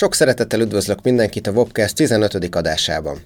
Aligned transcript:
Sok 0.00 0.14
szeretettel 0.14 0.60
üdvözlök 0.60 1.02
mindenkit 1.02 1.46
a 1.46 1.50
Wobcast 1.50 1.94
15. 1.94 2.54
adásában. 2.54 3.18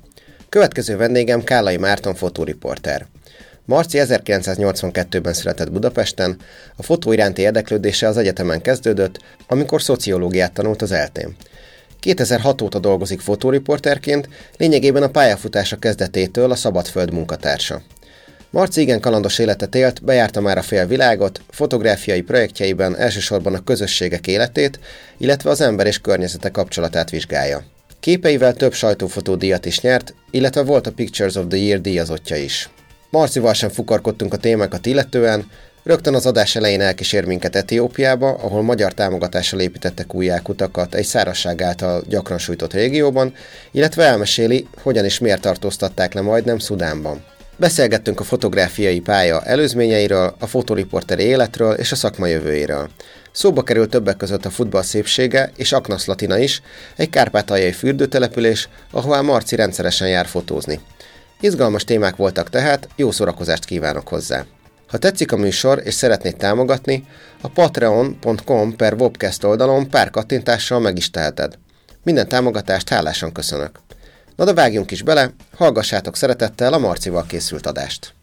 Következő 0.48 0.96
vendégem 0.96 1.44
Kálai 1.44 1.76
Márton 1.76 2.14
fotóriporter. 2.14 3.06
Marci 3.64 3.98
1982-ben 4.00 5.32
született 5.32 5.72
Budapesten, 5.72 6.36
a 6.76 6.82
fotó 6.82 7.12
iránti 7.12 7.42
érdeklődése 7.42 8.08
az 8.08 8.16
egyetemen 8.16 8.62
kezdődött, 8.62 9.18
amikor 9.46 9.82
szociológiát 9.82 10.52
tanult 10.52 10.82
az 10.82 10.92
eltén. 10.92 11.36
2006 12.00 12.62
óta 12.62 12.78
dolgozik 12.78 13.20
fotóriporterként, 13.20 14.28
lényegében 14.56 15.02
a 15.02 15.10
pályafutása 15.10 15.76
kezdetétől 15.76 16.50
a 16.50 16.56
Szabadföld 16.56 17.12
munkatársa. 17.12 17.82
Marci 18.54 18.80
igen 18.80 19.00
kalandos 19.00 19.38
életet 19.38 19.74
élt, 19.74 20.04
bejárta 20.04 20.40
már 20.40 20.58
a 20.58 20.62
fél 20.62 20.86
világot, 20.86 21.40
fotográfiai 21.50 22.20
projektjeiben 22.20 22.96
elsősorban 22.96 23.54
a 23.54 23.64
közösségek 23.64 24.26
életét, 24.26 24.78
illetve 25.18 25.50
az 25.50 25.60
ember 25.60 25.86
és 25.86 25.98
környezete 25.98 26.50
kapcsolatát 26.50 27.10
vizsgálja. 27.10 27.64
Képeivel 28.00 28.54
több 28.54 28.72
sajtófotódíjat 28.72 29.66
is 29.66 29.80
nyert, 29.80 30.14
illetve 30.30 30.62
volt 30.62 30.86
a 30.86 30.92
Pictures 30.92 31.34
of 31.34 31.44
the 31.48 31.58
Year 31.58 31.80
díjazottja 31.80 32.36
is. 32.36 32.70
Marcival 33.10 33.52
sem 33.52 33.68
fukarkodtunk 33.68 34.32
a 34.32 34.36
témákat 34.36 34.86
illetően, 34.86 35.50
rögtön 35.82 36.14
az 36.14 36.26
adás 36.26 36.56
elején 36.56 36.80
elkísér 36.80 37.24
minket 37.24 37.56
Etiópiába, 37.56 38.28
ahol 38.28 38.62
magyar 38.62 38.92
támogatással 38.92 39.60
építettek 39.60 40.14
újjákutakat 40.14 40.94
egy 40.94 41.06
szárazság 41.06 41.62
által 41.62 42.02
gyakran 42.08 42.38
sújtott 42.38 42.72
régióban, 42.72 43.34
illetve 43.72 44.04
elmeséli, 44.04 44.66
hogyan 44.82 45.04
és 45.04 45.18
miért 45.18 45.40
tartóztatták 45.40 46.12
le 46.12 46.20
majdnem 46.20 46.58
Szudánban. 46.58 47.32
Beszélgettünk 47.56 48.20
a 48.20 48.24
fotográfiai 48.24 49.00
pálya 49.00 49.42
előzményeiről, 49.42 50.34
a 50.38 50.46
fotoriporteri 50.46 51.22
életről 51.22 51.74
és 51.74 51.92
a 51.92 51.96
szakma 51.96 52.26
jövőjéről. 52.26 52.88
Szóba 53.32 53.62
került 53.62 53.90
többek 53.90 54.16
között 54.16 54.44
a 54.44 54.50
futball 54.50 54.82
szépsége 54.82 55.50
és 55.56 55.72
Aknasz 55.72 56.06
Latina 56.06 56.38
is, 56.38 56.62
egy 56.96 57.10
kárpátaljai 57.10 57.72
fürdőtelepülés, 57.72 58.68
ahová 58.90 59.20
Marci 59.20 59.56
rendszeresen 59.56 60.08
jár 60.08 60.26
fotózni. 60.26 60.80
Izgalmas 61.40 61.84
témák 61.84 62.16
voltak 62.16 62.50
tehát, 62.50 62.88
jó 62.96 63.10
szórakozást 63.10 63.64
kívánok 63.64 64.08
hozzá! 64.08 64.44
Ha 64.88 64.98
tetszik 64.98 65.32
a 65.32 65.36
műsor 65.36 65.80
és 65.84 65.94
szeretnéd 65.94 66.36
támogatni, 66.36 67.04
a 67.40 67.48
patreon.com 67.48 68.76
per 68.76 68.94
webcast 68.94 69.44
oldalon 69.44 69.88
pár 69.88 70.10
kattintással 70.10 70.80
meg 70.80 70.96
is 70.96 71.10
teheted. 71.10 71.58
Minden 72.02 72.28
támogatást 72.28 72.88
hálásan 72.88 73.32
köszönök. 73.32 73.83
Na 74.36 74.44
de 74.44 74.52
vágjunk 74.52 74.90
is 74.90 75.02
bele, 75.02 75.30
hallgassátok 75.56 76.16
szeretettel 76.16 76.72
a 76.72 76.78
Marcival 76.78 77.24
készült 77.26 77.66
adást. 77.66 78.14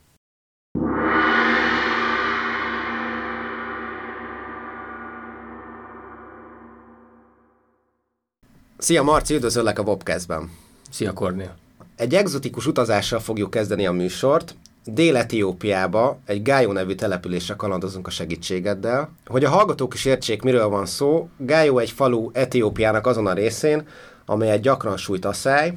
Szia 8.77 9.03
Marci, 9.03 9.35
üdvözöllek 9.35 9.79
a 9.79 9.83
Bobcastben. 9.83 10.51
Szia 10.89 11.13
Kornél. 11.13 11.55
Egy 11.95 12.15
egzotikus 12.15 12.65
utazással 12.65 13.19
fogjuk 13.19 13.49
kezdeni 13.49 13.85
a 13.85 13.91
műsort. 13.91 14.55
Dél-Etiópiába, 14.85 16.19
egy 16.25 16.41
Gájó 16.41 16.71
nevű 16.71 16.95
településre 16.95 17.53
kalandozunk 17.55 18.07
a 18.07 18.09
segítségeddel. 18.09 19.09
Hogy 19.25 19.43
a 19.43 19.49
hallgatók 19.49 19.93
is 19.93 20.05
értsék, 20.05 20.41
miről 20.41 20.67
van 20.67 20.85
szó, 20.85 21.29
Gájó 21.37 21.77
egy 21.77 21.91
falu 21.91 22.29
Etiópiának 22.33 23.07
azon 23.07 23.27
a 23.27 23.33
részén, 23.33 23.87
amelyet 24.25 24.61
gyakran 24.61 24.97
sújt 24.97 25.25
a 25.25 25.33
száj, 25.33 25.73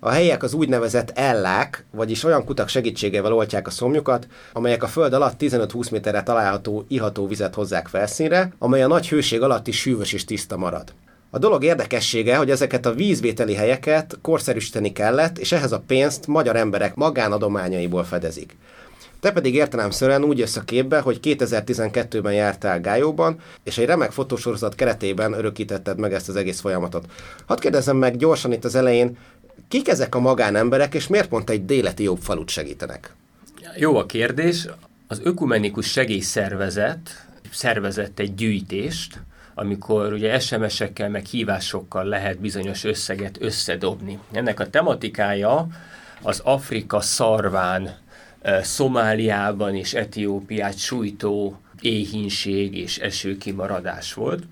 a 0.00 0.10
helyiek 0.10 0.42
az 0.42 0.54
úgynevezett 0.54 1.10
ellák, 1.14 1.84
vagyis 1.90 2.24
olyan 2.24 2.44
kutak 2.44 2.68
segítségével 2.68 3.32
oltják 3.32 3.66
a 3.66 3.70
szomjukat, 3.70 4.26
amelyek 4.52 4.82
a 4.82 4.86
föld 4.86 5.12
alatt 5.12 5.40
15-20 5.40 5.90
méterre 5.90 6.22
található 6.22 6.84
iható 6.88 7.26
vizet 7.26 7.54
hozzák 7.54 7.88
felszínre, 7.88 8.52
amely 8.58 8.82
a 8.82 8.86
nagy 8.86 9.08
hőség 9.08 9.42
alatt 9.42 9.66
is 9.66 9.78
sűvös 9.78 10.12
és 10.12 10.24
tiszta 10.24 10.56
marad. 10.56 10.92
A 11.30 11.38
dolog 11.38 11.64
érdekessége, 11.64 12.36
hogy 12.36 12.50
ezeket 12.50 12.86
a 12.86 12.94
vízvételi 12.94 13.54
helyeket 13.54 14.18
korszerűsíteni 14.22 14.92
kellett, 14.92 15.38
és 15.38 15.52
ehhez 15.52 15.72
a 15.72 15.82
pénzt 15.86 16.26
magyar 16.26 16.56
emberek 16.56 16.94
magánadományaiból 16.94 18.04
fedezik. 18.04 18.56
Te 19.20 19.32
pedig 19.32 19.54
értelemszerűen 19.54 20.24
úgy 20.24 20.38
jössz 20.38 20.56
a 20.56 20.60
képbe, 20.60 21.00
hogy 21.00 21.18
2012-ben 21.22 22.32
jártál 22.32 22.80
Gájóban, 22.80 23.40
és 23.64 23.78
egy 23.78 23.86
remek 23.86 24.10
fotósorozat 24.10 24.74
keretében 24.74 25.32
örökítetted 25.32 25.98
meg 25.98 26.12
ezt 26.12 26.28
az 26.28 26.36
egész 26.36 26.60
folyamatot. 26.60 27.04
Hadd 27.46 27.60
kérdezzem 27.60 27.96
meg 27.96 28.16
gyorsan 28.16 28.52
itt 28.52 28.64
az 28.64 28.74
elején, 28.74 29.16
Kik 29.68 29.88
ezek 29.88 30.14
a 30.14 30.20
magánemberek, 30.20 30.94
és 30.94 31.06
miért 31.06 31.28
pont 31.28 31.50
egy 31.50 31.64
déleti 31.64 32.02
jobb 32.02 32.18
falut 32.20 32.48
segítenek? 32.48 33.14
Jó 33.76 33.96
a 33.96 34.06
kérdés. 34.06 34.66
Az 35.06 35.20
ökumenikus 35.22 35.90
segélyszervezet 35.90 37.26
szervezett 37.52 38.18
egy 38.18 38.34
gyűjtést, 38.34 39.20
amikor 39.54 40.12
ugye 40.12 40.38
SMS-ekkel, 40.38 41.08
meg 41.08 41.24
hívásokkal 41.24 42.04
lehet 42.04 42.40
bizonyos 42.40 42.84
összeget 42.84 43.36
összedobni. 43.40 44.18
Ennek 44.32 44.60
a 44.60 44.70
tematikája 44.70 45.66
az 46.22 46.40
Afrika 46.44 47.00
szarván, 47.00 47.96
Szomáliában 48.62 49.74
és 49.74 49.94
Etiópiát 49.94 50.78
sújtó 50.78 51.60
éhínség 51.80 52.76
és 52.76 52.98
esőkimaradás 52.98 54.14
volt. 54.14 54.42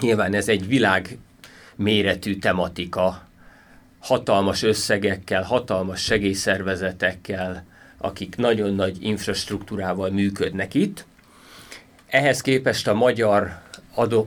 Nyilván 0.00 0.34
ez 0.34 0.48
egy 0.48 0.66
világ 0.66 1.18
méretű 1.76 2.38
tematika, 2.38 3.25
hatalmas 4.06 4.62
összegekkel, 4.62 5.42
hatalmas 5.42 6.02
segélyszervezetekkel, 6.02 7.64
akik 7.98 8.36
nagyon 8.36 8.74
nagy 8.74 8.96
infrastruktúrával 9.00 10.10
működnek 10.10 10.74
itt. 10.74 11.04
Ehhez 12.06 12.40
képest 12.40 12.88
a 12.88 12.94
magyar 12.94 13.62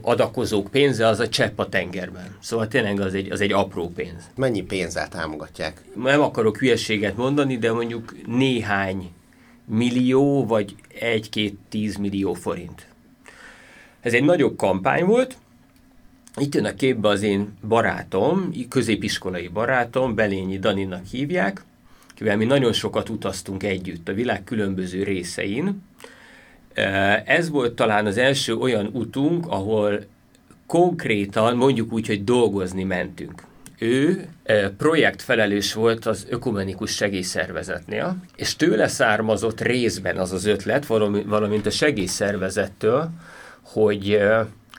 adakozók 0.02 0.70
pénze 0.70 1.06
az 1.06 1.20
a 1.20 1.28
csepp 1.28 1.58
a 1.58 1.68
tengerben. 1.68 2.36
Szóval 2.40 2.68
tényleg 2.68 3.00
az 3.00 3.14
egy, 3.14 3.30
az 3.30 3.40
egy 3.40 3.52
apró 3.52 3.88
pénz. 3.88 4.30
Mennyi 4.36 4.62
pénzzel 4.62 5.08
támogatják? 5.08 5.80
Nem 5.94 6.20
akarok 6.20 6.58
hülyeséget 6.58 7.16
mondani, 7.16 7.58
de 7.58 7.72
mondjuk 7.72 8.14
néhány 8.26 9.10
millió, 9.64 10.46
vagy 10.46 10.74
egy-két 10.98 11.58
tíz 11.68 11.96
millió 11.96 12.34
forint. 12.34 12.86
Ez 14.00 14.12
egy 14.12 14.24
nagyobb 14.24 14.56
kampány 14.56 15.04
volt, 15.04 15.36
itt 16.36 16.54
jön 16.54 16.64
a 16.64 16.74
képbe 16.74 17.08
az 17.08 17.22
én 17.22 17.56
barátom, 17.68 18.52
középiskolai 18.68 19.48
barátom, 19.48 20.14
Belényi 20.14 20.58
Daninak 20.58 21.06
hívják, 21.06 21.64
kivel 22.14 22.36
mi 22.36 22.44
nagyon 22.44 22.72
sokat 22.72 23.08
utaztunk 23.08 23.62
együtt 23.62 24.08
a 24.08 24.12
világ 24.12 24.44
különböző 24.44 25.02
részein. 25.02 25.82
Ez 27.24 27.50
volt 27.50 27.74
talán 27.74 28.06
az 28.06 28.16
első 28.16 28.56
olyan 28.56 28.90
utunk, 28.92 29.46
ahol 29.48 30.04
konkrétan, 30.66 31.56
mondjuk 31.56 31.92
úgy, 31.92 32.06
hogy 32.06 32.24
dolgozni 32.24 32.84
mentünk. 32.84 33.42
Ő 33.78 34.28
projektfelelős 34.76 35.72
volt 35.72 36.06
az 36.06 36.26
ökumenikus 36.28 36.90
segélyszervezetnél, 36.90 38.16
és 38.36 38.56
tőle 38.56 38.88
származott 38.88 39.60
részben 39.60 40.16
az 40.16 40.32
az 40.32 40.44
ötlet, 40.44 40.86
valamint 41.26 41.66
a 41.66 41.70
segélyszervezettől, 41.70 43.10
hogy 43.62 44.20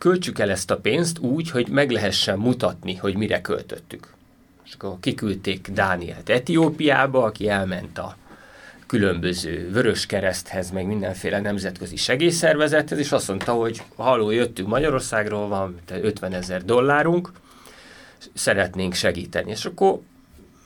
költsük 0.02 0.40
el 0.40 0.50
ezt 0.50 0.72
a 0.72 0.78
pénzt 0.78 1.20
úgy, 1.20 1.50
hogy 1.50 1.68
meg 1.68 1.92
lehessen 1.92 2.40
mutatni, 2.40 2.96
hogy 2.96 3.16
mire 3.16 3.42
költöttük. 3.42 4.14
És 4.66 4.74
akkor 4.74 5.00
kiküldték 5.00 5.68
Dánielt 5.68 6.30
Etiópiába, 6.30 7.24
aki 7.24 7.50
elment 7.50 7.98
a 7.98 8.18
különböző 8.88 9.70
Vörös 9.72 10.06
Kereszthez, 10.06 10.72
meg 10.72 10.86
mindenféle 10.86 11.40
nemzetközi 11.40 11.96
segélyszervezethez, 11.96 13.00
és 13.00 13.12
azt 13.12 13.28
mondta, 13.28 13.54
hogy 13.54 13.82
haló, 13.96 14.30
jöttünk 14.30 14.68
Magyarországról, 14.68 15.48
van 15.48 15.80
50 16.02 16.34
ezer 16.34 16.66
dollárunk, 16.66 17.32
szeretnénk 18.34 18.94
segíteni. 18.94 19.52
És 19.52 19.66
akkor 19.66 20.00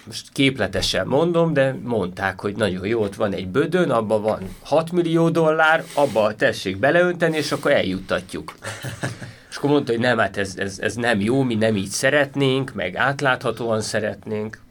most 0.05 0.29
képletesen 0.31 1.07
mondom, 1.07 1.53
de 1.53 1.75
mondták, 1.83 2.39
hogy 2.39 2.55
nagyon 2.55 2.87
jó, 2.87 3.01
ott 3.01 3.15
van 3.15 3.33
egy 3.33 3.47
bödön, 3.47 3.89
abban 3.89 4.21
van 4.21 4.55
6 4.61 4.91
millió 4.91 5.29
dollár, 5.29 5.83
abba 5.93 6.35
tessék 6.35 6.77
beleönteni, 6.77 7.37
és 7.37 7.51
akkor 7.51 7.71
eljuttatjuk. 7.71 8.55
És 9.49 9.61
akkor 9.61 9.69
mondta, 9.69 9.91
hogy 9.91 10.01
nem, 10.01 10.17
hát 10.17 10.37
ez, 10.37 10.55
ez, 10.57 10.79
ez 10.79 10.95
nem 10.95 11.19
jó, 11.19 11.41
mi 11.41 11.55
nem 11.55 11.75
így 11.75 11.89
szeretnénk, 11.89 12.73
meg 12.73 12.95
átláthatóan 12.95 13.81
szeretnénk. 13.81 14.61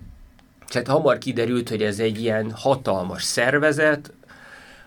És 0.69 0.75
hát 0.75 0.87
hamar 0.87 1.19
kiderült, 1.19 1.69
hogy 1.69 1.83
ez 1.83 1.99
egy 1.99 2.21
ilyen 2.21 2.51
hatalmas 2.51 3.23
szervezet, 3.23 4.13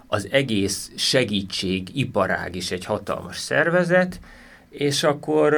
az 0.08 0.28
egész 0.32 0.92
segítség, 0.96 1.98
iparág 1.98 2.56
is 2.56 2.72
egy 2.72 2.86
hatalmas 2.86 3.38
szervezet, 3.38 4.20
és 4.70 5.04
akkor 5.04 5.54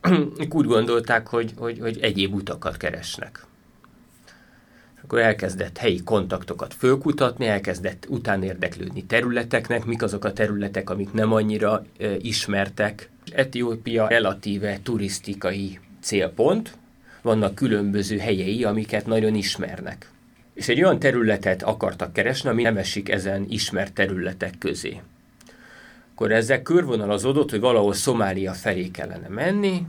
úgy 0.50 0.66
gondolták, 0.66 1.26
hogy, 1.26 1.52
hogy, 1.56 1.78
hogy 1.78 1.98
egyéb 2.00 2.34
utakat 2.34 2.76
keresnek 2.76 3.47
akkor 5.08 5.20
elkezdett 5.20 5.78
helyi 5.78 6.02
kontaktokat 6.02 6.74
fölkutatni, 6.74 7.46
elkezdett 7.46 8.06
utánérdeklődni 8.08 9.04
területeknek, 9.04 9.84
mik 9.84 10.02
azok 10.02 10.24
a 10.24 10.32
területek, 10.32 10.90
amik 10.90 11.12
nem 11.12 11.32
annyira 11.32 11.84
e, 11.98 12.16
ismertek. 12.16 13.10
Etiópia 13.32 14.06
relatíve 14.06 14.78
turisztikai 14.82 15.78
célpont, 16.00 16.76
vannak 17.22 17.54
különböző 17.54 18.18
helyei, 18.18 18.64
amiket 18.64 19.06
nagyon 19.06 19.34
ismernek. 19.34 20.10
És 20.54 20.68
egy 20.68 20.82
olyan 20.82 20.98
területet 20.98 21.62
akartak 21.62 22.12
keresni, 22.12 22.48
ami 22.48 22.62
nem 22.62 22.76
esik 22.76 23.08
ezen 23.08 23.46
ismert 23.48 23.92
területek 23.92 24.58
közé. 24.58 25.00
Akkor 26.14 26.32
ezzel 26.32 26.62
körvonalazódott, 26.62 27.50
hogy 27.50 27.60
valahol 27.60 27.92
Szomália 27.92 28.52
felé 28.52 28.88
kellene 28.90 29.28
menni, 29.28 29.86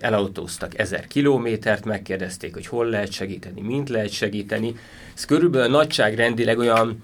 Elautóztak 0.00 0.78
ezer 0.78 1.06
kilométert, 1.06 1.84
megkérdezték, 1.84 2.54
hogy 2.54 2.66
hol 2.66 2.86
lehet 2.86 3.12
segíteni, 3.12 3.60
mint 3.60 3.88
lehet 3.88 4.12
segíteni. 4.12 4.76
Ez 5.14 5.24
körülbelül 5.24 5.70
nagyságrendileg 5.70 6.58
olyan 6.58 7.02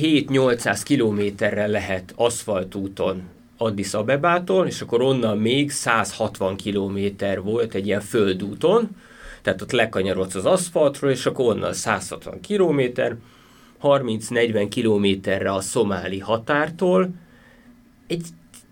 7-800 0.00 0.80
kilométerre 0.84 1.66
lehet 1.66 2.12
aszfaltúton 2.16 3.22
Addis 3.56 3.94
Abebától, 3.94 4.66
és 4.66 4.80
akkor 4.80 5.02
onnan 5.02 5.38
még 5.38 5.70
160 5.70 6.56
kilométer 6.56 7.42
volt 7.42 7.74
egy 7.74 7.86
ilyen 7.86 8.00
földúton, 8.00 8.96
tehát 9.42 9.62
ott 9.62 9.72
lekanyarodsz 9.72 10.34
az 10.34 10.44
aszfaltról, 10.44 11.10
és 11.10 11.26
akkor 11.26 11.54
onnan 11.54 11.72
160 11.72 12.40
kilométer, 12.40 13.16
30-40 13.82 14.66
kilométerre 14.70 15.52
a 15.52 15.60
szomáli 15.60 16.18
határtól, 16.18 17.10
egy 18.06 18.26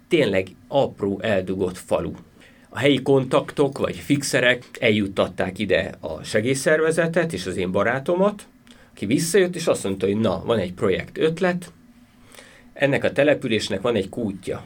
tényleg 0.09 0.49
apró 0.69 1.21
eldugott 1.23 1.79
falu. 1.79 2.13
A 2.77 2.79
helyi 2.79 3.03
kontaktok 3.03 3.79
vagy 3.79 3.97
fixerek 3.97 4.65
eljuttatták 4.81 5.59
ide 5.59 5.95
a 6.01 6.23
segélyszervezetet 6.23 7.33
és 7.33 7.47
az 7.47 7.57
én 7.57 7.73
barátomat, 7.73 8.47
aki 8.93 9.07
visszajött, 9.07 9.55
és 9.55 9.67
azt 9.67 9.85
mondta, 9.85 10.07
hogy 10.07 10.17
na, 10.17 10.43
van 10.45 10.59
egy 10.59 10.73
projekt 10.73 11.19
ötlet, 11.19 11.73
ennek 12.73 13.05
a 13.05 13.13
településnek 13.13 13.81
van 13.81 13.95
egy 13.95 14.09
kútja. 14.09 14.65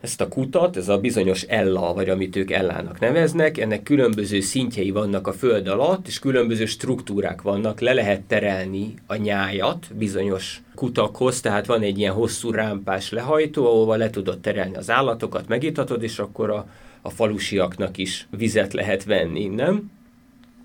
Ezt 0.00 0.20
a 0.20 0.28
kutat, 0.28 0.76
ez 0.76 0.88
a 0.88 0.98
bizonyos 0.98 1.42
Ella, 1.42 1.94
vagy 1.94 2.08
amit 2.08 2.36
ők 2.36 2.50
Ellának 2.50 3.00
neveznek, 3.00 3.58
ennek 3.58 3.82
különböző 3.82 4.40
szintjei 4.40 4.90
vannak 4.90 5.26
a 5.26 5.32
föld 5.32 5.68
alatt, 5.68 6.06
és 6.06 6.18
különböző 6.18 6.64
struktúrák 6.66 7.42
vannak, 7.42 7.80
le 7.80 7.92
lehet 7.92 8.22
terelni 8.22 8.94
a 9.06 9.16
nyájat 9.16 9.86
bizonyos 9.96 10.62
kutakhoz, 10.74 11.40
tehát 11.40 11.66
van 11.66 11.82
egy 11.82 11.98
ilyen 11.98 12.14
hosszú 12.14 12.50
rámpás 12.50 13.10
lehajtó, 13.10 13.66
ahova 13.66 13.96
le 13.96 14.10
tudod 14.10 14.40
terelni 14.40 14.76
az 14.76 14.90
állatokat, 14.90 15.48
megitatod, 15.48 16.02
és 16.02 16.18
akkor 16.18 16.50
a, 16.50 16.66
a 17.06 17.10
falusiaknak 17.10 17.98
is 17.98 18.26
vizet 18.30 18.72
lehet 18.72 19.04
venni 19.04 19.40
innen. 19.40 19.90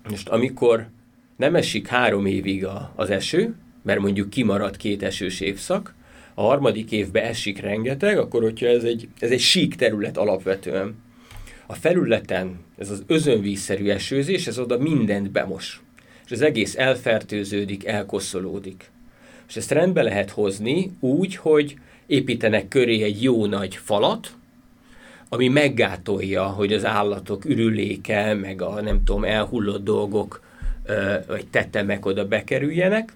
Most 0.09 0.29
amikor 0.29 0.87
nem 1.35 1.55
esik 1.55 1.87
három 1.87 2.25
évig 2.25 2.65
a, 2.65 2.93
az 2.95 3.09
eső, 3.09 3.55
mert 3.81 3.99
mondjuk 3.99 4.29
kimarad 4.29 4.77
két 4.77 5.03
esős 5.03 5.39
évszak, 5.39 5.95
a 6.33 6.41
harmadik 6.41 6.91
évben 6.91 7.23
esik 7.23 7.59
rengeteg, 7.59 8.17
akkor 8.17 8.41
hogyha 8.41 8.65
ez 8.65 8.83
egy, 8.83 9.07
ez 9.19 9.31
egy 9.31 9.39
sík 9.39 9.75
terület 9.75 10.17
alapvetően, 10.17 10.95
a 11.65 11.73
felületen 11.73 12.59
ez 12.77 12.89
az 12.89 13.03
özönvízszerű 13.07 13.89
esőzés, 13.89 14.47
ez 14.47 14.59
oda 14.59 14.77
mindent 14.77 15.31
bemos. 15.31 15.81
És 16.25 16.31
az 16.31 16.41
egész 16.41 16.77
elfertőződik, 16.77 17.85
elkoszolódik. 17.85 18.91
És 19.47 19.55
ezt 19.55 19.71
rendbe 19.71 20.01
lehet 20.01 20.29
hozni 20.29 20.91
úgy, 20.99 21.35
hogy 21.35 21.75
építenek 22.07 22.67
köré 22.67 23.03
egy 23.03 23.23
jó 23.23 23.45
nagy 23.45 23.75
falat, 23.75 24.37
ami 25.29 25.47
meggátolja, 25.47 26.43
hogy 26.43 26.73
az 26.73 26.85
állatok 26.85 27.45
ürüléke, 27.45 28.33
meg 28.33 28.61
a 28.61 28.81
nem 28.81 29.03
tudom, 29.03 29.23
elhullott 29.23 29.83
dolgok, 29.83 30.41
vagy 31.27 31.47
tetemek 31.47 32.05
oda 32.05 32.27
bekerüljenek, 32.27 33.13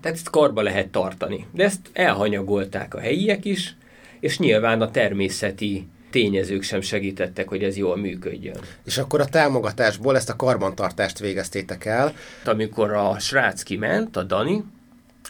tehát 0.00 0.16
ezt 0.16 0.30
karba 0.30 0.62
lehet 0.62 0.88
tartani. 0.88 1.46
De 1.52 1.64
ezt 1.64 1.80
elhanyagolták 1.92 2.94
a 2.94 3.00
helyiek 3.00 3.44
is, 3.44 3.76
és 4.20 4.38
nyilván 4.38 4.80
a 4.80 4.90
természeti 4.90 5.88
tényezők 6.10 6.62
sem 6.62 6.80
segítettek, 6.80 7.48
hogy 7.48 7.62
ez 7.62 7.76
jól 7.76 7.96
működjön. 7.96 8.56
És 8.84 8.98
akkor 8.98 9.20
a 9.20 9.24
támogatásból 9.24 10.16
ezt 10.16 10.30
a 10.30 10.36
karbantartást 10.36 11.18
végeztétek 11.18 11.84
el. 11.84 12.14
Amikor 12.44 12.92
a 12.92 13.18
srác 13.18 13.62
kiment, 13.62 14.16
a 14.16 14.22
Dani, 14.22 14.64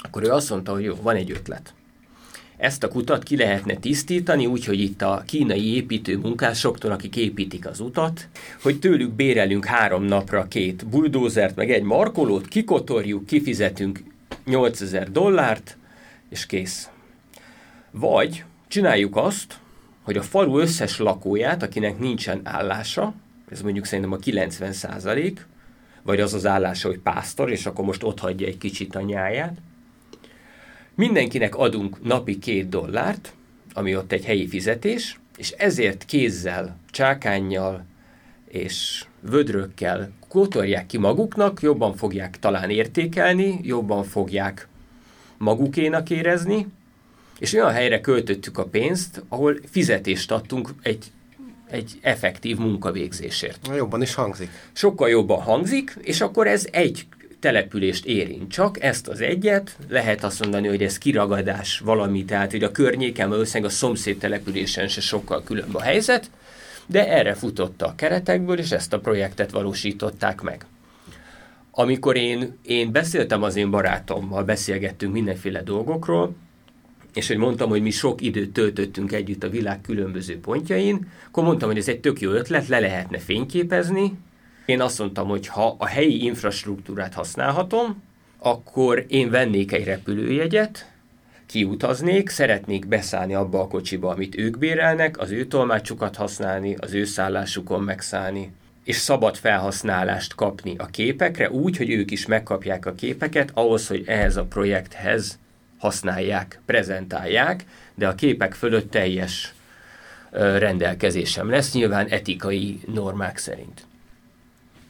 akkor 0.03 0.23
ő 0.23 0.31
azt 0.31 0.51
mondta, 0.51 0.73
hogy 0.73 0.85
jó, 0.85 0.95
van 1.03 1.17
egy 1.17 1.31
ötlet. 1.31 1.75
Ezt 2.63 2.83
a 2.83 2.89
kutat 2.89 3.23
ki 3.23 3.37
lehetne 3.37 3.75
tisztítani, 3.77 4.47
úgyhogy 4.47 4.81
itt 4.81 5.03
a 5.03 5.23
kínai 5.27 5.75
építő 5.75 6.19
munkásoktól, 6.19 6.91
akik 6.91 7.17
építik 7.17 7.67
az 7.67 7.81
utat, 7.81 8.29
hogy 8.63 8.79
tőlük 8.79 9.13
bérelünk 9.13 9.65
három 9.65 10.05
napra 10.05 10.49
két 10.49 10.87
buldózert, 10.87 11.57
meg 11.57 11.71
egy 11.71 11.83
markolót, 11.83 12.49
kikotorjuk, 12.49 13.27
kifizetünk 13.27 14.03
8000 14.45 15.11
dollárt, 15.11 15.77
és 16.29 16.47
kész. 16.47 16.89
Vagy 17.91 18.45
csináljuk 18.69 19.17
azt, 19.17 19.59
hogy 20.03 20.17
a 20.17 20.23
falu 20.23 20.59
összes 20.59 20.99
lakóját, 20.99 21.63
akinek 21.63 21.99
nincsen 21.99 22.41
állása, 22.45 23.15
ez 23.51 23.63
mondjuk 23.63 23.85
szerintem 23.85 24.13
a 24.13 24.17
90 24.17 24.73
százalék, 24.73 25.47
vagy 26.03 26.21
az 26.21 26.35
az 26.35 26.47
állása, 26.47 26.89
hogy 26.89 26.99
pásztor, 26.99 27.51
és 27.51 27.67
akkor 27.67 27.85
most 27.85 28.03
ott 28.03 28.19
hagyja 28.19 28.47
egy 28.47 28.59
kicsit 28.59 28.95
a 28.95 29.01
nyáját, 29.01 29.57
mindenkinek 30.95 31.57
adunk 31.57 32.03
napi 32.05 32.39
két 32.39 32.69
dollárt, 32.69 33.35
ami 33.75 33.97
ott 33.97 34.13
egy 34.13 34.25
helyi 34.25 34.49
fizetés, 34.49 35.21
és 35.37 35.51
ezért 35.51 36.05
kézzel, 36.05 36.77
csákányjal 36.91 37.85
és 38.49 39.05
vödrökkel 39.21 40.11
kotorják 40.29 40.87
ki 40.87 40.99
maguknak, 40.99 41.63
jobban 41.63 41.97
fogják 41.97 42.39
talán 42.39 42.71
értékelni, 42.71 43.61
jobban 43.63 44.05
fogják 44.05 44.69
magukénak 45.39 46.11
érezni, 46.11 46.67
és 47.39 47.53
olyan 47.53 47.73
helyre 47.73 48.01
költöttük 48.01 48.59
a 48.59 48.65
pénzt, 48.65 49.25
ahol 49.29 49.57
fizetést 49.71 50.31
adtunk 50.31 50.69
egy, 50.83 51.07
egy 51.71 51.99
effektív 52.01 52.57
munkavégzésért. 52.57 53.71
Jobban 53.77 54.03
is 54.03 54.15
hangzik. 54.15 54.49
Sokkal 54.73 55.09
jobban 55.09 55.43
hangzik, 55.43 55.97
és 56.01 56.21
akkor 56.21 56.47
ez 56.47 56.67
egy 56.71 57.07
települést 57.43 58.05
érint 58.05 58.51
csak, 58.51 58.83
ezt 58.83 59.09
az 59.09 59.21
egyet, 59.21 59.77
lehet 59.89 60.25
azt 60.25 60.41
mondani, 60.41 60.69
hogy 60.69 60.83
ez 60.83 60.99
kiragadás 60.99 61.79
valami, 61.79 62.25
tehát 62.25 62.51
hogy 62.51 62.63
a 62.63 62.71
környéken, 62.71 63.29
valószínűleg 63.29 63.71
a 63.71 63.75
szomszéd 63.75 64.19
településen 64.19 64.89
se 64.89 65.01
sokkal 65.01 65.43
különb 65.43 65.77
a 65.77 65.81
helyzet, 65.81 66.31
de 66.87 67.09
erre 67.09 67.35
futotta 67.35 67.87
a 67.87 67.95
keretekből, 67.95 68.59
és 68.59 68.71
ezt 68.71 68.93
a 68.93 69.01
projektet 69.01 69.51
valósították 69.51 70.41
meg. 70.41 70.67
Amikor 71.71 72.17
én, 72.17 72.59
én 72.63 72.93
beszéltem 72.93 73.43
az 73.43 73.57
én 73.57 73.71
barátommal, 73.71 74.45
beszélgettünk 74.45 75.13
mindenféle 75.13 75.63
dolgokról, 75.63 76.35
és 77.15 77.27
hogy 77.27 77.37
mondtam, 77.37 77.69
hogy 77.69 77.83
mi 77.83 77.91
sok 77.91 78.21
időt 78.21 78.53
töltöttünk 78.53 79.13
együtt 79.13 79.43
a 79.43 79.51
világ 79.51 79.81
különböző 79.81 80.41
pontjain, 80.41 81.09
akkor 81.27 81.45
mondtam, 81.45 81.69
hogy 81.69 81.79
ez 81.79 81.89
egy 81.89 82.01
tök 82.01 82.21
jó 82.21 82.31
ötlet, 82.31 82.69
le 82.69 82.81
lehetne 82.81 83.19
fényképezni. 83.19 84.13
Én 84.65 84.81
azt 84.81 84.99
mondtam, 84.99 85.29
hogy 85.29 85.47
ha 85.47 85.77
a 85.79 85.87
helyi 85.87 86.25
infrastruktúrát 86.25 87.15
használhatom, 87.15 88.03
akkor 88.39 89.05
én 89.09 89.31
vennék 89.31 89.73
egy 89.73 89.85
repülőjegyet, 89.85 90.91
kiutaznék, 91.47 92.29
szeretnék 92.29 92.87
beszállni 92.87 93.35
abba 93.35 93.61
a 93.61 93.67
kocsiba, 93.67 94.11
amit 94.11 94.37
ők 94.37 94.59
bérelnek, 94.59 95.19
az 95.19 95.31
ő 95.31 95.45
tolmácsukat 95.45 96.17
használni, 96.17 96.77
az 96.79 96.93
ő 96.93 97.05
szállásukon 97.05 97.83
megszállni, 97.83 98.53
és 98.85 98.97
szabad 98.97 99.37
felhasználást 99.37 100.35
kapni 100.35 100.75
a 100.79 100.87
képekre, 100.87 101.51
úgy, 101.51 101.77
hogy 101.77 101.91
ők 101.91 102.11
is 102.11 102.27
megkapják 102.27 102.87
a 102.87 102.95
képeket, 102.95 103.51
ahhoz, 103.55 103.87
hogy 103.89 104.05
ehhez 104.07 104.37
a 104.37 104.45
projekthez 104.45 105.39
használják, 105.79 106.61
prezentálják, 106.67 107.65
de 107.95 108.09
a 108.09 108.15
képek 108.15 108.55
fölött 108.55 108.91
teljes 108.91 109.55
rendelkezésem 110.31 111.51
lesz, 111.51 111.73
nyilván 111.73 112.07
etikai 112.07 112.81
normák 112.87 113.39
szerint. 113.39 113.87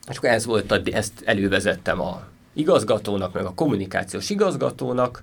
És 0.09 0.17
akkor 0.17 0.29
ez 0.29 0.47
volt, 0.47 0.71
a, 0.71 0.81
ezt 0.85 1.23
elővezettem 1.25 2.01
a 2.01 2.23
igazgatónak, 2.53 3.33
meg 3.33 3.45
a 3.45 3.55
kommunikációs 3.55 4.31
igazgatónak, 4.31 5.23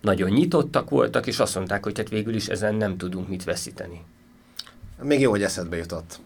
nagyon 0.00 0.30
nyitottak 0.30 0.90
voltak, 0.90 1.26
és 1.26 1.38
azt 1.38 1.54
mondták, 1.54 1.84
hogy 1.84 1.96
hát 1.96 2.08
végül 2.08 2.34
is 2.34 2.46
ezen 2.46 2.74
nem 2.74 2.96
tudunk 2.96 3.28
mit 3.28 3.44
veszíteni. 3.44 4.00
Még 5.02 5.20
jó, 5.20 5.30
hogy 5.30 5.42
eszedbe 5.42 5.76
jutott. 5.76 6.20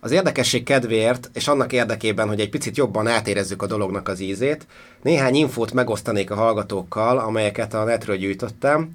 Az 0.00 0.10
érdekesség 0.10 0.62
kedvéért, 0.62 1.30
és 1.32 1.48
annak 1.48 1.72
érdekében, 1.72 2.28
hogy 2.28 2.40
egy 2.40 2.50
picit 2.50 2.76
jobban 2.76 3.06
átérezzük 3.06 3.62
a 3.62 3.66
dolognak 3.66 4.08
az 4.08 4.20
ízét, 4.20 4.66
néhány 5.02 5.34
infót 5.34 5.72
megosztanék 5.72 6.30
a 6.30 6.34
hallgatókkal, 6.34 7.18
amelyeket 7.18 7.74
a 7.74 7.84
netről 7.84 8.16
gyűjtöttem. 8.16 8.90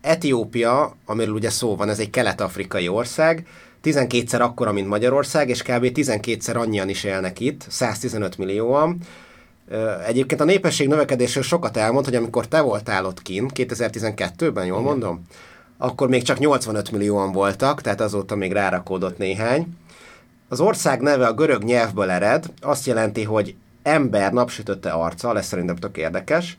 Etiópia, 0.00 0.96
amiről 1.04 1.34
ugye 1.34 1.50
szó 1.50 1.76
van, 1.76 1.88
ez 1.88 1.98
egy 1.98 2.10
kelet-afrikai 2.10 2.88
ország, 2.88 3.46
12-szer 3.84 4.40
akkora, 4.40 4.72
mint 4.72 4.88
Magyarország, 4.88 5.48
és 5.48 5.62
kb. 5.62 5.84
12-szer 5.94 6.56
annyian 6.56 6.88
is 6.88 7.04
élnek 7.04 7.40
itt, 7.40 7.64
115 7.68 8.38
millióan. 8.38 8.98
Egyébként 10.06 10.40
a 10.40 10.44
népesség 10.44 10.88
növekedésről 10.88 11.42
sokat 11.42 11.76
elmond, 11.76 12.04
hogy 12.04 12.14
amikor 12.14 12.48
te 12.48 12.60
voltál 12.60 13.06
ott 13.06 13.22
kint, 13.22 13.52
2012-ben, 13.54 14.66
jól 14.66 14.80
Igen. 14.80 14.90
mondom? 14.90 15.22
Akkor 15.78 16.08
még 16.08 16.22
csak 16.22 16.38
85 16.38 16.90
millióan 16.90 17.32
voltak, 17.32 17.80
tehát 17.80 18.00
azóta 18.00 18.36
még 18.36 18.52
rárakódott 18.52 19.18
néhány. 19.18 19.66
Az 20.48 20.60
ország 20.60 21.00
neve 21.00 21.26
a 21.26 21.32
görög 21.32 21.62
nyelvből 21.62 22.10
ered, 22.10 22.44
azt 22.60 22.86
jelenti, 22.86 23.22
hogy 23.22 23.54
ember 23.82 24.32
napsütötte 24.32 24.90
arca, 24.90 25.36
ez 25.36 25.46
szerintem 25.46 25.76
tök 25.76 25.96
érdekes, 25.96 26.56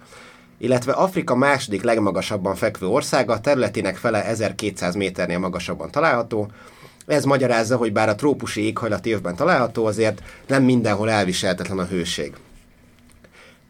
illetve 0.58 0.92
Afrika 0.92 1.36
második 1.36 1.84
legmagasabban 1.84 2.56
fekvő 2.56 2.88
országa, 2.88 3.40
területének 3.40 3.96
fele 3.96 4.26
1200 4.26 4.96
méternél 4.96 5.40
magasabban 5.40 5.92
található. 5.92 6.48
Ez 7.08 7.26
magyarázza, 7.26 7.78
hogy 7.78 7.94
bár 7.94 8.10
a 8.10 8.16
trópusi 8.16 8.62
éghajlat 8.62 9.06
évben 9.06 9.36
található, 9.36 9.86
azért 9.86 10.22
nem 10.48 10.64
mindenhol 10.64 11.10
elviselhetetlen 11.10 11.80
a 11.80 11.86
hőség. 11.86 12.34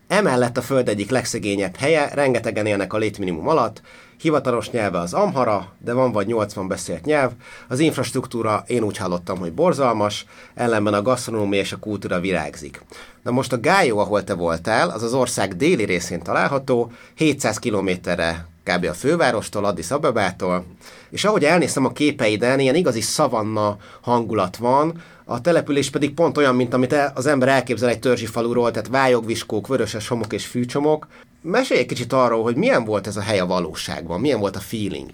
Emellett 0.07 0.57
a 0.57 0.61
föld 0.61 0.89
egyik 0.89 1.09
legszegényebb 1.09 1.75
helye, 1.75 2.09
rengetegen 2.13 2.65
élnek 2.65 2.93
a 2.93 2.97
létminimum 2.97 3.47
alatt, 3.47 3.81
hivatalos 4.17 4.69
nyelve 4.69 4.99
az 4.99 5.13
amhara, 5.13 5.73
de 5.79 5.93
van 5.93 6.11
vagy 6.11 6.27
80 6.27 6.67
beszélt 6.67 7.05
nyelv, 7.05 7.31
az 7.67 7.79
infrastruktúra 7.79 8.63
én 8.67 8.83
úgy 8.83 8.97
hallottam, 8.97 9.37
hogy 9.37 9.53
borzalmas, 9.53 10.25
ellenben 10.55 10.93
a 10.93 11.01
gasztronómia 11.01 11.59
és 11.59 11.71
a 11.71 11.77
kultúra 11.77 12.19
virágzik. 12.19 12.81
Na 13.23 13.31
most 13.31 13.53
a 13.53 13.59
Gájó, 13.59 13.97
ahol 13.99 14.23
te 14.23 14.33
voltál, 14.33 14.89
az 14.89 15.03
az 15.03 15.13
ország 15.13 15.55
déli 15.55 15.83
részén 15.83 16.21
található, 16.21 16.91
700 17.15 17.59
kilométerre 17.59 18.47
kb. 18.65 18.85
a 18.85 18.93
fővárostól, 18.93 19.65
Addis 19.65 19.91
Abebától, 19.91 20.65
és 21.09 21.23
ahogy 21.23 21.43
elnéztem 21.43 21.85
a 21.85 21.91
képeiden, 21.91 22.59
ilyen 22.59 22.75
igazi 22.75 23.01
szavanna 23.01 23.77
hangulat 24.01 24.57
van, 24.57 25.03
a 25.25 25.41
település 25.41 25.89
pedig 25.89 26.13
pont 26.13 26.37
olyan, 26.37 26.55
mint 26.55 26.73
amit 26.73 26.95
az 27.13 27.25
ember 27.25 27.47
elképzel 27.47 27.89
egy 27.89 27.99
törzsi 27.99 28.25
faluról, 28.25 28.71
tehát 28.71 28.87
vályogviskók, 28.87 29.67
vöröses 29.67 30.07
homok 30.07 30.33
és 30.33 30.45
fűcsomok. 30.45 31.07
Mesélj 31.41 31.79
egy 31.79 31.85
kicsit 31.85 32.13
arról, 32.13 32.43
hogy 32.43 32.55
milyen 32.55 32.85
volt 32.85 33.07
ez 33.07 33.17
a 33.17 33.21
hely 33.21 33.39
a 33.39 33.45
valóságban, 33.45 34.19
milyen 34.19 34.39
volt 34.39 34.55
a 34.55 34.59
feeling. 34.59 35.09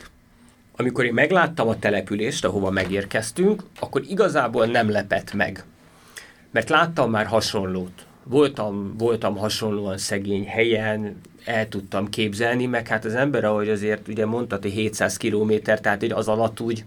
Amikor 0.75 1.05
én 1.05 1.13
megláttam 1.13 1.67
a 1.67 1.79
települést, 1.79 2.45
ahova 2.45 2.69
megérkeztünk, 2.69 3.63
akkor 3.79 4.01
igazából 4.07 4.65
nem 4.65 4.89
lepett 4.89 5.33
meg. 5.33 5.63
Mert 6.51 6.69
láttam 6.69 7.11
már 7.11 7.25
hasonlót. 7.25 8.05
Voltam, 8.23 8.95
voltam 8.97 9.37
hasonlóan 9.37 9.97
szegény 9.97 10.45
helyen, 10.45 11.21
el 11.45 11.67
tudtam 11.67 12.09
képzelni, 12.09 12.65
meg 12.65 12.87
hát 12.87 13.05
az 13.05 13.15
ember, 13.15 13.43
ahogy 13.43 13.69
azért 13.69 14.07
ugye 14.07 14.25
mondtad, 14.25 14.61
hogy 14.61 14.71
700 14.71 15.17
kilométer, 15.17 15.79
tehát 15.79 16.03
az 16.03 16.27
alatt 16.27 16.59
úgy, 16.59 16.83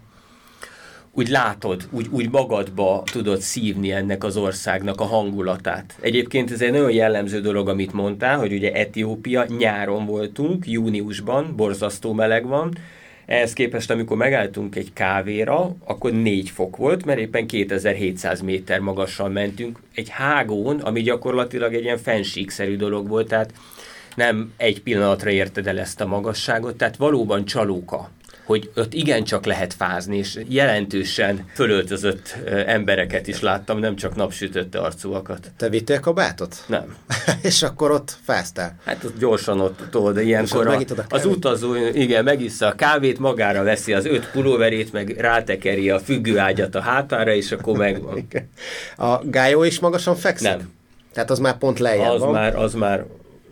úgy 1.13 1.29
látod, 1.29 1.89
úgy, 1.91 2.07
úgy 2.11 2.31
magadba 2.31 3.03
tudod 3.13 3.41
szívni 3.41 3.93
ennek 3.93 4.25
az 4.25 4.37
országnak 4.37 5.01
a 5.01 5.05
hangulatát. 5.05 5.97
Egyébként 6.01 6.51
ez 6.51 6.61
egy 6.61 6.73
nagyon 6.73 6.91
jellemző 6.91 7.41
dolog, 7.41 7.69
amit 7.69 7.93
mondtál, 7.93 8.39
hogy 8.39 8.53
ugye 8.53 8.73
Etiópia, 8.73 9.47
nyáron 9.59 10.07
voltunk, 10.07 10.67
júniusban, 10.67 11.57
borzasztó 11.57 12.13
meleg 12.13 12.47
van, 12.47 12.73
ehhez 13.27 13.53
képest, 13.53 13.91
amikor 13.91 14.17
megálltunk 14.17 14.77
egy 14.77 14.93
kávéra, 14.93 15.77
akkor 15.85 16.13
4 16.13 16.51
fok 16.51 16.77
volt, 16.77 17.05
mert 17.05 17.19
éppen 17.19 17.47
2700 17.47 18.41
méter 18.41 18.81
magassal 18.81 19.29
mentünk 19.29 19.79
egy 19.95 20.09
hágón, 20.09 20.81
ami 20.81 21.03
gyakorlatilag 21.03 21.75
egy 21.75 21.83
ilyen 21.83 21.99
fensíkszerű 21.99 22.77
dolog 22.77 23.09
volt, 23.09 23.29
tehát 23.29 23.53
nem 24.15 24.53
egy 24.57 24.83
pillanatra 24.83 25.31
érted 25.31 25.67
el 25.67 25.79
ezt 25.79 26.01
a 26.01 26.07
magasságot, 26.07 26.77
tehát 26.77 26.97
valóban 26.97 27.45
csalóka 27.45 28.11
hogy 28.45 28.71
ott 28.77 28.95
igencsak 28.95 29.45
lehet 29.45 29.75
fázni, 29.75 30.17
és 30.17 30.41
jelentősen 30.49 31.45
fölöltözött 31.55 32.37
embereket 32.67 33.27
is 33.27 33.41
láttam, 33.41 33.79
nem 33.79 33.97
csak 33.97 34.17
napsütötte 34.17 34.79
arcúakat. 34.79 35.53
Te 35.57 35.69
vittél 35.69 36.01
kabátot? 36.01 36.65
Nem. 36.67 36.97
és 37.43 37.63
akkor 37.63 37.91
ott 37.91 38.17
fáztál? 38.25 38.77
Hát 38.85 39.05
ott 39.05 39.19
gyorsan 39.19 39.61
ott 39.61 39.81
tudod, 39.91 40.19
ilyenkor 40.19 40.67
a, 40.67 40.81
az 41.09 41.27
utazó, 41.27 41.75
igen, 41.75 42.25
megissza 42.25 42.67
a 42.67 42.73
kávét, 42.73 43.19
magára 43.19 43.63
veszi 43.63 43.93
az 43.93 44.05
öt 44.05 44.31
pulóverét, 44.31 44.93
meg 44.93 45.09
rátekeri 45.09 45.91
a 45.91 45.99
függőágyat 45.99 46.75
a 46.75 46.81
hátára, 46.81 47.35
és 47.35 47.53
akkor 47.53 47.77
megvan. 47.77 48.29
a 48.97 49.19
gályó 49.25 49.63
is 49.63 49.79
magasan 49.79 50.17
fekszik? 50.17 50.49
Nem. 50.49 50.73
Tehát 51.13 51.31
az 51.31 51.39
már 51.39 51.59
pont 51.59 51.79
lejjebb 51.79 52.11
az 52.11 52.21
van? 52.21 52.33
Már, 52.33 52.57
az 52.57 52.75
már 52.75 53.05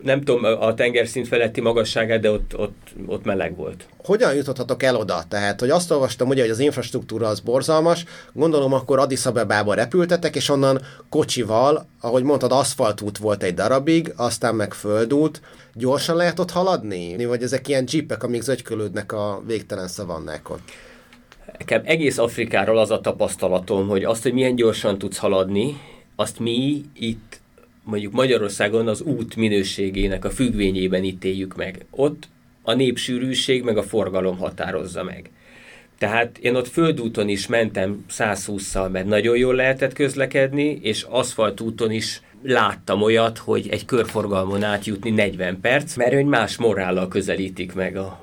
nem 0.03 0.21
tudom 0.21 0.43
a 0.43 0.73
tengerszint 0.73 1.27
feletti 1.27 1.61
magasságát, 1.61 2.19
de 2.19 2.31
ott, 2.31 2.57
ott, 2.57 2.93
ott 3.05 3.25
meleg 3.25 3.55
volt. 3.55 3.85
Hogyan 3.97 4.35
juthatok 4.35 4.83
el 4.83 4.95
oda? 4.95 5.23
Tehát, 5.27 5.59
hogy 5.59 5.69
azt 5.69 5.91
olvastam 5.91 6.27
ugye, 6.27 6.41
hogy 6.41 6.49
az 6.49 6.59
infrastruktúra 6.59 7.27
az 7.27 7.39
borzalmas, 7.39 8.05
gondolom 8.33 8.73
akkor 8.73 8.99
Addis 8.99 9.25
Abebába 9.25 9.73
repültetek, 9.73 10.35
és 10.35 10.49
onnan 10.49 10.81
kocsival, 11.09 11.85
ahogy 12.01 12.23
mondtad, 12.23 12.51
aszfaltút 12.51 13.17
volt 13.17 13.43
egy 13.43 13.53
darabig, 13.53 14.13
aztán 14.15 14.55
meg 14.55 14.73
földút. 14.73 15.41
Gyorsan 15.73 16.15
lehet 16.15 16.39
ott 16.39 16.51
haladni? 16.51 17.25
Vagy 17.25 17.43
ezek 17.43 17.67
ilyen 17.67 17.87
jeepek, 17.91 18.23
amik 18.23 18.41
zögykölődnek 18.41 19.11
a 19.11 19.41
végtelen 19.45 19.87
szavannákon? 19.87 20.59
Nekem 21.59 21.81
egész 21.85 22.17
Afrikáról 22.17 22.77
az 22.77 22.91
a 22.91 22.99
tapasztalatom, 22.99 23.87
hogy 23.87 24.03
azt, 24.03 24.23
hogy 24.23 24.33
milyen 24.33 24.55
gyorsan 24.55 24.97
tudsz 24.97 25.17
haladni, 25.17 25.77
azt 26.15 26.39
mi 26.39 26.81
itt 26.93 27.41
mondjuk 27.83 28.13
Magyarországon 28.13 28.87
az 28.87 29.01
út 29.01 29.35
minőségének 29.35 30.25
a 30.25 30.29
függvényében 30.29 31.03
ítéljük 31.03 31.55
meg. 31.55 31.85
Ott 31.89 32.27
a 32.61 32.73
népsűrűség 32.73 33.63
meg 33.63 33.77
a 33.77 33.83
forgalom 33.83 34.37
határozza 34.37 35.03
meg. 35.03 35.29
Tehát 35.97 36.37
én 36.37 36.55
ott 36.55 36.67
földúton 36.67 37.29
is 37.29 37.47
mentem 37.47 38.05
120-szal, 38.11 38.91
mert 38.91 39.05
nagyon 39.05 39.37
jól 39.37 39.55
lehetett 39.55 39.93
közlekedni, 39.93 40.79
és 40.81 41.03
aszfaltúton 41.09 41.91
is 41.91 42.21
láttam 42.41 43.01
olyat, 43.01 43.37
hogy 43.37 43.67
egy 43.67 43.85
körforgalmon 43.85 44.63
átjutni 44.63 45.09
40 45.09 45.59
perc, 45.61 45.95
mert 45.95 46.13
hogy 46.13 46.25
más 46.25 46.57
morállal 46.57 47.07
közelítik 47.07 47.73
meg 47.73 47.95
a, 47.95 48.22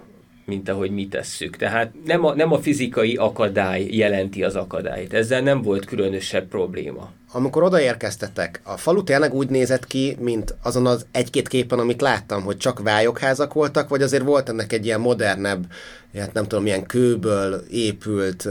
mint 0.51 0.69
ahogy 0.69 0.91
mi 0.91 1.09
tesszük. 1.09 1.57
Tehát 1.57 1.93
nem 2.05 2.25
a, 2.25 2.35
nem 2.35 2.53
a 2.53 2.59
fizikai 2.59 3.17
akadály 3.17 3.87
jelenti 3.91 4.45
az 4.45 4.57
akadályt. 4.57 5.13
Ezzel 5.13 5.41
nem 5.41 5.63
volt 5.63 5.85
különösebb 5.85 6.49
probléma. 6.49 7.11
Amikor 7.33 7.63
odaérkeztetek, 7.63 8.61
a 8.65 8.77
falu 8.77 9.03
tényleg 9.03 9.35
úgy 9.35 9.49
nézett 9.49 9.87
ki, 9.87 10.17
mint 10.21 10.55
azon 10.63 10.87
az 10.87 11.07
egy-két 11.13 11.49
képen, 11.49 11.79
amit 11.79 12.01
láttam, 12.01 12.43
hogy 12.43 12.57
csak 12.57 12.83
vályokházak 12.83 13.53
voltak, 13.53 13.89
vagy 13.89 14.03
azért 14.03 14.25
volt 14.25 14.49
ennek 14.49 14.73
egy 14.73 14.85
ilyen 14.85 15.01
modernebb, 15.01 15.67
hát 16.15 16.33
nem 16.33 16.43
tudom, 16.43 16.65
milyen 16.65 16.87
kőből 16.87 17.65
épült 17.71 18.49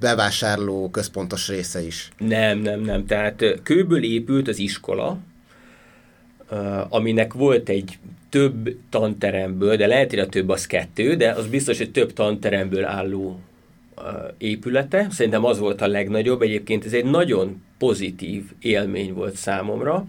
bevásárló 0.00 0.90
központos 0.90 1.48
része 1.48 1.82
is? 1.82 2.08
Nem, 2.18 2.58
nem, 2.58 2.80
nem. 2.80 3.06
Tehát 3.06 3.44
kőből 3.62 4.04
épült 4.04 4.48
az 4.48 4.58
iskola, 4.58 5.18
aminek 6.88 7.32
volt 7.32 7.68
egy 7.68 7.98
több 8.32 8.76
tanteremből, 8.90 9.76
de 9.76 9.86
lehet, 9.86 10.10
hogy 10.10 10.18
a 10.18 10.26
több 10.26 10.48
az 10.48 10.66
kettő, 10.66 11.14
de 11.14 11.30
az 11.30 11.46
biztos, 11.46 11.78
hogy 11.78 11.90
több 11.90 12.12
tanteremből 12.12 12.84
álló 12.84 13.40
épülete. 14.38 15.06
Szerintem 15.10 15.44
az 15.44 15.58
volt 15.58 15.80
a 15.80 15.86
legnagyobb. 15.86 16.42
Egyébként 16.42 16.84
ez 16.84 16.92
egy 16.92 17.04
nagyon 17.04 17.62
pozitív 17.78 18.44
élmény 18.60 19.12
volt 19.12 19.34
számomra, 19.34 20.06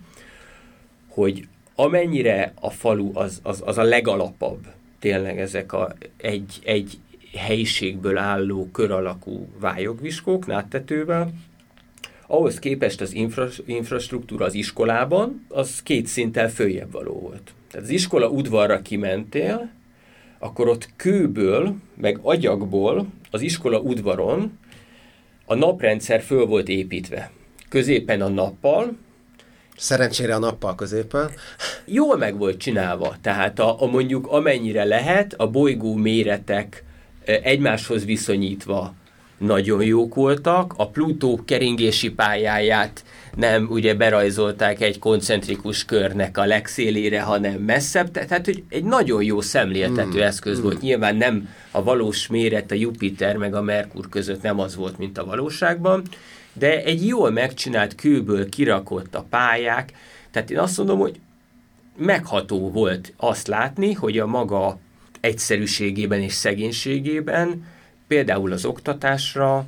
hogy 1.07 1.47
amennyire 1.75 2.53
a 2.59 2.69
falu 2.69 3.11
az, 3.13 3.39
az, 3.43 3.61
az 3.65 3.77
a 3.77 3.83
legalapabb, 3.83 4.65
tényleg 4.99 5.39
ezek 5.39 5.73
a 5.73 5.93
egy, 6.17 6.59
egy 6.63 6.97
helyiségből 7.37 8.17
álló 8.17 8.69
kör 8.71 8.91
alakú 8.91 9.47
vályogviskók 9.59 10.45
náttetővel, 10.45 11.33
ahhoz 12.27 12.59
képest 12.59 13.01
az 13.01 13.13
infra, 13.13 13.47
infrastruktúra 13.65 14.45
az 14.45 14.53
iskolában, 14.53 15.45
az 15.47 15.83
két 15.83 16.07
szinttel 16.07 16.49
följebb 16.49 16.91
való 16.91 17.19
volt. 17.19 17.53
Tehát 17.73 17.87
az 17.87 17.93
iskola 17.93 18.27
udvarra 18.27 18.81
kimentél, 18.81 19.69
akkor 20.39 20.67
ott 20.67 20.89
kőből, 20.95 21.75
meg 21.95 22.19
agyagból 22.21 23.07
az 23.31 23.41
iskola 23.41 23.79
udvaron 23.79 24.59
a 25.45 25.55
naprendszer 25.55 26.21
föl 26.21 26.45
volt 26.45 26.67
építve. 26.67 27.31
Középen 27.69 28.21
a 28.21 28.27
nappal, 28.27 28.97
Szerencsére 29.77 30.35
a 30.35 30.39
nappal 30.39 30.75
középen. 30.75 31.29
Jól 31.85 32.17
meg 32.17 32.37
volt 32.37 32.57
csinálva, 32.57 33.15
tehát 33.21 33.59
a, 33.59 33.81
a 33.81 33.85
mondjuk 33.85 34.27
amennyire 34.27 34.83
lehet, 34.83 35.33
a 35.33 35.49
bolygó 35.49 35.95
méretek 35.95 36.83
egymáshoz 37.25 38.05
viszonyítva 38.05 38.93
nagyon 39.37 39.83
jók 39.83 40.15
voltak. 40.15 40.73
A 40.77 40.89
Plutó 40.89 41.41
keringési 41.45 42.11
pályáját 42.11 43.03
nem 43.35 43.67
ugye 43.69 43.93
berajzolták 43.93 44.81
egy 44.81 44.99
koncentrikus 44.99 45.85
körnek 45.85 46.37
a 46.37 46.45
legszélére, 46.45 47.21
hanem 47.21 47.53
messzebb. 47.53 48.11
Tehát, 48.11 48.45
hogy 48.45 48.63
egy 48.69 48.83
nagyon 48.83 49.23
jó 49.23 49.41
szemléltető 49.41 50.17
mm. 50.17 50.21
eszköz 50.21 50.59
mm. 50.59 50.63
volt. 50.63 50.81
Nyilván 50.81 51.15
nem 51.15 51.49
a 51.71 51.83
valós 51.83 52.27
méret 52.27 52.71
a 52.71 52.75
Jupiter 52.75 53.37
meg 53.37 53.55
a 53.55 53.61
Merkur 53.61 54.09
között 54.09 54.41
nem 54.41 54.59
az 54.59 54.75
volt, 54.75 54.97
mint 54.97 55.17
a 55.17 55.25
valóságban, 55.25 56.03
de 56.53 56.83
egy 56.83 57.07
jól 57.07 57.31
megcsinált 57.31 57.95
kőből 57.95 58.49
kirakott 58.49 59.15
a 59.15 59.25
pályák. 59.29 59.93
Tehát 60.31 60.51
én 60.51 60.59
azt 60.59 60.77
mondom, 60.77 60.99
hogy 60.99 61.19
megható 61.97 62.71
volt 62.71 63.13
azt 63.17 63.47
látni, 63.47 63.93
hogy 63.93 64.19
a 64.19 64.25
maga 64.25 64.79
egyszerűségében 65.19 66.21
és 66.21 66.33
szegénységében 66.33 67.65
például 68.07 68.51
az 68.51 68.65
oktatásra 68.65 69.65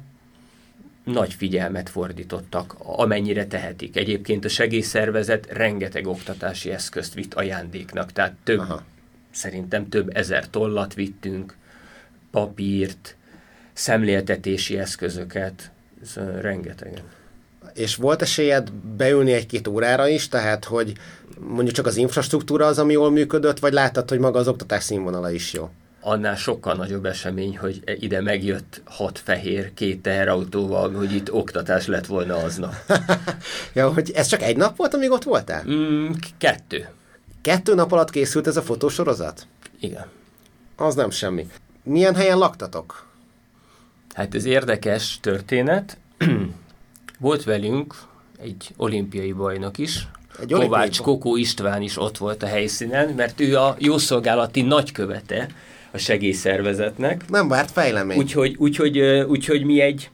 nagy 1.05 1.33
figyelmet 1.33 1.89
fordítottak, 1.89 2.75
amennyire 2.77 3.47
tehetik. 3.47 3.95
Egyébként 3.95 4.45
a 4.45 4.49
segélyszervezet 4.49 5.47
rengeteg 5.51 6.07
oktatási 6.07 6.71
eszközt 6.71 7.13
vitt 7.13 7.33
ajándéknak, 7.33 8.11
tehát 8.11 8.35
több, 8.43 8.59
Aha. 8.59 8.83
szerintem 9.31 9.89
több 9.89 10.15
ezer 10.17 10.49
tollat 10.49 10.93
vittünk, 10.93 11.55
papírt, 12.31 13.15
szemléltetési 13.73 14.77
eszközöket, 14.77 15.71
ez 16.01 16.13
rengetegen. 16.41 17.03
És 17.73 17.95
volt 17.95 18.21
esélyed 18.21 18.71
beülni 18.71 19.31
egy-két 19.31 19.67
órára 19.67 20.07
is, 20.07 20.27
tehát 20.27 20.65
hogy 20.65 20.93
mondjuk 21.39 21.75
csak 21.75 21.85
az 21.85 21.97
infrastruktúra 21.97 22.65
az, 22.65 22.79
ami 22.79 22.93
jól 22.93 23.11
működött, 23.11 23.59
vagy 23.59 23.73
láttad, 23.73 24.09
hogy 24.09 24.19
maga 24.19 24.39
az 24.39 24.47
oktatás 24.47 24.83
színvonala 24.83 25.31
is 25.31 25.53
jó? 25.53 25.69
Annál 26.05 26.35
sokkal 26.35 26.73
nagyobb 26.75 27.05
esemény, 27.05 27.57
hogy 27.57 27.81
ide 27.99 28.21
megjött 28.21 28.81
hat 28.83 29.19
fehér 29.19 29.73
két 29.73 30.01
teherautóval, 30.01 30.91
hogy 30.91 31.13
itt 31.13 31.31
oktatás 31.31 31.87
lett 31.87 32.05
volna 32.05 32.35
aznap. 32.35 32.73
ja, 33.73 33.93
hogy 33.93 34.11
ez 34.11 34.27
csak 34.27 34.41
egy 34.41 34.57
nap 34.57 34.77
volt, 34.77 34.93
amíg 34.93 35.11
ott 35.11 35.23
voltál? 35.23 35.63
Mm, 35.67 36.11
kettő. 36.37 36.89
Kettő 37.41 37.75
nap 37.75 37.91
alatt 37.91 38.09
készült 38.09 38.47
ez 38.47 38.57
a 38.57 38.61
fotósorozat? 38.61 39.47
Igen. 39.79 40.05
Az 40.75 40.95
nem 40.95 41.09
semmi. 41.09 41.47
Milyen 41.83 42.15
helyen 42.15 42.37
laktatok? 42.37 43.05
Hát 44.13 44.35
ez 44.35 44.45
érdekes 44.45 45.19
történet. 45.21 45.97
volt 47.19 47.43
velünk 47.43 47.95
egy 48.39 48.73
olimpiai 48.77 49.31
bajnok 49.31 49.77
is, 49.77 50.07
egy 50.39 50.51
Kovács 50.51 51.01
Kokó 51.01 51.35
István 51.35 51.81
is 51.81 51.97
ott 51.97 52.17
volt 52.17 52.43
a 52.43 52.47
helyszínen, 52.47 53.09
mert 53.09 53.39
ő 53.39 53.57
a 53.57 53.75
jószolgálati 53.79 54.61
nagykövete 54.61 55.47
a 55.95 55.97
segélyszervezetnek. 55.97 57.29
Nem 57.29 57.47
várt 57.47 57.71
fejlemény. 57.71 58.17
Úgyhogy, 58.17 58.55
úgyhogy, 58.57 58.99
úgyhogy 59.27 59.63
mi 59.63 59.79
egy, 59.81 60.09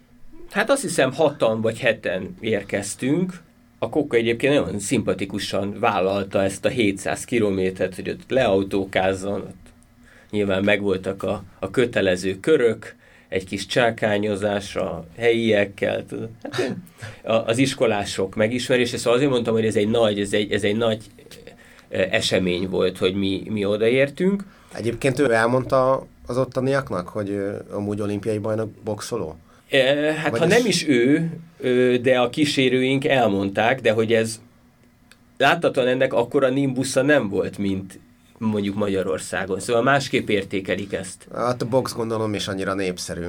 hát 0.51 0.69
azt 0.69 0.81
hiszem 0.81 1.13
hatan 1.13 1.61
vagy 1.61 1.79
heten 1.79 2.35
érkeztünk, 2.39 3.33
a 3.79 3.89
Kokka 3.89 4.17
egyébként 4.17 4.53
nagyon 4.53 4.79
szimpatikusan 4.79 5.79
vállalta 5.79 6.43
ezt 6.43 6.65
a 6.65 6.69
700 6.69 7.25
kilométert, 7.25 7.95
hogy 7.95 8.09
ott 8.09 8.29
leautókázzon, 8.29 9.41
ott 9.41 9.73
nyilván 10.31 10.63
megvoltak 10.63 11.23
a, 11.23 11.43
a 11.59 11.69
kötelező 11.69 12.39
körök, 12.39 12.95
egy 13.29 13.45
kis 13.45 13.65
csákányozás 13.65 14.75
a 14.75 15.05
helyiekkel, 15.17 16.05
hát 16.43 16.75
az 17.45 17.57
iskolások 17.57 18.35
megismerése, 18.35 18.97
szóval 18.97 19.13
azért 19.13 19.31
mondtam, 19.31 19.53
hogy 19.53 19.65
ez 19.65 19.75
egy 19.75 19.89
nagy, 19.89 20.19
ez 20.19 20.33
egy, 20.33 20.51
ez 20.51 20.63
egy 20.63 20.75
nagy 20.75 21.03
esemény 21.89 22.69
volt, 22.69 22.97
hogy 22.97 23.13
mi, 23.13 23.43
mi 23.49 23.65
odaértünk. 23.65 24.43
Egyébként 24.73 25.19
ő 25.19 25.33
elmondta 25.33 26.05
az 26.27 26.37
ottaniaknak, 26.37 27.07
hogy 27.07 27.43
amúgy 27.71 28.01
olimpiai 28.01 28.37
bajnok 28.37 28.69
boxoló? 28.83 29.35
Hát 30.17 30.29
Vagy 30.29 30.39
ha 30.39 30.45
ez... 30.45 30.51
nem 30.51 30.65
is 30.65 30.87
ő, 30.87 31.29
de 32.01 32.19
a 32.19 32.29
kísérőink 32.29 33.05
elmondták, 33.05 33.81
de 33.81 33.91
hogy 33.91 34.13
ez 34.13 34.39
láthatóan 35.37 35.87
ennek 35.87 36.13
akkora 36.13 36.49
nimbusza 36.49 37.01
nem 37.01 37.29
volt, 37.29 37.57
mint 37.57 37.99
mondjuk 38.37 38.75
Magyarországon. 38.75 39.59
Szóval 39.59 39.81
másképp 39.81 40.29
értékelik 40.29 40.93
ezt. 40.93 41.27
Hát 41.35 41.61
a 41.61 41.65
box 41.65 41.93
gondolom 41.93 42.33
is 42.33 42.47
annyira 42.47 42.73
népszerű. 42.73 43.25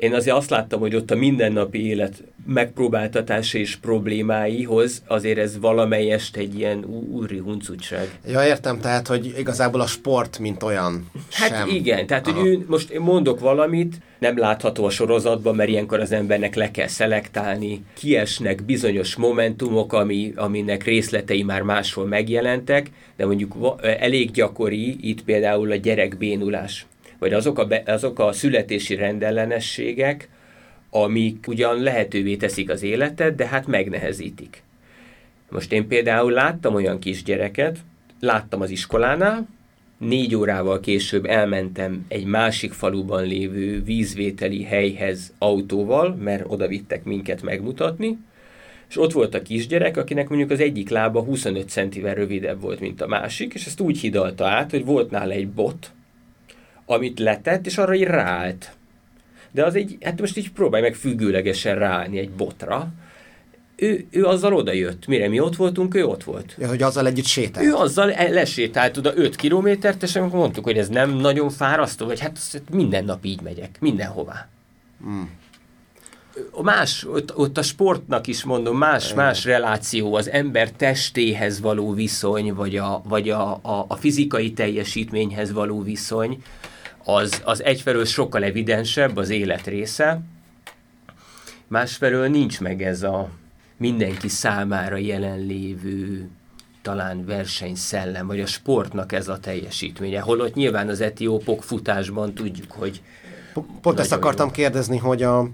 Én 0.00 0.14
azért 0.14 0.36
azt 0.36 0.50
láttam, 0.50 0.80
hogy 0.80 0.94
ott 0.94 1.10
a 1.10 1.14
mindennapi 1.16 1.86
élet 1.86 2.22
megpróbáltatása 2.46 3.58
és 3.58 3.76
problémáihoz 3.76 5.02
azért 5.06 5.38
ez 5.38 5.58
valamelyest 5.58 6.36
egy 6.36 6.58
ilyen 6.58 6.84
úri 7.12 7.38
huncutság. 7.38 8.18
Ja, 8.26 8.46
értem, 8.46 8.80
tehát, 8.80 9.06
hogy 9.06 9.34
igazából 9.38 9.80
a 9.80 9.86
sport, 9.86 10.38
mint 10.38 10.62
olyan 10.62 11.10
Hát 11.30 11.48
sem. 11.48 11.68
igen, 11.68 12.06
tehát, 12.06 12.26
Aha. 12.26 12.38
hogy 12.38 12.48
ő, 12.48 12.64
most 12.66 12.90
én 12.90 13.00
mondok 13.00 13.40
valamit, 13.40 14.00
nem 14.18 14.38
látható 14.38 14.84
a 14.84 14.90
sorozatban, 14.90 15.54
mert 15.54 15.70
ilyenkor 15.70 16.00
az 16.00 16.12
embernek 16.12 16.54
le 16.54 16.70
kell 16.70 16.86
szelektálni, 16.86 17.84
kiesnek 17.94 18.62
bizonyos 18.64 19.16
momentumok, 19.16 19.92
ami, 19.92 20.32
aminek 20.36 20.84
részletei 20.84 21.42
már 21.42 21.62
máshol 21.62 22.06
megjelentek, 22.06 22.90
de 23.16 23.26
mondjuk 23.26 23.54
elég 23.80 24.30
gyakori 24.30 25.08
itt 25.08 25.22
például 25.24 25.70
a 25.70 25.76
gyerekbénulás 25.76 26.86
vagy 27.20 27.32
azok 27.32 27.58
a, 27.58 27.64
be, 27.64 27.82
azok 27.86 28.18
a 28.18 28.32
születési 28.32 28.94
rendellenességek, 28.94 30.28
amik 30.90 31.44
ugyan 31.48 31.82
lehetővé 31.82 32.36
teszik 32.36 32.70
az 32.70 32.82
életet, 32.82 33.34
de 33.34 33.46
hát 33.46 33.66
megnehezítik. 33.66 34.62
Most 35.48 35.72
én 35.72 35.88
például 35.88 36.32
láttam 36.32 36.74
olyan 36.74 36.98
kisgyereket, 36.98 37.78
láttam 38.20 38.60
az 38.60 38.70
iskolánál, 38.70 39.48
négy 39.98 40.34
órával 40.34 40.80
később 40.80 41.24
elmentem 41.24 42.04
egy 42.08 42.24
másik 42.24 42.72
faluban 42.72 43.24
lévő 43.24 43.82
vízvételi 43.82 44.62
helyhez 44.62 45.32
autóval, 45.38 46.14
mert 46.14 46.44
oda 46.46 46.66
vittek 46.66 47.04
minket 47.04 47.42
megmutatni, 47.42 48.18
és 48.88 48.96
ott 48.96 49.12
volt 49.12 49.34
a 49.34 49.42
kisgyerek, 49.42 49.96
akinek 49.96 50.28
mondjuk 50.28 50.50
az 50.50 50.60
egyik 50.60 50.88
lába 50.88 51.22
25 51.22 51.68
centivel 51.68 52.14
rövidebb 52.14 52.60
volt, 52.60 52.80
mint 52.80 53.00
a 53.00 53.06
másik, 53.06 53.54
és 53.54 53.66
ezt 53.66 53.80
úgy 53.80 53.98
hidalta 53.98 54.46
át, 54.46 54.70
hogy 54.70 54.84
volt 54.84 55.10
nála 55.10 55.32
egy 55.32 55.48
bot, 55.48 55.92
amit 56.90 57.18
letett, 57.18 57.66
és 57.66 57.78
arra 57.78 57.94
így 57.94 58.02
ráállt. 58.02 58.72
De 59.50 59.64
az 59.64 59.74
egy, 59.74 59.96
hát 60.00 60.20
most 60.20 60.36
így 60.36 60.52
próbálj 60.52 60.82
meg 60.82 60.94
függőlegesen 60.94 61.78
ráállni 61.78 62.18
egy 62.18 62.30
botra. 62.30 62.88
Ő, 63.76 64.06
ő 64.10 64.24
azzal 64.24 64.54
oda 64.54 64.72
jött. 64.72 65.06
Mire 65.06 65.28
mi 65.28 65.40
ott 65.40 65.56
voltunk, 65.56 65.94
ő 65.94 66.04
ott 66.04 66.24
volt. 66.24 66.54
Ja, 66.58 66.68
hogy 66.68 66.82
azzal 66.82 67.06
együtt 67.06 67.24
sétált. 67.24 67.66
Ő 67.66 67.74
azzal 67.74 68.12
e- 68.12 68.28
lesétált 68.28 68.96
oda 68.96 69.12
5 69.14 69.36
kilométert, 69.36 70.02
és 70.02 70.16
amikor 70.16 70.38
mondtuk, 70.38 70.64
hogy 70.64 70.78
ez 70.78 70.88
nem 70.88 71.10
nagyon 71.10 71.50
fárasztó, 71.50 72.06
vagy 72.06 72.20
hát 72.20 72.62
minden 72.72 73.04
nap 73.04 73.24
így 73.24 73.40
megyek, 73.40 73.76
mindenhová. 73.80 74.48
Hmm. 75.02 75.30
Más, 76.62 77.04
ott, 77.04 77.36
ott 77.36 77.58
a 77.58 77.62
sportnak 77.62 78.26
is 78.26 78.44
mondom, 78.44 78.76
más, 78.76 79.14
más 79.14 79.44
reláció, 79.44 80.14
az 80.14 80.30
ember 80.30 80.70
testéhez 80.70 81.60
való 81.60 81.92
viszony, 81.92 82.54
vagy 82.54 82.76
a, 82.76 83.02
vagy 83.04 83.30
a, 83.30 83.52
a, 83.52 83.84
a 83.88 83.96
fizikai 83.96 84.52
teljesítményhez 84.52 85.52
való 85.52 85.82
viszony, 85.82 86.42
az, 87.04 87.42
az 87.44 87.62
egyfelől 87.62 88.04
sokkal 88.04 88.44
evidensebb 88.44 89.16
az 89.16 89.30
élet 89.30 89.66
része, 89.66 90.20
másfelől 91.66 92.28
nincs 92.28 92.60
meg 92.60 92.82
ez 92.82 93.02
a 93.02 93.28
mindenki 93.76 94.28
számára 94.28 94.96
jelenlévő 94.96 96.28
talán 96.82 97.24
versenyszellem, 97.24 98.26
vagy 98.26 98.40
a 98.40 98.46
sportnak 98.46 99.12
ez 99.12 99.28
a 99.28 99.38
teljesítménye. 99.38 100.20
Holott 100.20 100.54
nyilván 100.54 100.88
az 100.88 101.00
etiópok 101.00 101.62
futásban 101.62 102.34
tudjuk, 102.34 102.72
hogy... 102.72 103.02
Pont 103.80 103.98
ezt 103.98 104.12
akartam 104.12 104.46
jó. 104.46 104.52
kérdezni, 104.52 104.96
hogy 104.96 105.22
a, 105.22 105.48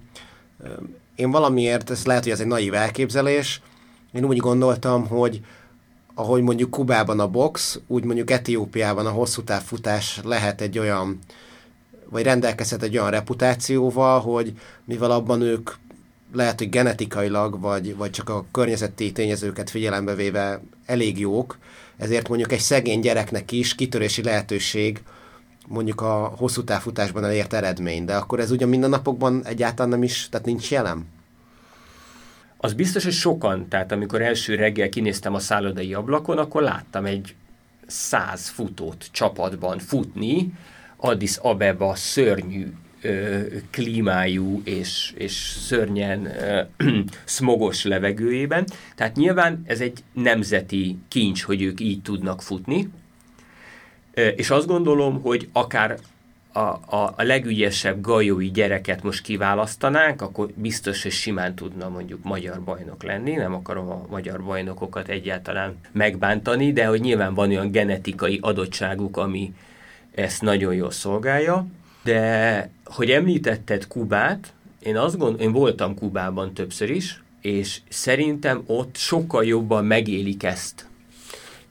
én 1.15 1.31
valamiért, 1.31 1.91
ez 1.91 2.05
lehet, 2.05 2.23
hogy 2.23 2.33
ez 2.33 2.41
egy 2.41 2.47
naív 2.47 2.75
elképzelés, 2.75 3.61
én 4.13 4.25
úgy 4.25 4.37
gondoltam, 4.37 5.07
hogy 5.07 5.41
ahogy 6.19 6.43
mondjuk 6.43 6.71
Kubában 6.71 7.21
a 7.21 7.29
box, 7.29 7.81
úgy 7.87 8.05
mondjuk 8.05 8.31
Etiópiában 8.31 9.07
a 9.07 9.11
hosszú 9.11 9.43
távfutás 9.43 10.21
lehet 10.25 10.61
egy 10.61 10.79
olyan, 10.79 11.19
vagy 12.11 12.23
rendelkezhet 12.23 12.83
egy 12.83 12.99
olyan 12.99 13.11
reputációval, 13.11 14.21
hogy 14.21 14.53
mivel 14.85 15.11
abban 15.11 15.41
ők 15.41 15.71
lehet, 16.33 16.59
hogy 16.59 16.69
genetikailag, 16.69 17.61
vagy, 17.61 17.97
vagy 17.97 18.11
csak 18.11 18.29
a 18.29 18.45
környezeti 18.53 19.13
tényezőket 19.13 19.71
figyelembe 19.71 20.15
véve 20.15 20.61
elég 20.87 21.19
jók, 21.19 21.59
ezért 21.97 22.29
mondjuk 22.29 22.53
egy 22.53 22.61
szegény 22.61 23.01
gyereknek 23.01 23.53
is 23.53 23.75
kitörési 23.75 24.23
lehetőség 24.23 25.03
mondjuk 25.69 26.01
a 26.01 26.33
hosszú 26.37 26.65
távfutásban 26.65 27.25
elért 27.25 27.53
eredmény, 27.53 28.05
de 28.05 28.17
akkor 28.17 28.41
ez 28.41 28.51
ugyan 28.51 28.69
minden 28.69 28.91
napokban 28.91 29.45
egyáltalán 29.45 29.91
nem 29.91 30.03
is, 30.03 30.29
tehát 30.31 30.47
nincs 30.47 30.71
jelen? 30.71 31.07
Az 32.67 32.75
biztos, 32.75 33.05
hogy 33.05 33.13
sokan, 33.13 33.69
tehát 33.69 33.93
amikor 33.93 34.23
első 34.23 34.55
reggel 34.55 34.89
kinéztem 34.89 35.35
a 35.35 35.39
szállodai 35.39 35.95
ablakon, 35.95 36.39
akkor 36.39 36.63
láttam 36.63 37.05
egy 37.05 37.35
száz 37.87 38.49
futót 38.49 39.09
csapatban 39.11 39.79
futni, 39.79 40.53
Addis 40.97 41.37
Abeba 41.37 41.95
szörnyű 41.95 42.73
ö, 43.01 43.41
klímájú 43.71 44.61
és, 44.65 45.13
és 45.17 45.33
szörnyen 45.67 46.27
ö, 46.27 46.63
smogos 47.25 47.85
levegőjében. 47.85 48.67
Tehát 48.95 49.17
nyilván 49.17 49.63
ez 49.67 49.81
egy 49.81 49.99
nemzeti 50.13 50.99
kincs, 51.09 51.43
hogy 51.43 51.63
ők 51.63 51.81
így 51.81 52.03
tudnak 52.03 52.43
futni, 52.43 52.91
és 54.37 54.51
azt 54.51 54.67
gondolom, 54.67 55.21
hogy 55.23 55.49
akár 55.53 55.99
a, 56.57 56.81
a, 56.87 57.13
a 57.17 57.23
legügyesebb 57.23 58.01
gajói 58.01 58.51
gyereket 58.51 59.03
most 59.03 59.23
kiválasztanánk, 59.23 60.23
akkor 60.23 60.49
biztos, 60.55 61.03
hogy 61.03 61.13
simán 61.13 61.55
tudna 61.55 61.89
mondjuk 61.89 62.25
magyar 62.25 62.61
bajnok 62.61 63.03
lenni. 63.03 63.35
Nem 63.35 63.55
akarom 63.55 63.89
a 63.89 64.07
magyar 64.11 64.45
bajnokokat 64.45 65.09
egyáltalán 65.09 65.77
megbántani, 65.93 66.73
de 66.73 66.87
hogy 66.87 67.01
nyilván 67.01 67.35
van 67.35 67.49
olyan 67.49 67.71
genetikai 67.71 68.39
adottságuk, 68.43 69.17
ami 69.17 69.55
ezt 70.15 70.43
nagyon 70.43 70.75
jól 70.75 70.91
szolgálja. 70.91 71.67
De 72.03 72.71
hogy 72.85 73.11
említetted 73.11 73.87
Kubát, 73.87 74.53
én 74.79 74.97
azt 74.97 75.17
gondolom, 75.17 75.47
én 75.47 75.53
voltam 75.53 75.95
Kubában 75.95 76.55
többször 76.55 76.91
is, 76.91 77.23
és 77.41 77.81
szerintem 77.89 78.63
ott 78.67 78.97
sokkal 78.97 79.45
jobban 79.45 79.85
megélik 79.85 80.43
ezt. 80.43 80.89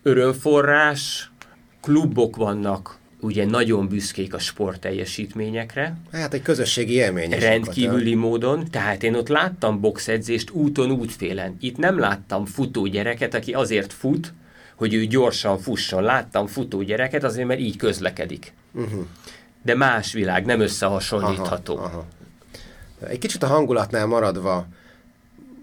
Örömforrás, 0.04 1.32
klubok 1.82 2.36
vannak, 2.36 2.98
ugye 3.25 3.45
nagyon 3.45 3.88
büszkék 3.88 4.33
a 4.33 4.39
sport 4.39 4.79
teljesítményekre. 4.79 5.97
Hát 6.11 6.33
egy 6.33 6.41
közösségi 6.41 6.93
élmény. 6.93 7.29
Rendkívüli 7.29 8.09
sokat, 8.09 8.23
módon, 8.23 8.69
tehát 8.71 9.03
én 9.03 9.15
ott 9.15 9.27
láttam 9.27 9.79
boxedzést 9.79 10.49
úton, 10.49 10.91
útfélen. 10.91 11.57
Itt 11.59 11.77
nem 11.77 11.99
láttam 11.99 12.45
futó 12.45 12.85
gyereket, 12.85 13.33
aki 13.33 13.53
azért 13.53 13.93
fut, 13.93 14.33
hogy 14.75 14.93
ő 14.93 15.05
gyorsan 15.05 15.59
fusson. 15.59 16.03
Láttam 16.03 16.47
futó 16.47 16.81
gyereket 16.81 17.23
azért, 17.23 17.47
mert 17.47 17.59
így 17.59 17.77
közlekedik. 17.77 18.53
Uh-huh. 18.71 19.05
De 19.63 19.75
más 19.75 20.13
világ, 20.13 20.45
nem 20.45 20.59
összehasonlítható. 20.59 21.77
Aha, 21.77 21.85
aha. 21.85 22.05
Egy 23.07 23.19
kicsit 23.19 23.43
a 23.43 23.47
hangulatnál 23.47 24.05
maradva, 24.05 24.67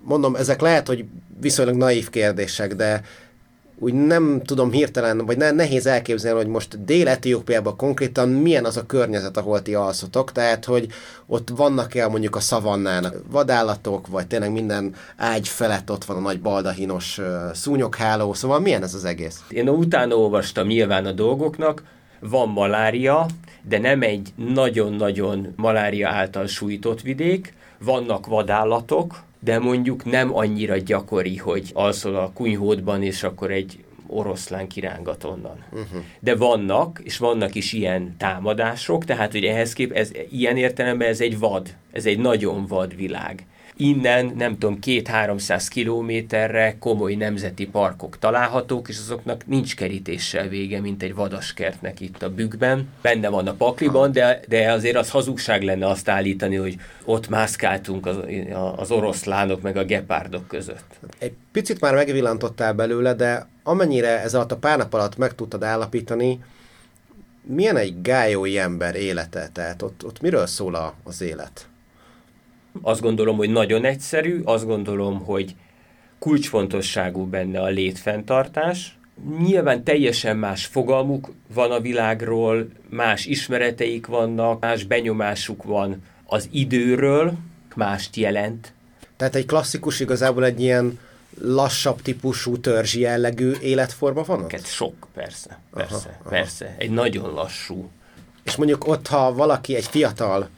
mondom, 0.05 0.35
ezek 0.35 0.61
lehet, 0.61 0.87
hogy 0.87 1.05
viszonylag 1.41 1.75
naív 1.77 2.11
kérdések, 2.11 2.75
de 2.75 3.03
úgy 3.83 3.95
nem 3.95 4.41
tudom 4.45 4.71
hirtelen, 4.71 5.27
vagy 5.27 5.37
ne, 5.37 5.51
nehéz 5.51 5.87
elképzelni, 5.87 6.39
hogy 6.39 6.49
most 6.49 6.85
Dél-Etiópiában 6.85 7.77
konkrétan 7.77 8.29
milyen 8.29 8.65
az 8.65 8.77
a 8.77 8.87
környezet, 8.87 9.37
ahol 9.37 9.63
ti 9.63 9.75
alszotok, 9.75 10.33
tehát 10.33 10.65
hogy 10.65 10.87
ott 11.27 11.49
vannak-e 11.57 12.09
mondjuk 12.09 12.37
a 12.37 12.41
szavannának 12.41 13.15
vadállatok, 13.31 14.07
vagy 14.07 14.27
tényleg 14.27 14.53
minden 14.53 14.95
ágy 15.17 15.49
felett 15.49 15.91
ott 15.91 16.05
van 16.05 16.17
a 16.17 16.21
nagy 16.21 16.41
baldahinos 16.41 17.21
szúnyogháló, 17.53 18.33
szóval 18.33 18.61
milyen 18.61 18.83
ez 18.83 18.95
az 18.95 19.05
egész? 19.05 19.43
Én 19.49 19.69
utána 19.69 20.15
olvastam 20.15 20.67
nyilván 20.67 21.07
a 21.07 21.13
dolgoknak, 21.13 21.83
van 22.21 22.49
malária, 22.49 23.27
de 23.63 23.79
nem 23.79 24.03
egy 24.03 24.33
nagyon-nagyon 24.37 25.53
malária 25.57 26.09
által 26.09 26.47
sújtott 26.47 27.01
vidék, 27.01 27.55
vannak 27.79 28.27
vadállatok, 28.27 29.23
de 29.45 29.59
mondjuk 29.59 30.05
nem 30.05 30.37
annyira 30.37 30.77
gyakori, 30.77 31.37
hogy 31.37 31.71
alszol 31.73 32.17
a 32.17 32.31
kunyhódban, 32.35 33.03
és 33.03 33.23
akkor 33.23 33.51
egy 33.51 33.85
oroszlán 34.07 34.69
kirángat 34.69 35.25
onnan. 35.25 35.65
Uh-huh. 35.71 36.03
De 36.21 36.37
vannak, 36.37 37.01
és 37.03 37.19
vannak 37.19 37.55
is 37.55 37.73
ilyen 37.73 38.15
támadások, 38.19 39.05
tehát 39.05 39.33
hogy 39.33 39.45
ehhez 39.45 39.73
kép, 39.73 39.93
ez, 39.93 40.11
ilyen 40.31 40.57
értelemben 40.57 41.09
ez 41.09 41.21
egy 41.21 41.39
vad, 41.39 41.75
ez 41.93 42.07
egy 42.07 42.19
nagyon 42.19 42.67
vad 42.67 42.97
világ 42.97 43.47
innen, 43.83 44.33
nem 44.37 44.59
tudom, 44.59 44.79
két-háromszáz 44.79 45.69
kilométerre 45.69 46.77
komoly 46.79 47.15
nemzeti 47.15 47.67
parkok 47.67 48.19
találhatók, 48.19 48.89
és 48.89 48.99
azoknak 48.99 49.47
nincs 49.47 49.77
kerítéssel 49.77 50.49
vége, 50.49 50.81
mint 50.81 51.03
egy 51.03 51.15
vadaskertnek 51.15 52.01
itt 52.01 52.23
a 52.23 52.31
bükkben. 52.31 52.89
Benne 53.03 53.29
van 53.29 53.47
a 53.47 53.53
pakliban, 53.53 54.13
de, 54.13 54.41
de 54.49 54.73
azért 54.73 54.97
az 54.97 55.11
hazugság 55.11 55.63
lenne 55.63 55.87
azt 55.87 56.09
állítani, 56.09 56.57
hogy 56.57 56.77
ott 57.05 57.29
mászkáltunk 57.29 58.07
az, 58.07 58.17
az 58.77 58.91
oroszlánok 58.91 59.63
meg 59.63 59.77
a 59.77 59.85
gepárdok 59.85 60.49
között. 60.49 60.99
Egy 61.19 61.33
picit 61.53 61.81
már 61.81 61.95
megvillantottál 61.95 62.73
belőle, 62.73 63.15
de 63.15 63.49
amennyire 63.63 64.23
ez 64.23 64.35
alatt 64.35 64.53
a 64.53 64.57
pár 64.57 64.79
nap 64.79 64.95
alatt 64.95 65.17
meg 65.17 65.35
tudtad 65.35 65.63
állapítani, 65.63 66.41
milyen 67.43 67.77
egy 67.77 68.03
gályói 68.03 68.59
ember 68.59 68.95
élete? 68.95 69.49
Tehát 69.53 69.83
ott, 69.83 70.05
ott 70.05 70.21
miről 70.21 70.47
szól 70.47 70.95
az 71.05 71.21
élet? 71.21 71.67
Azt 72.81 73.01
gondolom, 73.01 73.37
hogy 73.37 73.51
nagyon 73.51 73.85
egyszerű, 73.85 74.41
azt 74.45 74.67
gondolom, 74.67 75.25
hogy 75.25 75.55
kulcsfontosságú 76.19 77.27
benne 77.27 77.61
a 77.61 77.67
létfenntartás. 77.67 78.99
Nyilván 79.39 79.85
teljesen 79.85 80.37
más 80.37 80.67
fogalmuk 80.67 81.33
van 81.55 81.71
a 81.71 81.81
világról, 81.81 82.69
más 82.89 83.27
ismereteik 83.27 84.07
vannak, 84.07 84.61
más 84.61 84.85
benyomásuk 84.85 85.63
van 85.63 86.03
az 86.27 86.49
időről, 86.51 87.33
mást 87.75 88.17
jelent. 88.17 88.73
Tehát 89.17 89.35
egy 89.35 89.47
klasszikus 89.47 90.01
igazából 90.01 90.45
egy 90.45 90.61
ilyen 90.61 90.99
lassabb 91.41 92.03
típusú 92.03 92.59
törzsi 92.59 93.01
jellegű 93.01 93.53
életforma 93.61 94.23
van 94.23 94.43
ott? 94.43 94.65
Sok, 94.65 95.07
persze, 95.15 95.59
persze, 95.75 95.95
aha, 95.95 96.09
aha. 96.21 96.29
persze. 96.29 96.75
Egy 96.79 96.91
nagyon 96.91 97.35
lassú. 97.35 97.91
És 98.43 98.57
mondjuk 98.57 98.87
ott, 98.87 99.07
ha 99.07 99.35
valaki, 99.35 99.75
egy 99.75 99.87
fiatal 99.87 100.49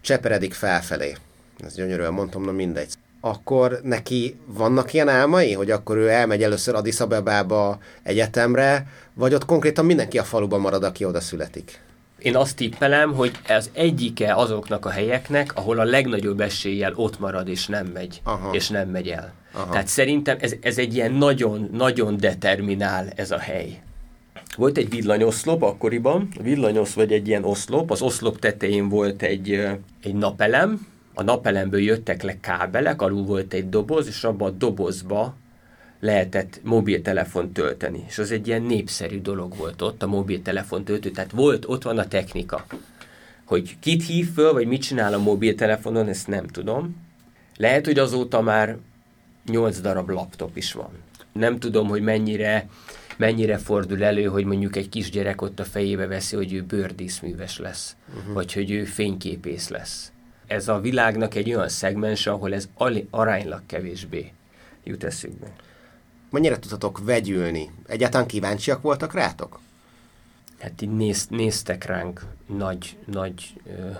cseperedik 0.00 0.54
felfelé, 0.54 1.16
ezt 1.58 1.76
gyönyörűen 1.76 2.12
mondtam, 2.12 2.44
na 2.44 2.52
mindegy. 2.52 2.92
Akkor 3.20 3.80
neki 3.82 4.36
vannak 4.46 4.92
ilyen 4.92 5.08
álmai, 5.08 5.52
hogy 5.52 5.70
akkor 5.70 5.96
ő 5.96 6.08
elmegy 6.08 6.42
először 6.42 6.74
Addis 6.74 7.00
Abebába 7.00 7.78
egyetemre, 8.02 8.86
vagy 9.14 9.34
ott 9.34 9.44
konkrétan 9.44 9.84
mindenki 9.84 10.18
a 10.18 10.24
faluban 10.24 10.60
marad, 10.60 10.84
aki 10.84 11.04
oda 11.04 11.20
születik? 11.20 11.80
Én 12.18 12.36
azt 12.36 12.56
tippelem, 12.56 13.14
hogy 13.14 13.32
ez 13.46 13.70
egyike 13.72 14.34
azoknak 14.34 14.86
a 14.86 14.90
helyeknek, 14.90 15.56
ahol 15.56 15.78
a 15.78 15.84
legnagyobb 15.84 16.40
eséllyel 16.40 16.92
ott 16.94 17.18
marad, 17.18 17.48
és 17.48 17.66
nem 17.66 17.86
megy, 17.86 18.20
Aha. 18.24 18.54
és 18.54 18.68
nem 18.68 18.88
megy 18.88 19.08
el. 19.08 19.32
Aha. 19.52 19.72
Tehát 19.72 19.86
szerintem 19.86 20.36
ez, 20.40 20.52
ez 20.60 20.78
egy 20.78 20.94
ilyen 20.94 21.12
nagyon-nagyon 21.12 22.16
determinál 22.16 23.08
ez 23.16 23.30
a 23.30 23.38
hely. 23.38 23.82
Volt 24.56 24.78
egy 24.78 24.88
villanyoszlop 24.88 25.62
akkoriban, 25.62 26.28
villanyosz 26.42 26.92
vagy 26.92 27.12
egy 27.12 27.28
ilyen 27.28 27.44
oszlop, 27.44 27.90
az 27.90 28.02
oszlop 28.02 28.38
tetején 28.38 28.88
volt 28.88 29.22
egy, 29.22 29.68
egy 30.02 30.14
napelem, 30.14 30.86
a 31.14 31.22
napelemből 31.22 31.80
jöttek 31.80 32.22
le 32.22 32.40
kábelek, 32.40 33.02
alul 33.02 33.24
volt 33.24 33.52
egy 33.52 33.68
doboz, 33.68 34.06
és 34.06 34.24
abban 34.24 34.48
a 34.48 34.56
dobozba 34.56 35.36
lehetett 36.00 36.60
mobiltelefon 36.62 37.52
tölteni. 37.52 38.04
És 38.08 38.18
az 38.18 38.30
egy 38.30 38.46
ilyen 38.46 38.62
népszerű 38.62 39.20
dolog 39.20 39.56
volt 39.56 39.82
ott, 39.82 40.02
a 40.02 40.06
mobiltelefon 40.06 40.84
töltő. 40.84 41.10
Tehát 41.10 41.30
volt, 41.30 41.64
ott 41.68 41.82
van 41.82 41.98
a 41.98 42.08
technika. 42.08 42.66
Hogy 43.44 43.76
kit 43.80 44.06
hív 44.06 44.32
föl, 44.32 44.52
vagy 44.52 44.66
mit 44.66 44.82
csinál 44.82 45.14
a 45.14 45.18
mobiltelefonon, 45.18 46.08
ezt 46.08 46.26
nem 46.26 46.46
tudom. 46.46 46.96
Lehet, 47.56 47.84
hogy 47.84 47.98
azóta 47.98 48.40
már 48.40 48.76
8 49.46 49.80
darab 49.80 50.08
laptop 50.08 50.56
is 50.56 50.72
van. 50.72 50.90
Nem 51.32 51.58
tudom, 51.58 51.88
hogy 51.88 52.02
mennyire, 52.02 52.68
mennyire 53.16 53.58
fordul 53.58 54.04
elő, 54.04 54.24
hogy 54.24 54.44
mondjuk 54.44 54.76
egy 54.76 54.88
kisgyerek 54.88 55.42
ott 55.42 55.60
a 55.60 55.64
fejébe 55.64 56.06
veszi, 56.06 56.36
hogy 56.36 56.52
ő 56.52 56.62
bőrdíszműves 56.62 57.58
lesz, 57.58 57.96
uh-huh. 58.16 58.34
vagy 58.34 58.52
hogy 58.52 58.70
ő 58.70 58.84
fényképész 58.84 59.68
lesz 59.68 60.12
ez 60.46 60.68
a 60.68 60.80
világnak 60.80 61.34
egy 61.34 61.54
olyan 61.54 61.68
szegmens, 61.68 62.26
ahol 62.26 62.54
ez 62.54 62.68
aránylag 63.10 63.62
kevésbé 63.66 64.32
jut 64.84 65.04
eszükbe. 65.04 65.52
Mennyire 66.30 66.58
tudhatok 66.58 67.04
vegyülni? 67.04 67.70
Egyáltalán 67.86 68.26
kíváncsiak 68.26 68.82
voltak 68.82 69.12
rátok? 69.12 69.60
Hát 70.60 70.82
így 70.82 70.96
néz, 70.96 71.26
néztek 71.30 71.84
ránk 71.84 72.20
nagy, 72.46 72.96
nagy... 73.04 73.52
Ö... 73.66 73.90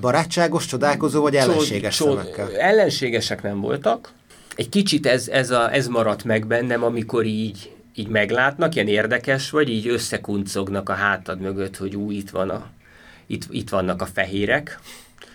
Barátságos, 0.00 0.66
csodálkozó 0.66 1.22
vagy 1.22 1.36
ellenséges 1.36 1.96
csod, 1.96 2.18
szemekkel? 2.18 2.56
Ellenségesek 2.56 3.42
nem 3.42 3.60
voltak. 3.60 4.12
Egy 4.56 4.68
kicsit 4.68 5.06
ez, 5.06 5.28
ez, 5.28 5.50
a, 5.50 5.72
ez 5.72 5.86
maradt 5.86 6.24
meg 6.24 6.46
bennem, 6.46 6.82
amikor 6.82 7.24
így, 7.24 7.76
így 7.94 8.08
meglátnak, 8.08 8.74
ilyen 8.74 8.88
érdekes 8.88 9.50
vagy, 9.50 9.68
így 9.68 9.88
összekuncognak 9.88 10.88
a 10.88 10.92
hátad 10.92 11.40
mögött, 11.40 11.76
hogy 11.76 11.96
új, 11.96 12.14
itt, 12.14 12.30
van 12.30 12.50
a, 12.50 12.70
itt, 13.26 13.46
itt 13.50 13.68
vannak 13.68 14.02
a 14.02 14.06
fehérek 14.06 14.78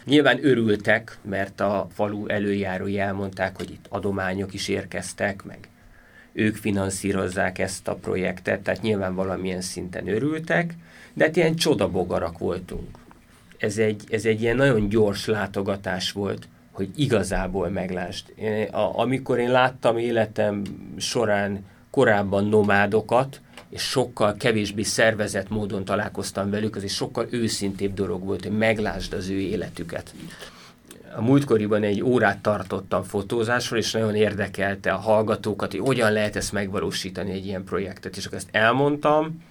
Nyilván 0.05 0.45
örültek, 0.45 1.17
mert 1.21 1.59
a 1.59 1.87
falu 1.93 2.27
előjárói 2.27 2.99
elmondták, 2.99 3.57
hogy 3.57 3.69
itt 3.69 3.85
adományok 3.89 4.53
is 4.53 4.67
érkeztek, 4.67 5.43
meg 5.43 5.69
ők 6.33 6.55
finanszírozzák 6.55 7.59
ezt 7.59 7.87
a 7.87 7.95
projektet, 7.95 8.61
tehát 8.61 8.81
nyilván 8.81 9.15
valamilyen 9.15 9.61
szinten 9.61 10.07
örültek, 10.07 10.73
de 11.13 11.23
hát 11.23 11.35
ilyen 11.35 11.55
csodabogarak 11.55 12.37
voltunk. 12.37 12.97
Ez 13.57 13.77
egy, 13.77 14.03
ez 14.09 14.25
egy 14.25 14.41
ilyen 14.41 14.55
nagyon 14.55 14.89
gyors 14.89 15.25
látogatás 15.25 16.11
volt, 16.11 16.47
hogy 16.71 16.89
igazából 16.95 17.69
meglásd. 17.69 18.33
Amikor 18.71 19.39
én 19.39 19.51
láttam 19.51 19.97
életem 19.97 20.61
során 20.97 21.65
korábban 21.89 22.45
nomádokat, 22.45 23.41
és 23.69 23.81
sokkal 23.81 24.35
kevésbé 24.35 24.83
szervezett 24.83 25.49
módon 25.49 25.85
találkoztam 25.85 26.49
velük, 26.49 26.75
az 26.75 26.83
egy 26.83 26.89
sokkal 26.89 27.27
őszintébb 27.29 27.93
dolog 27.93 28.23
volt, 28.23 28.43
hogy 28.43 28.57
meglásd 28.57 29.13
az 29.13 29.29
ő 29.29 29.39
életüket. 29.39 30.13
A 31.15 31.21
múltkoriban 31.21 31.83
egy 31.83 32.03
órát 32.03 32.37
tartottam 32.37 33.03
fotózásról, 33.03 33.79
és 33.79 33.91
nagyon 33.91 34.15
érdekelte 34.15 34.91
a 34.91 34.97
hallgatókat, 34.97 35.71
hogy 35.71 35.79
hogyan 35.79 36.11
lehet 36.11 36.35
ezt 36.35 36.51
megvalósítani 36.51 37.31
egy 37.31 37.45
ilyen 37.45 37.63
projektet. 37.63 38.17
És 38.17 38.25
akkor 38.25 38.37
ezt 38.37 38.49
elmondtam, 38.51 39.43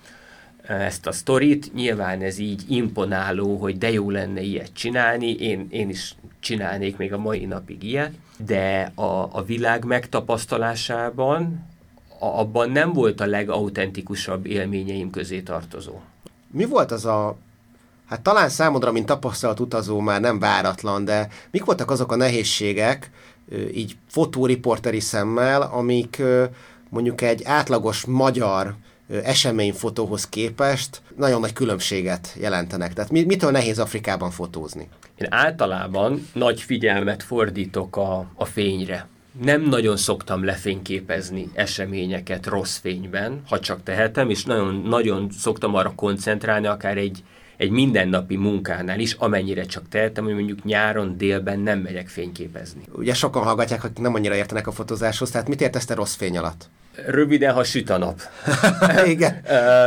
ezt 0.67 1.07
a 1.07 1.13
sztorit, 1.13 1.75
nyilván 1.75 2.23
ez 2.23 2.39
így 2.39 2.63
imponáló, 2.69 3.57
hogy 3.57 3.79
de 3.79 3.91
jó 3.91 4.11
lenne 4.11 4.41
ilyet 4.41 4.73
csinálni, 4.73 5.35
én, 5.35 5.67
én 5.71 5.89
is 5.89 6.15
csinálnék 6.41 6.97
még 6.97 7.13
a 7.13 7.19
mai 7.19 7.45
napig 7.45 7.83
ilyet, 7.83 8.13
de 8.47 8.93
a, 8.95 9.29
a 9.33 9.45
világ 9.47 9.85
megtapasztalásában 9.85 11.67
abban 12.19 12.71
nem 12.71 12.93
volt 12.93 13.21
a 13.21 13.27
legautentikusabb 13.27 14.47
élményeim 14.47 15.11
közé 15.11 15.41
tartozó. 15.41 16.01
Mi 16.51 16.65
volt 16.65 16.93
az 16.93 17.05
a, 17.05 17.37
hát 18.07 18.21
talán 18.21 18.49
számodra, 18.49 18.93
mint 18.93 19.07
tapasztalt 19.07 19.61
utazó 19.61 20.01
már 20.01 20.21
nem 20.21 20.39
váratlan, 20.39 21.05
de 21.05 21.29
mik 21.51 21.65
voltak 21.65 21.91
azok 21.91 22.13
a 22.13 22.17
nehézségek, 22.17 23.11
így 23.75 23.97
fotóriporteri 24.09 25.01
szemmel, 25.01 25.63
amik 25.63 26.23
mondjuk 26.89 27.21
egy 27.21 27.45
átlagos 27.45 28.05
magyar 28.05 28.75
eseményfotóhoz 29.25 30.29
képest 30.29 31.03
nagyon 31.17 31.41
nagy 31.41 31.53
különbséget 31.53 32.35
jelentenek. 32.41 32.93
Tehát 32.93 33.11
mitől 33.11 33.51
nehéz 33.51 33.79
Afrikában 33.79 34.31
fotózni? 34.31 34.89
Én 35.19 35.27
általában 35.31 36.29
nagy 36.33 36.61
figyelmet 36.61 37.23
fordítok 37.23 37.97
a, 37.97 38.27
a 38.35 38.45
fényre 38.45 39.09
nem 39.43 39.63
nagyon 39.63 39.97
szoktam 39.97 40.45
lefényképezni 40.45 41.51
eseményeket 41.55 42.47
rossz 42.47 42.77
fényben, 42.77 43.43
ha 43.49 43.61
csak 43.61 43.83
tehetem, 43.83 44.31
és 44.31 44.45
nagyon, 44.45 44.75
nagyon 44.75 45.29
szoktam 45.39 45.75
arra 45.75 45.93
koncentrálni, 45.95 46.67
akár 46.67 46.97
egy, 46.97 47.23
egy 47.57 47.71
mindennapi 47.71 48.37
munkánál 48.37 49.01
is, 49.01 49.13
amennyire 49.13 49.65
csak 49.65 49.89
tehetem, 49.89 50.25
hogy 50.25 50.35
mondjuk 50.35 50.65
nyáron, 50.65 51.17
délben 51.17 51.59
nem 51.59 51.79
megyek 51.79 52.09
fényképezni. 52.09 52.83
Ugye 52.93 53.15
sokan 53.15 53.43
hallgatják, 53.43 53.81
hogy 53.81 53.91
nem 54.01 54.15
annyira 54.15 54.35
értenek 54.35 54.67
a 54.67 54.73
fotózáshoz, 54.73 55.31
tehát 55.31 55.49
mit 55.49 55.61
értesz 55.61 55.85
te 55.85 55.95
rossz 55.95 56.15
fény 56.15 56.39
alatt? 56.39 56.69
Röviden, 57.07 57.55
ha 57.55 57.65
süt 57.65 57.91
a 57.91 57.99
nap. 57.99 58.21
Igen. 59.07 59.43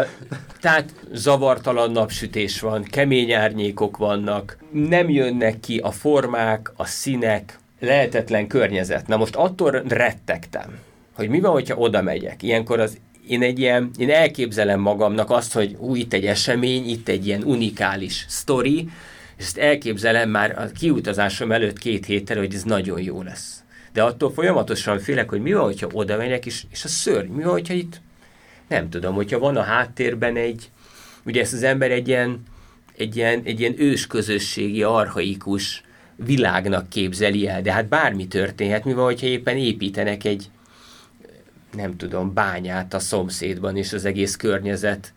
Tehát 0.61 0.93
zavartalan 1.13 1.91
napsütés 1.91 2.59
van, 2.59 2.83
kemény 2.83 3.31
árnyékok 3.31 3.97
vannak, 3.97 4.57
nem 4.71 5.09
jönnek 5.09 5.59
ki 5.59 5.77
a 5.77 5.91
formák, 5.91 6.71
a 6.75 6.85
színek, 6.85 7.59
lehetetlen 7.79 8.47
környezet. 8.47 9.07
Na 9.07 9.17
most 9.17 9.35
attól 9.35 9.71
rettegtem, 9.87 10.79
hogy 11.13 11.29
mi 11.29 11.39
van, 11.39 11.51
hogyha 11.51 11.75
oda 11.75 12.01
megyek. 12.01 12.43
Ilyenkor 12.43 12.79
az 12.79 12.97
én 13.27 13.41
egy 13.41 13.59
ilyen, 13.59 13.91
én 13.97 14.09
elképzelem 14.09 14.79
magamnak 14.79 15.29
azt, 15.29 15.53
hogy 15.53 15.75
új, 15.79 15.99
itt 15.99 16.13
egy 16.13 16.25
esemény, 16.25 16.89
itt 16.89 17.07
egy 17.07 17.27
ilyen 17.27 17.43
unikális 17.43 18.25
sztori, 18.27 18.89
és 19.37 19.45
ezt 19.45 19.57
elképzelem 19.57 20.29
már 20.29 20.59
a 20.59 20.71
kiutazásom 20.79 21.51
előtt 21.51 21.77
két 21.77 22.05
héttel, 22.05 22.37
hogy 22.37 22.53
ez 22.53 22.63
nagyon 22.63 23.01
jó 23.01 23.21
lesz. 23.21 23.63
De 23.93 24.03
attól 24.03 24.31
folyamatosan 24.31 24.99
félek, 24.99 25.29
hogy 25.29 25.41
mi 25.41 25.53
van, 25.53 25.63
hogyha 25.63 25.87
oda 25.91 26.17
megyek, 26.17 26.45
és, 26.45 26.63
és 26.71 26.83
a 26.83 26.87
szörny, 26.87 27.31
mi 27.31 27.43
van, 27.43 27.51
hogyha 27.51 27.73
itt, 27.73 28.01
nem 28.67 28.89
tudom, 28.89 29.15
hogyha 29.15 29.39
van 29.39 29.55
a 29.55 29.61
háttérben 29.61 30.35
egy, 30.35 30.69
ugye 31.25 31.41
ezt 31.41 31.53
az 31.53 31.63
ember 31.63 31.91
egy 31.91 32.07
ilyen, 32.07 32.43
egy 32.97 33.15
ilyen, 33.15 33.41
egy 33.43 33.59
ilyen 33.59 33.73
ősközösségi, 33.77 34.83
arhaikus 34.83 35.83
világnak 36.25 36.89
képzeli 36.89 37.47
el, 37.47 37.61
de 37.61 37.71
hát 37.71 37.87
bármi 37.87 38.27
történhet, 38.27 38.85
mi 38.85 38.93
van, 38.93 39.05
hogyha 39.05 39.27
éppen 39.27 39.57
építenek 39.57 40.23
egy, 40.23 40.49
nem 41.75 41.97
tudom, 41.97 42.33
bányát 42.33 42.93
a 42.93 42.99
szomszédban, 42.99 43.77
és 43.77 43.93
az 43.93 44.05
egész 44.05 44.35
környezet 44.35 45.13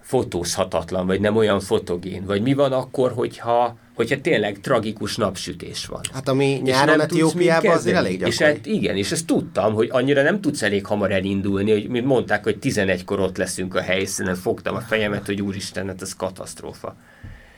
fotózhatatlan, 0.00 1.06
vagy 1.06 1.20
nem 1.20 1.36
olyan 1.36 1.60
fotogén, 1.60 2.24
vagy 2.24 2.42
mi 2.42 2.54
van 2.54 2.72
akkor, 2.72 3.12
hogyha, 3.12 3.76
hogyha 3.94 4.20
tényleg 4.20 4.60
tragikus 4.60 5.16
napsütés 5.16 5.86
van. 5.86 6.00
Hát 6.12 6.28
ami 6.28 6.60
nyáron 6.64 7.00
Etiópiában 7.00 7.72
azért 7.72 7.96
elég 7.96 8.12
gyakori. 8.12 8.30
És 8.30 8.38
hát 8.38 8.66
igen, 8.66 8.96
és 8.96 9.12
ezt 9.12 9.26
tudtam, 9.26 9.74
hogy 9.74 9.88
annyira 9.92 10.22
nem 10.22 10.40
tudsz 10.40 10.62
elég 10.62 10.86
hamar 10.86 11.10
elindulni, 11.12 11.70
hogy 11.70 11.88
mint 11.88 12.06
mondták, 12.06 12.44
hogy 12.44 12.56
11-kor 12.60 13.20
ott 13.20 13.36
leszünk 13.36 13.74
a 13.74 13.80
helyszínen, 13.80 14.34
fogtam 14.34 14.74
a 14.74 14.80
fejemet, 14.80 15.26
hogy 15.26 15.42
úristen, 15.42 15.86
hát 15.86 16.02
ez 16.02 16.16
katasztrófa. 16.16 16.96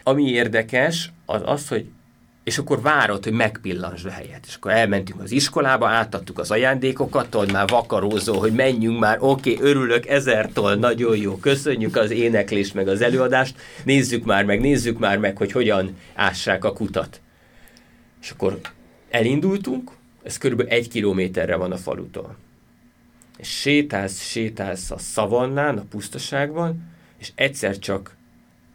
Ami 0.03 0.31
érdekes, 0.31 1.13
az 1.27 1.41
az, 1.45 1.69
hogy 1.69 1.87
és 2.45 2.59
akkor 2.59 2.81
várod, 2.81 3.25
hogy 3.25 3.33
megpillansd 3.33 4.07
a 4.07 4.11
helyet. 4.11 4.45
És 4.47 4.55
akkor 4.55 4.71
elmentünk 4.71 5.21
az 5.21 5.31
iskolába, 5.31 5.89
átadtuk 5.89 6.39
az 6.39 6.51
ajándékokat, 6.51 7.31
tudod 7.31 7.53
már 7.53 7.69
vakarózó, 7.69 8.39
hogy 8.39 8.53
menjünk 8.53 8.99
már, 8.99 9.17
oké, 9.21 9.53
okay, 9.55 9.71
örülök 9.71 10.07
ezertől, 10.07 10.75
nagyon 10.75 11.17
jó, 11.17 11.37
köszönjük 11.37 11.97
az 11.97 12.11
éneklést, 12.11 12.75
meg 12.75 12.89
az 12.89 13.01
előadást, 13.01 13.57
nézzük 13.85 14.25
már 14.25 14.45
meg, 14.45 14.61
nézzük 14.61 14.99
már 14.99 15.19
meg, 15.19 15.37
hogy 15.37 15.53
hogyan 15.53 15.97
ássák 16.15 16.65
a 16.65 16.73
kutat. 16.73 17.21
És 18.23 18.31
akkor 18.31 18.61
elindultunk, 19.11 19.91
ez 20.23 20.39
körülbelül 20.39 20.73
egy 20.73 20.89
kilométerre 20.89 21.57
van 21.57 21.73
a 21.73 21.77
falutól. 21.77 22.37
És 23.39 23.49
sétálsz, 23.49 24.23
sétálsz 24.23 24.91
a 24.91 24.99
szavannán, 24.99 25.79
a 25.79 25.85
pusztaságban, 25.91 26.91
és 27.19 27.33
egyszer 27.35 27.79
csak 27.79 28.17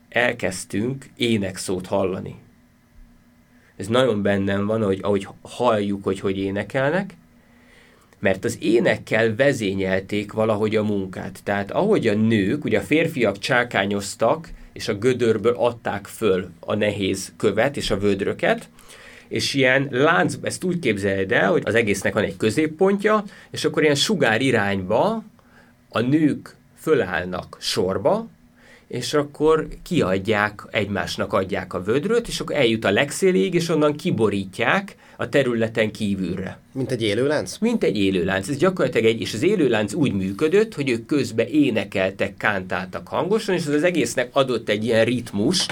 elkezdtünk 0.09 1.09
énekszót 1.15 1.87
hallani 1.87 2.45
ez 3.77 3.87
nagyon 3.87 4.21
bennem 4.21 4.65
van, 4.65 4.83
hogy 4.83 4.99
ahogy 5.01 5.27
halljuk, 5.41 6.03
hogy 6.03 6.19
hogy 6.19 6.37
énekelnek, 6.37 7.13
mert 8.19 8.45
az 8.45 8.57
énekkel 8.61 9.35
vezényelték 9.35 10.31
valahogy 10.31 10.75
a 10.75 10.83
munkát. 10.83 11.39
Tehát 11.43 11.71
ahogy 11.71 12.07
a 12.07 12.13
nők, 12.13 12.63
ugye 12.63 12.79
a 12.79 12.83
férfiak 12.83 13.39
csákányoztak, 13.39 14.49
és 14.73 14.87
a 14.87 14.97
gödörből 14.97 15.55
adták 15.57 16.05
föl 16.05 16.49
a 16.59 16.75
nehéz 16.75 17.33
követ 17.37 17.77
és 17.77 17.91
a 17.91 17.97
vödröket, 17.97 18.69
és 19.27 19.53
ilyen 19.53 19.87
lánc, 19.91 20.37
ezt 20.41 20.63
úgy 20.63 20.79
képzeld 20.79 21.31
el, 21.31 21.51
hogy 21.51 21.61
az 21.65 21.75
egésznek 21.75 22.13
van 22.13 22.23
egy 22.23 22.37
középpontja, 22.37 23.23
és 23.51 23.65
akkor 23.65 23.83
ilyen 23.83 23.95
sugár 23.95 24.41
irányba 24.41 25.23
a 25.89 25.99
nők 25.99 26.55
fölállnak 26.75 27.57
sorba, 27.59 28.27
és 28.87 29.13
akkor 29.13 29.67
kiadják, 29.83 30.63
egymásnak 30.71 31.33
adják 31.33 31.73
a 31.73 31.83
vödröt, 31.83 32.27
és 32.27 32.39
akkor 32.39 32.55
eljut 32.55 32.85
a 32.85 32.91
legszélig, 32.91 33.53
és 33.53 33.69
onnan 33.69 33.95
kiborítják 33.95 34.95
a 35.17 35.29
területen 35.29 35.91
kívülre. 35.91 36.59
Mint 36.73 36.91
egy 36.91 37.01
élőlánc? 37.01 37.57
Mint 37.57 37.83
egy 37.83 37.97
élőlánc. 37.97 38.47
Ez 38.47 38.57
gyakorlatilag 38.57 39.07
egy, 39.07 39.21
és 39.21 39.33
az 39.33 39.43
élőlánc 39.43 39.93
úgy 39.93 40.13
működött, 40.13 40.73
hogy 40.73 40.89
ők 40.89 41.05
közben 41.05 41.47
énekeltek, 41.47 42.37
kántáltak 42.37 43.07
hangosan, 43.07 43.55
és 43.55 43.65
az, 43.67 43.73
az 43.73 43.83
egésznek 43.83 44.29
adott 44.31 44.69
egy 44.69 44.83
ilyen 44.85 45.05
ritmus, 45.05 45.65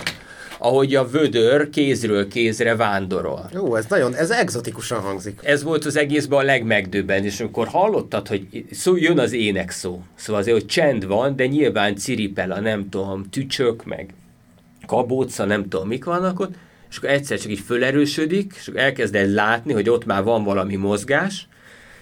ahogy 0.58 0.96
a 0.96 1.08
vödör 1.08 1.70
kézről 1.70 2.28
kézre 2.28 2.76
vándorol. 2.76 3.50
Jó, 3.54 3.76
ez 3.76 3.86
nagyon, 3.89 4.15
ez 4.15 4.30
egzotikusan 4.30 5.00
hangzik. 5.00 5.39
Ez 5.44 5.63
volt 5.63 5.86
az 5.86 5.98
egészben 5.98 6.39
a 6.39 6.44
legmegdöbben, 6.44 7.24
és 7.24 7.39
amikor 7.39 7.68
hallottad, 7.68 8.28
hogy 8.28 8.65
szó, 8.72 8.96
jön 8.96 9.20
az 9.20 9.32
ének 9.32 9.70
szó, 9.70 10.04
szóval 10.15 10.41
azért, 10.41 10.58
hogy 10.58 10.65
csend 10.65 11.08
van, 11.08 11.36
de 11.36 11.46
nyilván 11.46 11.96
ciripel 11.96 12.52
a 12.52 12.60
nem 12.60 12.89
tudom, 12.89 13.30
tücsök, 13.30 13.86
meg 13.86 14.13
kabóca, 14.86 15.46
nem 15.46 15.70
tudom, 15.70 15.88
mik 15.88 16.06
vannak 16.06 16.39
ott, 16.39 16.54
és 16.89 16.98
akkor 16.98 17.10
egyszer 17.10 17.39
csak 17.39 17.52
így 17.52 17.60
fölerősödik, 17.60 18.54
és 18.60 18.68
akkor 18.68 18.82
elkezded 18.82 19.30
látni, 19.30 19.74
hogy 19.74 19.89
ott 19.89 20.06
már 20.06 20.24
van 20.24 20.44
valami 20.44 20.76
mozgás, 20.76 21.48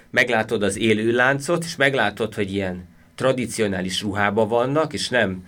meglátod 0.09 0.63
az 0.63 0.77
élő 0.77 1.11
láncot, 1.11 1.63
és 1.63 1.75
meglátod, 1.75 2.33
hogy 2.33 2.53
ilyen 2.53 2.87
tradicionális 3.15 4.01
ruhában 4.01 4.47
vannak, 4.47 4.93
és 4.93 5.09
nem 5.09 5.45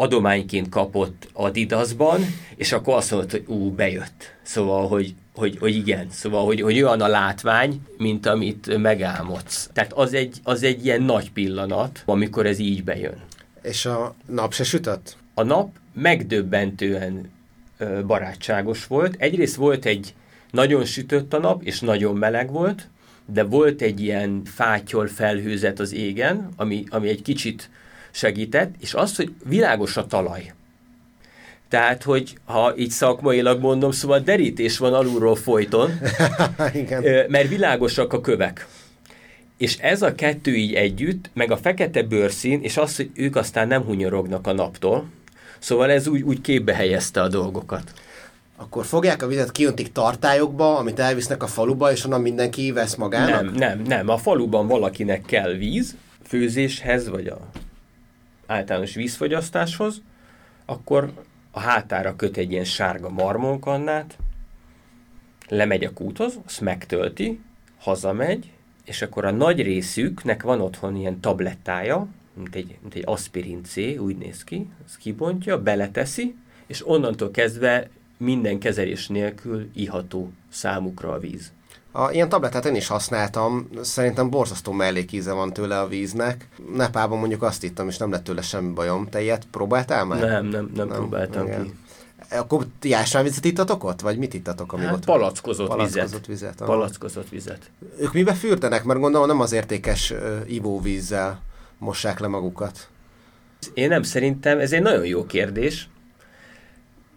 adományként 0.00 0.68
kapott 0.68 1.28
Adidasban, 1.32 2.20
és 2.56 2.72
akkor 2.72 2.94
azt 2.94 3.10
mondta, 3.10 3.36
hogy 3.36 3.56
ú, 3.56 3.70
bejött. 3.70 4.34
Szóval, 4.42 4.88
hogy, 4.88 5.14
hogy, 5.34 5.58
hogy 5.58 5.74
igen, 5.74 6.06
szóval, 6.10 6.44
hogy, 6.44 6.60
hogy 6.60 6.82
olyan 6.82 7.00
a 7.00 7.06
látvány, 7.06 7.80
mint 7.98 8.26
amit 8.26 8.78
megálmodsz. 8.78 9.70
Tehát 9.72 9.92
az 9.92 10.14
egy, 10.14 10.40
az 10.42 10.62
egy 10.62 10.84
ilyen 10.84 11.02
nagy 11.02 11.32
pillanat, 11.32 12.02
amikor 12.04 12.46
ez 12.46 12.58
így 12.58 12.84
bejön. 12.84 13.20
És 13.62 13.86
a 13.86 14.14
nap 14.26 14.52
se 14.52 14.64
sütött? 14.64 15.16
A 15.34 15.42
nap 15.42 15.70
megdöbbentően 15.92 17.30
barátságos 18.06 18.86
volt. 18.86 19.14
Egyrészt 19.18 19.56
volt 19.56 19.84
egy 19.84 20.14
nagyon 20.50 20.84
sütött 20.84 21.32
a 21.34 21.38
nap, 21.38 21.62
és 21.62 21.80
nagyon 21.80 22.16
meleg 22.16 22.50
volt, 22.50 22.88
de 23.26 23.42
volt 23.42 23.82
egy 23.82 24.00
ilyen 24.00 24.42
fátyol 24.44 25.06
felhőzet 25.06 25.78
az 25.78 25.92
égen, 25.92 26.48
ami, 26.56 26.84
ami 26.88 27.08
egy 27.08 27.22
kicsit 27.22 27.70
segített, 28.10 28.74
és 28.80 28.94
az, 28.94 29.16
hogy 29.16 29.32
világos 29.44 29.96
a 29.96 30.06
talaj. 30.06 30.52
Tehát, 31.68 32.02
hogy 32.02 32.36
ha 32.44 32.72
így 32.76 32.90
szakmailag 32.90 33.60
mondom, 33.60 33.90
szóval 33.90 34.18
derítés 34.18 34.78
van 34.78 34.94
alulról 34.94 35.36
folyton, 35.36 35.90
Igen. 36.74 37.26
mert 37.28 37.48
világosak 37.48 38.12
a 38.12 38.20
kövek. 38.20 38.66
És 39.56 39.78
ez 39.78 40.02
a 40.02 40.14
kettő 40.14 40.54
így 40.54 40.74
együtt, 40.74 41.30
meg 41.32 41.50
a 41.50 41.56
fekete 41.56 42.02
bőrszín, 42.02 42.60
és 42.62 42.76
az, 42.76 42.96
hogy 42.96 43.10
ők 43.14 43.36
aztán 43.36 43.68
nem 43.68 43.82
hunyorognak 43.82 44.46
a 44.46 44.52
naptól, 44.52 45.08
szóval 45.58 45.90
ez 45.90 46.06
úgy, 46.06 46.22
úgy 46.22 46.40
képbe 46.40 46.74
helyezte 46.74 47.22
a 47.22 47.28
dolgokat. 47.28 47.92
Akkor 48.56 48.84
fogják 48.84 49.22
a 49.22 49.26
vizet, 49.26 49.52
kijöntik 49.52 49.92
tartályokba, 49.92 50.76
amit 50.76 50.98
elvisznek 50.98 51.42
a 51.42 51.46
faluba, 51.46 51.92
és 51.92 52.04
onnan 52.04 52.20
mindenki 52.20 52.72
vesz 52.72 52.94
magának? 52.94 53.42
Nem, 53.42 53.52
nem, 53.54 53.82
nem. 53.82 54.08
A 54.08 54.16
faluban 54.16 54.66
valakinek 54.66 55.22
kell 55.22 55.52
víz, 55.52 55.96
főzéshez, 56.26 57.08
vagy 57.08 57.26
a 57.26 57.38
általános 58.50 58.94
vízfogyasztáshoz, 58.94 60.02
akkor 60.64 61.12
a 61.50 61.60
hátára 61.60 62.16
köt 62.16 62.36
egy 62.36 62.50
ilyen 62.50 62.64
sárga 62.64 63.08
marmonkannát, 63.08 64.18
lemegy 65.48 65.84
a 65.84 65.92
kúthoz, 65.92 66.38
azt 66.46 66.60
megtölti, 66.60 67.40
hazamegy, 67.78 68.52
és 68.84 69.02
akkor 69.02 69.24
a 69.24 69.30
nagy 69.30 69.62
részüknek 69.62 70.42
van 70.42 70.60
otthon 70.60 70.96
ilyen 70.96 71.20
tablettája, 71.20 72.06
mint 72.34 72.54
egy, 72.54 72.78
mint 72.80 72.94
egy 72.94 73.02
aspirin 73.06 73.62
C, 73.64 73.76
úgy 73.76 74.16
néz 74.16 74.44
ki, 74.44 74.68
azt 74.84 74.96
kibontja, 74.96 75.62
beleteszi, 75.62 76.34
és 76.66 76.88
onnantól 76.88 77.30
kezdve 77.30 77.88
minden 78.16 78.58
kezelés 78.58 79.08
nélkül 79.08 79.70
iható 79.74 80.32
számukra 80.48 81.12
a 81.12 81.18
víz. 81.18 81.52
A, 81.92 82.10
ilyen 82.10 82.28
tabletet 82.28 82.64
én 82.64 82.74
is 82.74 82.86
használtam, 82.86 83.68
szerintem 83.82 84.30
borzasztó 84.30 84.72
mellékíze 84.72 85.32
van 85.32 85.52
tőle 85.52 85.80
a 85.80 85.88
víznek. 85.88 86.48
Nepában 86.74 87.18
mondjuk 87.18 87.42
azt 87.42 87.64
ittam, 87.64 87.88
és 87.88 87.96
nem 87.96 88.10
lett 88.10 88.24
tőle 88.24 88.42
semmi 88.42 88.72
bajom. 88.72 89.08
Te 89.08 89.22
ilyet 89.22 89.46
próbáltál 89.50 90.04
már? 90.04 90.20
Nem, 90.20 90.46
nem, 90.46 90.70
nem, 90.74 90.86
nem 90.86 90.96
próbáltam 90.96 91.46
igen. 91.46 91.62
ki. 91.62 91.74
Akkor 92.30 92.66
ti 92.78 92.92
ásványvizet 92.92 93.44
ittatok 93.44 93.84
ott? 93.84 94.00
Vagy 94.00 94.18
mit 94.18 94.34
ittatok, 94.34 94.72
ami 94.72 94.84
hát, 94.84 94.94
ott 94.94 95.04
palackozott, 95.04 95.68
palackozott 95.68 96.26
vizet. 96.26 96.26
vizet 96.26 96.62
palackozott 96.64 97.28
vizet. 97.28 97.70
Ők 97.98 98.12
mibe 98.12 98.34
fürdenek? 98.34 98.84
Mert 98.84 99.00
gondolom 99.00 99.26
nem 99.26 99.40
az 99.40 99.52
értékes 99.52 100.10
uh, 100.10 100.18
ivóvízzel 100.46 101.40
mossák 101.78 102.18
le 102.18 102.26
magukat. 102.26 102.88
Én 103.74 103.88
nem 103.88 104.02
szerintem, 104.02 104.58
ez 104.58 104.72
egy 104.72 104.82
nagyon 104.82 105.06
jó 105.06 105.26
kérdés. 105.26 105.88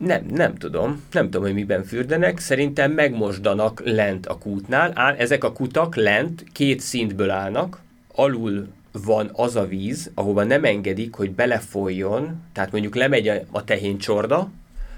Nem, 0.06 0.26
nem 0.30 0.56
tudom. 0.56 1.04
Nem 1.12 1.24
tudom, 1.26 1.42
hogy 1.42 1.54
miben 1.54 1.84
fürdenek. 1.84 2.40
Szerintem 2.40 2.92
megmosdanak 2.92 3.82
lent 3.86 4.26
a 4.26 4.38
kútnál. 4.38 4.92
Áll, 4.96 5.16
ezek 5.16 5.44
a 5.44 5.52
kutak 5.52 5.96
lent 5.96 6.44
két 6.52 6.80
szintből 6.80 7.30
állnak. 7.30 7.82
Alul 8.16 8.68
van 9.06 9.30
az 9.34 9.56
a 9.56 9.68
víz, 9.68 10.12
ahova 10.14 10.44
nem 10.44 10.64
engedik, 10.64 11.16
hogy 11.16 11.32
belefolyjon, 11.32 12.42
tehát 12.54 12.72
mondjuk 12.72 12.96
lemegy 12.96 13.28
a, 13.52 13.64
tehén 13.64 13.98
csorda, 13.98 14.52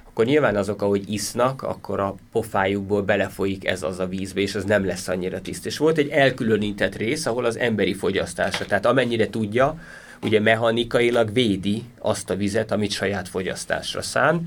akkor 0.03 0.25
nyilván 0.25 0.55
azok, 0.55 0.81
ahogy 0.81 1.11
isznak, 1.11 1.61
akkor 1.61 1.99
a 1.99 2.15
pofájukból 2.31 3.01
belefolyik 3.01 3.67
ez 3.67 3.83
az 3.83 3.99
a 3.99 4.07
vízbe, 4.07 4.41
és 4.41 4.55
az 4.55 4.63
nem 4.63 4.85
lesz 4.85 5.07
annyira 5.07 5.41
tiszt. 5.41 5.65
És 5.65 5.77
volt 5.77 5.97
egy 5.97 6.09
elkülönített 6.09 6.95
rész, 6.95 7.25
ahol 7.25 7.45
az 7.45 7.57
emberi 7.57 7.93
fogyasztása, 7.93 8.65
tehát 8.65 8.85
amennyire 8.85 9.29
tudja, 9.29 9.79
ugye 10.21 10.39
mechanikailag 10.39 11.33
védi 11.33 11.83
azt 11.99 12.29
a 12.29 12.35
vizet, 12.35 12.71
amit 12.71 12.91
saját 12.91 13.29
fogyasztásra 13.29 14.01
szán, 14.01 14.45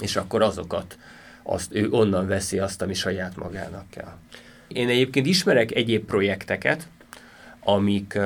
és 0.00 0.16
akkor 0.16 0.42
azokat, 0.42 0.98
azt, 1.42 1.74
ő 1.74 1.90
onnan 1.90 2.26
veszi 2.26 2.58
azt, 2.58 2.82
ami 2.82 2.94
saját 2.94 3.36
magának 3.36 3.90
kell. 3.90 4.16
Én 4.68 4.88
egyébként 4.88 5.26
ismerek 5.26 5.74
egyéb 5.74 6.04
projekteket, 6.04 6.86
amik 7.60 8.18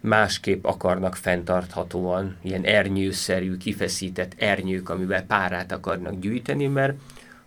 másképp 0.00 0.64
akarnak 0.64 1.16
fenntarthatóan, 1.16 2.36
ilyen 2.42 2.64
ernyőszerű, 2.64 3.56
kifeszített 3.56 4.32
ernyők, 4.38 4.88
amivel 4.88 5.22
párát 5.22 5.72
akarnak 5.72 6.20
gyűjteni, 6.20 6.66
mert 6.66 6.94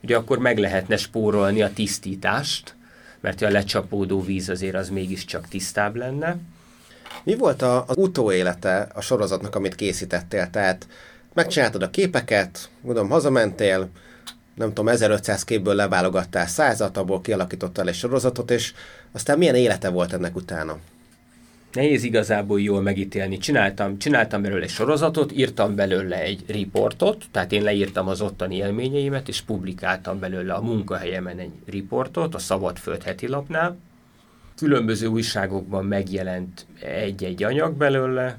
ugye 0.03 0.15
akkor 0.15 0.37
meg 0.37 0.57
lehetne 0.57 0.97
spórolni 0.97 1.61
a 1.61 1.73
tisztítást, 1.73 2.75
mert 3.19 3.41
a 3.41 3.49
lecsapódó 3.49 4.21
víz 4.21 4.49
azért 4.49 4.75
az 4.75 4.89
mégiscsak 4.89 5.47
tisztább 5.47 5.95
lenne. 5.95 6.37
Mi 7.23 7.35
volt 7.35 7.61
a, 7.61 7.83
az 7.87 7.97
utóélete 7.97 8.87
a 8.93 9.01
sorozatnak, 9.01 9.55
amit 9.55 9.75
készítettél? 9.75 10.49
Tehát 10.49 10.87
megcsináltad 11.33 11.81
a 11.81 11.89
képeket, 11.89 12.69
gondolom 12.81 13.09
hazamentél, 13.09 13.89
nem 14.55 14.67
tudom, 14.67 14.87
1500 14.87 15.43
képből 15.43 15.75
leválogattál 15.75 16.47
százat, 16.47 16.97
abból 16.97 17.21
kialakítottál 17.21 17.87
egy 17.87 17.95
sorozatot, 17.95 18.51
és 18.51 18.73
aztán 19.11 19.37
milyen 19.37 19.55
élete 19.55 19.89
volt 19.89 20.13
ennek 20.13 20.35
utána? 20.35 20.77
Nehéz 21.73 22.03
igazából 22.03 22.61
jól 22.61 22.81
megítélni. 22.81 23.37
Csináltam, 23.37 23.97
csináltam 23.97 24.41
belőle 24.41 24.63
egy 24.63 24.69
sorozatot, 24.69 25.31
írtam 25.31 25.75
belőle 25.75 26.21
egy 26.21 26.43
riportot, 26.47 27.23
tehát 27.31 27.51
én 27.51 27.63
leírtam 27.63 28.07
az 28.07 28.21
ottani 28.21 28.55
élményeimet, 28.55 29.27
és 29.27 29.41
publikáltam 29.41 30.19
belőle 30.19 30.53
a 30.53 30.61
munkahelyemen 30.61 31.39
egy 31.39 31.51
riportot, 31.65 32.35
a 32.35 32.39
Szabadföld 32.39 33.03
heti 33.03 33.27
lapnál. 33.27 33.77
Különböző 34.55 35.07
újságokban 35.07 35.85
megjelent 35.85 36.65
egy-egy 36.79 37.43
anyag 37.43 37.73
belőle, 37.73 38.37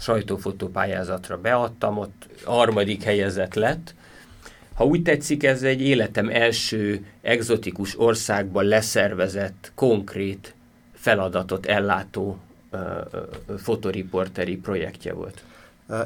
sajtófotópályázatra 0.00 1.38
beadtam, 1.40 1.98
ott 1.98 2.26
harmadik 2.44 3.02
helyezett 3.02 3.54
lett. 3.54 3.94
Ha 4.74 4.84
úgy 4.84 5.02
tetszik, 5.02 5.44
ez 5.44 5.62
egy 5.62 5.80
életem 5.80 6.28
első 6.28 7.06
egzotikus 7.20 7.98
országban 7.98 8.64
leszervezett, 8.64 9.72
konkrét 9.74 10.54
feladatot 10.94 11.66
ellátó 11.66 12.38
fotoriporteri 13.58 14.56
projektje 14.56 15.12
volt. 15.12 15.42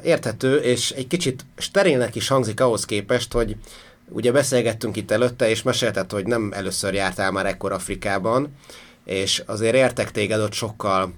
Érthető, 0.03 0.57
és 0.57 0.90
egy 0.90 1.07
kicsit 1.07 1.44
sterilnek 1.57 2.14
is 2.14 2.29
hangzik 2.29 2.61
ahhoz 2.61 2.85
képest, 2.85 3.33
hogy 3.33 3.57
ugye 4.09 4.33
beszélgettünk 4.33 4.96
itt 4.96 5.11
előtte, 5.11 5.48
és 5.48 5.62
mesélted, 5.62 6.11
hogy 6.11 6.27
nem 6.27 6.53
először 6.55 6.94
jártál 6.94 7.31
már 7.31 7.46
ekkor 7.46 7.72
Afrikában, 7.72 8.57
és 9.05 9.42
azért 9.46 9.74
értek 9.74 10.11
téged 10.11 10.40
ott 10.40 10.53
sokkal, 10.53 11.12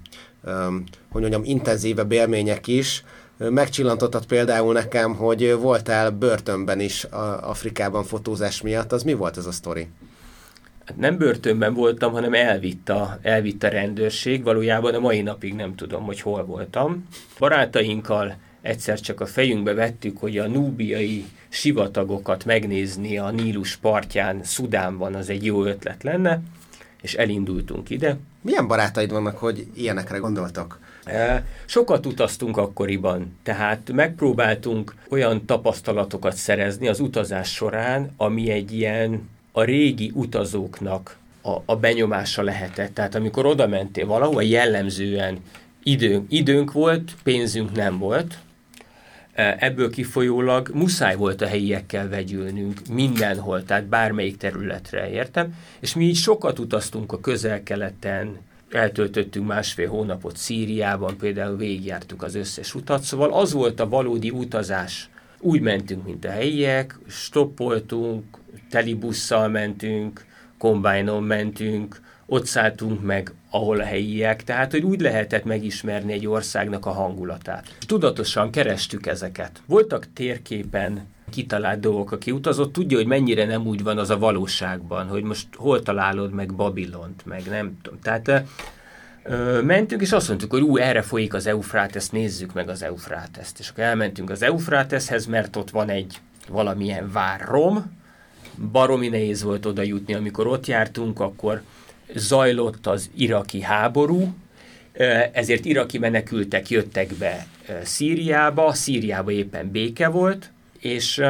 hogy 1.11 1.21
mondjam, 1.21 1.43
intenzívebb 1.43 2.11
élmények 2.11 2.67
is. 2.67 3.03
Megcsillantottad 3.37 4.25
például 4.25 4.73
nekem, 4.73 5.15
hogy 5.15 5.55
voltál 5.59 6.09
börtönben 6.11 6.79
is 6.79 7.03
Afrikában 7.41 8.03
fotózás 8.03 8.61
miatt. 8.61 8.91
Az 8.91 9.03
mi 9.03 9.13
volt 9.13 9.37
ez 9.37 9.45
a 9.45 9.51
sztori? 9.51 9.87
Nem 10.95 11.17
börtönben 11.17 11.73
voltam, 11.73 12.11
hanem 12.11 12.33
elvitt 12.33 12.89
a, 12.89 13.19
elvitt 13.21 13.63
a 13.63 13.67
rendőrség. 13.67 14.43
Valójában 14.43 14.93
a 14.93 14.99
mai 14.99 15.21
napig 15.21 15.53
nem 15.53 15.75
tudom, 15.75 16.03
hogy 16.03 16.21
hol 16.21 16.45
voltam. 16.45 17.07
Barátainkkal 17.39 18.37
egyszer 18.61 18.99
csak 18.99 19.19
a 19.21 19.25
fejünkbe 19.25 19.73
vettük, 19.73 20.17
hogy 20.17 20.37
a 20.37 20.47
núbiai 20.47 21.25
sivatagokat 21.49 22.45
megnézni 22.45 23.17
a 23.17 23.31
Nílus 23.31 23.75
partján 23.75 24.43
Szudánban 24.43 25.15
az 25.15 25.29
egy 25.29 25.45
jó 25.45 25.63
ötlet 25.63 26.03
lenne, 26.03 26.41
és 27.01 27.13
elindultunk 27.13 27.89
ide. 27.89 28.17
Milyen 28.41 28.67
barátaid 28.67 29.11
vannak, 29.11 29.37
hogy 29.37 29.67
ilyenekre 29.75 30.17
gondoltak? 30.17 30.79
E, 31.05 31.45
sokat 31.65 32.05
utaztunk 32.05 32.57
akkoriban, 32.57 33.37
tehát 33.43 33.91
megpróbáltunk 33.93 34.95
olyan 35.09 35.45
tapasztalatokat 35.45 36.35
szerezni 36.35 36.87
az 36.87 36.99
utazás 36.99 37.53
során, 37.53 38.13
ami 38.17 38.49
egy 38.49 38.73
ilyen 38.73 39.29
a 39.51 39.63
régi 39.63 40.11
utazóknak 40.15 41.17
a, 41.41 41.55
a 41.65 41.75
benyomása 41.75 42.41
lehetett. 42.41 42.93
Tehát 42.93 43.15
amikor 43.15 43.45
oda 43.45 43.67
mentél 43.67 44.05
valahova, 44.05 44.41
jellemzően 44.41 45.39
időnk, 45.83 46.31
időnk 46.31 46.71
volt, 46.71 47.15
pénzünk 47.23 47.71
nem 47.71 47.97
volt, 47.97 48.37
ebből 49.33 49.89
kifolyólag 49.89 50.69
muszáj 50.73 51.15
volt 51.15 51.41
a 51.41 51.47
helyiekkel 51.47 52.09
vegyülnünk 52.09 52.81
mindenhol, 52.89 53.63
tehát 53.63 53.85
bármelyik 53.85 54.37
területre, 54.37 55.09
értem? 55.09 55.55
És 55.79 55.95
mi 55.95 56.05
így 56.05 56.15
sokat 56.15 56.59
utaztunk 56.59 57.11
a 57.11 57.19
közel-keleten, 57.19 58.37
eltöltöttünk 58.71 59.47
másfél 59.47 59.89
hónapot 59.89 60.37
Szíriában, 60.37 61.17
például 61.17 61.57
végigjártuk 61.57 62.23
az 62.23 62.35
összes 62.35 62.75
utat, 62.75 63.03
szóval 63.03 63.33
az 63.33 63.53
volt 63.53 63.79
a 63.79 63.89
valódi 63.89 64.29
utazás. 64.29 65.09
Úgy 65.39 65.61
mentünk, 65.61 66.05
mint 66.05 66.25
a 66.25 66.29
helyiek, 66.29 66.99
stoppoltunk, 67.07 68.23
telibusszal 68.69 69.47
mentünk, 69.47 70.25
kombájnon 70.57 71.23
mentünk, 71.23 72.01
ott 72.31 72.45
szálltunk 72.45 73.01
meg, 73.01 73.33
ahol 73.49 73.79
a 73.79 73.83
helyiek, 73.83 74.43
tehát 74.43 74.71
hogy 74.71 74.83
úgy 74.83 75.01
lehetett 75.01 75.43
megismerni 75.43 76.13
egy 76.13 76.27
országnak 76.27 76.85
a 76.85 76.91
hangulatát. 76.91 77.75
Tudatosan 77.87 78.51
kerestük 78.51 79.05
ezeket. 79.05 79.61
Voltak 79.65 80.07
térképen 80.13 81.07
kitalált 81.29 81.79
dolgok, 81.79 82.11
aki 82.11 82.31
utazott, 82.31 82.73
tudja, 82.73 82.97
hogy 82.97 83.05
mennyire 83.05 83.45
nem 83.45 83.67
úgy 83.67 83.83
van 83.83 83.97
az 83.97 84.09
a 84.09 84.17
valóságban, 84.17 85.07
hogy 85.07 85.23
most 85.23 85.47
hol 85.55 85.81
találod 85.81 86.33
meg 86.33 86.53
Babilont, 86.53 87.25
meg 87.25 87.41
nem 87.49 87.77
tudom. 87.81 87.99
Tehát 87.99 88.43
ö, 89.23 89.61
mentünk, 89.61 90.01
és 90.01 90.11
azt 90.11 90.27
mondtuk, 90.27 90.51
hogy 90.51 90.61
ú, 90.61 90.77
erre 90.77 91.01
folyik 91.01 91.33
az 91.33 91.47
Eufrátesz, 91.47 92.09
nézzük 92.09 92.53
meg 92.53 92.69
az 92.69 92.83
Eufráteszt. 92.83 93.59
És 93.59 93.69
akkor 93.69 93.83
elmentünk 93.83 94.29
az 94.29 94.41
Eufráteszhez, 94.41 95.25
mert 95.25 95.55
ott 95.55 95.69
van 95.69 95.89
egy 95.89 96.17
valamilyen 96.49 97.11
várrom, 97.11 97.99
baromi 98.71 99.07
nehéz 99.07 99.43
volt 99.43 99.65
oda 99.65 99.81
jutni. 99.81 100.13
Amikor 100.13 100.47
ott 100.47 100.65
jártunk, 100.67 101.19
akkor 101.19 101.61
zajlott 102.15 102.87
az 102.87 103.09
iraki 103.15 103.61
háború, 103.61 104.33
ezért 105.33 105.65
iraki 105.65 105.97
menekültek 105.97 106.69
jöttek 106.69 107.13
be 107.13 107.45
Szíriába, 107.83 108.73
Szíriába 108.73 109.31
éppen 109.31 109.71
béke 109.71 110.07
volt, 110.07 110.51
és 110.79 111.21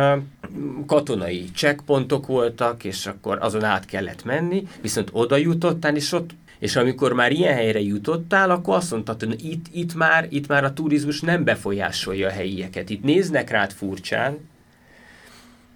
katonai 0.85 1.49
checkpontok 1.55 2.27
voltak, 2.27 2.83
és 2.83 3.05
akkor 3.05 3.37
azon 3.41 3.63
át 3.63 3.85
kellett 3.85 4.23
menni, 4.23 4.67
viszont 4.81 5.09
oda 5.11 5.35
jutottál, 5.35 5.95
és 5.95 6.11
ott 6.11 6.29
és 6.61 6.75
amikor 6.75 7.13
már 7.13 7.31
ilyen 7.31 7.53
helyre 7.53 7.81
jutottál, 7.81 8.49
akkor 8.49 8.75
azt 8.75 8.91
mondtad, 8.91 9.23
hogy 9.23 9.45
itt, 9.45 9.65
itt, 9.71 9.95
már, 9.95 10.27
itt 10.29 10.47
már 10.47 10.63
a 10.63 10.73
turizmus 10.73 11.21
nem 11.21 11.43
befolyásolja 11.43 12.27
a 12.27 12.31
helyieket. 12.31 12.89
Itt 12.89 13.03
néznek 13.03 13.49
rád 13.49 13.71
furcsán, 13.71 14.37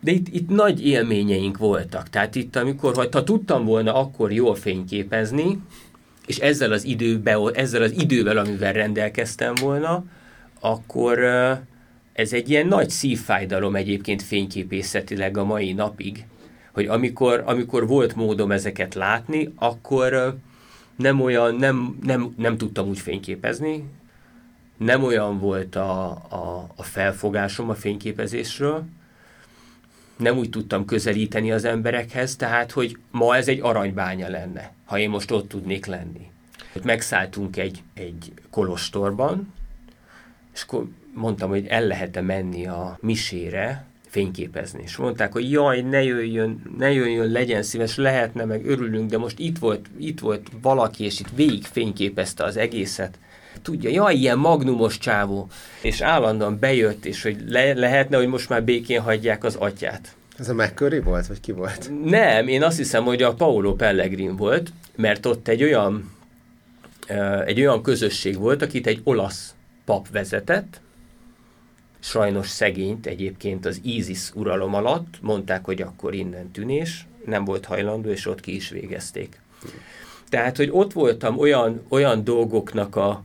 de 0.06 0.12
itt, 0.12 0.28
itt 0.28 0.50
nagy 0.50 0.86
élményeink 0.86 1.58
voltak. 1.58 2.10
Tehát 2.10 2.36
itt, 2.36 2.56
amikor, 2.56 3.08
ha 3.12 3.24
tudtam 3.24 3.66
volna 3.66 3.96
akkor 3.96 4.32
jól 4.32 4.56
fényképezni, 4.56 5.62
és 6.26 6.38
ezzel 6.38 6.72
az, 6.72 6.84
időbe, 6.84 7.38
ezzel 7.54 7.82
az 7.82 7.92
idővel, 7.92 8.38
amivel 8.38 8.74
rendelkeztem 8.74 9.54
volna, 9.62 10.04
akkor 10.60 11.20
ez 12.14 12.34
egy 12.34 12.50
ilyen 12.50 12.68
nagy 12.68 12.90
szívfájdalom 12.90 13.76
egyébként 13.76 14.22
fényképészetileg 14.22 15.38
a 15.38 15.44
mai 15.44 15.74
napig, 15.74 16.26
hogy 16.74 16.86
amikor, 16.86 17.44
amikor 17.46 17.88
volt 17.88 18.16
módom 18.16 18.52
ezeket 18.52 18.94
látni, 18.94 19.54
akkor 19.56 20.38
nem 20.96 21.22
olyan, 21.22 21.56
nem, 21.56 21.98
nem, 22.04 22.34
nem 22.38 22.58
tudtam 22.58 22.88
úgy 22.88 23.00
fényképezni, 23.00 23.84
nem 24.78 25.04
olyan 25.04 25.40
volt 25.40 25.76
a, 25.76 26.10
a, 26.30 26.68
a 26.76 26.84
felfogásom 26.84 27.70
a 27.70 27.76
fényképezésről, 27.76 28.86
nem 30.18 30.38
úgy 30.38 30.50
tudtam 30.50 30.86
közelíteni 30.86 31.52
az 31.52 31.66
emberekhez, 31.66 32.36
tehát, 32.36 32.72
hogy 32.72 32.98
ma 33.12 33.36
ez 33.36 33.48
egy 33.48 33.60
aranybánya 33.62 34.30
lenne, 34.30 34.74
ha 34.86 35.00
én 35.00 35.10
most 35.10 35.32
ott 35.32 35.50
tudnék 35.50 35.86
lenni. 35.86 36.30
Megszálltunk 36.84 37.58
egy, 37.58 37.84
egy 37.94 38.32
kolostorban, 38.50 39.54
és 40.54 40.62
akkor 40.62 40.88
mondtam, 41.14 41.50
hogy 41.50 41.68
el 41.68 41.88
lehet-e 41.88 42.22
menni 42.22 42.68
a 42.68 42.98
misére, 43.02 43.86
fényképezni. 44.16 44.82
És 44.84 44.96
mondták, 44.96 45.32
hogy 45.32 45.52
jaj, 45.52 45.82
ne 45.82 46.04
jöjjön, 46.04 46.62
ne 46.78 46.92
jöjjön, 46.92 47.32
legyen 47.32 47.64
szíves, 47.64 47.96
lehetne, 47.96 48.46
meg 48.46 48.66
örülünk, 48.66 49.10
de 49.10 49.18
most 49.18 49.40
itt 49.40 49.58
volt, 49.58 49.86
itt 49.98 50.20
volt 50.20 50.48
valaki, 50.62 51.04
és 51.04 51.20
itt 51.20 51.30
végig 51.36 51.64
fényképezte 51.64 52.44
az 52.44 52.58
egészet. 52.58 53.20
Tudja, 53.62 53.90
jaj, 53.90 54.16
ilyen 54.16 54.38
magnumos 54.38 54.98
csávó. 54.98 55.48
És 55.82 56.02
állandóan 56.02 56.60
bejött, 56.60 57.06
és 57.06 57.24
hogy 57.24 57.38
le, 57.48 57.74
lehetne, 57.74 58.18
hogy 58.18 58.28
most 58.28 58.50
már 58.50 58.64
békén 58.64 59.02
hagyják 59.02 59.44
az 59.44 59.56
atyát. 59.56 60.16
Ez 60.38 60.50
a 60.50 60.54
McCurry 60.54 61.00
volt, 61.00 61.28
vagy 61.28 61.40
ki 61.40 61.52
volt? 61.52 61.92
Nem, 62.04 62.48
én 62.48 62.64
azt 62.64 62.78
hiszem, 62.78 63.04
hogy 63.04 63.24
a 63.24 63.34
Paolo 63.34 63.76
Pellegrin 63.76 64.36
volt, 64.36 64.72
mert 64.96 65.26
ott 65.26 65.48
egy 65.48 65.64
olyan, 65.64 66.12
egy 67.46 67.60
olyan 67.60 67.84
közösség 67.84 68.38
volt, 68.38 68.62
akit 68.62 68.88
egy 68.88 69.02
olasz 69.04 69.56
pap 69.86 70.10
vezetett, 70.12 70.82
sajnos 72.00 72.50
szegényt 72.50 73.06
egyébként 73.06 73.66
az 73.66 73.80
ISIS 73.84 74.32
uralom 74.34 74.74
alatt, 74.74 75.14
mondták, 75.22 75.66
hogy 75.66 75.82
akkor 75.82 76.14
innen 76.14 76.52
tűnés, 76.52 77.08
nem 77.26 77.46
volt 77.46 77.66
hajlandó, 77.66 78.10
és 78.10 78.26
ott 78.26 78.40
ki 78.40 78.56
is 78.56 78.70
végezték. 78.70 79.40
Tehát, 80.30 80.58
hogy 80.58 80.70
ott 80.72 80.94
voltam 80.94 81.38
olyan, 81.38 81.82
olyan 81.90 82.24
dolgoknak 82.24 82.96
a, 82.96 83.24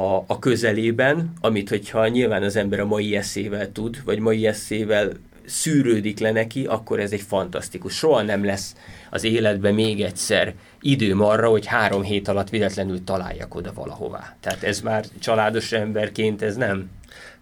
a, 0.00 0.24
a 0.26 0.38
közelében, 0.38 1.32
amit 1.40 1.68
hogyha 1.68 2.08
nyilván 2.08 2.42
az 2.42 2.56
ember 2.56 2.80
a 2.80 2.86
mai 2.86 3.16
eszével 3.16 3.72
tud, 3.72 4.04
vagy 4.04 4.18
mai 4.18 4.46
eszével 4.46 5.12
szűrődik 5.46 6.18
le 6.18 6.30
neki, 6.30 6.64
akkor 6.64 7.00
ez 7.00 7.12
egy 7.12 7.20
fantasztikus. 7.20 7.94
Soha 7.94 8.22
nem 8.22 8.44
lesz 8.44 8.74
az 9.10 9.24
életben 9.24 9.74
még 9.74 10.02
egyszer 10.02 10.54
időm 10.80 11.20
arra, 11.22 11.48
hogy 11.48 11.66
három 11.66 12.02
hét 12.02 12.28
alatt 12.28 12.50
véletlenül 12.50 13.04
találjak 13.04 13.54
oda 13.54 13.72
valahová. 13.74 14.36
Tehát 14.40 14.62
ez 14.62 14.80
már 14.80 15.04
családos 15.18 15.72
emberként 15.72 16.42
ez 16.42 16.56
nem. 16.56 16.90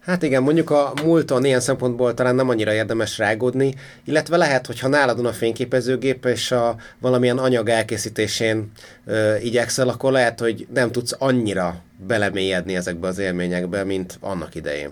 Hát 0.09 0.23
igen, 0.23 0.43
mondjuk 0.43 0.69
a 0.69 0.93
múlton 1.03 1.45
ilyen 1.45 1.59
szempontból 1.59 2.13
talán 2.13 2.35
nem 2.35 2.49
annyira 2.49 2.73
érdemes 2.73 3.17
rágódni, 3.17 3.73
illetve 4.03 4.37
lehet, 4.37 4.65
hogy 4.65 4.79
ha 4.79 4.87
nálad 4.87 5.25
a 5.25 5.31
fényképezőgép, 5.31 6.25
és 6.25 6.51
a 6.51 6.75
valamilyen 6.99 7.37
anyag 7.37 7.69
elkészítésén 7.69 8.71
ö, 9.05 9.35
igyekszel, 9.35 9.89
akkor 9.89 10.11
lehet, 10.11 10.39
hogy 10.39 10.67
nem 10.73 10.91
tudsz 10.91 11.15
annyira 11.19 11.83
belemélyedni 12.07 12.75
ezekbe 12.75 13.07
az 13.07 13.17
élményekbe, 13.17 13.83
mint 13.83 14.17
annak 14.19 14.55
idején. 14.55 14.89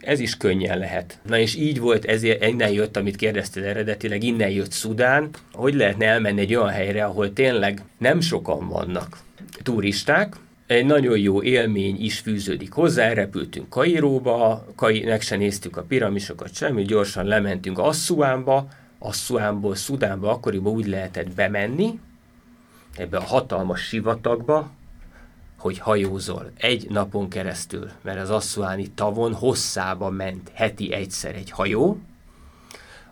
Ez 0.00 0.20
is 0.20 0.36
könnyen 0.36 0.78
lehet. 0.78 1.18
Na 1.22 1.38
és 1.38 1.54
így 1.54 1.80
volt, 1.80 2.04
ezért 2.04 2.44
innen 2.44 2.70
jött, 2.70 2.96
amit 2.96 3.16
kérdezted 3.16 3.64
eredetileg, 3.64 4.22
innen 4.22 4.50
jött 4.50 4.72
Szudán, 4.72 5.30
hogy 5.52 5.74
lehetne 5.74 6.06
elmenni 6.06 6.40
egy 6.40 6.54
olyan 6.54 6.68
helyre, 6.68 7.04
ahol 7.04 7.32
tényleg 7.32 7.82
nem 7.98 8.20
sokan 8.20 8.68
vannak? 8.68 9.18
Turisták, 9.62 10.34
egy 10.66 10.84
nagyon 10.84 11.18
jó 11.18 11.42
élmény 11.42 12.04
is 12.04 12.18
fűződik 12.18 12.72
hozzá, 12.72 13.04
elrepültünk 13.04 13.68
Kairóba, 13.68 14.64
Kai, 14.76 15.04
meg 15.04 15.20
se 15.20 15.36
néztük 15.36 15.76
a 15.76 15.82
piramisokat, 15.82 16.54
semmi, 16.54 16.82
gyorsan 16.82 17.24
lementünk 17.24 17.78
Asszuánba, 17.78 18.68
Asszuánból 18.98 19.74
Szudánba 19.74 20.30
akkoriban 20.30 20.72
úgy 20.72 20.86
lehetett 20.86 21.34
bemenni, 21.34 21.98
ebbe 22.96 23.16
a 23.16 23.22
hatalmas 23.22 23.80
sivatagba, 23.80 24.70
hogy 25.56 25.78
hajózol 25.78 26.50
egy 26.56 26.86
napon 26.90 27.28
keresztül, 27.28 27.90
mert 28.02 28.20
az 28.20 28.30
asszuáni 28.30 28.90
tavon 28.90 29.34
hosszába 29.34 30.10
ment 30.10 30.50
heti 30.54 30.92
egyszer 30.92 31.34
egy 31.34 31.50
hajó, 31.50 31.98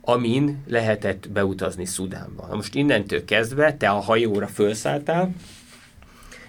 amin 0.01 0.63
lehetett 0.67 1.31
beutazni 1.31 1.85
Szudánba. 1.85 2.47
Na 2.47 2.55
most 2.55 2.75
innentől 2.75 3.25
kezdve 3.25 3.77
te 3.77 3.91
a 3.91 4.01
hajóra 4.01 4.47
felszálltál, 4.47 5.33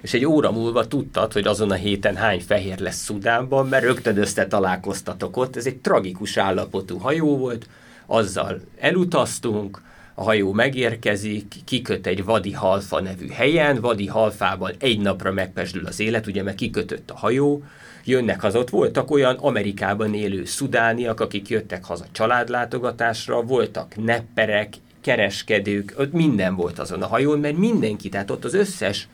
és 0.06 0.14
egy 0.14 0.26
óra 0.26 0.52
múlva 0.52 0.88
tudtad, 0.88 1.34
hogy 1.34 1.48
azon 1.48 1.72
a 1.72 1.76
héten 1.76 2.16
hány 2.16 2.40
fehér 2.40 2.80
lesz 2.80 3.04
Szudánban, 3.04 3.68
mert 3.68 3.84
rögtön 3.84 4.18
össze 4.18 4.48
találkoztatok 4.48 5.38
ott. 5.38 5.56
Ez 5.56 5.66
egy 5.66 5.78
tragikus 5.78 6.38
állapotú 6.38 6.98
hajó 6.98 7.38
volt, 7.38 7.68
azzal 8.06 8.62
elutaztunk, 8.80 9.82
a 10.14 10.24
hajó 10.24 10.52
megérkezik, 10.52 11.54
kiköt 11.66 12.08
egy 12.08 12.24
Vadi 12.24 12.52
Halfa 12.52 13.02
nevű 13.02 13.28
helyen, 13.28 13.82
Vadi 13.82 14.08
Halfában 14.08 14.72
egy 14.80 15.00
napra 15.00 15.32
megpesdül 15.32 15.86
az 15.86 16.00
élet, 16.00 16.28
ugye 16.28 16.44
mert 16.44 16.58
kikötött 16.58 17.12
a 17.12 17.18
hajó, 17.18 17.64
jönnek 18.04 18.44
az 18.44 18.56
ott, 18.56 18.70
voltak 18.70 19.12
olyan 19.12 19.36
Amerikában 19.36 20.14
élő 20.14 20.46
szudániak, 20.46 21.20
akik 21.20 21.50
jöttek 21.50 21.86
haza 21.86 22.06
családlátogatásra, 22.12 23.42
voltak 23.42 23.96
nepperek, 23.96 24.74
kereskedők, 25.02 25.94
ott 25.98 26.12
minden 26.12 26.56
volt 26.56 26.80
azon 26.80 27.02
a 27.02 27.08
hajón, 27.08 27.40
mert 27.40 27.58
mindenki, 27.58 28.10
tehát 28.10 28.32
ott 28.32 28.46
az 28.46 28.54
összes 28.54 29.08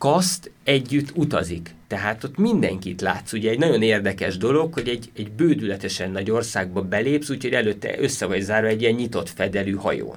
kaszt 0.00 0.50
együtt 0.64 1.10
utazik. 1.14 1.74
Tehát 1.88 2.24
ott 2.24 2.36
mindenkit 2.36 3.00
látsz. 3.00 3.32
Ugye 3.32 3.50
egy 3.50 3.58
nagyon 3.58 3.82
érdekes 3.82 4.36
dolog, 4.36 4.74
hogy 4.74 4.88
egy, 4.88 5.10
egy 5.16 5.32
bődületesen 5.32 6.10
nagy 6.10 6.30
országba 6.30 6.82
belépsz, 6.82 7.30
úgyhogy 7.30 7.52
előtte 7.52 8.00
össze 8.00 8.26
vagy 8.26 8.40
zárva 8.40 8.68
egy 8.68 8.80
ilyen 8.80 8.94
nyitott 8.94 9.28
fedelű 9.28 9.74
hajón. 9.74 10.16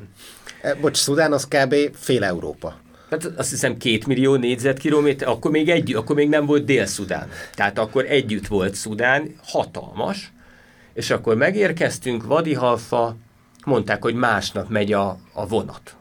E, 0.62 0.76
bocs, 0.76 0.98
Szudán 0.98 1.34
az 1.34 1.48
kb. 1.48 1.76
fél 1.94 2.24
Európa. 2.24 2.80
Hát 3.10 3.26
azt 3.26 3.50
hiszem 3.50 3.78
két 3.78 4.08
millió 4.08 4.36
négyzetkilométer, 4.36 5.28
akkor 5.28 5.52
még 5.52 5.70
egy, 5.70 5.94
akkor 5.94 6.16
még 6.16 6.30
nem 6.30 6.46
volt 6.46 6.66
Dél-Szudán. 6.66 7.30
Tehát 7.54 7.80
akkor 7.80 8.06
együtt 8.06 8.48
volt 8.48 8.76
Szudán, 8.76 9.36
hatalmas, 9.44 10.32
és 10.94 11.10
akkor 11.10 11.36
megérkeztünk, 11.36 12.26
Vadihalfa, 12.26 13.16
mondták, 13.66 14.02
hogy 14.02 14.16
másnap 14.16 14.70
megy 14.70 14.94
a, 14.94 15.18
a 15.34 15.48
vonat. 15.48 15.96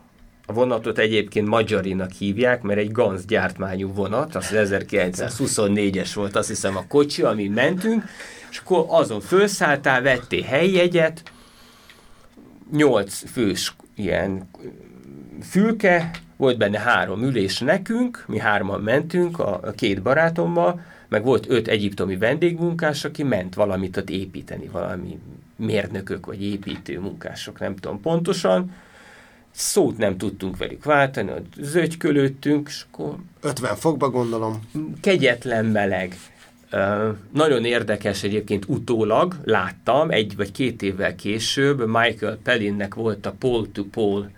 A 0.53 0.55
vonatot 0.55 0.98
egyébként 0.98 1.48
Magyarinak 1.48 2.11
hívják, 2.11 2.62
mert 2.62 2.78
egy 2.78 2.92
Ganz 2.92 3.24
gyártmányú 3.24 3.92
vonat, 3.92 4.34
az 4.34 4.50
1924-es 4.53 6.11
volt 6.14 6.36
azt 6.36 6.48
hiszem 6.48 6.76
a 6.76 6.84
kocsi, 6.88 7.22
ami 7.22 7.48
mentünk, 7.48 8.05
és 8.50 8.59
akkor 8.59 8.84
azon 8.88 9.20
felszálltál, 9.20 10.03
vettél 10.03 10.42
helyjegyet, 10.42 11.22
nyolc 12.72 13.30
fős 13.30 13.74
ilyen 13.94 14.48
fülke, 15.42 16.11
volt 16.36 16.59
benne 16.59 16.78
három 16.78 17.22
ülés 17.22 17.59
nekünk, 17.59 18.24
mi 18.26 18.38
hárman 18.38 18.80
mentünk 18.80 19.38
a, 19.38 19.61
a 19.62 19.70
két 19.70 20.03
barátommal, 20.03 20.80
meg 21.09 21.24
volt 21.24 21.50
öt 21.50 21.68
egyiptomi 21.68 22.16
vendégmunkás, 22.16 23.05
aki 23.05 23.22
ment 23.22 23.55
valamit 23.55 23.96
ott 23.96 24.11
építeni, 24.11 24.68
valami 24.72 25.18
mérnökök 25.57 26.26
vagy 26.26 26.42
építő 26.42 27.00
munkások, 27.00 27.59
nem 27.59 27.76
tudom 27.76 28.00
pontosan, 28.00 28.72
szót 29.53 29.96
nem 29.96 30.16
tudtunk 30.16 30.57
velük 30.57 30.84
váltani, 30.84 31.32
zögykölődtünk, 31.61 32.68
és 32.68 32.84
akkor... 32.90 33.16
50 33.40 33.76
fokba 33.76 34.11
gondolom. 34.11 34.68
Kegyetlen 35.00 35.64
meleg. 35.64 36.16
Uh, 36.72 37.16
nagyon 37.32 37.64
érdekes 37.64 38.22
egyébként 38.22 38.64
utólag 38.68 39.36
láttam, 39.44 40.11
egy 40.11 40.36
vagy 40.36 40.53
két 40.53 40.82
évvel 40.82 41.14
később 41.14 41.86
Michael 41.86 42.38
Pellinnek 42.42 42.94
volt 42.94 43.26
a 43.26 43.34
Pole 43.38 43.66
to 43.72 43.84
Pole, 43.84 44.30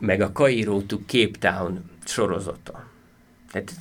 meg 0.00 0.20
a 0.20 0.32
Cairo 0.32 0.80
to 0.80 0.98
Cape 1.06 1.38
Town 1.38 1.90
sorozata. 2.04 2.88
Tehát 3.52 3.72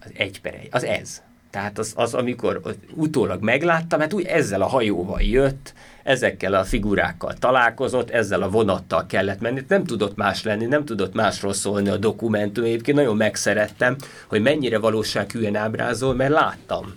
az 0.00 0.10
egy 0.14 0.40
per 0.40 0.54
egy, 0.54 0.68
az 0.70 0.84
ez. 0.84 1.22
Tehát 1.56 1.78
az, 1.78 1.92
az 1.94 2.14
amikor 2.14 2.60
utólag 2.94 3.42
megláttam, 3.42 4.00
hát 4.00 4.12
úgy 4.12 4.24
ezzel 4.24 4.62
a 4.62 4.66
hajóval 4.66 5.20
jött, 5.20 5.72
ezekkel 6.02 6.54
a 6.54 6.64
figurákkal 6.64 7.34
találkozott, 7.34 8.10
ezzel 8.10 8.42
a 8.42 8.50
vonattal 8.50 9.06
kellett 9.06 9.40
menni, 9.40 9.64
nem 9.68 9.84
tudott 9.84 10.16
más 10.16 10.42
lenni, 10.42 10.64
nem 10.66 10.84
tudott 10.84 11.14
másról 11.14 11.52
szólni 11.52 11.88
a 11.88 11.96
dokumentum. 11.96 12.64
Egyébként 12.64 12.96
nagyon 12.96 13.16
megszerettem, 13.16 13.96
hogy 14.28 14.42
mennyire 14.42 14.78
valósághűen 14.78 15.56
ábrázol, 15.56 16.14
mert 16.14 16.30
láttam, 16.30 16.94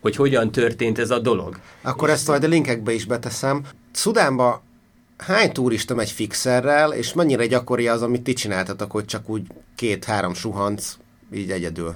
hogy 0.00 0.16
hogyan 0.16 0.50
történt 0.50 0.98
ez 0.98 1.10
a 1.10 1.18
dolog. 1.18 1.60
Akkor 1.82 2.10
ezt 2.10 2.28
majd 2.28 2.44
a 2.44 2.48
linkekbe 2.48 2.92
is 2.92 3.04
beteszem. 3.04 3.64
Szudánba 3.92 4.62
hány 5.16 5.52
turista 5.52 5.94
megy 5.94 6.10
fixerrel, 6.10 6.92
és 6.92 7.12
mennyire 7.12 7.46
gyakori 7.46 7.88
az, 7.88 8.02
amit 8.02 8.22
ti 8.22 8.32
csináltatok, 8.32 8.90
hogy 8.90 9.04
csak 9.04 9.28
úgy 9.28 9.46
két-három 9.74 10.34
suhanc 10.34 10.96
így 11.32 11.50
egyedül? 11.50 11.94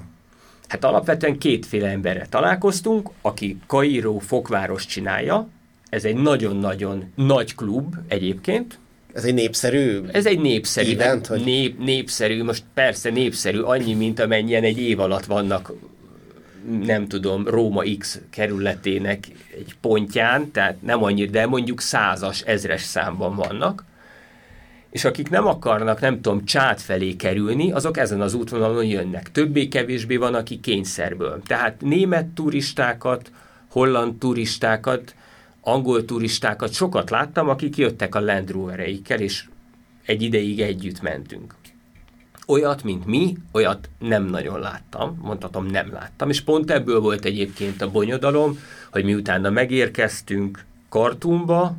Hát 0.75 0.85
alapvetően 0.85 1.39
kétféle 1.39 1.89
emberre 1.89 2.27
találkoztunk, 2.31 3.11
aki 3.23 3.57
Kairó 3.67 4.19
fokváros 4.19 4.87
csinálja, 4.87 5.49
ez 5.89 6.05
egy 6.05 6.15
nagyon-nagyon 6.17 7.13
nagy 7.15 7.55
klub 7.55 7.95
egyébként. 8.09 8.79
Ez 9.13 9.25
egy 9.25 9.35
népszerű 9.35 10.01
Ez 10.13 10.27
egy 10.27 10.41
népszerű. 10.41 10.93
Event, 10.93 11.27
hogy... 11.27 11.45
nép, 11.45 11.79
népszerű, 11.79 12.43
most 12.43 12.65
persze 12.75 13.11
népszerű, 13.11 13.61
annyi, 13.61 13.95
mint 13.95 14.21
amennyien 14.21 14.63
egy 14.63 14.79
év 14.79 15.01
alatt 15.01 15.25
vannak 15.25 15.73
nem 16.85 17.09
tudom, 17.09 17.49
Róma 17.49 17.83
X 17.99 18.21
kerületének 18.31 19.25
egy 19.57 19.75
pontján, 19.81 20.51
tehát 20.51 20.83
nem 20.83 21.03
annyira, 21.03 21.31
de 21.31 21.47
mondjuk 21.47 21.81
százas, 21.81 22.41
ezres 22.41 22.83
számban 22.83 23.37
vannak, 23.37 23.85
és 24.95 25.05
akik 25.05 25.31
nem 25.31 25.47
akarnak, 25.47 26.01
nem 26.01 26.21
tudom, 26.21 26.45
csát 26.45 26.81
felé 26.81 27.17
kerülni, 27.17 27.73
azok 27.73 27.97
ezen 27.97 28.21
az 28.21 28.35
útvonalon 28.35 28.85
jönnek. 28.85 29.33
Többé-kevésbé 29.33 30.17
van, 30.17 30.35
aki 30.35 30.61
kényszerből. 30.61 31.43
Tehát 31.47 31.81
német 31.81 32.27
turistákat, 32.27 33.31
holland 33.71 34.19
turistákat, 34.19 35.15
angol 35.61 36.05
turistákat 36.05 36.73
sokat 36.73 37.11
láttam, 37.11 37.49
akik 37.49 37.77
jöttek 37.77 38.15
a 38.15 38.21
Land 38.21 38.51
Rovereikkel, 38.51 39.21
és 39.21 39.45
egy 40.05 40.23
ideig 40.23 40.61
együtt 40.61 41.03
mentünk. 41.03 41.55
Olyat, 42.47 42.83
mint 42.85 43.07
mi, 43.07 43.37
olyat 43.53 43.89
nem 43.99 44.25
nagyon 44.25 44.61
láttam, 44.61 45.19
mondhatom 45.23 45.67
nem 45.67 45.93
láttam, 45.93 46.29
és 46.29 46.41
pont 46.41 46.71
ebből 46.71 47.01
volt 47.01 47.25
egyébként 47.25 47.83
a 47.83 47.91
bonyodalom, 47.91 48.59
hogy 48.91 49.05
miutána 49.05 49.51
megérkeztünk 49.51 50.65
Kartumba, 50.89 51.77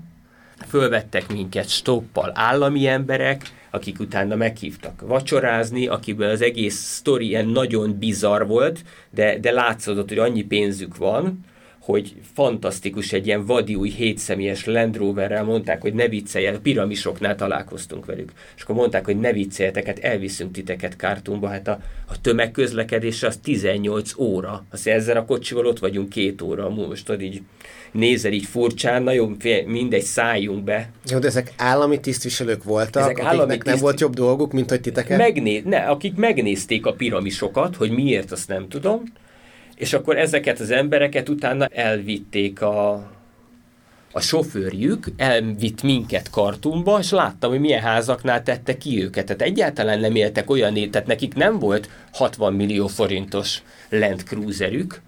fölvettek 0.68 1.32
minket 1.32 1.70
stoppal 1.70 2.32
állami 2.34 2.88
emberek, 2.88 3.41
akik 3.72 3.99
utána 3.99 4.36
meghívtak 4.36 5.01
vacsorázni, 5.01 5.88
akiből 5.88 6.30
az 6.30 6.41
egész 6.41 6.76
sztori 6.76 7.28
ilyen 7.28 7.47
nagyon 7.47 7.97
bizarr 7.99 8.45
volt, 8.45 8.84
de, 9.10 9.39
de 9.39 9.51
látszódott, 9.51 10.10
hogy 10.10 10.18
annyi 10.18 10.43
pénzük 10.43 10.97
van, 10.97 11.39
hogy 11.86 12.16
fantasztikus 12.34 13.14
egy 13.14 13.28
ilyen 13.28 13.45
vadi 13.45 13.76
új 13.76 13.89
hétszemélyes 13.89 14.66
Land 14.66 14.97
Roverrel 14.97 15.43
mondták, 15.43 15.82
hogy 15.82 15.93
ne 15.93 16.08
viccelj, 16.08 16.47
a 16.47 16.60
piramisoknál 16.60 17.36
találkoztunk 17.36 18.06
velük. 18.06 18.32
És 18.56 18.62
akkor 18.62 18.76
mondták, 18.76 19.06
hogy 19.06 19.20
ne 19.20 19.34
vicceljetek, 19.34 19.86
hát 19.86 19.99
elviszünk 19.99 20.51
titeket 20.51 20.95
Kártumba, 20.95 21.47
hát 21.47 21.68
a, 21.68 21.80
a 22.08 22.22
tömegközlekedés 22.22 23.24
az 23.24 23.38
18 23.38 24.18
óra. 24.18 24.66
Azt 24.72 24.88
ezzel 24.88 25.18
a 25.18 25.26
kocsival 25.26 25.66
ott 25.66 25.80
vagyunk 25.80 26.10
két 26.10 26.41
óra, 26.41 26.70
most 26.70 27.06
tudod 27.06 27.22
így 27.22 27.41
nézel 27.96 28.32
így 28.32 28.46
furcsán, 28.46 29.04
nagyon 29.04 29.38
mindegy, 29.66 30.04
szálljunk 30.04 30.64
be. 30.64 30.89
Jó, 31.10 31.20
de 31.20 31.28
ezek 31.28 31.54
állami 31.58 32.00
tisztviselők 32.00 32.64
voltak, 32.64 33.02
ezek 33.02 33.12
akiknek 33.12 33.34
állami 33.34 33.52
tiszt... 33.52 33.66
nem 33.66 33.78
volt 33.78 34.00
jobb 34.00 34.14
dolguk, 34.14 34.52
mint 34.52 34.70
hogy 34.70 34.82
titeket? 34.82 35.18
Megné... 35.18 35.62
Ne, 35.66 35.78
akik 35.78 36.16
megnézték 36.16 36.86
a 36.86 36.93
piramisokat, 36.93 37.76
hogy 37.76 37.91
miért, 37.91 38.32
azt 38.32 38.48
nem 38.48 38.68
tudom, 38.68 39.04
és 39.76 39.93
akkor 39.93 40.18
ezeket 40.18 40.60
az 40.60 40.72
embereket 40.72 41.30
utána 41.30 41.66
elvitték 41.66 42.62
a 42.62 43.10
a 44.16 44.22
sofőrjük 44.22 45.08
elvitt 45.18 45.84
minket 45.84 46.30
kartumba, 46.30 47.00
és 47.00 47.12
láttam, 47.12 47.50
hogy 47.50 47.60
milyen 47.60 47.82
házaknál 47.82 48.43
tette 48.43 48.78
ki 48.78 49.04
őket. 49.04 49.26
Tehát 49.26 49.41
egyáltalán 49.41 50.00
nem 50.00 50.16
éltek 50.16 50.50
olyan, 50.50 50.74
tehát 50.74 51.08
nekik 51.08 51.34
nem 51.34 51.60
volt 51.60 51.89
60 52.14 52.54
millió 52.54 52.88
forintos 52.88 53.62
Land 53.89 54.24
Cruiserük, 54.24 55.02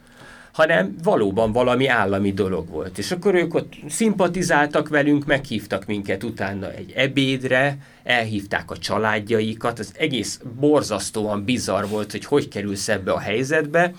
hanem 0.58 0.96
valóban 1.04 1.52
valami 1.52 1.88
állami 1.88 2.34
dolog 2.34 2.70
volt. 2.70 2.98
És 2.98 3.12
akkor 3.12 3.36
ők 3.36 3.54
ott 3.54 3.74
szimpatizáltak 3.90 4.90
velünk, 4.90 5.26
meghívtak 5.26 5.86
minket 5.86 6.24
utána 6.24 6.72
egy 6.72 6.94
ebédre, 6.96 7.78
elhívták 8.04 8.72
a 8.72 8.78
családjaikat, 8.78 9.80
az 9.80 9.92
egész 9.98 10.40
borzasztóan 10.60 11.44
bizarr 11.44 11.86
volt, 11.86 12.12
hogy 12.12 12.26
hogy 12.26 12.48
kerülsz 12.48 12.90
ebbe 12.90 13.12
a 13.12 13.20
helyzetbe, 13.20 13.94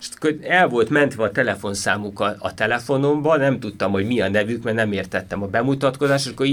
és 0.00 0.08
el 0.42 0.68
volt 0.68 0.88
mentve 0.88 1.22
a 1.22 1.30
telefonszámuk 1.30 2.20
a, 2.20 2.36
a 2.38 2.54
telefonomba, 2.54 3.36
nem 3.36 3.60
tudtam, 3.60 3.92
hogy 3.92 4.06
mi 4.06 4.20
a 4.20 4.28
nevük, 4.28 4.62
mert 4.62 4.76
nem 4.76 4.92
értettem 4.92 5.42
a 5.42 5.46
bemutatkozást, 5.46 6.26
és 6.26 6.32
akkor 6.32 6.46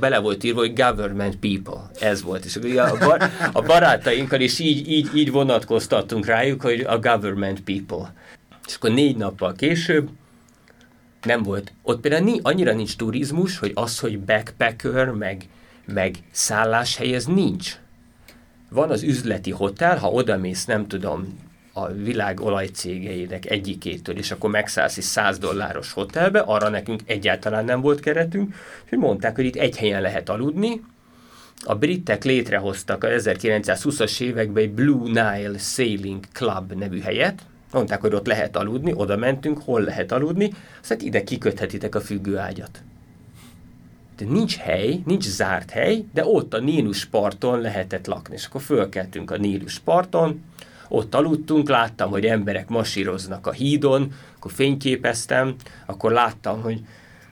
bele 0.00 0.18
volt 0.18 0.44
írva, 0.44 0.60
hogy 0.60 0.74
government 0.74 1.36
people. 1.36 1.90
Ez 2.00 2.22
volt. 2.22 2.44
És 2.44 2.56
akkor 2.56 2.78
a, 2.78 2.96
bar, 3.06 3.30
a 3.52 3.62
barátainkkal 3.62 4.40
is 4.40 4.58
így, 4.58 4.90
így, 4.90 5.10
így 5.14 5.30
vonatkoztattunk 5.30 6.26
rájuk, 6.26 6.62
hogy 6.62 6.80
a 6.80 6.98
government 6.98 7.60
people. 7.60 8.12
És 8.66 8.74
akkor 8.74 8.90
négy 8.90 9.16
nappal 9.16 9.52
később 9.52 10.08
nem 11.22 11.42
volt. 11.42 11.72
Ott 11.82 12.00
például 12.00 12.38
annyira 12.42 12.72
nincs 12.72 12.96
turizmus, 12.96 13.58
hogy 13.58 13.72
az, 13.74 13.98
hogy 13.98 14.20
backpacker, 14.20 15.10
meg, 15.10 15.44
meg 15.86 16.14
szálláshely, 16.30 17.14
ez 17.14 17.24
nincs. 17.24 17.76
Van 18.70 18.90
az 18.90 19.02
üzleti 19.02 19.50
hotel, 19.50 19.98
ha 19.98 20.10
odamész, 20.10 20.64
nem 20.64 20.86
tudom, 20.86 21.38
a 21.72 21.86
világ 21.86 22.40
olajcégeinek 22.40 23.50
egyikétől, 23.50 24.16
és 24.16 24.30
akkor 24.30 24.50
megszállsz 24.50 24.96
egy 24.96 25.02
100 25.02 25.38
dolláros 25.38 25.92
hotelbe, 25.92 26.40
arra 26.40 26.68
nekünk 26.68 27.00
egyáltalán 27.06 27.64
nem 27.64 27.80
volt 27.80 28.00
keretünk, 28.00 28.54
és 28.84 28.96
mondták, 28.96 29.36
hogy 29.36 29.44
itt 29.44 29.56
egy 29.56 29.76
helyen 29.76 30.02
lehet 30.02 30.28
aludni. 30.28 30.80
A 31.64 31.74
britek 31.74 32.24
létrehoztak 32.24 33.04
a 33.04 33.08
1920-as 33.08 34.20
években 34.20 34.62
egy 34.62 34.70
Blue 34.70 35.06
Nile 35.06 35.58
Sailing 35.58 36.24
Club 36.32 36.72
nevű 36.72 37.00
helyet, 37.00 37.42
mondták, 37.72 38.00
hogy 38.00 38.14
ott 38.14 38.26
lehet 38.26 38.56
aludni, 38.56 38.92
oda 38.94 39.16
mentünk, 39.16 39.62
hol 39.64 39.80
lehet 39.80 40.12
aludni, 40.12 40.52
aztán 40.80 40.98
ide 41.00 41.24
kiköthetitek 41.24 41.94
a 41.94 42.00
függőágyat. 42.00 42.82
De 44.16 44.24
nincs 44.24 44.56
hely, 44.56 45.00
nincs 45.06 45.24
zárt 45.24 45.70
hely, 45.70 46.04
de 46.12 46.24
ott 46.24 46.54
a 46.54 46.60
Nílus 46.60 47.04
parton 47.04 47.60
lehetett 47.60 48.06
lakni. 48.06 48.34
És 48.34 48.46
akkor 48.46 48.60
fölkeltünk 48.60 49.30
a 49.30 49.36
Nílus 49.36 49.78
parton, 49.78 50.42
ott 50.88 51.14
aludtunk, 51.14 51.68
láttam, 51.68 52.10
hogy 52.10 52.26
emberek 52.26 52.68
masíroznak 52.68 53.46
a 53.46 53.52
hídon, 53.52 54.12
akkor 54.36 54.52
fényképeztem, 54.52 55.54
akkor 55.86 56.12
láttam, 56.12 56.60
hogy 56.60 56.80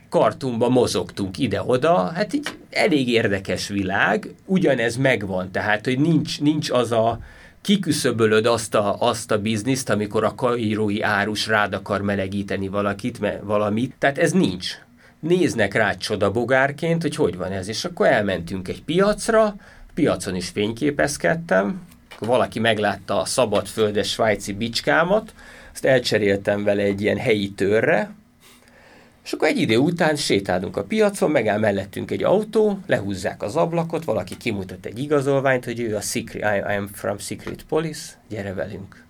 kartumba 0.08 0.68
mozogtunk 0.68 1.38
ide-oda, 1.38 2.12
hát 2.14 2.32
így 2.32 2.48
elég 2.70 3.08
érdekes 3.08 3.68
világ, 3.68 4.34
ugyanez 4.44 4.96
megvan, 4.96 5.50
tehát, 5.50 5.84
hogy 5.84 5.98
nincs, 5.98 6.40
nincs 6.40 6.70
az 6.70 6.92
a, 6.92 7.20
kiküszöbölöd 7.62 8.46
azt 8.46 8.74
a, 8.74 8.96
azt 8.98 9.30
a 9.30 9.38
bizniszt, 9.38 9.90
amikor 9.90 10.24
a 10.24 10.34
kairói 10.34 11.02
árus 11.02 11.46
rád 11.46 11.74
akar 11.74 12.02
melegíteni 12.02 12.68
valakit, 12.68 13.20
me, 13.20 13.38
valamit, 13.42 13.94
tehát 13.98 14.18
ez 14.18 14.32
nincs. 14.32 14.74
Néznek 15.20 15.74
rá 15.74 15.96
csodabogárként, 15.96 17.02
hogy 17.02 17.16
hogy 17.16 17.36
van 17.36 17.52
ez, 17.52 17.68
és 17.68 17.84
akkor 17.84 18.06
elmentünk 18.06 18.68
egy 18.68 18.82
piacra, 18.82 19.54
piacon 19.94 20.34
is 20.34 20.48
fényképezkedtem, 20.48 21.80
valaki 22.18 22.58
meglátta 22.58 23.20
a 23.20 23.24
szabadföldes 23.24 24.10
svájci 24.10 24.52
bicskámat, 24.52 25.34
azt 25.72 25.84
elcseréltem 25.84 26.64
vele 26.64 26.82
egy 26.82 27.00
ilyen 27.00 27.18
helyi 27.18 27.50
törre, 27.50 28.10
és 29.30 29.36
akkor 29.36 29.48
egy 29.48 29.58
idő 29.58 29.76
után 29.76 30.16
sétálunk 30.16 30.76
a 30.76 30.84
piacon, 30.84 31.30
megáll 31.30 31.58
mellettünk 31.58 32.10
egy 32.10 32.22
autó, 32.22 32.78
lehúzzák 32.86 33.42
az 33.42 33.56
ablakot, 33.56 34.04
valaki 34.04 34.36
kimutat 34.36 34.86
egy 34.86 34.98
igazolványt, 34.98 35.64
hogy 35.64 35.80
ő 35.80 35.96
a 35.96 36.00
secret, 36.00 36.56
I, 36.56 36.72
am 36.76 36.86
from 36.86 37.18
Secret 37.18 37.62
Police, 37.68 38.12
gyere 38.28 38.54
velünk. 38.54 39.04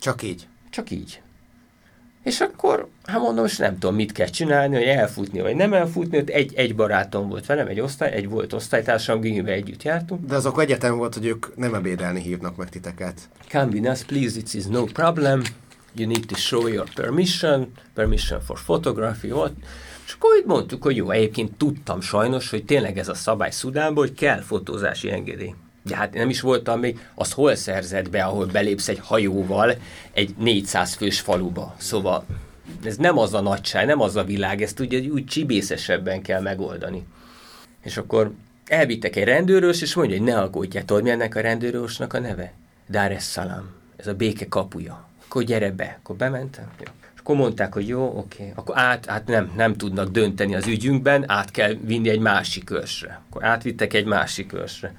Csak 0.00 0.22
így? 0.22 0.46
Csak 0.70 0.90
így. 0.90 1.20
És 2.22 2.40
akkor, 2.40 2.88
hát 3.04 3.20
mondom, 3.20 3.42
most 3.42 3.58
nem 3.58 3.78
tudom, 3.78 3.94
mit 3.94 4.12
kell 4.12 4.26
csinálni, 4.26 4.76
hogy 4.76 4.86
elfutni, 4.86 5.40
vagy 5.40 5.56
nem 5.56 5.72
elfutni, 5.72 6.18
ott 6.18 6.28
egy, 6.28 6.54
egy 6.54 6.74
barátom 6.74 7.28
volt 7.28 7.46
velem, 7.46 7.66
egy 7.66 7.80
osztály, 7.80 8.12
egy 8.12 8.28
volt 8.28 8.52
osztálytársam, 8.52 9.20
Gimibe 9.20 9.52
együtt 9.52 9.82
jártunk. 9.82 10.26
De 10.26 10.34
azok 10.34 10.60
egyetem 10.60 10.96
volt, 10.96 11.14
hogy 11.14 11.26
ők 11.26 11.56
nem 11.56 11.74
ebédelni 11.74 12.20
hívnak 12.20 12.56
meg 12.56 12.68
titeket. 12.68 13.20
Come 13.50 13.64
with 13.72 13.90
us, 13.90 14.04
please, 14.04 14.38
it 14.38 14.54
is 14.54 14.64
no 14.64 14.84
problem. 14.84 15.42
You 15.96 16.08
need 16.08 16.26
to 16.26 16.34
show 16.34 16.66
your 16.66 16.88
permission, 16.94 17.72
permission 17.94 18.40
for 18.40 18.58
photography, 18.64 19.30
what? 19.30 19.52
És 20.06 20.12
akkor 20.12 20.36
így 20.38 20.44
mondtuk, 20.46 20.82
hogy 20.82 20.96
jó, 20.96 21.10
egyébként 21.10 21.56
tudtam 21.56 22.00
sajnos, 22.00 22.50
hogy 22.50 22.64
tényleg 22.64 22.98
ez 22.98 23.08
a 23.08 23.14
szabály 23.14 23.50
Szudánban, 23.50 24.06
hogy 24.06 24.14
kell 24.14 24.40
fotózási 24.40 25.10
engedély. 25.10 25.54
De 25.82 25.96
hát 25.96 26.14
nem 26.14 26.28
is 26.28 26.40
voltam 26.40 26.80
még, 26.80 27.08
az 27.14 27.32
hol 27.32 27.54
szerzett 27.54 28.10
be, 28.10 28.24
ahol 28.24 28.46
belépsz 28.46 28.88
egy 28.88 28.98
hajóval 28.98 29.74
egy 30.12 30.34
400 30.38 30.94
fős 30.94 31.20
faluba. 31.20 31.74
Szóval 31.78 32.24
ez 32.84 32.96
nem 32.96 33.18
az 33.18 33.34
a 33.34 33.40
nagyság, 33.40 33.86
nem 33.86 34.00
az 34.00 34.16
a 34.16 34.24
világ, 34.24 34.62
ezt 34.62 34.80
ugye 34.80 34.98
úgy 34.98 35.24
csibészesebben 35.24 36.22
kell 36.22 36.40
megoldani. 36.40 37.06
És 37.82 37.96
akkor 37.96 38.32
elvittek 38.66 39.16
egy 39.16 39.24
rendőrös, 39.24 39.82
és 39.82 39.94
mondja, 39.94 40.16
hogy 40.16 40.26
ne 40.26 40.38
aggódj, 40.38 40.78
tudod 40.78 41.02
mi 41.02 41.10
ennek 41.10 41.34
a 41.34 41.40
rendőrösnek 41.40 42.12
a 42.12 42.18
neve? 42.18 42.52
Dar 42.88 43.10
es 43.10 43.24
Salaam, 43.24 43.70
ez 43.96 44.06
a 44.06 44.14
béke 44.14 44.48
kapuja. 44.48 45.08
Akkor 45.26 45.42
gyere 45.42 45.70
be. 45.70 45.98
Akkor 46.02 46.16
bementem. 46.16 46.70
Jó. 46.78 46.92
És 47.14 47.20
akkor 47.20 47.36
mondták, 47.36 47.72
hogy 47.72 47.88
jó, 47.88 48.18
oké. 48.18 48.52
Akkor 48.54 48.78
át, 48.78 49.08
át 49.08 49.26
nem, 49.26 49.52
nem 49.56 49.74
tudnak 49.74 50.08
dönteni 50.08 50.54
az 50.54 50.66
ügyünkben, 50.66 51.30
át 51.30 51.50
kell 51.50 51.74
vinni 51.74 52.08
egy 52.08 52.20
másik 52.20 52.70
ősre. 52.70 53.20
Akkor 53.28 53.44
átvittek 53.44 53.94
egy 53.94 54.06
másik 54.06 54.52
ősre 54.52 54.94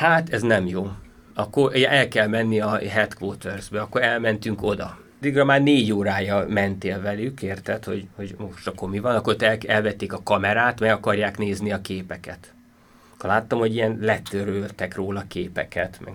hát 0.00 0.30
ez 0.32 0.42
nem 0.42 0.66
jó. 0.66 0.90
Akkor 1.34 1.72
el 1.74 2.08
kell 2.08 2.26
menni 2.26 2.60
a 2.60 2.76
headquartersbe, 2.76 3.80
akkor 3.80 4.02
elmentünk 4.02 4.62
oda. 4.62 4.98
Addigra 5.16 5.44
már 5.44 5.62
négy 5.62 5.92
órája 5.92 6.44
mentél 6.48 7.00
velük, 7.00 7.42
érted, 7.42 7.84
hogy, 7.84 8.06
hogy 8.16 8.34
most 8.38 8.66
akkor 8.66 8.90
mi 8.90 8.98
van, 8.98 9.14
akkor 9.14 9.36
el, 9.38 9.58
elvették 9.66 10.12
a 10.12 10.22
kamerát, 10.22 10.80
meg 10.80 10.90
akarják 10.90 11.38
nézni 11.38 11.72
a 11.72 11.80
képeket. 11.80 12.54
Akkor 13.14 13.30
láttam, 13.30 13.58
hogy 13.58 13.74
ilyen 13.74 13.98
letöröltek 14.00 14.94
róla 14.94 15.24
képeket. 15.28 16.00
Meg. 16.04 16.14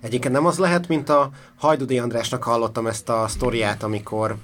Egyébként 0.00 0.34
nem 0.34 0.46
az 0.46 0.58
lehet, 0.58 0.88
mint 0.88 1.08
a 1.08 1.30
Hajdudi 1.56 1.98
Andrásnak 1.98 2.42
hallottam 2.42 2.86
ezt 2.86 3.08
a 3.08 3.28
sztoriát, 3.28 3.82
amikor 3.82 4.36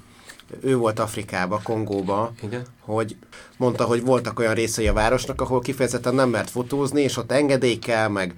ő 0.61 0.77
volt 0.77 0.99
Afrikába, 0.99 1.59
Kongóba, 1.63 2.31
Igen. 2.41 2.65
hogy 2.79 3.15
mondta, 3.57 3.83
hogy 3.83 4.03
voltak 4.03 4.39
olyan 4.39 4.53
részei 4.53 4.87
a 4.87 4.93
városnak, 4.93 5.41
ahol 5.41 5.59
kifejezetten 5.59 6.15
nem 6.15 6.29
mert 6.29 6.49
fotózni, 6.49 7.01
és 7.01 7.17
ott 7.17 7.31
engedély 7.31 7.77
kell, 7.77 8.07
meg 8.07 8.33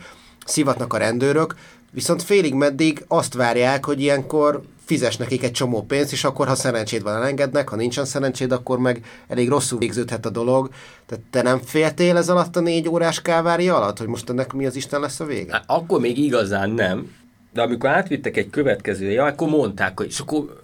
szivatnak 0.45 0.93
a 0.93 0.97
rendőrök, 0.97 1.55
viszont 1.91 2.23
félig 2.23 2.53
meddig 2.53 3.03
azt 3.07 3.33
várják, 3.33 3.85
hogy 3.85 4.01
ilyenkor 4.01 4.61
fizes 4.85 5.17
nekik 5.17 5.43
egy 5.43 5.51
csomó 5.51 5.81
pénzt, 5.81 6.11
és 6.11 6.23
akkor, 6.23 6.47
ha 6.47 6.55
szerencséd 6.55 7.03
van, 7.03 7.15
elengednek, 7.15 7.69
ha 7.69 7.75
nincsen 7.75 8.05
szerencséd, 8.05 8.51
akkor 8.51 8.79
meg 8.79 9.05
elég 9.27 9.49
rosszul 9.49 9.79
végződhet 9.79 10.25
a 10.25 10.29
dolog. 10.29 10.69
Tehát 11.05 11.23
te 11.29 11.41
nem 11.41 11.59
féltél 11.59 12.17
ez 12.17 12.29
alatt 12.29 12.55
a 12.55 12.59
négy 12.59 12.89
órás 12.89 13.21
kávári 13.21 13.69
alatt, 13.69 13.97
hogy 13.97 14.07
most 14.07 14.29
ennek 14.29 14.53
mi 14.53 14.65
az 14.65 14.75
Isten 14.75 14.99
lesz 14.99 15.19
a 15.19 15.25
vége? 15.25 15.51
Hát, 15.51 15.63
akkor 15.67 15.99
még 15.99 16.17
igazán 16.17 16.69
nem, 16.69 17.11
de 17.53 17.61
amikor 17.61 17.89
átvittek 17.89 18.37
egy 18.37 18.49
következője, 18.49 19.23
akkor 19.23 19.49
mondták, 19.49 19.97
hogy 19.97 20.07
és 20.07 20.19
akkor 20.19 20.63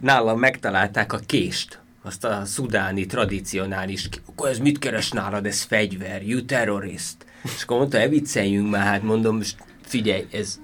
nálam 0.00 0.38
megtalálták 0.38 1.12
a 1.12 1.20
kést, 1.26 1.80
azt 2.02 2.24
a 2.24 2.42
szudáni 2.44 3.06
tradicionális, 3.06 4.08
akkor 4.26 4.48
ez 4.48 4.58
mit 4.58 4.78
keres 4.78 5.10
nálad, 5.10 5.46
ez 5.46 5.62
fegyver, 5.62 6.26
you 6.26 6.44
terrorist. 6.44 7.16
És 7.42 7.62
akkor 7.62 7.78
mondta, 7.78 7.98
ne 7.98 8.08
vicceljünk 8.08 8.70
már, 8.70 8.86
hát 8.86 9.02
mondom, 9.02 9.36
most 9.36 9.56
figyelj, 9.82 10.26
ez 10.32 10.58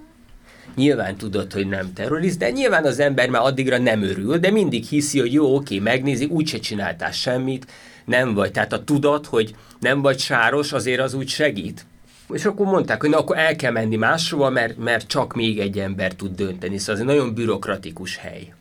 nyilván 0.74 1.16
tudod, 1.16 1.52
hogy 1.52 1.68
nem 1.68 1.92
terrorist, 1.92 2.38
de 2.38 2.50
nyilván 2.50 2.84
az 2.84 2.98
ember 2.98 3.28
már 3.30 3.42
addigra 3.42 3.78
nem 3.78 4.02
örül, 4.02 4.38
de 4.38 4.50
mindig 4.50 4.84
hiszi, 4.84 5.20
hogy 5.20 5.32
jó, 5.32 5.54
oké, 5.54 5.78
megnézi, 5.78 6.24
úgyse 6.24 6.58
csináltál 6.58 7.12
semmit, 7.12 7.66
nem 8.04 8.34
vagy. 8.34 8.50
Tehát 8.50 8.72
a 8.72 8.84
tudat, 8.84 9.26
hogy 9.26 9.54
nem 9.80 10.02
vagy 10.02 10.18
sáros, 10.18 10.72
azért 10.72 11.00
az 11.00 11.14
úgy 11.14 11.28
segít. 11.28 11.86
És 12.32 12.44
akkor 12.44 12.66
mondták, 12.66 13.00
hogy 13.00 13.10
na, 13.10 13.18
akkor 13.18 13.38
el 13.38 13.56
kell 13.56 13.72
menni 13.72 13.96
máshova, 13.96 14.50
mert, 14.50 14.78
mert 14.78 15.06
csak 15.06 15.34
még 15.34 15.58
egy 15.58 15.78
ember 15.78 16.12
tud 16.12 16.34
dönteni. 16.34 16.78
Szóval 16.78 16.94
ez 16.94 17.00
egy 17.00 17.06
nagyon 17.06 17.34
bürokratikus 17.34 18.16
hely. 18.16 18.52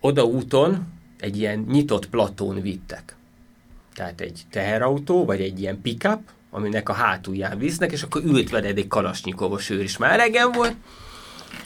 Oda 0.00 0.24
úton 0.24 0.86
egy 1.20 1.38
ilyen 1.38 1.66
nyitott 1.68 2.08
platón 2.08 2.60
vittek. 2.60 3.16
Tehát 3.94 4.20
egy 4.20 4.42
teherautó, 4.50 5.24
vagy 5.24 5.40
egy 5.40 5.60
ilyen 5.60 5.80
pickup, 5.80 6.20
aminek 6.50 6.88
a 6.88 6.92
hátulján 6.92 7.58
visznek, 7.58 7.92
és 7.92 8.02
akkor 8.02 8.22
ült 8.24 8.50
veled 8.50 8.78
egy 8.78 8.86
kalasnyikovos 8.86 9.70
őr 9.70 9.82
is. 9.82 9.96
Már 9.96 10.12
elegem 10.12 10.52
volt. 10.52 10.74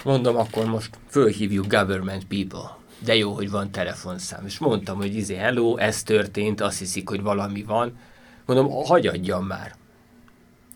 Mondom, 0.04 0.36
akkor 0.36 0.66
most 0.66 0.98
fölhívjuk 1.08 1.66
government 1.66 2.24
people. 2.26 2.76
De 2.98 3.16
jó, 3.16 3.32
hogy 3.32 3.50
van 3.50 3.70
telefonszám. 3.70 4.46
És 4.46 4.58
mondtam, 4.58 4.96
hogy 4.96 5.14
izé, 5.14 5.34
hello, 5.34 5.76
ez 5.76 6.02
történt, 6.02 6.60
azt 6.60 6.78
hiszik, 6.78 7.08
hogy 7.08 7.22
valami 7.22 7.62
van. 7.62 7.98
Mondom, 8.46 8.70
hagyadjam 8.70 9.46
már. 9.46 9.74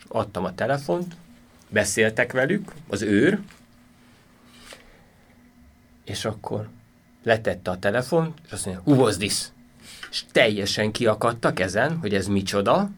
Adtam 0.09 0.44
a 0.44 0.54
telefont, 0.54 1.16
beszéltek 1.68 2.32
velük, 2.32 2.72
az 2.88 3.02
őr, 3.02 3.38
és 6.04 6.24
akkor 6.24 6.68
letette 7.22 7.70
a 7.70 7.78
telefon, 7.78 8.34
és 8.46 8.52
azt 8.52 8.66
mondja, 8.66 8.82
who 8.86 9.02
was 9.02 9.16
this? 9.16 9.50
és 10.11 10.24
teljesen 10.32 10.92
kiakadtak 10.92 11.61
ezen, 11.61 11.98
hogy 11.98 12.14
ez 12.14 12.26
micsoda. 12.26 12.90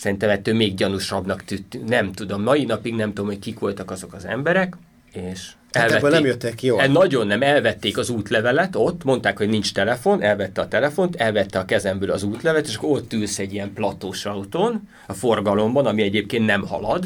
Szerintem 0.00 0.30
ettől 0.30 0.54
még 0.54 0.74
gyanúsabbnak 0.74 1.44
tűnt, 1.44 1.86
nem 1.86 2.12
tudom, 2.12 2.42
mai 2.42 2.64
napig 2.64 2.94
nem 2.94 3.08
tudom, 3.08 3.26
hogy 3.26 3.38
kik 3.38 3.58
voltak 3.58 3.90
azok 3.90 4.12
az 4.12 4.24
emberek, 4.24 4.76
és 5.12 5.50
Hát 5.72 5.90
ebből 5.90 6.10
nem 6.10 6.24
jöttek 6.24 6.62
jól. 6.62 6.80
El, 6.80 6.88
nagyon 6.88 7.26
nem, 7.26 7.42
elvették 7.42 7.98
az 7.98 8.10
útlevelet 8.10 8.76
ott, 8.76 9.04
mondták, 9.04 9.36
hogy 9.36 9.48
nincs 9.48 9.72
telefon, 9.72 10.22
elvette 10.22 10.60
a 10.60 10.68
telefont, 10.68 11.16
elvette 11.16 11.58
a 11.58 11.64
kezemből 11.64 12.10
az 12.10 12.22
útlevet, 12.22 12.66
és 12.66 12.76
akkor 12.76 12.90
ott 12.90 13.12
ülsz 13.12 13.38
egy 13.38 13.52
ilyen 13.52 13.72
platós 13.72 14.26
autón, 14.26 14.88
a 15.06 15.12
forgalomban, 15.12 15.86
ami 15.86 16.02
egyébként 16.02 16.46
nem 16.46 16.66
halad, 16.66 17.04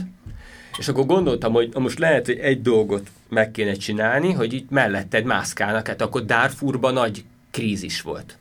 és 0.78 0.88
akkor 0.88 1.06
gondoltam, 1.06 1.52
hogy 1.52 1.74
most 1.74 1.98
lehet, 1.98 2.26
hogy 2.26 2.38
egy 2.38 2.62
dolgot 2.62 3.08
meg 3.28 3.50
kéne 3.50 3.72
csinálni, 3.72 4.32
hogy 4.32 4.52
itt 4.52 4.70
melletted 4.70 5.24
mászkálnak, 5.24 5.86
hát 5.86 6.02
akkor 6.02 6.24
Darfurban 6.24 6.92
nagy 6.92 7.24
krízis 7.50 8.00
volt. 8.00 8.38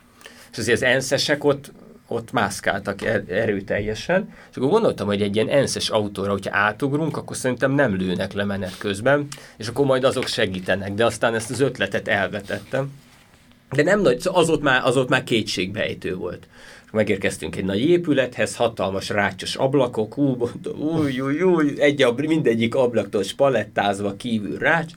És 0.52 0.58
azért 0.58 0.82
az 0.82 0.88
enszesek 0.88 1.44
ott, 1.44 1.72
ott 2.14 2.32
mászkáltak 2.32 3.02
er, 3.02 3.24
erőteljesen, 3.28 4.34
és 4.52 4.58
akkor 4.58 4.70
gondoltam, 4.70 5.08
hogy 5.08 5.22
egy 5.22 5.36
ilyen 5.36 5.50
enszes 5.50 5.90
autóra, 5.90 6.32
hogyha 6.32 6.58
átugrunk, 6.58 7.18
akkor 7.18 7.36
szerintem 7.36 7.72
nem 7.72 7.96
lőnek 7.96 8.34
le 8.34 8.44
menet 8.44 8.78
közben, 8.78 9.28
és 9.58 9.68
akkor 9.68 9.86
majd 9.86 10.04
azok 10.04 10.28
segítenek, 10.28 10.94
de 10.94 11.06
aztán 11.06 11.36
ezt 11.36 11.50
az 11.50 11.60
ötletet 11.60 12.08
elvetettem. 12.08 12.92
De 13.72 13.84
nem 13.84 14.02
nagy, 14.02 14.22
az 14.32 14.50
ott 14.50 14.62
már, 14.62 14.82
az 14.86 14.98
ott 14.98 15.10
már 15.10 15.24
kétségbejtő 15.24 16.16
volt. 16.16 16.48
Megérkeztünk 16.92 17.56
egy 17.56 17.66
nagy 17.66 17.80
épülethez, 17.80 18.56
hatalmas 18.56 19.10
rácsos 19.10 19.56
ablakok, 19.56 20.18
ú, 20.18 20.50
új, 20.78 21.20
új, 21.20 21.42
új, 21.42 21.82
egy 21.82 22.02
abl- 22.02 22.28
mindegyik 22.28 22.76
ablaktól 22.76 23.24
spalettázva 23.24 24.16
kívül 24.16 24.58
rács, 24.58 24.92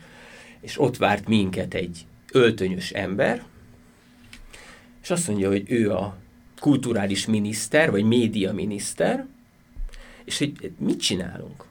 és 0.61 0.81
ott 0.81 0.97
várt 0.97 1.29
minket 1.29 1.75
egy 1.75 2.07
öltönyös 2.33 2.91
ember, 2.91 3.43
és 5.03 5.11
azt 5.13 5.29
mondja, 5.29 5.49
hogy 5.49 5.63
ő 5.67 5.93
a 5.93 6.17
kulturális 6.61 7.27
miniszter, 7.27 7.91
vagy 7.91 8.05
média 8.05 8.53
miniszter, 8.53 9.27
és 10.25 10.39
hogy 10.39 10.73
mit 10.79 11.01
csinálunk? 11.01 11.65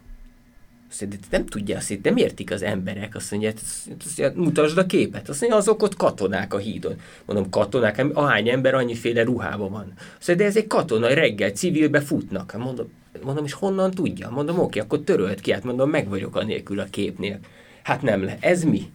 Azt 0.89 1.07
nem 1.29 1.45
tudja, 1.45 1.77
azt 1.77 1.99
nem 2.03 2.17
értik 2.17 2.51
az 2.51 2.61
emberek. 2.61 3.15
Azt 3.15 3.31
mondja, 3.31 3.51
azt 3.51 4.17
mondja, 4.17 4.43
mutasd 4.43 4.77
a 4.77 4.85
képet. 4.85 5.29
Azt 5.29 5.39
mondja, 5.39 5.59
azok 5.59 5.81
ott 5.81 5.95
katonák 5.95 6.53
a 6.53 6.57
hídon. 6.57 6.95
Mondom, 7.25 7.49
katonák, 7.49 8.05
ahány 8.13 8.49
ember 8.49 8.73
annyiféle 8.73 9.23
ruhában 9.23 9.71
van. 9.71 9.93
Azt 10.17 10.27
mondja, 10.27 10.45
de 10.45 10.51
ez 10.51 10.57
egy 10.57 10.67
katona, 10.67 11.13
reggel 11.13 11.49
civilbe 11.49 12.01
futnak. 12.01 12.53
Mondom, 12.57 12.91
mondom, 13.23 13.45
és 13.45 13.53
honnan 13.53 13.91
tudja? 13.91 14.29
Mondom, 14.29 14.59
oké, 14.59 14.79
akkor 14.79 14.99
törölt 14.99 15.41
ki, 15.41 15.51
hát 15.51 15.63
mondom, 15.63 15.89
meg 15.89 16.09
vagyok 16.09 16.35
a 16.35 16.43
nélkül 16.43 16.79
a 16.79 16.85
képnél. 16.89 17.39
Hát 17.83 18.01
nem 18.01 18.23
le. 18.23 18.37
Ez 18.39 18.63
mi? 18.63 18.91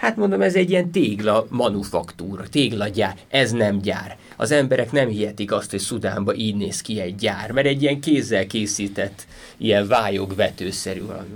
Hát 0.00 0.16
mondom, 0.16 0.40
ez 0.40 0.54
egy 0.54 0.70
ilyen 0.70 0.90
tégla 0.90 1.46
manufaktúra, 1.50 2.48
téglagyár, 2.48 3.16
ez 3.28 3.50
nem 3.52 3.78
gyár. 3.78 4.16
Az 4.36 4.50
emberek 4.50 4.92
nem 4.92 5.08
hihetik 5.08 5.52
azt, 5.52 5.70
hogy 5.70 5.78
Szudánban 5.80 6.34
így 6.34 6.56
néz 6.56 6.80
ki 6.80 7.00
egy 7.00 7.14
gyár, 7.14 7.50
mert 7.50 7.66
egy 7.66 7.82
ilyen 7.82 8.00
kézzel 8.00 8.46
készített, 8.46 9.26
ilyen 9.56 9.86
vályogvetőszerű 9.86 11.04
valami. 11.04 11.28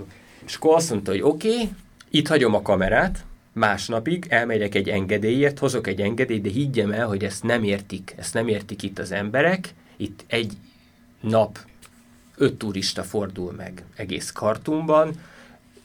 És 0.45 0.55
akkor 0.55 0.75
azt 0.75 0.89
mondta, 0.89 1.11
hogy 1.11 1.21
oké, 1.21 1.53
okay, 1.53 1.69
itt 2.09 2.27
hagyom 2.27 2.53
a 2.53 2.61
kamerát, 2.61 3.25
másnapig 3.53 4.25
elmegyek 4.29 4.75
egy 4.75 4.89
engedélyért, 4.89 5.59
hozok 5.59 5.87
egy 5.87 6.01
engedélyt, 6.01 6.41
de 6.41 6.49
higgyem 6.49 6.91
el, 6.91 7.07
hogy 7.07 7.23
ezt 7.23 7.43
nem 7.43 7.63
értik, 7.63 8.13
ezt 8.17 8.33
nem 8.33 8.47
értik 8.47 8.83
itt 8.83 8.99
az 8.99 9.11
emberek. 9.11 9.73
Itt 9.97 10.23
egy 10.27 10.53
nap 11.21 11.59
öt 12.37 12.53
turista 12.53 13.03
fordul 13.03 13.51
meg 13.51 13.83
egész 13.95 14.31
kartumban, 14.31 15.13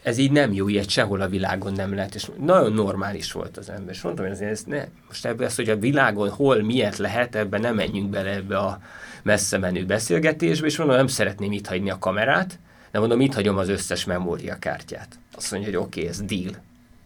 ez 0.03 0.19
így 0.19 0.33
nem 0.33 0.53
jó, 0.53 0.69
ilyet 0.69 0.89
sehol 0.89 1.21
a 1.21 1.29
világon 1.29 1.73
nem 1.73 1.95
lehet, 1.95 2.15
és 2.15 2.31
nagyon 2.39 2.73
normális 2.73 3.33
volt 3.33 3.57
az 3.57 3.71
ember. 3.71 3.95
És 3.95 4.03
mondtam, 4.03 4.25
hogy 4.25 4.35
azért 4.35 4.51
ez 4.51 4.63
ne, 4.67 4.85
most 5.07 5.27
ebből 5.27 5.47
az, 5.47 5.55
hogy 5.55 5.69
a 5.69 5.79
világon 5.79 6.31
hol 6.31 6.63
miért 6.63 6.97
lehet, 6.97 7.35
ebben 7.35 7.61
nem 7.61 7.75
menjünk 7.75 8.11
bele 8.11 8.31
ebbe 8.31 8.59
a 8.59 8.81
messze 9.23 9.59
menő 9.59 9.85
beszélgetésbe, 9.85 10.67
és 10.67 10.77
mondom, 10.77 10.97
nem 10.97 11.07
szeretném 11.07 11.53
itt 11.53 11.67
hagyni 11.67 11.91
a 11.91 11.99
kamerát, 11.99 12.59
de 12.91 12.99
mondom, 12.99 13.21
itt 13.21 13.35
hagyom 13.35 13.57
az 13.57 13.69
összes 13.69 14.05
memóriakártyát. 14.05 15.19
Azt 15.33 15.51
mondja, 15.51 15.71
hogy 15.71 15.79
oké, 15.79 16.01
okay, 16.01 16.11
ez 16.11 16.21
deal. 16.21 16.55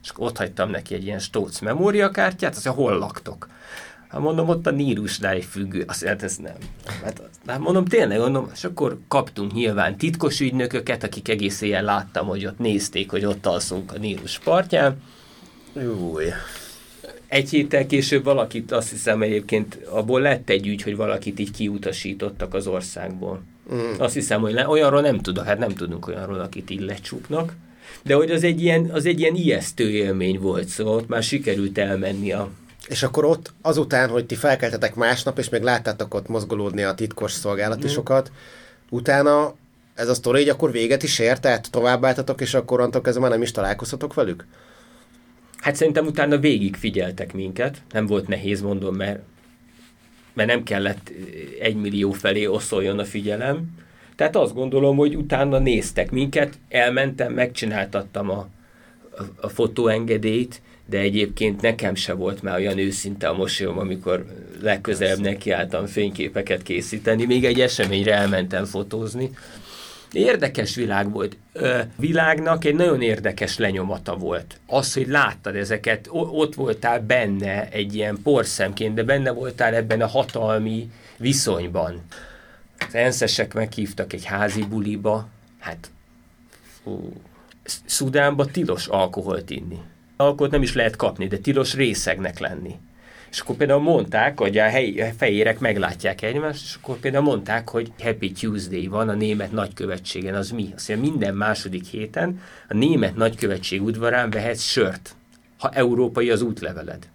És 0.02 0.10
ott 0.16 0.36
hagytam 0.36 0.70
neki 0.70 0.94
egy 0.94 1.04
ilyen 1.04 1.18
stóc 1.18 1.58
memóriakártyát, 1.58 2.54
azt 2.54 2.64
mondja, 2.64 2.84
hol 2.84 2.98
laktok? 2.98 3.48
Hát 4.14 4.22
mondom, 4.22 4.48
ott 4.48 4.66
a 4.66 4.70
Nírusnál 4.70 5.34
egy 5.34 5.44
függő, 5.44 5.84
azt 5.86 6.04
hát 6.04 6.22
ez 6.22 6.36
nem. 6.36 6.54
Hát, 7.02 7.22
hát 7.46 7.58
mondom, 7.58 7.84
tényleg, 7.84 8.18
mondom, 8.18 8.50
és 8.54 8.64
akkor 8.64 8.98
kaptunk 9.08 9.52
nyilván 9.52 9.96
titkos 9.96 10.40
ügynököket, 10.40 11.02
akik 11.02 11.28
egész 11.28 11.60
éjjel 11.60 11.82
láttam, 11.82 12.26
hogy 12.26 12.46
ott 12.46 12.58
nézték, 12.58 13.10
hogy 13.10 13.24
ott 13.24 13.46
alszunk 13.46 13.92
a 13.92 13.98
Nírus 13.98 14.38
partján. 14.38 15.02
Júj. 15.76 16.24
Egy 17.26 17.50
héttel 17.50 17.86
később 17.86 18.24
valakit, 18.24 18.72
azt 18.72 18.90
hiszem 18.90 19.22
egyébként, 19.22 19.78
abból 19.90 20.20
lett 20.20 20.50
egy 20.50 20.66
ügy, 20.66 20.82
hogy 20.82 20.96
valakit 20.96 21.38
így 21.38 21.50
kiutasítottak 21.50 22.54
az 22.54 22.66
országból. 22.66 23.42
Mm. 23.74 23.92
Azt 23.98 24.14
hiszem, 24.14 24.40
hogy 24.40 24.52
le, 24.52 24.68
olyanról 24.68 25.00
nem 25.00 25.18
tudok, 25.18 25.44
hát 25.44 25.58
nem 25.58 25.74
tudunk 25.74 26.06
olyanról, 26.06 26.40
akit 26.40 26.70
így 26.70 26.80
lecsuknak. 26.80 27.56
De 28.02 28.14
hogy 28.14 28.30
az 28.30 28.42
egy 28.42 28.62
ilyen, 28.62 28.90
az 28.92 29.06
egy 29.06 29.20
ilyen 29.20 29.34
ijesztő 29.34 29.90
élmény 29.90 30.38
volt, 30.38 30.68
szóval 30.68 30.94
ott 30.94 31.08
már 31.08 31.22
sikerült 31.22 31.78
elmenni 31.78 32.32
a 32.32 32.50
és 32.88 33.02
akkor 33.02 33.24
ott 33.24 33.52
azután, 33.62 34.08
hogy 34.08 34.26
ti 34.26 34.34
felkeltetek 34.34 34.94
másnap, 34.94 35.38
és 35.38 35.48
még 35.48 35.62
láttátok 35.62 36.14
ott 36.14 36.28
mozgolódni 36.28 36.82
a 36.82 36.94
titkos 36.94 37.32
szolgálatisokat, 37.32 38.30
mm. 38.30 38.34
utána 38.96 39.54
ez 39.94 40.08
a 40.08 40.14
sztori 40.14 40.40
így 40.40 40.48
akkor 40.48 40.72
véget 40.72 41.02
is 41.02 41.18
ért, 41.18 41.40
tehát 41.40 41.70
továbbáltatok, 41.70 42.40
és 42.40 42.54
akkor 42.54 42.78
onnantól 42.78 43.00
kezdve 43.00 43.22
már 43.22 43.30
nem 43.30 43.42
is 43.42 43.50
találkozhatok 43.50 44.14
velük? 44.14 44.46
Hát 45.58 45.76
szerintem 45.76 46.06
utána 46.06 46.38
végig 46.38 46.76
figyeltek 46.76 47.32
minket, 47.32 47.82
nem 47.90 48.06
volt 48.06 48.28
nehéz, 48.28 48.60
mondom, 48.60 48.94
mert, 48.94 49.20
mert 50.32 50.48
nem 50.48 50.62
kellett 50.62 51.12
egy 51.60 51.76
millió 51.76 52.12
felé 52.12 52.46
oszoljon 52.46 52.98
a 52.98 53.04
figyelem. 53.04 53.66
Tehát 54.16 54.36
azt 54.36 54.54
gondolom, 54.54 54.96
hogy 54.96 55.16
utána 55.16 55.58
néztek 55.58 56.10
minket, 56.10 56.58
elmentem, 56.68 57.32
megcsináltattam 57.32 58.30
a, 58.30 58.48
a, 59.18 59.22
a 59.40 59.48
fotóengedélyt, 59.48 60.62
de 60.86 60.98
egyébként 60.98 61.60
nekem 61.60 61.94
se 61.94 62.12
volt 62.12 62.42
már 62.42 62.58
olyan 62.58 62.78
őszinte 62.78 63.28
a 63.28 63.34
mosolyom, 63.34 63.78
amikor 63.78 64.26
legközelebb 64.60 65.18
nekiálltam 65.18 65.86
fényképeket 65.86 66.62
készíteni, 66.62 67.24
még 67.24 67.44
egy 67.44 67.60
eseményre 67.60 68.14
elmentem 68.14 68.64
fotózni. 68.64 69.30
Érdekes 70.12 70.74
világ 70.74 71.10
volt. 71.10 71.36
Ö, 71.52 71.80
világnak 71.96 72.64
egy 72.64 72.74
nagyon 72.74 73.02
érdekes 73.02 73.58
lenyomata 73.58 74.16
volt. 74.16 74.60
Az, 74.66 74.94
hogy 74.94 75.08
láttad 75.08 75.56
ezeket, 75.56 76.08
ott 76.10 76.54
voltál 76.54 77.00
benne 77.00 77.68
egy 77.68 77.94
ilyen 77.94 78.18
porszemként, 78.22 78.94
de 78.94 79.02
benne 79.02 79.30
voltál 79.30 79.74
ebben 79.74 80.00
a 80.00 80.06
hatalmi 80.06 80.90
viszonyban. 81.16 82.02
Az 82.88 82.94
enszesek 82.94 83.54
meghívtak 83.54 84.12
egy 84.12 84.24
házi 84.24 84.64
buliba, 84.64 85.28
hát 85.58 85.90
Szudánba 87.84 88.44
tilos 88.44 88.86
alkoholt 88.86 89.50
inni 89.50 89.78
alkot 90.16 90.50
nem 90.50 90.62
is 90.62 90.74
lehet 90.74 90.96
kapni, 90.96 91.26
de 91.26 91.38
tilos 91.38 91.74
részegnek 91.74 92.38
lenni. 92.38 92.74
És 93.30 93.40
akkor 93.40 93.56
például 93.56 93.80
mondták, 93.80 94.38
hogy 94.38 94.58
a 94.58 94.62
helyi 94.62 95.04
fejérek 95.16 95.58
meglátják 95.58 96.22
egymást, 96.22 96.62
és 96.64 96.74
akkor 96.74 96.96
például 96.96 97.24
mondták, 97.24 97.68
hogy 97.68 97.92
Happy 98.02 98.32
Tuesday 98.32 98.86
van 98.86 99.08
a 99.08 99.14
német 99.14 99.52
nagykövetségen, 99.52 100.34
az 100.34 100.50
mi? 100.50 100.72
Azt 100.74 100.88
mondja, 100.88 101.10
minden 101.10 101.34
második 101.34 101.84
héten 101.84 102.40
a 102.68 102.74
német 102.74 103.16
nagykövetség 103.16 103.82
udvarán 103.82 104.30
vehetsz 104.30 104.62
sört, 104.62 105.14
ha 105.58 105.70
európai 105.70 106.30
az 106.30 106.42
útleveled. 106.42 107.08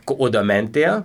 Akkor 0.00 0.16
oda 0.18 0.42
mentél, 0.42 1.04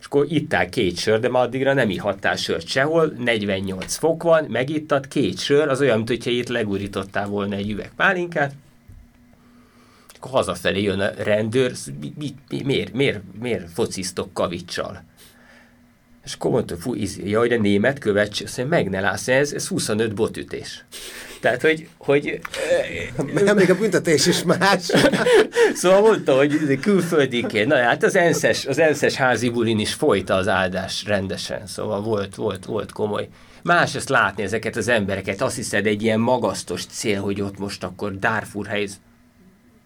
és 0.00 0.06
akkor 0.06 0.26
ittál 0.28 0.68
két 0.68 0.98
sör, 0.98 1.20
de 1.20 1.28
ma 1.28 1.40
addigra 1.40 1.72
nem 1.72 1.90
ihattál 1.90 2.36
sört 2.36 2.66
sehol, 2.66 3.12
48 3.18 3.96
fok 3.96 4.22
van, 4.22 4.44
megittad 4.48 5.08
két 5.08 5.38
sör, 5.38 5.68
az 5.68 5.80
olyan, 5.80 6.02
mintha 6.06 6.30
itt 6.30 6.48
legurítottál 6.48 7.26
volna 7.26 7.54
egy 7.54 7.70
üveg 7.70 7.92
pálinkát, 7.96 8.52
akkor 10.24 10.38
hazafelé 10.38 10.82
jön 10.82 11.00
a 11.00 11.10
rendőr, 11.16 11.72
mi, 12.00 12.12
mi, 12.18 12.34
mi, 12.48 12.62
miért, 12.62 12.92
miért, 12.92 13.20
miért 13.40 13.70
fociztok 13.74 14.32
kavicsal? 14.32 15.04
És 16.24 16.34
akkor 16.34 16.50
mondta, 16.50 16.76
fú, 16.76 16.94
izé, 16.94 17.28
jaj, 17.28 17.48
de 17.48 17.56
német 17.56 17.98
követs, 17.98 18.40
azt 18.40 18.56
mondja, 18.56 18.76
meg 18.76 18.90
ne 18.90 19.00
látsz, 19.00 19.28
ez, 19.28 19.52
ez 19.52 19.68
25 19.68 20.14
botütés. 20.14 20.84
Tehát, 21.40 21.60
hogy... 21.60 21.88
hogy 21.98 22.40
nem, 23.44 23.56
még 23.56 23.70
a 23.70 23.78
büntetés 23.78 24.26
is 24.26 24.42
más. 24.42 24.82
szóval 25.74 26.00
mondta, 26.00 26.36
hogy 26.36 26.78
külföldiként, 26.80 27.68
na 27.68 27.76
hát 27.76 28.02
az 28.02 28.16
enszes, 28.16 28.66
az 28.66 28.78
enszes 28.78 29.14
házi 29.14 29.48
bulin 29.48 29.78
is 29.78 29.94
folyta 29.94 30.34
az 30.34 30.48
áldás 30.48 31.04
rendesen, 31.06 31.66
szóval 31.66 32.02
volt, 32.02 32.34
volt, 32.34 32.64
volt 32.64 32.92
komoly. 32.92 33.28
Más 33.62 33.94
ezt 33.94 34.08
látni 34.08 34.42
ezeket 34.42 34.76
az 34.76 34.88
embereket, 34.88 35.42
azt 35.42 35.56
hiszed 35.56 35.86
egy 35.86 36.02
ilyen 36.02 36.20
magasztos 36.20 36.86
cél, 36.86 37.20
hogy 37.20 37.40
ott 37.40 37.58
most 37.58 37.84
akkor 37.84 38.18
Darfur 38.18 38.66
helyz, 38.66 38.98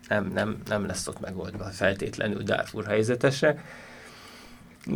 nem, 0.08 0.30
nem, 0.34 0.56
nem 0.68 0.86
lesz 0.86 1.08
ott 1.08 1.20
megoldva 1.20 1.64
feltétlenül 1.64 2.42
Darfur 2.42 2.84
helyzetese. 2.84 3.62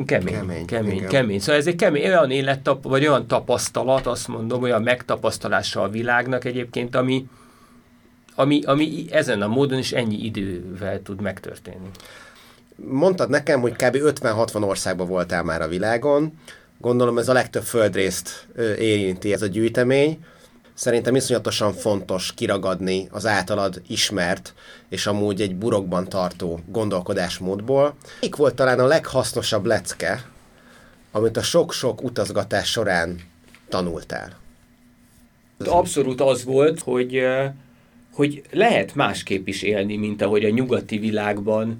Kemény, 0.06 0.34
kemény, 0.34 0.66
kemény, 0.66 1.06
kemény. 1.06 1.40
Szóval 1.40 1.54
ez 1.54 1.66
egy 1.66 1.76
kemény, 1.76 2.06
olyan 2.06 2.30
élettap, 2.30 2.82
vagy 2.82 3.06
olyan 3.06 3.26
tapasztalat, 3.26 4.06
azt 4.06 4.28
mondom, 4.28 4.62
olyan 4.62 4.82
megtapasztalása 4.82 5.82
a 5.82 5.88
világnak 5.88 6.44
egyébként, 6.44 6.94
ami, 6.94 7.28
ami, 8.34 8.62
ami 8.64 9.06
ezen 9.10 9.42
a 9.42 9.48
módon 9.48 9.78
is 9.78 9.92
ennyi 9.92 10.24
idővel 10.24 11.02
tud 11.02 11.20
megtörténni. 11.20 11.88
Mondtad 12.76 13.30
nekem, 13.30 13.60
hogy 13.60 13.72
kb. 13.72 13.96
50-60 13.96 14.62
országban 14.68 15.06
voltál 15.06 15.42
már 15.42 15.62
a 15.62 15.68
világon. 15.68 16.38
Gondolom 16.78 17.18
ez 17.18 17.28
a 17.28 17.32
legtöbb 17.32 17.62
földrészt 17.62 18.46
érinti 18.78 19.32
ez 19.32 19.42
a 19.42 19.46
gyűjtemény. 19.46 20.24
Szerintem 20.82 21.14
iszonyatosan 21.14 21.72
fontos 21.72 22.34
kiragadni 22.34 23.08
az 23.10 23.26
általad 23.26 23.82
ismert 23.88 24.54
és 24.88 25.06
amúgy 25.06 25.40
egy 25.40 25.56
burokban 25.56 26.08
tartó 26.08 26.60
gondolkodásmódból. 26.66 27.94
Mik 28.20 28.36
volt 28.36 28.54
talán 28.54 28.78
a 28.78 28.86
leghasznosabb 28.86 29.64
lecke, 29.64 30.24
amit 31.12 31.36
a 31.36 31.42
sok-sok 31.42 32.02
utazgatás 32.02 32.70
során 32.70 33.20
tanultál? 33.68 34.38
Abszolút 35.58 36.20
az 36.20 36.44
volt, 36.44 36.80
hogy, 36.80 37.22
hogy 38.12 38.42
lehet 38.50 38.94
másképp 38.94 39.46
is 39.46 39.62
élni, 39.62 39.96
mint 39.96 40.22
ahogy 40.22 40.44
a 40.44 40.50
nyugati 40.50 40.98
világban 40.98 41.76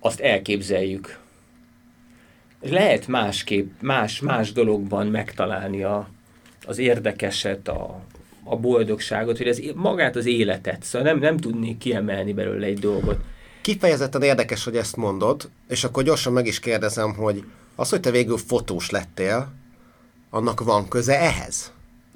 azt 0.00 0.20
elképzeljük. 0.20 1.18
Lehet 2.60 3.06
másképp, 3.06 3.80
más, 3.80 4.20
más 4.20 4.52
dologban 4.52 5.06
megtalálni 5.06 5.82
a, 5.82 6.08
az 6.66 6.78
érdekeset, 6.78 7.68
a, 7.68 8.00
a 8.48 8.56
boldogságot, 8.56 9.36
hogy 9.36 9.46
ez 9.46 9.60
magát 9.74 10.16
az 10.16 10.26
életet, 10.26 10.82
szóval 10.82 11.08
nem, 11.08 11.18
nem 11.18 11.36
tudnék 11.36 11.78
kiemelni 11.78 12.32
belőle 12.32 12.66
egy 12.66 12.78
dolgot. 12.78 13.18
Kifejezetten 13.60 14.22
érdekes, 14.22 14.64
hogy 14.64 14.76
ezt 14.76 14.96
mondod, 14.96 15.50
és 15.68 15.84
akkor 15.84 16.02
gyorsan 16.02 16.32
meg 16.32 16.46
is 16.46 16.60
kérdezem, 16.60 17.14
hogy 17.14 17.44
az, 17.74 17.90
hogy 17.90 18.00
te 18.00 18.10
végül 18.10 18.36
fotós 18.36 18.90
lettél, 18.90 19.52
annak 20.30 20.60
van 20.60 20.88
köze 20.88 21.20
ehhez? 21.20 21.72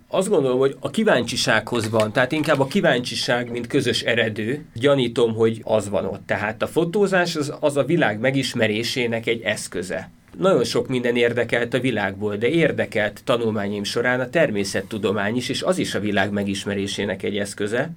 Azt 0.08 0.28
gondolom, 0.28 0.58
hogy 0.58 0.76
a 0.80 0.90
kíváncsisághoz 0.90 1.90
van, 1.90 2.12
tehát 2.12 2.32
inkább 2.32 2.60
a 2.60 2.66
kíváncsiság, 2.66 3.50
mint 3.50 3.66
közös 3.66 4.02
eredő. 4.02 4.64
Gyanítom, 4.74 5.34
hogy 5.34 5.60
az 5.64 5.88
van 5.88 6.04
ott. 6.04 6.26
Tehát 6.26 6.62
a 6.62 6.66
fotózás 6.66 7.36
az, 7.36 7.52
az 7.60 7.76
a 7.76 7.84
világ 7.84 8.20
megismerésének 8.20 9.26
egy 9.26 9.40
eszköze. 9.42 10.10
Nagyon 10.40 10.64
sok 10.64 10.88
minden 10.88 11.16
érdekelt 11.16 11.74
a 11.74 11.80
világból, 11.80 12.36
de 12.36 12.48
érdekelt 12.48 13.20
tanulmányim 13.24 13.84
során 13.84 14.20
a 14.20 14.30
természettudomány 14.30 15.36
is, 15.36 15.48
és 15.48 15.62
az 15.62 15.78
is 15.78 15.94
a 15.94 16.00
világ 16.00 16.30
megismerésének 16.30 17.22
egy 17.22 17.38
eszköze. 17.38 17.90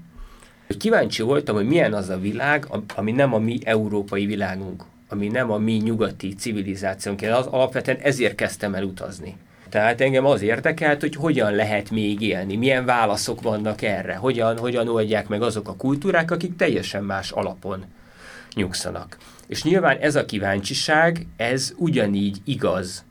Kíváncsi 0.80 1.22
voltam, 1.22 1.56
hogy 1.56 1.68
milyen 1.68 1.94
az 1.94 2.10
a 2.10 2.20
világ, 2.20 2.68
ami 2.96 3.12
nem 3.12 3.34
a 3.34 3.38
mi 3.38 3.60
európai 3.64 4.26
világunk, 4.26 4.84
ami 5.08 5.28
nem 5.28 5.52
a 5.52 5.58
mi 5.58 5.74
nyugati 5.74 6.34
civilizációnk. 6.34 7.22
Az 7.22 7.46
alapvetően 7.46 7.98
ezért 8.02 8.36
kezdtem 8.36 8.74
el 8.74 8.84
utazni. 8.84 9.36
Tehát 9.70 10.02
engem 10.02 10.26
az 10.26 10.41
érdekelt, 10.41 11.02
hogy 11.02 11.16
hogyan 11.16 11.54
lehet 11.56 11.91
még 11.91 12.22
élni, 12.22 12.56
milyen 12.56 12.86
válaszok 12.86 13.41
vannak 13.41 13.82
erre, 13.82 14.16
hogyan, 14.16 14.58
hogyan 14.58 14.88
oldják 14.88 15.28
meg 15.28 15.41
azok 15.41 15.68
a 15.68 15.76
kultúrák, 15.76 16.32
akik 16.32 16.56
teljesen 16.56 17.04
más 17.04 17.32
alapon 17.32 17.86
nyugszanak. 18.56 19.18
És 19.48 19.64
nyilván 19.64 19.98
ez 19.98 20.16
a 20.16 20.26
kíváncsiság, 20.26 21.28
ez 21.38 21.74
ugyanígy 21.78 22.38
igaz 22.44 23.06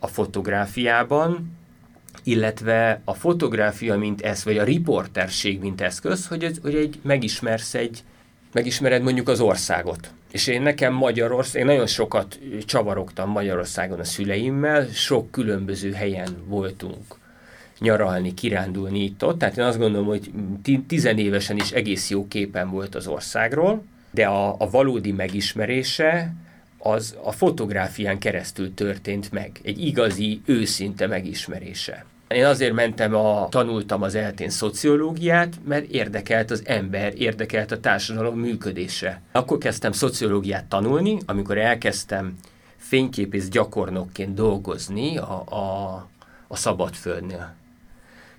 a 0.00 0.06
fotográfiában, 0.06 1.58
illetve 2.24 3.00
a 3.04 3.14
fotográfia, 3.14 3.98
mint 3.98 4.20
ez, 4.20 4.44
vagy 4.44 4.58
a 4.58 4.64
riporterség, 4.64 5.60
mint 5.60 5.80
eszköz, 5.80 6.26
hogy, 6.26 6.44
ez, 6.44 6.58
hogy 6.62 6.74
egy, 6.74 6.98
megismersz 7.02 7.74
egy, 7.74 8.02
megismered 8.52 9.02
mondjuk 9.02 9.28
az 9.28 9.40
országot. 9.40 10.12
És 10.30 10.46
én 10.46 10.62
nekem 10.62 10.92
Magyarország, 10.92 11.60
én 11.60 11.66
nagyon 11.66 11.86
sokat 11.86 12.38
csavarogtam 12.64 13.30
Magyarországon 13.30 13.98
a 13.98 14.04
szüleimmel, 14.04 14.86
sok 14.92 15.30
különböző 15.30 15.92
helyen 15.92 16.36
voltunk 16.44 17.18
nyaralni, 17.78 18.34
kirándulni 18.34 19.04
itt-ott. 19.04 19.38
Tehát 19.38 19.56
én 19.58 19.64
azt 19.64 19.78
gondolom, 19.78 20.06
hogy 20.06 20.30
tizenévesen 20.86 21.56
is 21.56 21.70
egész 21.70 22.10
jó 22.10 22.28
képen 22.28 22.70
volt 22.70 22.94
az 22.94 23.06
országról, 23.06 23.84
de 24.10 24.26
a, 24.26 24.54
a 24.58 24.70
valódi 24.70 25.12
megismerése 25.12 26.34
az 26.78 27.16
a 27.22 27.32
fotográfián 27.32 28.18
keresztül 28.18 28.74
történt 28.74 29.32
meg. 29.32 29.60
Egy 29.62 29.84
igazi, 29.84 30.40
őszinte 30.44 31.06
megismerése. 31.06 32.04
Én 32.28 32.44
azért 32.44 32.72
mentem, 32.72 33.14
a, 33.14 33.48
tanultam 33.48 34.02
az 34.02 34.14
eltén 34.14 34.50
szociológiát, 34.50 35.54
mert 35.64 35.90
érdekelt 35.90 36.50
az 36.50 36.62
ember, 36.64 37.12
érdekelt 37.16 37.70
a 37.70 37.80
társadalom 37.80 38.38
működése. 38.38 39.20
Akkor 39.32 39.58
kezdtem 39.58 39.92
szociológiát 39.92 40.64
tanulni, 40.64 41.18
amikor 41.26 41.58
elkezdtem 41.58 42.34
fényképész 42.76 43.48
gyakornokként 43.48 44.34
dolgozni 44.34 45.18
a, 45.18 45.44
a, 45.46 45.94
a 46.46 46.56
Szabadföldnél. 46.56 47.54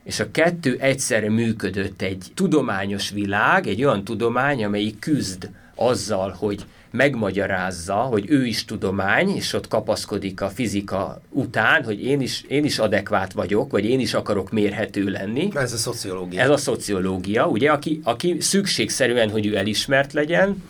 És 0.04 0.20
a 0.20 0.32
kettő 0.32 0.78
egyszerre 0.80 1.30
működött 1.30 2.02
egy 2.02 2.32
tudományos 2.34 3.10
világ, 3.10 3.68
egy 3.68 3.84
olyan 3.84 4.04
tudomány, 4.04 4.64
amelyik 4.64 5.00
küzd 5.00 5.50
azzal, 5.88 6.36
hogy 6.38 6.66
megmagyarázza, 6.92 7.96
hogy 7.96 8.26
ő 8.30 8.46
is 8.46 8.66
tudomány, 8.66 9.30
és 9.30 9.54
ott 9.54 9.68
kapaszkodik 9.68 10.42
a 10.42 10.50
fizika 10.50 11.22
után, 11.30 11.84
hogy 11.84 12.04
én 12.06 12.22
is, 12.22 12.44
én 12.48 12.64
is 12.64 12.80
adekvát 12.80 13.34
vagyok, 13.34 13.72
vagy 13.72 13.86
én 13.86 14.00
is 14.00 14.14
akarok 14.14 14.52
mérhető 14.52 15.10
lenni. 15.10 15.50
Ez 15.54 15.74
a 15.74 15.78
szociológia. 15.78 16.42
Ez 16.42 16.50
a 16.50 16.58
szociológia, 16.58 17.48
ugye, 17.48 17.72
aki, 17.72 18.00
aki 18.04 18.38
szükségszerűen, 18.40 19.30
hogy 19.30 19.46
ő 19.46 19.58
elismert 19.58 20.14
legyen, 20.14 20.64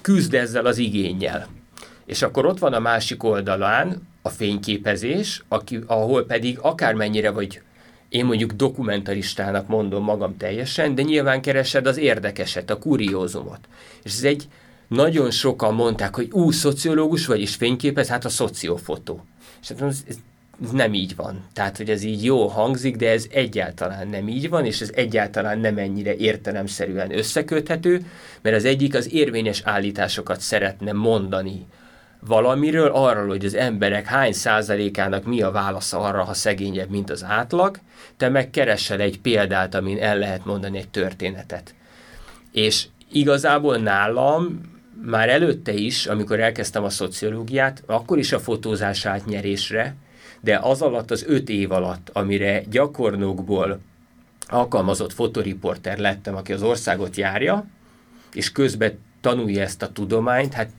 küzd 0.00 0.34
ezzel 0.34 0.66
az 0.66 0.78
igényel. 0.78 1.48
És 2.06 2.22
akkor 2.22 2.46
ott 2.46 2.58
van 2.58 2.72
a 2.72 2.78
másik 2.78 3.22
oldalán 3.22 4.08
a 4.22 4.28
fényképezés, 4.28 5.42
aki, 5.48 5.78
ahol 5.86 6.24
pedig 6.26 6.58
akármennyire 6.58 7.30
vagy 7.30 7.60
én 8.14 8.24
mondjuk 8.24 8.52
dokumentaristának 8.52 9.68
mondom 9.68 10.04
magam 10.04 10.36
teljesen, 10.36 10.94
de 10.94 11.02
nyilván 11.02 11.42
keresed 11.42 11.86
az 11.86 11.96
érdekeset, 11.96 12.70
a 12.70 12.78
kuriózumot. 12.78 13.68
És 14.02 14.12
ez 14.12 14.22
egy, 14.22 14.48
nagyon 14.88 15.30
sokan 15.30 15.74
mondták, 15.74 16.14
hogy 16.14 16.28
ú, 16.32 16.50
szociológus 16.50 17.26
vagy, 17.26 17.40
és 17.40 17.54
fényképez, 17.54 18.08
hát 18.08 18.24
a 18.24 18.28
szociofotó. 18.28 19.24
És 19.62 19.68
hát 19.68 19.82
ez, 19.82 20.04
ez 20.08 20.70
nem 20.70 20.94
így 20.94 21.16
van. 21.16 21.44
Tehát, 21.52 21.76
hogy 21.76 21.90
ez 21.90 22.02
így 22.02 22.24
jó 22.24 22.46
hangzik, 22.46 22.96
de 22.96 23.10
ez 23.10 23.26
egyáltalán 23.30 24.08
nem 24.08 24.28
így 24.28 24.48
van, 24.48 24.64
és 24.64 24.80
ez 24.80 24.90
egyáltalán 24.94 25.58
nem 25.58 25.78
ennyire 25.78 26.16
értelemszerűen 26.16 27.18
összeköthető, 27.18 28.06
mert 28.42 28.56
az 28.56 28.64
egyik 28.64 28.94
az 28.94 29.12
érvényes 29.12 29.60
állításokat 29.64 30.40
szeretne 30.40 30.92
mondani 30.92 31.66
valamiről, 32.26 32.90
arról, 32.92 33.26
hogy 33.26 33.44
az 33.44 33.54
emberek 33.54 34.06
hány 34.06 34.32
százalékának 34.32 35.24
mi 35.24 35.42
a 35.42 35.50
válasza 35.50 35.98
arra, 35.98 36.22
ha 36.22 36.34
szegényebb, 36.34 36.90
mint 36.90 37.10
az 37.10 37.24
átlag, 37.24 37.78
te 38.16 38.28
meg 38.28 38.50
keresel 38.50 39.00
egy 39.00 39.20
példát, 39.20 39.74
amin 39.74 39.98
el 39.98 40.18
lehet 40.18 40.44
mondani 40.44 40.78
egy 40.78 40.88
történetet. 40.88 41.74
És 42.52 42.86
igazából 43.12 43.76
nálam 43.76 44.60
már 45.02 45.28
előtte 45.28 45.72
is, 45.72 46.06
amikor 46.06 46.40
elkezdtem 46.40 46.84
a 46.84 46.88
szociológiát, 46.88 47.82
akkor 47.86 48.18
is 48.18 48.32
a 48.32 48.38
fotózás 48.38 49.06
átnyerésre, 49.06 49.94
de 50.40 50.58
az 50.62 50.82
alatt 50.82 51.10
az 51.10 51.24
öt 51.26 51.48
év 51.48 51.72
alatt, 51.72 52.10
amire 52.12 52.62
gyakornokból 52.70 53.80
alkalmazott 54.48 55.12
fotoriporter 55.12 55.98
lettem, 55.98 56.36
aki 56.36 56.52
az 56.52 56.62
országot 56.62 57.16
járja, 57.16 57.66
és 58.32 58.52
közben 58.52 58.98
tanulja 59.20 59.62
ezt 59.62 59.82
a 59.82 59.92
tudományt, 59.92 60.52
hát 60.52 60.70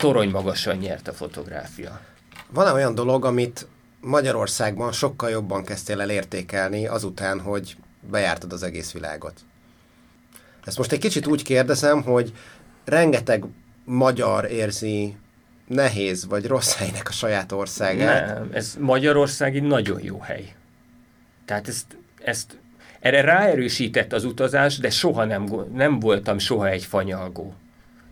torony 0.00 0.30
magasan 0.30 0.76
nyert 0.76 1.08
a 1.08 1.12
fotográfia. 1.12 2.00
Van-e 2.50 2.72
olyan 2.72 2.94
dolog, 2.94 3.24
amit 3.24 3.66
Magyarországban 4.00 4.92
sokkal 4.92 5.30
jobban 5.30 5.64
kezdtél 5.64 6.00
el 6.00 6.10
értékelni 6.10 6.86
azután, 6.86 7.40
hogy 7.40 7.76
bejártad 8.10 8.52
az 8.52 8.62
egész 8.62 8.92
világot? 8.92 9.40
Ezt 10.64 10.78
most 10.78 10.92
egy 10.92 10.98
kicsit 10.98 11.26
úgy 11.26 11.42
kérdezem, 11.42 12.02
hogy 12.02 12.32
rengeteg 12.84 13.44
magyar 13.84 14.50
érzi 14.50 15.16
nehéz 15.66 16.26
vagy 16.26 16.46
rossz 16.46 16.74
helynek 16.74 17.08
a 17.08 17.12
saját 17.12 17.52
országát. 17.52 18.34
Nem, 18.34 18.50
ez 18.52 18.76
Magyarország 18.78 19.56
egy 19.56 19.62
nagyon 19.62 20.02
jó 20.02 20.18
hely. 20.18 20.54
Tehát 21.44 21.68
ezt, 21.68 21.96
ezt 22.22 22.58
erre 23.00 23.20
ráerősített 23.20 24.12
az 24.12 24.24
utazás, 24.24 24.78
de 24.78 24.90
soha 24.90 25.24
nem, 25.24 25.48
nem 25.72 25.98
voltam 25.98 26.38
soha 26.38 26.68
egy 26.68 26.84
fanyalgó. 26.84 27.54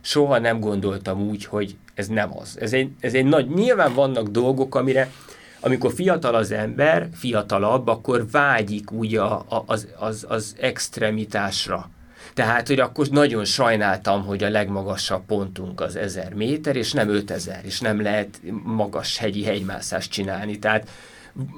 Soha 0.01 0.39
nem 0.39 0.59
gondoltam 0.59 1.21
úgy, 1.21 1.45
hogy 1.45 1.75
ez 1.93 2.07
nem 2.07 2.37
az. 2.37 2.57
Ez 2.59 2.73
egy, 2.73 2.91
ez 2.99 3.13
egy 3.13 3.25
nagy, 3.25 3.49
nyilván 3.49 3.93
vannak 3.93 4.27
dolgok, 4.27 4.75
amire 4.75 5.11
amikor 5.59 5.93
fiatal 5.93 6.35
az 6.35 6.51
ember, 6.51 7.09
fiatalabb, 7.13 7.87
akkor 7.87 8.29
vágyik 8.31 8.91
úgy 8.91 9.15
a, 9.15 9.31
a, 9.33 9.63
az, 9.65 9.87
az, 9.99 10.25
az 10.29 10.55
extremitásra 10.59 11.89
tehát, 12.33 12.67
hogy 12.67 12.79
akkor 12.79 13.07
nagyon 13.07 13.45
sajnáltam, 13.45 14.25
hogy 14.25 14.43
a 14.43 14.49
legmagasabb 14.49 15.25
pontunk 15.25 15.81
az 15.81 15.95
1000 15.95 16.33
méter, 16.33 16.75
és 16.75 16.91
nem 16.91 17.09
5000, 17.09 17.65
és 17.65 17.79
nem 17.79 18.01
lehet 18.01 18.41
magas 18.63 19.17
hegyi 19.17 19.43
hegymászást 19.43 20.11
csinálni. 20.11 20.59
Tehát 20.59 20.89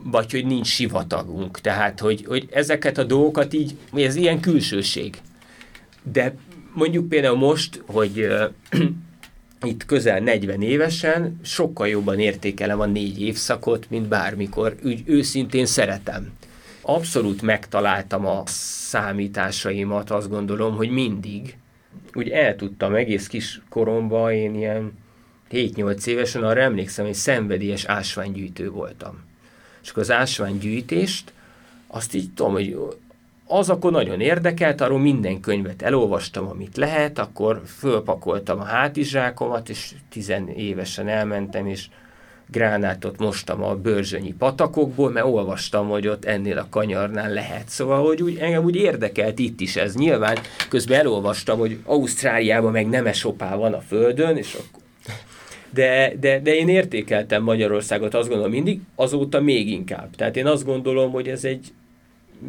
vagy 0.04 0.32
hogy 0.32 0.46
nincs 0.46 0.68
sivatagunk. 0.68 1.60
Tehát, 1.60 2.00
hogy, 2.00 2.26
hogy 2.28 2.48
ezeket 2.52 2.98
a 2.98 3.04
dolgokat 3.04 3.54
így, 3.54 3.78
ez 3.94 4.16
ilyen 4.16 4.39
külsőség. 4.39 5.18
De 6.04 6.34
mondjuk 6.74 7.09
például 7.09 7.38
most, 7.38 7.84
hogy 7.86 8.28
itt 9.63 9.86
közel 9.86 10.19
40 10.19 10.61
évesen 10.61 11.39
sokkal 11.43 11.88
jobban 11.88 12.19
értékelem 12.19 12.80
a 12.80 12.86
négy 12.86 13.22
évszakot, 13.22 13.89
mint 13.89 14.07
bármikor. 14.07 14.76
Úgy 14.84 15.01
őszintén 15.05 15.65
szeretem 15.65 16.32
abszolút 16.82 17.41
megtaláltam 17.41 18.26
a 18.26 18.43
számításaimat, 18.45 20.09
azt 20.09 20.30
gondolom, 20.30 20.76
hogy 20.76 20.89
mindig. 20.89 21.57
Úgy 22.13 22.30
el 22.30 22.55
tudtam 22.55 22.95
egész 22.95 23.28
kis 23.28 23.61
koromban, 23.69 24.32
én 24.32 24.55
ilyen 24.55 24.93
7-8 25.51 26.05
évesen 26.05 26.43
arra 26.43 26.61
emlékszem, 26.61 27.05
hogy 27.05 27.13
szenvedélyes 27.13 27.86
ásványgyűjtő 27.86 28.69
voltam. 28.69 29.24
És 29.84 29.89
akkor 29.89 30.01
az 30.01 30.11
ásványgyűjtést, 30.11 31.34
azt 31.88 32.13
így 32.13 32.34
tudom, 32.34 32.51
hogy 32.51 32.78
az 33.52 33.70
akkor 33.70 33.91
nagyon 33.91 34.20
érdekelt, 34.20 34.82
arról 34.82 34.99
minden 34.99 35.39
könyvet 35.39 35.82
elolvastam, 35.82 36.47
amit 36.47 36.78
lehet, 36.78 37.20
akkor 37.20 37.62
fölpakoltam 37.66 38.60
a 38.60 38.64
hátizsákomat, 38.64 39.70
és 39.70 39.91
tizenévesen 40.10 41.08
elmentem, 41.08 41.66
és 41.66 41.88
gránátot 42.47 43.20
mostam 43.20 43.64
a 43.64 43.76
bőrzsönyi 43.76 44.34
patakokból, 44.34 45.12
mert 45.12 45.26
olvastam, 45.26 45.89
hogy 45.89 46.08
ott 46.08 46.26
ennél 46.26 46.58
a 46.58 46.68
kanyarnál 46.70 47.34
lehet. 47.34 47.70
Szóval, 47.70 48.06
hogy 48.06 48.22
úgy, 48.22 48.38
engem 48.38 48.64
úgy 48.64 48.76
érdekelt 48.76 49.39
itt 49.39 49.60
is 49.60 49.76
ez. 49.76 49.95
Nyilván 49.95 50.38
közben 50.70 50.99
elolvastam, 50.99 51.60
hogy 51.60 51.78
Ausztráliában 51.86 52.72
meg 52.72 52.89
nemesopá 52.89 53.56
van 53.56 53.74
a 53.74 53.82
földön, 53.82 54.38
és 54.38 54.54
akkor 54.54 54.82
de, 55.74 56.14
de, 56.20 56.39
de 56.39 56.56
én 56.56 56.70
értékeltem 56.70 57.43
Magyarországot, 57.43 58.14
azt 58.14 58.28
gondolom 58.28 58.52
mindig, 58.52 58.80
azóta 58.95 59.41
még 59.41 59.70
inkább. 59.70 60.16
Tehát 60.16 60.38
én 60.38 60.47
azt 60.47 60.66
gondolom, 60.66 61.12
hogy 61.12 61.28
ez 61.28 61.43
egy 61.43 61.72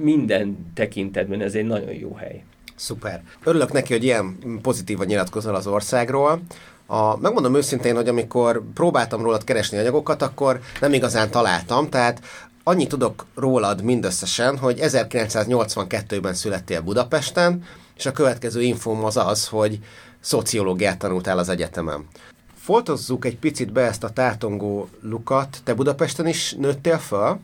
minden 0.00 0.70
tekintetben 0.74 1.40
ez 1.40 1.54
egy 1.54 1.66
nagyon 1.66 1.92
jó 1.92 2.14
hely. 2.14 2.44
Szuper. 2.76 3.22
Örülök 3.44 3.72
neki, 3.72 3.92
hogy 3.92 4.04
ilyen 4.04 4.38
pozitívan 4.62 5.06
nyilatkozol 5.06 5.54
az 5.54 5.66
országról. 5.66 6.42
A, 6.86 7.16
megmondom 7.16 7.54
őszintén, 7.54 7.94
hogy 7.94 8.08
amikor 8.08 8.62
próbáltam 8.74 9.22
rólad 9.22 9.44
keresni 9.44 9.78
anyagokat, 9.78 10.22
akkor 10.22 10.60
nem 10.80 10.92
igazán 10.92 11.30
találtam, 11.30 11.88
tehát 11.88 12.20
annyit 12.62 12.88
tudok 12.88 13.26
rólad 13.34 13.82
mindösszesen, 13.82 14.58
hogy 14.58 14.78
1982-ben 14.82 16.34
születtél 16.34 16.80
Budapesten, 16.80 17.64
és 17.96 18.06
a 18.06 18.12
következő 18.12 18.62
infóm 18.62 19.04
az 19.04 19.16
az, 19.16 19.48
hogy 19.48 19.78
szociológiát 20.20 20.98
tanultál 20.98 21.38
az 21.38 21.48
egyetemen. 21.48 22.06
Foltozzuk 22.54 23.24
egy 23.24 23.38
picit 23.38 23.72
be 23.72 23.80
ezt 23.80 24.04
a 24.04 24.10
tátongó 24.10 24.88
lukat. 25.00 25.60
Te 25.64 25.74
Budapesten 25.74 26.26
is 26.26 26.52
nőttél 26.52 26.98
fel? 26.98 27.40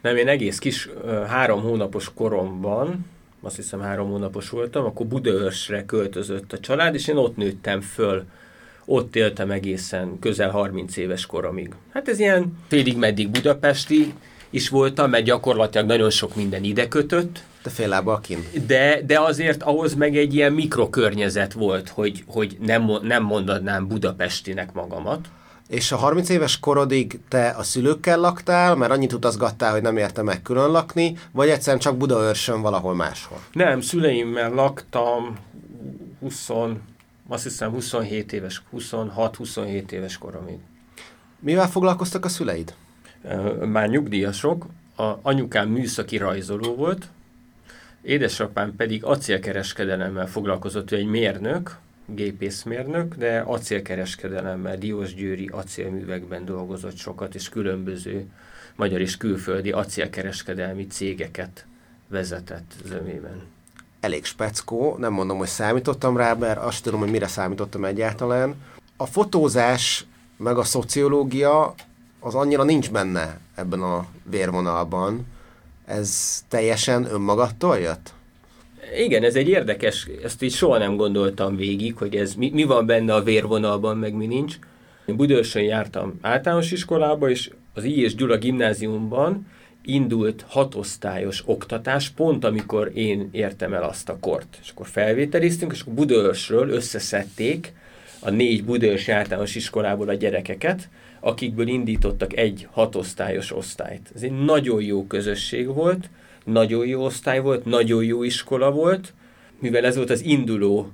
Nem, 0.00 0.16
én 0.16 0.28
egész 0.28 0.58
kis 0.58 0.88
három 1.26 1.62
hónapos 1.62 2.10
koromban, 2.14 3.06
azt 3.42 3.56
hiszem 3.56 3.80
három 3.80 4.08
hónapos 4.08 4.50
voltam, 4.50 4.84
akkor 4.84 5.06
Budaörsre 5.06 5.84
költözött 5.84 6.52
a 6.52 6.58
család, 6.58 6.94
és 6.94 7.08
én 7.08 7.16
ott 7.16 7.36
nőttem 7.36 7.80
föl. 7.80 8.24
Ott 8.84 9.16
éltem 9.16 9.50
egészen 9.50 10.18
közel 10.18 10.50
30 10.50 10.96
éves 10.96 11.26
koromig. 11.26 11.74
Hát 11.92 12.08
ez 12.08 12.18
ilyen 12.18 12.58
félig 12.68 12.96
meddig 12.96 13.28
budapesti 13.28 14.14
is 14.50 14.68
voltam, 14.68 15.10
mert 15.10 15.24
gyakorlatilag 15.24 15.86
nagyon 15.86 16.10
sok 16.10 16.36
minden 16.36 16.64
ide 16.64 16.88
kötött. 16.88 17.42
De 17.62 17.70
fél 17.70 18.20
kint. 18.22 18.66
De, 18.66 19.00
de 19.06 19.20
azért 19.20 19.62
ahhoz 19.62 19.94
meg 19.94 20.16
egy 20.16 20.34
ilyen 20.34 20.52
mikrokörnyezet 20.52 21.52
volt, 21.52 21.88
hogy, 21.88 22.24
hogy 22.26 22.56
nem, 22.60 22.90
nem 23.02 23.22
mondanám 23.22 23.86
budapestinek 23.86 24.72
magamat. 24.72 25.28
És 25.70 25.92
a 25.92 25.96
30 25.96 26.28
éves 26.28 26.58
korodig 26.58 27.20
te 27.28 27.48
a 27.48 27.62
szülőkkel 27.62 28.18
laktál, 28.20 28.76
mert 28.76 28.92
annyit 28.92 29.12
utazgattál, 29.12 29.72
hogy 29.72 29.82
nem 29.82 29.96
érte 29.96 30.22
meg 30.22 30.42
külön 30.42 30.70
lakni, 30.70 31.16
vagy 31.32 31.48
egyszerűen 31.48 31.78
csak 31.82 31.96
Budaörsön 31.96 32.60
valahol 32.60 32.94
máshol? 32.94 33.38
Nem, 33.52 33.80
szüleimmel 33.80 34.50
laktam 34.50 35.36
20, 36.20 36.48
azt 37.28 37.42
hiszem 37.42 37.70
27 37.70 38.32
éves, 38.32 38.62
26-27 38.76 39.90
éves 39.90 40.18
koromig. 40.18 40.58
Mivel 41.38 41.68
foglalkoztak 41.68 42.24
a 42.24 42.28
szüleid? 42.28 42.74
Már 43.64 43.88
nyugdíjasok, 43.88 44.66
a 44.96 45.12
anyukám 45.22 45.68
műszaki 45.68 46.16
rajzoló 46.16 46.74
volt, 46.74 47.06
édesapám 48.02 48.76
pedig 48.76 49.04
acélkereskedelemmel 49.04 50.26
foglalkozott, 50.26 50.92
ő 50.92 50.96
egy 50.96 51.06
mérnök, 51.06 51.76
gépészmérnök, 52.14 53.14
de 53.14 53.40
acélkereskedelemmel, 53.46 54.78
Diósgyőri 54.78 55.48
acélművekben 55.52 56.44
dolgozott 56.44 56.96
sokat, 56.96 57.34
és 57.34 57.48
különböző 57.48 58.26
magyar 58.76 59.00
és 59.00 59.16
külföldi 59.16 59.72
acélkereskedelmi 59.72 60.86
cégeket 60.86 61.66
vezetett 62.08 62.72
zömében. 62.84 63.42
Elég 64.00 64.24
speckó, 64.24 64.96
nem 64.98 65.12
mondom, 65.12 65.38
hogy 65.38 65.48
számítottam 65.48 66.16
rá, 66.16 66.34
mert 66.34 66.58
azt 66.58 66.82
tudom, 66.82 67.00
hogy 67.00 67.10
mire 67.10 67.26
számítottam 67.26 67.84
egyáltalán. 67.84 68.54
A 68.96 69.06
fotózás 69.06 70.06
meg 70.36 70.56
a 70.56 70.64
szociológia 70.64 71.74
az 72.20 72.34
annyira 72.34 72.62
nincs 72.62 72.90
benne 72.90 73.38
ebben 73.54 73.80
a 73.80 74.06
vérvonalban. 74.22 75.26
Ez 75.86 76.40
teljesen 76.48 77.04
önmagattól 77.04 77.78
jött? 77.78 78.12
Igen, 78.96 79.22
ez 79.22 79.36
egy 79.36 79.48
érdekes, 79.48 80.08
ezt 80.22 80.42
így 80.42 80.52
soha 80.52 80.78
nem 80.78 80.96
gondoltam 80.96 81.56
végig, 81.56 81.96
hogy 81.96 82.16
ez 82.16 82.34
mi, 82.34 82.50
mi 82.54 82.64
van 82.64 82.86
benne 82.86 83.14
a 83.14 83.22
vérvonalban, 83.22 83.96
meg 83.96 84.14
mi 84.14 84.26
nincs. 84.26 84.58
Én 85.06 85.16
Budőrsön 85.16 85.62
jártam 85.62 86.18
általános 86.20 86.72
iskolába, 86.72 87.30
és 87.30 87.50
az 87.74 87.84
I. 87.84 88.02
és 88.02 88.14
Gyula 88.14 88.36
gimnáziumban 88.38 89.46
indult 89.82 90.44
hatosztályos 90.48 91.42
oktatás, 91.46 92.10
pont 92.10 92.44
amikor 92.44 92.90
én 92.94 93.28
értem 93.32 93.72
el 93.72 93.82
azt 93.82 94.08
a 94.08 94.18
kort. 94.20 94.58
És 94.62 94.70
akkor 94.70 94.86
felvételiztünk, 94.86 95.72
és 95.72 95.80
akkor 95.80 95.94
Budőrsről 95.94 96.68
összeszedték 96.68 97.72
a 98.20 98.30
négy 98.30 98.64
Budőrs 98.64 99.08
általános 99.08 99.54
iskolából 99.54 100.08
a 100.08 100.14
gyerekeket, 100.14 100.88
akikből 101.20 101.68
indítottak 101.68 102.36
egy 102.36 102.68
hatosztályos 102.70 103.52
osztályt. 103.56 104.10
Ez 104.14 104.22
egy 104.22 104.44
nagyon 104.44 104.82
jó 104.82 105.06
közösség 105.06 105.66
volt, 105.66 106.10
nagyon 106.44 106.86
jó 106.86 107.04
osztály 107.04 107.40
volt, 107.40 107.64
nagyon 107.64 108.04
jó 108.04 108.22
iskola 108.22 108.70
volt, 108.70 109.12
mivel 109.60 109.84
ez 109.84 109.96
volt 109.96 110.10
az 110.10 110.24
induló 110.24 110.90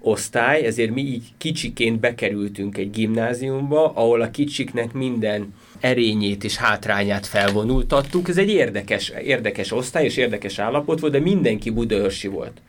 osztály, 0.00 0.64
ezért 0.64 0.94
mi 0.94 1.00
így 1.00 1.24
kicsiként 1.38 2.00
bekerültünk 2.00 2.76
egy 2.76 2.90
gimnáziumba, 2.90 3.92
ahol 3.94 4.20
a 4.20 4.30
kicsiknek 4.30 4.92
minden 4.92 5.54
erényét 5.80 6.44
és 6.44 6.56
hátrányát 6.56 7.26
felvonultattuk. 7.26 8.28
Ez 8.28 8.38
egy 8.38 8.50
érdekes, 8.50 9.12
érdekes 9.24 9.72
osztály 9.72 10.04
és 10.04 10.16
érdekes 10.16 10.58
állapot 10.58 11.00
volt, 11.00 11.12
de 11.12 11.20
mindenki 11.20 11.70
budaörsi 11.70 12.28
volt. 12.28 12.60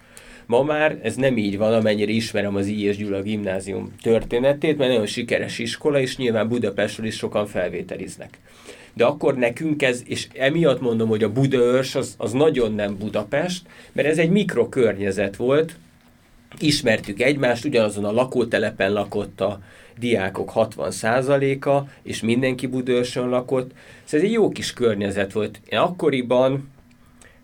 Ma 0.45 0.63
már 0.63 0.99
ez 1.03 1.15
nem 1.15 1.37
így 1.37 1.57
van, 1.57 1.73
amennyire 1.73 2.11
ismerem 2.11 2.55
az 2.55 2.67
I. 2.67 2.83
és 2.83 2.97
Gyula 2.97 3.21
gimnázium 3.21 3.93
történetét, 4.01 4.77
mert 4.77 4.91
nagyon 4.91 5.05
sikeres 5.05 5.59
iskola, 5.59 5.99
és 5.99 6.17
nyilván 6.17 6.47
Budapestről 6.47 7.05
is 7.05 7.15
sokan 7.15 7.45
felvételiznek 7.45 8.39
de 8.93 9.05
akkor 9.05 9.35
nekünk 9.35 9.81
ez, 9.83 10.01
és 10.05 10.27
emiatt 10.33 10.81
mondom, 10.81 11.07
hogy 11.07 11.23
a 11.23 11.31
Budaörs 11.31 11.95
az, 11.95 12.15
az 12.17 12.31
nagyon 12.31 12.73
nem 12.73 12.97
Budapest, 12.97 13.67
mert 13.91 14.07
ez 14.07 14.17
egy 14.17 14.29
mikrokörnyezet 14.29 15.35
volt, 15.35 15.75
ismertük 16.59 17.21
egymást, 17.21 17.65
ugyanazon 17.65 18.05
a 18.05 18.11
lakótelepen 18.11 18.93
lakott 18.93 19.41
a 19.41 19.61
diákok 19.99 20.51
60%-a, 20.55 21.89
és 22.03 22.21
mindenki 22.21 22.67
Budőrsön 22.67 23.29
lakott. 23.29 23.71
Szóval 24.03 24.19
ez 24.19 24.31
egy 24.31 24.31
jó 24.31 24.49
kis 24.49 24.73
környezet 24.73 25.31
volt. 25.31 25.59
Én 25.69 25.79
akkoriban 25.79 26.69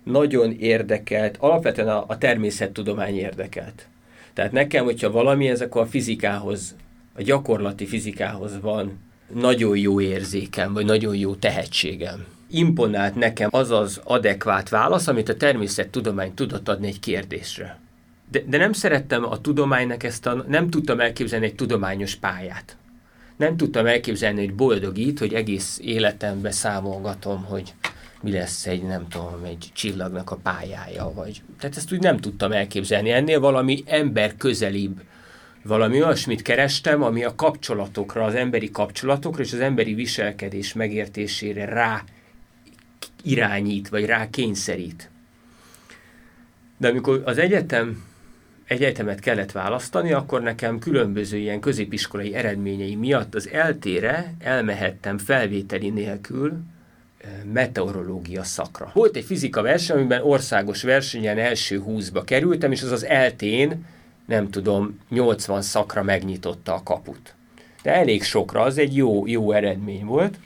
nagyon 0.04 0.52
érdekelt, 0.60 1.38
alapvetően 1.40 1.88
a, 1.88 2.04
a 2.08 2.18
természettudomány 2.18 3.18
érdekelt. 3.18 3.88
Tehát 4.34 4.52
nekem, 4.52 4.84
hogyha 4.84 5.12
valami, 5.12 5.50
ezek 5.50 5.76
a 5.76 5.86
fizikához, 5.86 6.76
a 7.16 7.22
gyakorlati 7.22 7.86
fizikához 7.86 8.60
van 8.62 9.00
nagyon 9.34 9.78
jó 9.78 10.02
érzékem, 10.02 10.74
vagy 10.74 10.86
nagyon 10.86 11.16
jó 11.16 11.36
tehetségem. 11.36 12.26
Imponált 12.50 13.16
nekem 13.16 13.50
az 13.52 13.72
az 13.72 14.02
adekvát 14.04 14.70
válasz, 14.70 15.08
amit 15.08 15.30
a 15.30 15.36
természettudomány 15.36 16.34
tudott 16.34 16.70
adni 16.70 16.88
egy 16.88 17.00
kérdésre. 17.00 17.80
De, 18.32 18.44
de 18.48 18.58
nem 18.58 18.74
szerettem 18.74 19.24
a 19.24 19.42
tudománynak 19.42 20.04
ezt 20.04 20.26
a, 20.26 20.46
nem 20.48 20.70
tudtam 20.70 21.00
elképzelni 21.00 21.46
egy 21.46 21.56
tudományos 21.56 22.16
pályát. 22.16 22.78
Nem 23.38 23.58
tudtam 23.58 23.86
elképzelni, 23.86 24.40
hogy 24.40 24.56
boldogít, 24.56 25.20
hogy 25.20 25.34
egész 25.34 25.80
életemben 25.82 26.52
számolgatom, 26.52 27.44
hogy 27.44 27.74
mi 28.22 28.32
lesz 28.32 28.66
egy, 28.66 28.84
nem 28.84 29.08
tudom, 29.08 29.44
egy 29.44 29.70
csillagnak 29.74 30.32
a 30.32 30.36
pályája, 30.36 31.12
vagy... 31.16 31.42
Tehát 31.60 31.78
ezt 31.78 31.94
úgy 31.94 32.02
nem 32.02 32.18
tudtam 32.18 32.52
elképzelni. 32.52 33.12
Ennél 33.12 33.40
valami 33.40 33.84
ember 33.86 34.36
közelibb 34.38 35.02
valami 35.68 36.04
olyasmit 36.04 36.42
kerestem, 36.42 37.04
ami 37.04 37.24
a 37.24 37.36
kapcsolatokra, 37.36 38.24
az 38.24 38.36
emberi 38.36 38.72
kapcsolatokra 38.72 39.44
és 39.44 39.54
az 39.54 39.60
emberi 39.60 39.94
viselkedés 39.94 40.74
megértésére 40.74 41.66
rá 41.66 42.04
irányít, 43.24 43.90
vagy 43.90 44.06
rá 44.06 44.30
kényszerít. 44.30 45.10
De 46.78 46.88
amikor 46.88 47.22
az 47.26 47.38
egyetem 47.38 48.06
egyetemet 48.68 49.20
kellett 49.20 49.52
választani, 49.52 50.12
akkor 50.12 50.42
nekem 50.42 50.80
különböző 50.80 51.38
ilyen 51.38 51.60
középiskolai 51.60 52.34
eredményei 52.36 52.96
miatt 52.96 53.36
az 53.36 53.50
eltére 53.50 54.34
elmehettem 54.40 55.18
felvételi 55.18 55.90
nélkül 55.90 56.52
eh, 57.18 57.30
meteorológia 57.54 58.44
szakra. 58.44 58.92
Volt 58.94 59.16
egy 59.16 59.24
fizika 59.24 59.62
verseny, 59.62 59.96
amiben 59.98 60.22
országos 60.22 60.84
versenyen 60.84 61.38
első 61.38 61.80
húszba 61.80 62.24
kerültem, 62.24 62.72
és 62.72 62.82
az 62.82 62.92
az 62.92 63.06
eltén 63.06 63.86
nem 64.28 64.50
tudom, 64.50 65.00
80 65.10 65.62
szakra 65.62 66.04
megnyitotta 66.04 66.74
a 66.74 66.84
kaput. 66.84 67.34
De 67.84 67.94
elég 67.94 68.24
sokra, 68.24 68.62
az 68.62 68.78
egy 68.78 68.96
jó, 68.96 69.28
jó 69.28 69.52
eredmény 69.52 70.06
volt, 70.06 70.40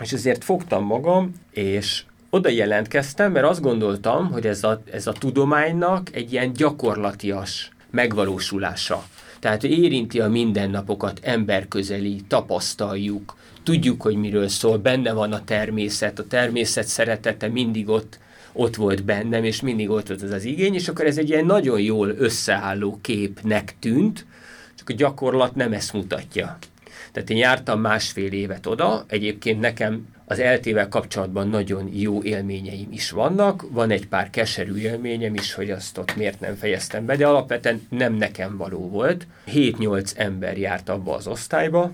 és 0.00 0.12
ezért 0.12 0.44
fogtam 0.44 0.84
magam, 0.84 1.32
és 1.50 2.02
oda 2.30 2.48
jelentkeztem, 2.48 3.32
mert 3.32 3.46
azt 3.46 3.60
gondoltam, 3.60 4.30
hogy 4.30 4.46
ez 4.46 4.64
a, 4.64 4.82
ez 4.92 5.06
a 5.06 5.12
tudománynak 5.12 6.14
egy 6.14 6.32
ilyen 6.32 6.52
gyakorlatias 6.52 7.70
megvalósulása. 7.90 9.04
Tehát 9.38 9.64
érinti 9.64 10.20
a 10.20 10.28
mindennapokat, 10.28 11.20
emberközeli, 11.22 12.20
tapasztaljuk, 12.28 13.36
tudjuk, 13.62 14.02
hogy 14.02 14.16
miről 14.16 14.48
szól, 14.48 14.78
benne 14.78 15.12
van 15.12 15.32
a 15.32 15.44
természet, 15.44 16.18
a 16.18 16.26
természet 16.26 16.86
szeretete 16.86 17.48
mindig 17.48 17.88
ott, 17.88 18.18
ott 18.58 18.76
volt 18.76 19.04
bennem, 19.04 19.44
és 19.44 19.60
mindig 19.60 19.90
ott 19.90 20.08
volt 20.08 20.22
az 20.22 20.30
az 20.30 20.44
igény, 20.44 20.74
és 20.74 20.88
akkor 20.88 21.06
ez 21.06 21.18
egy 21.18 21.28
ilyen 21.28 21.44
nagyon 21.44 21.80
jól 21.80 22.08
összeálló 22.08 22.98
képnek 23.00 23.74
tűnt, 23.78 24.26
csak 24.74 24.88
a 24.88 24.92
gyakorlat 24.92 25.54
nem 25.54 25.72
ezt 25.72 25.92
mutatja. 25.92 26.58
Tehát 27.12 27.30
én 27.30 27.36
jártam 27.36 27.80
másfél 27.80 28.32
évet 28.32 28.66
oda, 28.66 29.04
egyébként 29.08 29.60
nekem 29.60 30.06
az 30.24 30.38
eltével 30.38 30.88
kapcsolatban 30.88 31.48
nagyon 31.48 31.90
jó 31.92 32.22
élményeim 32.22 32.88
is 32.90 33.10
vannak, 33.10 33.64
van 33.70 33.90
egy 33.90 34.08
pár 34.08 34.30
keserű 34.30 34.76
élményem 34.76 35.34
is, 35.34 35.54
hogy 35.54 35.70
azt 35.70 35.98
ott 35.98 36.16
miért 36.16 36.40
nem 36.40 36.54
fejeztem 36.54 37.06
be, 37.06 37.16
de 37.16 37.26
alapvetően 37.26 37.86
nem 37.90 38.14
nekem 38.14 38.56
való 38.56 38.88
volt. 38.88 39.26
7-8 39.46 40.10
ember 40.16 40.58
járt 40.58 40.88
abba 40.88 41.14
az 41.14 41.26
osztályba, 41.26 41.92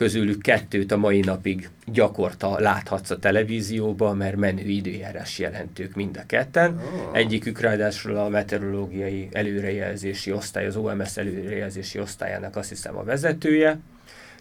közülük 0.00 0.42
kettőt 0.42 0.92
a 0.92 0.96
mai 0.96 1.20
napig 1.20 1.68
gyakorta 1.86 2.60
láthatsz 2.60 3.10
a 3.10 3.18
televízióban, 3.18 4.16
mert 4.16 4.36
menő 4.36 4.62
időjárás 4.62 5.38
jelentők 5.38 5.94
mind 5.94 6.16
a 6.16 6.26
ketten. 6.26 6.70
Oh. 6.70 7.16
Egyikük 7.16 7.60
ráadásul 7.60 8.16
a 8.16 8.28
meteorológiai 8.28 9.28
előrejelzési 9.32 10.32
osztály, 10.32 10.66
az 10.66 10.76
OMS 10.76 11.16
előrejelzési 11.16 12.00
osztályának 12.00 12.56
azt 12.56 12.68
hiszem 12.68 12.96
a 12.96 13.04
vezetője, 13.04 13.78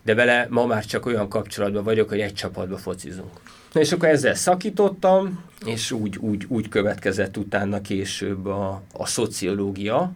de 0.03 0.13
vele 0.13 0.47
ma 0.49 0.65
már 0.65 0.85
csak 0.85 1.05
olyan 1.05 1.29
kapcsolatban 1.29 1.83
vagyok, 1.83 2.09
hogy 2.09 2.19
egy 2.19 2.33
csapatba 2.33 2.77
focizunk. 2.77 3.39
Na 3.73 3.79
és 3.79 3.91
akkor 3.91 4.07
ezzel 4.07 4.35
szakítottam, 4.35 5.43
és 5.65 5.91
úgy, 5.91 6.17
úgy, 6.17 6.45
úgy 6.47 6.69
következett 6.69 7.37
utána 7.37 7.81
később 7.81 8.45
a, 8.45 8.81
a 8.93 9.05
szociológia, 9.05 10.11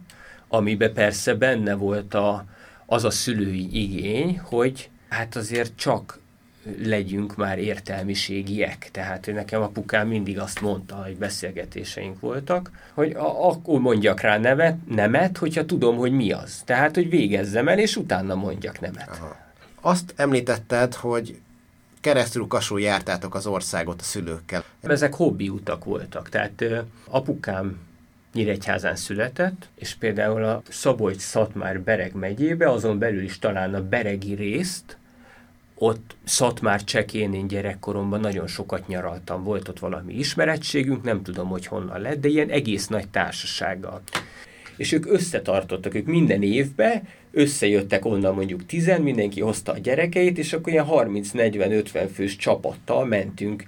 amiben 0.48 0.94
persze 0.94 1.36
benne 1.36 1.74
volt 1.74 2.14
a, 2.14 2.46
az 2.86 3.04
a 3.04 3.10
szülői 3.10 3.82
igény, 3.82 4.40
hogy 4.44 4.92
hát 5.14 5.36
azért 5.36 5.72
csak 5.76 6.20
legyünk 6.84 7.36
már 7.36 7.60
értelmiségiek. 7.60 8.90
Tehát 8.92 9.26
nekem 9.34 9.62
apukám 9.62 10.08
mindig 10.08 10.40
azt 10.40 10.62
mondta, 10.62 10.96
hogy 10.96 11.16
beszélgetéseink 11.16 12.20
voltak, 12.20 12.72
hogy 12.94 13.12
a, 13.12 13.48
akkor 13.48 13.80
mondjak 13.80 14.22
rá 14.22 14.38
nevet, 14.38 14.78
nemet, 14.88 15.38
hogyha 15.38 15.66
tudom, 15.66 15.96
hogy 15.96 16.12
mi 16.12 16.32
az. 16.32 16.62
Tehát, 16.66 16.96
hogy 16.96 17.10
végezzem 17.10 17.68
el, 17.68 17.80
és 17.80 17.96
utána 17.96 18.36
mondjak 18.36 18.80
nemet. 18.80 19.10
Aha. 19.10 19.38
Azt 19.82 20.14
említetted, 20.16 20.94
hogy 20.94 21.40
keresztül 22.02 22.48
kasul 22.48 22.82
jártátok 22.82 23.36
az 23.36 23.48
országot 23.48 24.02
a 24.02 24.04
szülőkkel. 24.04 24.64
Ezek 24.82 25.14
hobbi 25.14 25.50
utak 25.50 25.84
voltak. 25.84 26.30
Tehát 26.30 26.64
apukám 27.10 27.78
Nyíregyházán 28.34 28.96
született, 28.96 29.68
és 29.76 29.94
például 29.94 30.44
a 30.44 30.62
Szabolcs-Szatmár-Bereg 30.70 32.14
megyébe, 32.14 32.70
azon 32.70 33.00
belül 33.00 33.24
is 33.24 33.40
talán 33.40 33.74
a 33.74 33.88
beregi 33.88 34.34
részt, 34.34 34.98
ott 35.76 36.16
Szatmár 36.24 36.84
csekén 36.84 37.34
én 37.34 37.48
gyerekkoromban 37.48 38.20
nagyon 38.20 38.48
sokat 38.48 38.88
nyaraltam, 38.88 39.44
volt 39.44 39.68
ott 39.68 39.80
valami 39.80 40.14
ismerettségünk, 40.14 41.04
nem 41.04 41.24
tudom, 41.24 41.48
hogy 41.48 41.66
honnan 41.66 42.02
lett, 42.02 42.20
de 42.20 42.28
ilyen 42.28 42.50
egész 42.50 42.88
nagy 42.88 43.08
társasággal. 43.08 44.02
És 44.78 44.92
ők 44.92 45.06
összetartottak, 45.06 45.96
ők 45.96 46.06
minden 46.06 46.44
évben 46.44 47.08
összejöttek 47.32 48.06
onnan 48.06 48.36
mondjuk 48.36 48.66
tizen, 48.66 49.02
mindenki 49.02 49.42
hozta 49.42 49.72
a 49.72 49.78
gyerekeit, 49.78 50.38
és 50.38 50.54
akkor 50.54 50.74
ilyen 50.74 50.86
30-40-50 50.90 52.10
fős 52.14 52.36
csapattal 52.36 53.06
mentünk 53.06 53.66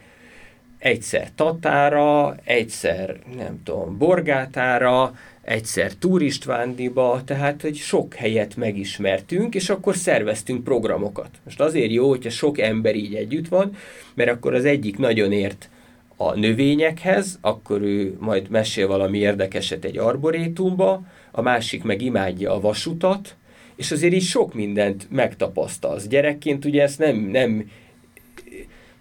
egyszer 0.78 1.28
Tatára, 1.36 2.36
egyszer 2.43 3.20
nem 3.36 3.64
tudom, 3.64 3.97
Borgátára, 3.97 5.16
egyszer 5.46 5.93
Turistvándiba, 5.93 7.22
tehát 7.26 7.62
hogy 7.62 7.76
sok 7.76 8.14
helyet 8.14 8.56
megismertünk, 8.56 9.56
és 9.56 9.70
akkor 9.70 9.96
szerveztünk 9.96 10.64
programokat. 10.64 11.30
Most 11.43 11.60
azért 11.60 11.91
jó, 11.91 12.10
hogyha 12.10 12.30
sok 12.30 12.60
ember 12.60 12.96
így 12.96 13.14
együtt 13.14 13.48
van, 13.48 13.76
mert 14.14 14.30
akkor 14.30 14.54
az 14.54 14.66
egyik 14.66 14.98
nagyon 14.98 15.32
ért 15.32 15.70
a 16.16 16.36
növényekhez, 16.36 17.38
akkor 17.41 17.82
ő 17.82 18.16
majd 18.20 18.50
mesél 18.50 18.88
valami 18.88 19.18
érdekeset 19.18 19.86
egy 19.86 19.98
arborétumba, 19.98 21.02
a 21.32 21.41
másik 21.41 21.84
meg 21.84 22.02
imádja 22.02 22.54
a 22.54 22.60
vasutat, 22.60 23.36
és 23.76 23.91
azért 23.91 24.14
így 24.14 24.24
sok 24.24 24.54
mindent 24.54 25.08
megtapasztalsz. 25.12 26.08
Gyerekként 26.08 26.66
ugye 26.66 26.82
ezt 26.82 27.00
nem, 27.00 27.16
nem 27.16 27.70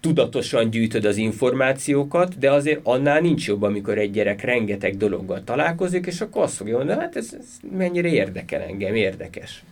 tudatosan 0.05 0.69
gyűjtöd 0.69 1.05
az 1.05 1.17
információkat, 1.17 2.37
de 2.37 2.51
azért 2.51 2.79
annál 2.83 3.19
nincs 3.19 3.47
jobb, 3.47 3.61
amikor 3.61 3.97
egy 3.97 4.11
gyerek 4.11 4.41
rengeteg 4.41 4.97
dologgal 4.97 5.43
találkozik, 5.43 6.05
és 6.05 6.21
akkor 6.21 6.43
azt 6.43 6.55
fogja 6.55 6.77
mondani, 6.77 6.99
hát 6.99 7.15
ez, 7.15 7.29
ez 7.39 7.45
mennyire 7.77 8.07
érdekel 8.07 8.61
engem, 8.61 8.95
érdekes. 8.95 9.63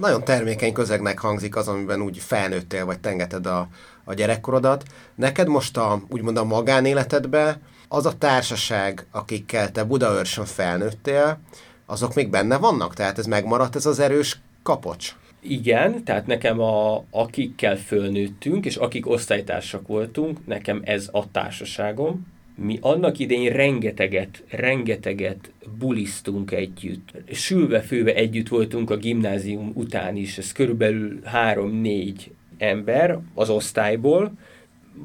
Nagyon 0.00 0.24
termékeny 0.24 0.72
közegnek 0.72 1.18
hangzik 1.18 1.56
az, 1.56 1.68
amiben 1.68 2.02
úgy 2.02 2.18
felnőttél, 2.18 2.84
vagy 2.84 2.98
tengeted 2.98 3.46
a, 3.46 3.68
a 4.04 4.14
gyerekkorodat. 4.14 4.84
Neked 5.14 5.48
most 5.48 5.76
a, 5.76 6.02
úgymond 6.08 6.36
a 6.36 6.44
magánéletedben 6.44 7.56
az 7.88 8.06
a 8.06 8.18
társaság, 8.18 9.06
akikkel 9.10 9.70
te 9.70 9.84
Budaörsön 9.84 10.44
felnőttél, 10.44 11.40
azok 11.86 12.14
még 12.14 12.30
benne 12.30 12.56
vannak? 12.56 12.94
Tehát 12.94 13.18
ez 13.18 13.26
megmaradt, 13.26 13.76
ez 13.76 13.86
az 13.86 13.98
erős 13.98 14.40
kapocs? 14.62 15.14
Igen, 15.44 16.04
tehát 16.04 16.26
nekem 16.26 16.60
a, 16.60 17.04
akikkel 17.10 17.76
fölnőttünk, 17.76 18.66
és 18.66 18.76
akik 18.76 19.08
osztálytársak 19.08 19.86
voltunk, 19.86 20.46
nekem 20.46 20.80
ez 20.84 21.08
a 21.12 21.30
társaságom. 21.30 22.26
Mi 22.54 22.78
annak 22.80 23.18
idején 23.18 23.52
rengeteget, 23.52 24.44
rengeteget 24.48 25.52
bulisztunk 25.78 26.50
együtt. 26.50 27.12
Sülve-főve 27.32 28.14
együtt 28.14 28.48
voltunk 28.48 28.90
a 28.90 28.96
gimnázium 28.96 29.72
után 29.74 30.16
is, 30.16 30.38
ez 30.38 30.52
körülbelül 30.52 31.20
három-négy 31.24 32.30
ember 32.58 33.18
az 33.34 33.50
osztályból, 33.50 34.32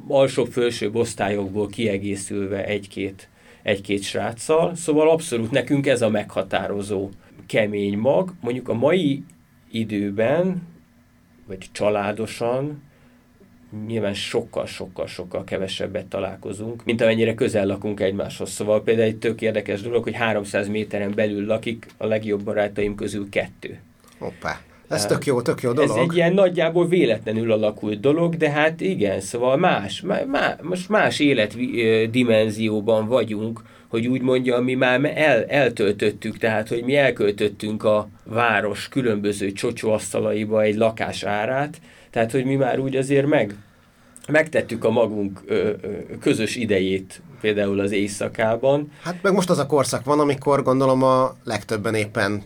alsóbb-fölsőbb 0.08 0.96
osztályokból 0.96 1.68
kiegészülve 1.68 2.66
egy-két 2.66 3.30
egy-két 3.68 4.02
sráccal, 4.02 4.76
szóval 4.76 5.10
abszolút 5.10 5.52
nekünk 5.52 5.88
ez 5.88 6.02
a 6.02 6.10
meghatározó 6.10 7.10
kemény 7.46 7.98
mag. 7.98 8.34
Mondjuk 8.42 8.70
a 8.70 8.74
mai 8.74 9.24
időben, 9.72 10.62
vagy 11.46 11.66
családosan, 11.72 12.82
nyilván 13.86 14.14
sokkal-sokkal-sokkal 14.14 15.44
kevesebbet 15.44 16.06
találkozunk, 16.06 16.86
mint 16.86 17.02
amennyire 17.02 17.34
közel 17.34 17.66
lakunk 17.66 18.00
egymáshoz. 18.00 18.50
Szóval 18.50 18.84
például 18.84 19.08
egy 19.08 19.18
tök 19.18 19.42
érdekes 19.42 19.82
dolog, 19.82 20.04
hogy 20.04 20.16
300 20.16 20.68
méteren 20.68 21.12
belül 21.16 21.46
lakik 21.46 21.88
a 21.98 22.06
legjobb 22.06 22.44
barátaim 22.44 22.96
közül 22.96 23.30
kettő. 23.30 23.80
Hoppá. 24.18 24.62
Ez 24.88 25.06
tök 25.06 25.26
jó, 25.26 25.42
tök 25.42 25.62
jó 25.62 25.72
dolog. 25.72 25.90
Ez 25.90 26.04
egy 26.04 26.16
ilyen 26.16 26.34
nagyjából 26.34 26.88
véletlenül 26.88 27.52
alakult 27.52 28.00
dolog, 28.00 28.36
de 28.36 28.50
hát 28.50 28.82
igen, 28.82 29.22
szóval 29.22 29.58
más, 29.58 30.04
má, 30.28 30.56
most 30.62 30.90
más 30.90 31.20
életdimenzióban 31.20 33.08
vagyunk, 33.08 33.62
hogy 33.88 34.08
úgy 34.08 34.22
mondja, 34.22 34.60
mi 34.60 34.74
már 34.74 35.12
el, 35.16 35.46
eltöltöttük, 35.46 36.38
tehát 36.38 36.68
hogy 36.68 36.84
mi 36.84 36.96
elköltöttünk 36.96 37.84
a 37.84 38.10
város 38.24 38.88
különböző 38.88 39.52
csocsóasztalaiba 39.52 40.62
egy 40.62 40.76
lakás 40.76 41.24
árát, 41.24 41.82
tehát 42.10 42.32
hogy 42.32 42.46
mi 42.46 42.56
már 42.56 42.80
úgy 42.80 42.96
azért 42.96 43.28
meg, 43.28 43.56
megtettük 44.28 44.84
a 44.84 44.90
magunk 44.90 45.42
ö, 45.46 45.54
ö, 45.54 45.90
közös 46.20 46.56
idejét 46.56 47.22
például 47.42 47.80
az 47.80 47.92
éjszakában. 47.92 48.92
Hát 49.04 49.22
meg 49.22 49.34
most 49.34 49.50
az 49.50 49.58
a 49.58 49.66
korszak 49.66 50.06
van, 50.06 50.20
amikor 50.20 50.64
gondolom 50.64 51.04
a 51.04 51.36
legtöbben 51.44 51.94
éppen 51.96 52.44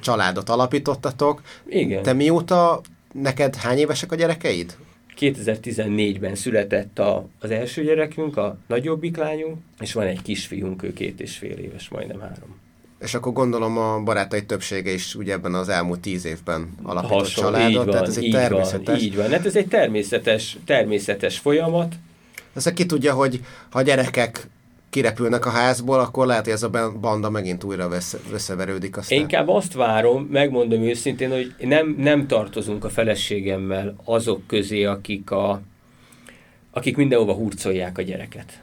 családot 0.00 0.48
alapítottatok. 0.48 1.42
Igen. 1.66 2.02
Te 2.02 2.12
mióta, 2.12 2.80
neked 3.12 3.56
hány 3.56 3.78
évesek 3.78 4.12
a 4.12 4.14
gyerekeid? 4.14 4.76
2014-ben 5.18 6.34
született 6.34 6.98
a, 6.98 7.28
az 7.40 7.50
első 7.50 7.82
gyerekünk, 7.82 8.36
a 8.36 8.56
nagyobbik 8.66 9.16
lányunk, 9.16 9.58
és 9.80 9.92
van 9.92 10.06
egy 10.06 10.22
kisfiunk, 10.22 10.82
ő 10.82 10.92
két 10.92 11.20
és 11.20 11.36
fél 11.36 11.56
éves, 11.56 11.88
majdnem 11.88 12.20
három. 12.20 12.60
És 13.00 13.14
akkor 13.14 13.32
gondolom 13.32 13.78
a 13.78 14.00
barátai 14.00 14.44
többsége 14.44 14.92
is 14.92 15.14
ugye 15.14 15.32
ebben 15.32 15.54
az 15.54 15.68
elmúlt 15.68 16.00
tíz 16.00 16.24
évben 16.24 16.74
alapított 16.82 17.18
Hasonló, 17.18 17.50
családot, 17.50 17.76
van, 17.76 17.90
tehát 17.90 18.06
ez 18.06 18.16
egy 18.16 18.30
természetes... 18.30 18.94
Van, 18.94 19.04
így 19.04 19.16
van, 19.16 19.30
hát 19.30 19.46
ez 19.46 19.56
egy 19.56 19.68
természetes, 19.68 20.56
természetes 20.64 21.38
folyamat. 21.38 21.94
Ezt 22.54 22.72
ki 22.72 22.86
tudja, 22.86 23.14
hogy 23.14 23.40
ha 23.70 23.82
gyerekek 23.82 24.48
kirepülnek 24.92 25.46
a 25.46 25.50
házból, 25.50 26.00
akkor 26.00 26.26
lehet, 26.26 26.44
hogy 26.44 26.52
ez 26.52 26.62
a 26.62 26.92
banda 27.00 27.30
megint 27.30 27.64
újra 27.64 27.88
összeverődik. 28.32 28.96
Aztán. 28.96 29.18
Én 29.18 29.22
inkább 29.22 29.48
azt 29.48 29.72
várom, 29.72 30.22
megmondom 30.22 30.82
őszintén, 30.82 31.30
hogy 31.30 31.54
nem, 31.60 31.94
nem 31.98 32.26
tartozunk 32.26 32.84
a 32.84 32.88
feleségemmel 32.88 33.94
azok 34.04 34.46
közé, 34.46 34.84
akik, 34.84 35.30
a, 35.30 35.60
akik 36.70 36.96
mindenhova 36.96 37.32
hurcolják 37.32 37.98
a 37.98 38.02
gyereket. 38.02 38.62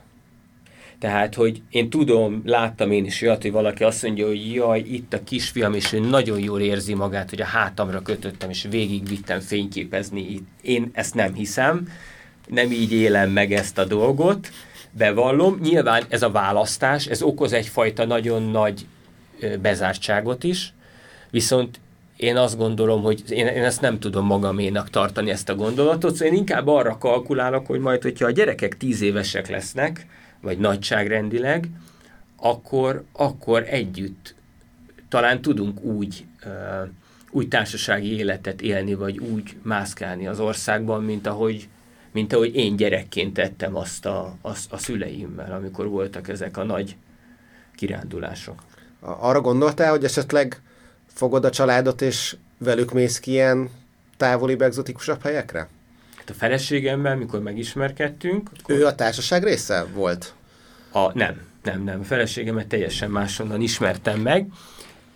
Tehát, 1.00 1.36
hogy 1.36 1.62
én 1.70 1.90
tudom, 1.90 2.42
láttam 2.46 2.92
én 2.92 3.06
is 3.06 3.22
olyat, 3.22 3.42
hogy 3.42 3.52
valaki 3.52 3.84
azt 3.84 4.04
mondja, 4.04 4.28
hogy 4.28 4.54
jaj, 4.54 4.80
itt 4.80 5.14
a 5.14 5.24
kisfiam, 5.24 5.74
és 5.74 5.94
ő 5.94 6.00
nagyon 6.00 6.40
jól 6.40 6.62
érzi 6.62 6.94
magát, 6.94 7.30
hogy 7.30 7.42
a 7.42 7.46
hátamra 7.46 8.02
kötöttem, 8.02 8.50
és 8.50 8.68
végigvittem 8.70 9.40
fényképezni. 9.40 10.44
Én 10.62 10.90
ezt 10.94 11.16
nem 11.16 11.34
hiszem, 11.34 11.88
nem 12.48 12.72
így 12.72 12.92
élem 12.92 13.30
meg 13.30 13.54
ezt 13.54 13.78
a 13.78 13.86
dolgot, 13.86 14.50
bevallom. 14.92 15.60
Nyilván 15.62 16.04
ez 16.10 16.22
a 16.22 16.32
választás, 16.32 17.06
ez 17.06 17.22
okoz 17.22 17.54
egyfajta 17.54 18.06
nagyon 18.06 18.44
nagy 18.44 18.86
bezártságot 19.62 20.44
is, 20.44 20.74
viszont 21.30 21.80
én 22.18 22.38
azt 22.38 22.58
gondolom, 22.58 23.02
hogy 23.02 23.24
én, 23.30 23.48
én 23.48 23.64
ezt 23.64 23.82
nem 23.82 24.00
tudom 24.00 24.26
magaménak 24.26 24.90
tartani, 24.90 25.30
ezt 25.30 25.50
a 25.50 25.56
gondolatot, 25.56 26.16
szóval 26.16 26.34
én 26.34 26.40
inkább 26.40 26.68
arra 26.68 26.98
kalkulálok, 26.98 27.66
hogy 27.66 27.80
majd, 27.80 28.02
hogyha 28.02 28.26
a 28.26 28.32
gyerekek 28.32 28.78
tíz 28.78 29.02
évesek 29.02 29.50
lesznek, 29.50 30.06
vagy 30.42 30.58
nagyságrendileg, 30.58 31.70
akkor, 32.36 33.04
akkor 33.14 33.66
együtt 33.70 34.36
talán 35.10 35.42
tudunk 35.42 35.82
úgy, 35.82 36.26
úgy 37.32 37.48
társasági 37.48 38.18
életet 38.18 38.62
élni, 38.62 38.94
vagy 38.94 39.18
úgy 39.18 39.56
mászkálni 39.62 40.28
az 40.28 40.40
országban, 40.40 41.04
mint 41.04 41.28
ahogy, 41.28 41.68
mint 42.12 42.34
ahogy 42.34 42.56
én 42.56 42.76
gyerekként 42.76 43.34
tettem 43.34 43.76
azt 43.76 44.06
a, 44.06 44.36
azt 44.42 44.72
a 44.72 44.78
szüleimmel, 44.78 45.52
amikor 45.52 45.88
voltak 45.88 46.28
ezek 46.28 46.58
a 46.58 46.64
nagy 46.64 46.96
kirándulások. 47.76 48.64
Arra 49.00 49.42
gondoltál, 49.42 49.90
hogy 49.90 50.04
esetleg 50.04 50.62
fogod 51.08 51.46
a 51.46 51.50
családot, 51.50 52.02
és 52.02 52.36
velük 52.58 52.92
mész 52.92 53.20
ki 53.20 53.32
ilyen 53.32 53.70
távoli, 54.18 54.56
egzotikusabb 54.60 55.22
helyekre? 55.22 55.68
Hát 56.18 56.30
a 56.30 56.34
feleségemmel, 56.34 57.16
mikor 57.16 57.40
megismerkedtünk... 57.40 58.50
Akkor... 58.60 58.76
Ő 58.76 58.86
a 58.86 58.96
társaság 58.96 59.44
része 59.44 59.86
volt? 59.94 60.34
A, 60.92 61.18
nem, 61.18 61.42
nem, 61.64 61.84
nem. 61.84 62.00
A 62.00 62.04
feleségemet 62.04 62.68
teljesen 62.68 63.12
máshonnan 63.12 63.62
ismertem 63.62 64.20
meg. 64.20 64.48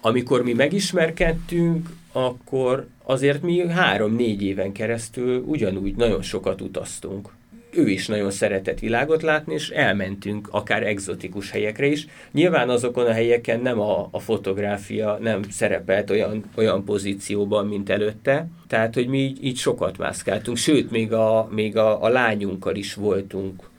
Amikor 0.05 0.43
mi 0.43 0.53
megismerkedtünk, 0.53 1.89
akkor 2.11 2.87
azért 3.03 3.41
mi 3.41 3.67
három-négy 3.67 4.43
éven 4.43 4.71
keresztül 4.71 5.43
ugyanúgy 5.45 5.95
nagyon 5.95 6.21
sokat 6.21 6.61
utaztunk. 6.61 7.29
Ő 7.69 7.89
is 7.89 8.07
nagyon 8.07 8.31
szeretett 8.31 8.79
világot 8.79 9.21
látni, 9.21 9.53
és 9.53 9.69
elmentünk 9.69 10.47
akár 10.51 10.83
egzotikus 10.83 11.51
helyekre 11.51 11.85
is. 11.85 12.07
Nyilván 12.31 12.69
azokon 12.69 13.05
a 13.05 13.11
helyeken 13.11 13.59
nem 13.59 13.79
a, 13.79 14.07
a 14.11 14.19
fotográfia 14.19 15.17
nem 15.21 15.41
szerepelt 15.49 16.09
olyan, 16.09 16.43
olyan 16.55 16.83
pozícióban, 16.83 17.67
mint 17.67 17.89
előtte, 17.89 18.47
tehát, 18.67 18.93
hogy 18.93 19.07
mi 19.07 19.17
így, 19.19 19.43
így 19.43 19.57
sokat 19.57 19.97
mászkáltunk, 19.97 20.57
sőt, 20.57 20.91
még 20.91 21.13
a, 21.13 21.47
még 21.51 21.77
a, 21.77 22.03
a 22.03 22.07
lányunkkal 22.07 22.75
is 22.75 22.93
voltunk 22.93 23.71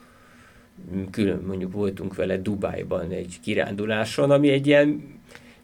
külön 1.10 1.42
mondjuk 1.46 1.72
voltunk 1.72 2.14
vele 2.14 2.36
Dubájban 2.36 3.10
egy 3.10 3.38
kiránduláson, 3.42 4.30
ami 4.30 4.48
egy 4.48 4.66
ilyen 4.66 5.02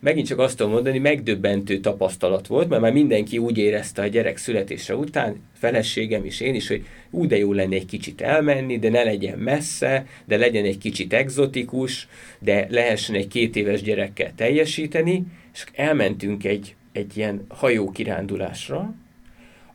megint 0.00 0.26
csak 0.26 0.38
azt 0.38 0.56
tudom 0.56 0.72
mondani, 0.72 0.98
megdöbbentő 0.98 1.78
tapasztalat 1.78 2.46
volt, 2.46 2.68
mert 2.68 2.82
már 2.82 2.92
mindenki 2.92 3.38
úgy 3.38 3.58
érezte 3.58 4.02
a 4.02 4.06
gyerek 4.06 4.36
születése 4.36 4.96
után, 4.96 5.40
feleségem 5.52 6.24
is, 6.24 6.40
én 6.40 6.54
is, 6.54 6.68
hogy 6.68 6.84
úgy 7.10 7.28
de 7.28 7.36
jó 7.36 7.52
lenne 7.52 7.74
egy 7.74 7.86
kicsit 7.86 8.20
elmenni, 8.20 8.78
de 8.78 8.88
ne 8.88 9.02
legyen 9.02 9.38
messze, 9.38 10.06
de 10.24 10.36
legyen 10.36 10.64
egy 10.64 10.78
kicsit 10.78 11.12
egzotikus, 11.12 12.08
de 12.38 12.66
lehessen 12.70 13.14
egy 13.14 13.28
két 13.28 13.56
éves 13.56 13.82
gyerekkel 13.82 14.32
teljesíteni, 14.36 15.22
és 15.52 15.64
elmentünk 15.74 16.44
egy, 16.44 16.74
egy 16.92 17.16
ilyen 17.16 17.44
hajókirándulásra, 17.48 18.94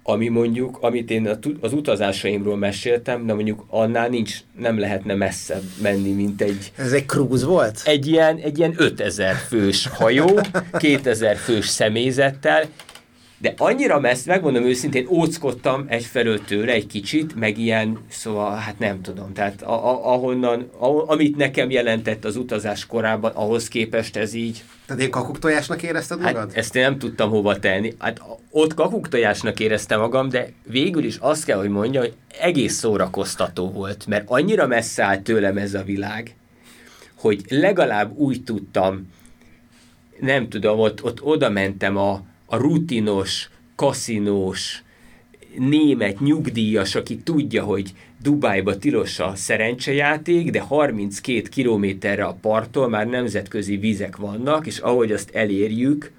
ami 0.08 0.28
mondjuk, 0.28 0.78
amit 0.82 1.12
én 1.12 1.38
az 1.62 1.74
utazásaimról 1.74 2.58
meséltem, 2.58 3.26
de 3.26 3.34
mondjuk 3.34 3.66
annál 3.70 4.10
nincs, 4.10 4.38
nem 4.58 4.80
lehetne 4.80 5.14
messzebb 5.14 5.64
menni, 5.82 6.12
mint 6.12 6.42
egy... 6.42 6.72
Ez 6.76 6.92
egy 6.92 7.06
cruise 7.06 7.46
volt? 7.46 7.82
Egy 7.86 8.08
ilyen, 8.08 8.38
egy 8.38 8.58
ilyen 8.58 8.74
5000 8.78 9.36
fős 9.36 9.88
hajó, 9.88 10.40
2000 10.78 11.36
fős 11.36 11.68
személyzettel, 11.68 12.66
de 13.38 13.54
annyira 13.58 14.00
messze, 14.00 14.32
megmondom 14.32 14.64
őszintén, 14.64 15.08
óckodtam 15.08 15.86
egyfelől 15.88 16.44
tőle 16.44 16.72
egy 16.72 16.88
kicsit, 16.88 17.36
meg 17.36 17.58
ilyen, 17.58 18.00
szóval 18.10 18.56
hát 18.56 18.80
nem 18.80 19.02
tudom, 19.02 19.34
tehát 19.34 19.62
a, 19.62 19.90
a, 19.90 20.14
ahonnan, 20.14 20.70
a, 20.78 21.12
amit 21.12 21.36
nekem 21.36 21.70
jelentett 21.70 22.26
az 22.26 22.36
utazás 22.36 22.86
korában, 22.86 23.32
ahhoz 23.32 23.68
képest 23.68 24.16
ez 24.16 24.34
így. 24.34 24.64
Tehát 24.86 25.02
én 25.02 25.10
kakuktojásnak 25.10 25.84
érezted 25.84 26.20
hát 26.22 26.34
magad? 26.34 26.48
Hát 26.48 26.58
ezt 26.58 26.76
én 26.76 26.82
nem 26.82 26.98
tudtam 26.98 27.30
hova 27.30 27.60
tenni. 27.60 27.94
Hát 28.00 28.22
ott 28.50 28.74
kakuktojásnak 28.74 29.60
éreztem 29.60 30.00
magam, 30.00 30.30
de 30.30 30.52
végül 30.64 31.04
is 31.04 31.18
azt 31.18 31.46
kell, 31.46 31.58
hogy 31.58 31.70
mondja, 31.70 32.00
hogy 32.00 32.14
egész 32.40 32.74
szórakoztató 32.74 33.72
volt, 33.72 34.06
mert 34.08 34.30
annyira 34.30 34.68
messze 34.68 35.04
állt 35.04 35.22
tőlem 35.22 35.58
ez 35.58 35.74
a 35.74 35.84
világ, 35.84 36.36
hogy 37.16 37.42
legalább 37.50 38.18
úgy 38.18 38.44
tudtam, 38.44 39.14
nem 40.20 40.50
tudom, 40.50 40.80
ott, 40.80 41.04
ott 41.04 41.22
oda 41.22 41.50
mentem 41.50 41.98
a, 41.98 42.22
a 42.46 42.58
rutinos, 42.58 43.50
kaszinós, 43.76 44.84
német 45.58 46.20
nyugdíjas, 46.20 46.96
aki 46.96 47.18
tudja, 47.18 47.64
hogy 47.64 47.94
Dubájba 48.22 48.78
tilos 48.78 49.20
a 49.20 49.36
szerencsejáték, 49.36 50.50
de 50.50 50.60
32 50.60 51.42
kilométerre 51.42 52.24
a 52.24 52.38
parttól 52.42 52.90
már 52.90 53.08
nemzetközi 53.08 53.78
vizek 53.78 54.18
vannak, 54.18 54.68
és 54.68 54.78
ahogy 54.78 55.12
azt 55.12 55.36
elérjük, 55.36 56.12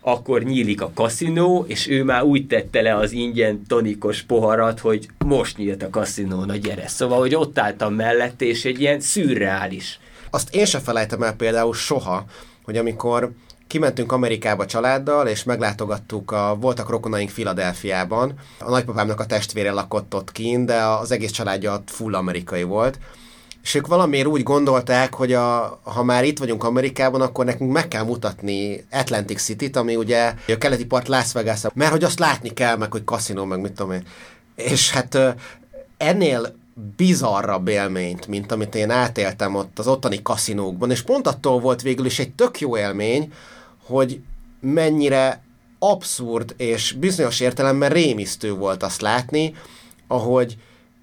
akkor 0.00 0.42
nyílik 0.42 0.80
a 0.80 0.90
kaszinó, 0.94 1.64
és 1.68 1.88
ő 1.88 2.04
már 2.04 2.22
úgy 2.22 2.46
tette 2.46 2.80
le 2.80 2.96
az 2.96 3.12
ingyen 3.12 3.62
tonikos 3.66 4.22
poharat, 4.22 4.80
hogy 4.80 5.08
most 5.24 5.56
nyílt 5.56 5.82
a 5.82 5.90
kaszinó, 5.90 6.44
na 6.44 6.56
gyere. 6.56 6.88
Szóval, 6.88 7.18
hogy 7.18 7.34
ott 7.34 7.58
álltam 7.58 7.94
mellette, 7.94 8.44
és 8.44 8.64
egy 8.64 8.80
ilyen 8.80 9.00
szürreális. 9.00 10.00
Azt 10.30 10.54
én 10.54 10.64
se 10.64 10.78
felejtem 10.78 11.22
el 11.22 11.36
például 11.36 11.74
soha, 11.74 12.24
hogy 12.62 12.76
amikor 12.76 13.32
kimentünk 13.76 14.12
Amerikába 14.12 14.66
családdal, 14.66 15.26
és 15.26 15.44
meglátogattuk, 15.44 16.30
a, 16.30 16.56
voltak 16.60 16.88
rokonaink 16.88 17.30
Filadelfiában. 17.30 18.34
A 18.58 18.70
nagypapámnak 18.70 19.20
a 19.20 19.26
testvére 19.26 19.72
lakott 19.72 20.14
ott 20.14 20.32
kint, 20.32 20.66
de 20.66 20.82
az 20.82 21.10
egész 21.10 21.30
családja 21.30 21.82
full 21.86 22.14
amerikai 22.14 22.62
volt. 22.62 22.98
És 23.62 23.74
ők 23.74 23.86
valamiért 23.86 24.26
úgy 24.26 24.42
gondolták, 24.42 25.14
hogy 25.14 25.32
a, 25.32 25.80
ha 25.82 26.02
már 26.02 26.24
itt 26.24 26.38
vagyunk 26.38 26.64
Amerikában, 26.64 27.20
akkor 27.20 27.44
nekünk 27.44 27.72
meg 27.72 27.88
kell 27.88 28.04
mutatni 28.04 28.86
Atlantic 28.90 29.42
City-t, 29.42 29.76
ami 29.76 29.96
ugye 29.96 30.34
a 30.48 30.58
keleti 30.58 30.86
part 30.86 31.08
Las 31.08 31.32
vegas 31.32 31.60
mert 31.74 31.90
hogy 31.90 32.04
azt 32.04 32.18
látni 32.18 32.48
kell, 32.48 32.76
meg 32.76 32.92
hogy 32.92 33.04
kaszinó, 33.04 33.44
meg 33.44 33.60
mit 33.60 33.72
tudom 33.72 33.92
én. 33.92 34.06
És 34.54 34.90
hát 34.90 35.18
ennél 35.96 36.54
bizarrabb 36.96 37.68
élményt, 37.68 38.26
mint 38.26 38.52
amit 38.52 38.74
én 38.74 38.90
átéltem 38.90 39.54
ott 39.54 39.78
az 39.78 39.86
ottani 39.86 40.22
kaszinókban, 40.22 40.90
és 40.90 41.02
pont 41.02 41.26
attól 41.26 41.60
volt 41.60 41.82
végül 41.82 42.06
is 42.06 42.18
egy 42.18 42.32
tök 42.32 42.60
jó 42.60 42.76
élmény, 42.76 43.32
hogy 43.86 44.20
mennyire 44.60 45.42
abszurd 45.78 46.54
és 46.56 46.92
bizonyos 46.92 47.40
értelemben 47.40 47.90
rémisztő 47.90 48.52
volt 48.52 48.82
azt 48.82 49.00
látni, 49.00 49.54
ahogy 50.08 50.56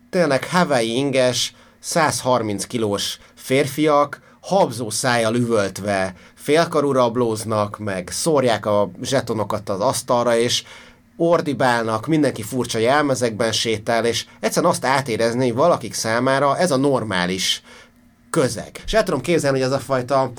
tényleg 0.09 0.49
Hawaii 0.49 0.95
inges, 0.95 1.53
130 1.79 2.65
kilós 2.65 3.19
férfiak 3.33 4.21
habzó 4.39 4.89
szájjal 4.89 5.35
üvöltve 5.35 6.15
félkarú 6.33 6.91
rablóznak, 6.91 7.77
meg 7.77 8.09
szórják 8.11 8.65
a 8.65 8.91
zsetonokat 9.01 9.69
az 9.69 9.79
asztalra, 9.79 10.37
és 10.37 10.63
ordibálnak, 11.17 12.07
mindenki 12.07 12.41
furcsa 12.41 12.77
jelmezekben 12.77 13.51
sétál, 13.51 14.05
és 14.05 14.25
egyszerűen 14.39 14.71
azt 14.71 14.85
átérezni, 14.85 15.45
hogy 15.45 15.55
valakik 15.55 15.93
számára 15.93 16.57
ez 16.57 16.71
a 16.71 16.77
normális 16.77 17.61
közeg. 18.29 18.81
És 18.85 18.93
el 18.93 19.03
tudom 19.03 19.21
képzelni, 19.21 19.57
hogy 19.57 19.67
ez 19.67 19.73
a 19.73 19.79
fajta 19.79 20.31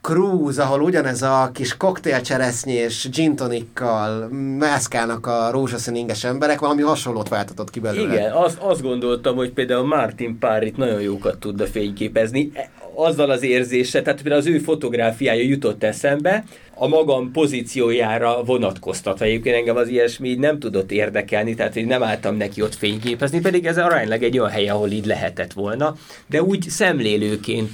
cruise, 0.00 0.62
ahol 0.62 0.80
ugyanez 0.80 1.22
a 1.22 1.50
kis 1.54 1.76
koktélcseresznyi 1.76 2.72
és 2.72 3.08
gin 3.12 3.36
tonikkal 3.36 4.28
mászkálnak 4.58 5.26
a 5.26 5.50
rózsaszín 5.50 5.94
inges 5.94 6.24
emberek, 6.24 6.60
valami 6.60 6.82
hasonlót 6.82 7.28
váltatott 7.28 7.70
ki 7.70 7.80
belőle. 7.80 8.12
Igen, 8.12 8.32
azt, 8.32 8.58
azt 8.58 8.82
gondoltam, 8.82 9.36
hogy 9.36 9.50
például 9.50 9.86
Martin 9.86 10.38
Párit 10.38 10.76
nagyon 10.76 11.00
jókat 11.00 11.38
tudna 11.38 11.66
fényképezni, 11.66 12.50
e, 12.54 12.70
azzal 12.94 13.30
az 13.30 13.42
érzése, 13.42 14.02
tehát 14.02 14.22
például 14.22 14.40
az 14.40 14.48
ő 14.48 14.58
fotográfiája 14.58 15.42
jutott 15.42 15.82
eszembe, 15.82 16.44
a 16.74 16.88
magam 16.88 17.32
pozíciójára 17.32 18.44
vonatkoztatva. 18.44 19.24
Egyébként 19.24 19.56
engem 19.56 19.76
az 19.76 19.88
ilyesmi 19.88 20.34
nem 20.34 20.58
tudott 20.58 20.90
érdekelni, 20.90 21.54
tehát 21.54 21.72
hogy 21.72 21.86
nem 21.86 22.02
álltam 22.02 22.36
neki 22.36 22.62
ott 22.62 22.74
fényképezni, 22.74 23.40
pedig 23.40 23.66
ez 23.66 23.78
aránylag 23.78 24.22
egy 24.22 24.38
olyan 24.38 24.50
hely, 24.50 24.68
ahol 24.68 24.90
így 24.90 25.06
lehetett 25.06 25.52
volna, 25.52 25.94
de 26.26 26.42
úgy 26.42 26.62
szemlélőként 26.68 27.70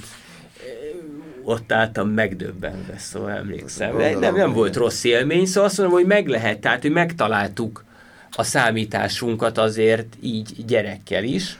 ott 1.45 1.71
álltam 1.71 2.09
megdöbbenve, 2.09 2.97
szóval 2.97 3.31
emlékszem. 3.31 3.97
De 3.97 4.17
nem, 4.19 4.35
nem 4.35 4.53
volt 4.53 4.75
rossz 4.75 5.03
élmény, 5.03 5.45
szóval 5.45 5.69
azt 5.69 5.77
mondom, 5.77 5.95
hogy 5.95 6.05
meg 6.05 6.27
lehet, 6.27 6.59
tehát 6.59 6.81
hogy 6.81 6.91
megtaláltuk 6.91 7.83
a 8.31 8.43
számításunkat 8.43 9.57
azért 9.57 10.15
így 10.21 10.65
gyerekkel 10.65 11.23
is. 11.23 11.57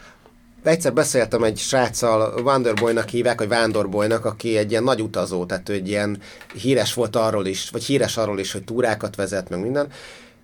Egyszer 0.64 0.94
beszéltem 0.94 1.44
egy 1.44 1.58
sráccal, 1.58 2.42
Wanderboynak 2.44 3.10
hívják, 3.10 3.38
vagy 3.38 3.48
Vándorboynak, 3.48 4.26
aki 4.26 4.58
egy 4.58 4.72
ilyen 4.72 4.84
nagy 4.84 5.02
utazó, 5.02 5.46
tehát 5.46 5.70
egy 5.70 5.88
ilyen 5.88 6.18
híres 6.54 6.94
volt 6.94 7.16
arról 7.16 7.46
is, 7.46 7.70
vagy 7.70 7.84
híres 7.84 8.18
arról 8.18 8.40
is, 8.40 8.52
hogy 8.52 8.64
túrákat 8.64 9.16
vezet, 9.16 9.50
meg 9.50 9.60
minden, 9.60 9.88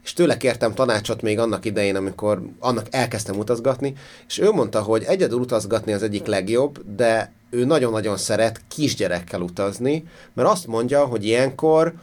és 0.04 0.14
tőle 0.14 0.38
kértem 0.38 0.74
tanácsot 0.74 1.22
még 1.22 1.40
annak 1.40 1.66
idején, 1.66 1.96
amikor 1.96 2.42
annak 2.60 2.88
elkezdtem 2.90 3.38
utazgatni, 3.38 3.94
és 4.28 4.40
ő 4.40 4.52
mondta, 4.52 4.82
hogy 4.82 5.04
egyedül 5.04 5.40
utazgatni 5.40 5.94
az 5.94 6.04
egyik 6.04 6.26
legjobb, 6.26 6.96
de 6.96 7.32
ő 7.50 7.66
nagyon-nagyon 7.66 8.18
szeret 8.18 8.62
kisgyerekkel 8.68 9.42
utazni, 9.42 10.04
mert 10.34 10.50
azt 10.50 10.68
mondja, 10.68 11.06
hogy 11.06 11.26
ilyenkor 11.26 11.94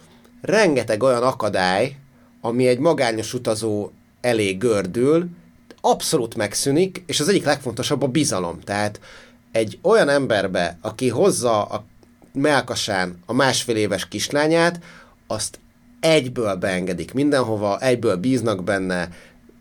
rengeteg 0.41 1.03
olyan 1.03 1.23
akadály, 1.23 1.97
ami 2.41 2.67
egy 2.67 2.79
magányos 2.79 3.35
utazó 3.35 3.91
elé 4.21 4.53
gördül, 4.53 5.29
abszolút 5.81 6.35
megszűnik, 6.35 7.03
és 7.07 7.21
az 7.21 7.29
egyik 7.29 7.45
legfontosabb 7.45 8.03
a 8.03 8.07
bizalom. 8.07 8.61
Tehát 8.61 9.01
egy 9.53 9.79
olyan 9.83 10.09
emberbe, 10.09 10.79
aki 10.81 11.09
hozza 11.09 11.65
a 11.65 11.85
melkasán 12.33 13.23
a 13.27 13.33
másfél 13.33 13.77
éves 13.77 14.09
kislányát, 14.09 14.81
azt 15.27 15.59
egyből 16.01 16.55
beengedik 16.55 17.13
mindenhova, 17.13 17.81
egyből 17.81 18.17
bíznak 18.17 18.65
benne, 18.65 19.09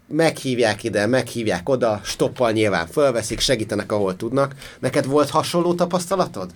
meghívják 0.08 0.84
ide, 0.84 1.06
meghívják 1.06 1.70
oda, 1.70 2.02
stoppal 2.04 2.52
nyilván 2.52 2.88
fölveszik, 2.88 3.40
segítenek, 3.40 3.92
ahol 3.92 4.16
tudnak. 4.16 4.56
Neked 4.80 5.06
volt 5.06 5.30
hasonló 5.30 5.74
tapasztalatod? 5.74 6.52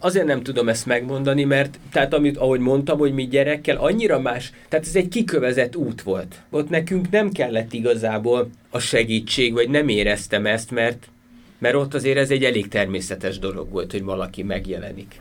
Azért 0.00 0.26
nem 0.26 0.42
tudom 0.42 0.68
ezt 0.68 0.86
megmondani, 0.86 1.44
mert 1.44 1.78
tehát 1.92 2.14
amit, 2.14 2.36
ahogy 2.36 2.60
mondtam, 2.60 2.98
hogy 2.98 3.12
mi 3.12 3.26
gyerekkel 3.26 3.76
annyira 3.76 4.20
más, 4.20 4.52
tehát 4.68 4.86
ez 4.86 4.94
egy 4.94 5.08
kikövezett 5.08 5.76
út 5.76 6.02
volt. 6.02 6.34
Ott 6.50 6.68
nekünk 6.68 7.10
nem 7.10 7.30
kellett 7.30 7.72
igazából 7.72 8.50
a 8.70 8.78
segítség, 8.78 9.52
vagy 9.52 9.68
nem 9.68 9.88
éreztem 9.88 10.46
ezt, 10.46 10.70
mert, 10.70 11.08
mert 11.58 11.74
ott 11.74 11.94
azért 11.94 12.18
ez 12.18 12.30
egy 12.30 12.44
elég 12.44 12.68
természetes 12.68 13.38
dolog 13.38 13.70
volt, 13.70 13.92
hogy 13.92 14.02
valaki 14.02 14.42
megjelenik 14.42 15.20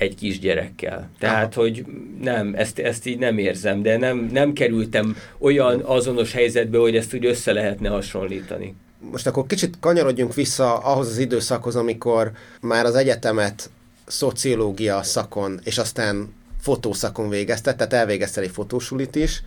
egy 0.00 0.14
kisgyerekkel. 0.14 1.10
Tehát, 1.18 1.52
Aha. 1.56 1.62
hogy 1.62 1.84
nem, 2.20 2.54
ezt, 2.54 2.78
ezt 2.78 3.06
így 3.06 3.18
nem 3.18 3.38
érzem, 3.38 3.82
de 3.82 3.96
nem, 3.96 4.28
nem 4.32 4.52
kerültem 4.52 5.16
olyan 5.38 5.80
azonos 5.80 6.32
helyzetbe, 6.32 6.78
hogy 6.78 6.96
ezt 6.96 7.14
úgy 7.14 7.26
össze 7.26 7.52
lehetne 7.52 7.88
hasonlítani. 7.88 8.74
Most 9.10 9.26
akkor 9.26 9.46
kicsit 9.46 9.76
kanyarodjunk 9.80 10.34
vissza 10.34 10.78
ahhoz 10.78 11.08
az 11.08 11.18
időszakhoz, 11.18 11.76
amikor 11.76 12.32
már 12.60 12.84
az 12.84 12.94
egyetemet 12.94 13.70
szociológia 14.06 15.02
szakon, 15.02 15.60
és 15.64 15.78
aztán 15.78 16.34
fotószakon 16.60 17.28
végezted, 17.28 17.76
tehát 17.76 17.92
elvégezted 17.92 18.44
egy 18.44 18.50
fotósulit 18.50 19.16
is. 19.16 19.42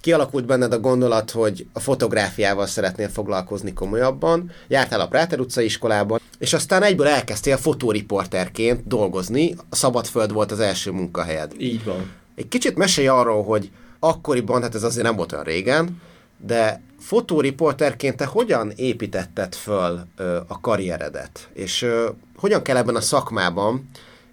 Kialakult 0.00 0.46
benned 0.46 0.72
a 0.72 0.80
gondolat, 0.80 1.30
hogy 1.30 1.66
a 1.72 1.80
fotográfiával 1.80 2.66
szeretnél 2.66 3.08
foglalkozni 3.08 3.72
komolyabban, 3.72 4.50
jártál 4.68 5.00
a 5.00 5.08
Práter 5.08 5.40
utca 5.40 5.60
iskolában, 5.60 6.20
és 6.38 6.52
aztán 6.52 6.82
egyből 6.82 7.06
elkezdtél 7.06 7.56
fotóriporterként 7.56 8.86
dolgozni, 8.86 9.54
a 9.70 9.76
Szabadföld 9.76 10.32
volt 10.32 10.50
az 10.50 10.60
első 10.60 10.90
munkahelyed. 10.90 11.52
Így 11.58 11.84
van. 11.84 12.12
Egy 12.34 12.48
kicsit 12.48 12.76
mesélj 12.76 13.06
arról, 13.06 13.44
hogy 13.44 13.70
akkoriban, 13.98 14.62
hát 14.62 14.74
ez 14.74 14.82
azért 14.82 15.06
nem 15.06 15.16
volt 15.16 15.32
olyan 15.32 15.44
régen, 15.44 16.00
de 16.46 16.82
fotóriporterként 16.98 18.16
te 18.16 18.24
hogyan 18.24 18.72
építetted 18.76 19.54
föl 19.54 20.06
ö, 20.16 20.36
a 20.46 20.60
karrieredet? 20.60 21.48
És 21.52 21.82
ö, 21.82 22.08
hogyan 22.36 22.62
kell 22.62 22.76
ebben 22.76 22.96
a 22.96 23.00
szakmában 23.00 23.88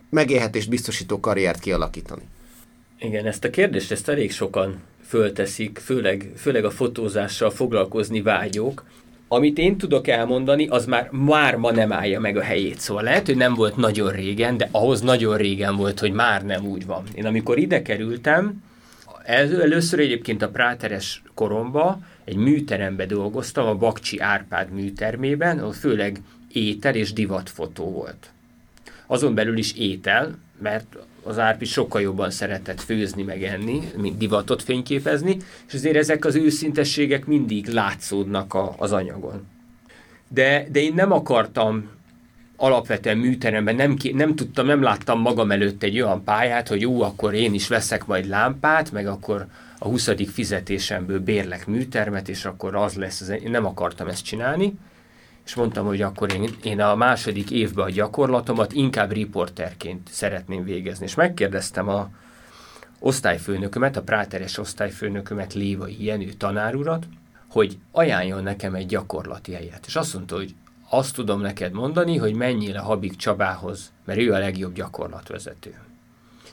megélhetést 0.10 0.70
biztosító 0.70 1.20
karriert 1.20 1.60
kialakítani? 1.60 2.22
Igen, 3.00 3.26
ezt 3.26 3.44
a 3.44 3.50
kérdést 3.50 3.92
ezt 3.92 4.10
elég 4.10 4.32
sokan 4.32 4.82
fölteszik, 5.08 5.78
főleg, 5.84 6.32
főleg 6.38 6.66
a 6.66 6.72
fotózással 6.72 7.50
foglalkozni 7.50 8.22
vágyók. 8.22 8.84
Amit 9.28 9.58
én 9.58 9.78
tudok 9.78 10.08
elmondani, 10.08 10.68
az 10.68 10.86
már, 10.86 11.10
már 11.12 11.56
ma 11.56 11.72
nem 11.72 11.92
állja 11.92 12.20
meg 12.20 12.38
a 12.38 12.42
helyét. 12.42 12.80
Szóval 12.80 13.04
lehet, 13.04 13.26
hogy 13.26 13.36
nem 13.36 13.54
volt 13.54 13.76
nagyon 13.76 14.12
régen, 14.12 14.58
de 14.58 14.70
ahhoz 14.72 15.02
nagyon 15.02 15.38
régen 15.38 15.76
volt, 15.76 16.00
hogy 16.00 16.12
már 16.12 16.46
nem 16.46 16.66
úgy 16.66 16.86
van. 16.86 17.04
Én 17.16 17.26
amikor 17.26 17.58
ide 17.58 17.82
kerültem, 17.82 18.64
először 19.26 20.00
egyébként 20.00 20.42
a 20.42 20.50
práteres 20.50 21.24
koromba 21.34 22.00
egy 22.24 22.36
műterembe 22.36 23.06
dolgoztam, 23.06 23.68
a 23.68 23.76
Bakcsi 23.76 24.20
Árpád 24.20 24.72
műtermében, 24.72 25.60
ahol 25.60 25.72
főleg 25.72 26.22
étel 26.52 26.96
és 26.96 27.14
divatfotó 27.14 27.92
volt. 27.92 28.30
Azon 29.08 29.34
belül 29.34 29.58
is 29.58 29.74
étel, 29.74 30.38
mert 30.62 30.98
az 31.28 31.40
Árpi 31.40 31.66
sokkal 31.66 32.02
jobban 32.02 32.32
szeretett 32.32 32.82
főzni, 32.82 33.24
meg 33.24 33.44
enni, 33.44 33.82
mint 33.98 34.18
divatot 34.18 34.64
fényképezni, 34.64 35.38
és 35.68 35.74
azért 35.74 35.96
ezek 35.96 36.26
az 36.26 36.36
őszintességek 36.36 37.26
mindig 37.26 37.68
látszódnak 37.68 38.54
a, 38.54 38.76
az 38.78 38.92
anyagon. 38.92 39.48
De, 40.28 40.68
de 40.72 40.80
én 40.80 40.94
nem 40.94 41.12
akartam 41.12 41.90
alapvetően 42.56 43.18
műteremben, 43.18 43.76
nem, 43.76 43.98
nem 44.14 44.36
tudtam, 44.36 44.66
nem 44.66 44.82
láttam 44.82 45.20
magam 45.20 45.52
előtt 45.52 45.84
egy 45.84 46.02
olyan 46.02 46.24
pályát, 46.24 46.68
hogy 46.68 46.82
jó, 46.82 47.02
akkor 47.02 47.34
én 47.34 47.54
is 47.54 47.68
veszek 47.68 48.06
majd 48.06 48.28
lámpát, 48.28 48.92
meg 48.92 49.08
akkor 49.08 49.46
a 49.80 49.88
20. 49.88 50.10
fizetésemből 50.32 51.20
bérlek 51.20 51.68
műtermet, 51.68 52.30
és 52.30 52.46
akkor 52.46 52.76
az 52.76 52.94
lesz, 52.94 53.22
az, 53.22 53.30
én 53.30 53.52
nem 53.52 53.66
akartam 53.66 54.08
ezt 54.08 54.24
csinálni, 54.24 54.74
és 55.46 55.56
mondtam, 55.56 55.86
hogy 55.86 56.02
akkor 56.02 56.34
én, 56.34 56.50
én 56.64 56.82
a 56.82 56.96
második 56.96 57.52
évben 57.52 57.86
a 57.86 57.90
gyakorlatomat 57.90 58.74
inkább 58.74 59.12
riporterként 59.12 60.10
szeretném 60.12 60.64
végezni. 60.64 61.06
És 61.06 61.16
megkérdeztem 61.16 61.90
a 61.90 62.10
osztályfőnökömet, 63.00 63.98
a 63.98 64.02
práteres 64.02 64.58
osztályfőnökömet, 64.58 65.54
Lévai 65.54 66.06
Jenő 66.06 66.30
tanárurat, 66.34 67.08
hogy 67.50 67.78
ajánljon 67.92 68.44
nekem 68.44 68.76
egy 68.76 68.86
gyakorlati 68.86 69.54
helyet. 69.54 69.86
És 69.86 69.96
azt 69.96 70.14
mondta, 70.14 70.36
hogy 70.36 70.56
azt 70.90 71.16
tudom 71.16 71.42
neked 71.42 71.74
mondani, 71.74 72.18
hogy 72.18 72.34
mennyire 72.34 72.80
Habik 72.80 73.16
Csabához, 73.16 73.92
mert 74.06 74.20
ő 74.20 74.34
a 74.34 74.38
legjobb 74.38 74.74
gyakorlatvezető. 74.74 75.80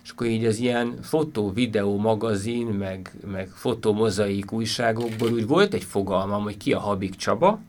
És 0.04 0.10
akkor 0.10 0.26
így 0.26 0.44
az 0.44 0.58
ilyen 0.58 0.98
fotó, 1.02 1.52
videó, 1.52 1.98
magazin, 1.98 2.66
meg, 2.66 3.12
meg 3.26 3.48
fotomozaik 3.48 4.52
újságokból 4.52 5.32
úgy 5.32 5.46
volt 5.46 5.74
egy 5.74 5.84
fogalmam, 5.84 6.42
hogy 6.42 6.56
ki 6.56 6.72
a 6.72 6.78
Habik 6.78 7.16
Csaba, 7.16 7.60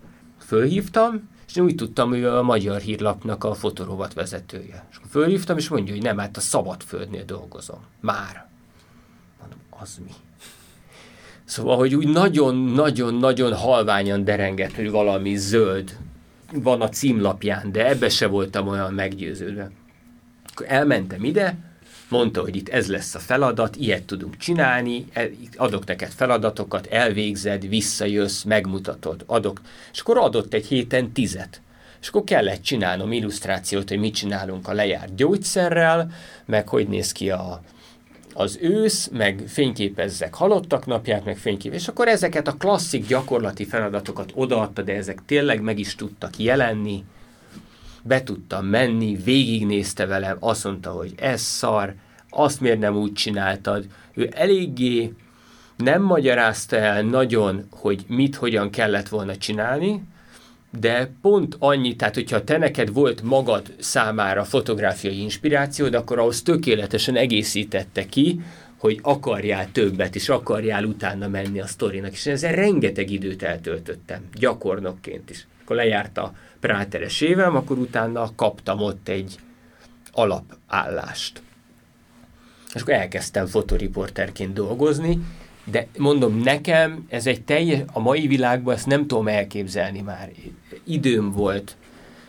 fölhívtam, 0.44 1.30
és 1.48 1.56
úgy 1.56 1.76
tudtam, 1.76 2.10
hogy 2.10 2.24
a 2.24 2.44
Magyar 2.44 2.80
Hírlapnak 2.80 3.44
a 3.44 3.54
fotorovat 3.54 4.14
vezetője. 4.14 4.88
És 4.92 4.98
fölhívtam, 5.10 5.58
és 5.58 5.68
mondja, 5.68 5.94
hogy 5.94 6.04
nem, 6.04 6.18
hát 6.18 6.38
a 6.38 6.40
Szabadföldnél 6.40 7.26
dolgozom. 7.26 7.80
Már. 8.00 8.48
Mondom, 9.40 9.60
az 9.70 10.00
mi? 10.06 10.12
Szóval, 11.44 11.78
hogy 11.78 11.96
úgy 11.96 12.08
nagyon-nagyon-nagyon 12.08 13.54
halványan 13.54 14.24
derengett, 14.24 14.76
hogy 14.76 14.92
valami 14.92 15.36
zöld 15.36 15.98
van 16.54 16.82
a 16.82 16.90
címlapján, 16.90 17.72
de 17.72 17.88
ebbe 17.88 18.10
se 18.10 18.28
voltam 18.28 18.68
olyan 18.68 18.94
meggyőződve. 18.94 19.72
Akkor 20.52 20.66
elmentem 20.70 21.24
ide, 21.24 21.58
mondta, 22.14 22.42
hogy 22.42 22.56
itt 22.56 22.70
ez 22.70 22.88
lesz 22.88 23.16
a 23.16 23.20
feladat, 23.20 23.76
ilyet 23.76 24.04
tudunk 24.04 24.38
csinálni, 24.38 25.06
adok 25.56 25.86
neked 25.86 26.12
feladatokat, 26.12 26.86
elvégzed, 26.86 27.68
visszajössz, 27.68 28.44
megmutatod, 28.44 29.24
adok. 29.26 29.62
És 29.94 30.00
akkor 30.00 30.18
adott 30.18 30.54
egy 30.54 30.66
héten 30.66 31.12
tizet. 31.12 31.62
És 32.02 32.08
akkor 32.08 32.24
kellett 32.24 32.62
csinálnom 32.62 33.12
illusztrációt, 33.12 33.90
hogy 33.90 34.00
mit 34.00 34.14
csinálunk 34.14 34.68
a 34.68 34.74
lejárt 34.74 35.16
gyógyszerrel, 35.16 36.12
meg 36.46 36.68
hogy 36.68 36.88
néz 36.88 37.12
ki 37.12 37.30
a, 37.30 37.62
az 38.34 38.58
ősz, 38.62 39.10
meg 39.12 39.44
fényképezzek 39.48 40.34
halottak 40.34 40.86
napját, 40.86 41.26
meg 41.26 41.38
fényképez. 41.38 41.82
És 41.82 41.88
akkor 41.88 42.08
ezeket 42.08 42.48
a 42.48 42.58
klasszik 42.58 43.08
gyakorlati 43.08 43.66
feladatokat 43.66 44.32
odaadta, 44.36 44.82
de 44.82 44.96
ezek 44.96 45.20
tényleg 45.26 45.62
meg 45.62 45.80
is 45.80 45.96
tudtak 45.96 46.38
jelenni, 46.38 47.04
be 48.04 48.24
tudtam 48.24 48.66
menni, 48.66 49.16
végignézte 49.24 50.06
velem, 50.06 50.38
azt 50.40 50.64
mondta, 50.64 50.92
hogy 50.92 51.14
ez 51.16 51.42
szar, 51.42 51.94
azt 52.30 52.62
miért 52.62 52.80
nem 52.80 52.96
úgy 52.96 53.14
csináltad. 53.14 53.86
Ő 54.14 54.30
eléggé 54.36 55.14
nem 55.78 56.02
magyarázta 56.02 56.76
el 56.76 57.02
nagyon, 57.02 57.68
hogy 57.70 58.06
mit, 58.08 58.36
hogyan 58.36 58.70
kellett 58.70 59.08
volna 59.08 59.38
csinálni, 59.38 60.04
de 60.80 61.12
pont 61.22 61.56
annyi, 61.60 61.96
tehát 61.96 62.14
hogyha 62.14 62.44
te 62.44 62.58
neked 62.58 62.94
volt 62.94 63.22
magad 63.22 63.74
számára 63.80 64.44
fotográfiai 64.44 65.22
inspirációd, 65.22 65.94
akkor 65.94 66.20
ahhoz 66.20 66.42
tökéletesen 66.42 67.16
egészítette 67.16 68.06
ki, 68.06 68.42
hogy 68.78 69.00
akarjál 69.02 69.72
többet, 69.72 70.16
és 70.16 70.30
akarjál 70.30 70.84
utána 70.84 71.28
menni 71.28 71.60
a 71.60 71.68
sztorinak. 71.68 72.12
És 72.12 72.26
ezzel 72.26 72.56
rengeteg 72.56 73.12
időt 73.12 73.44
eltöltöttem, 73.44 74.22
gyakornokként 74.34 75.30
is. 75.30 75.48
Akkor 75.64 75.76
lejárt 75.76 76.18
a 76.18 76.34
práteres 76.64 77.22
évem, 77.22 77.56
akkor 77.56 77.78
utána 77.78 78.36
kaptam 78.36 78.80
ott 78.80 79.08
egy 79.08 79.36
alapállást. 80.12 81.42
És 82.74 82.82
akkor 82.82 82.94
elkezdtem 82.94 83.46
fotoriporterként 83.46 84.54
dolgozni, 84.54 85.20
de 85.64 85.88
mondom, 85.98 86.38
nekem 86.38 87.06
ez 87.10 87.28
egy 87.28 87.44
teljes, 87.44 87.80
a 87.94 88.00
mai 88.00 88.28
világban 88.28 88.74
ezt 88.74 88.86
nem 88.86 89.08
tudom 89.08 89.28
elképzelni 89.28 90.02
már. 90.02 90.32
Időm 90.84 91.32
volt, 91.32 91.76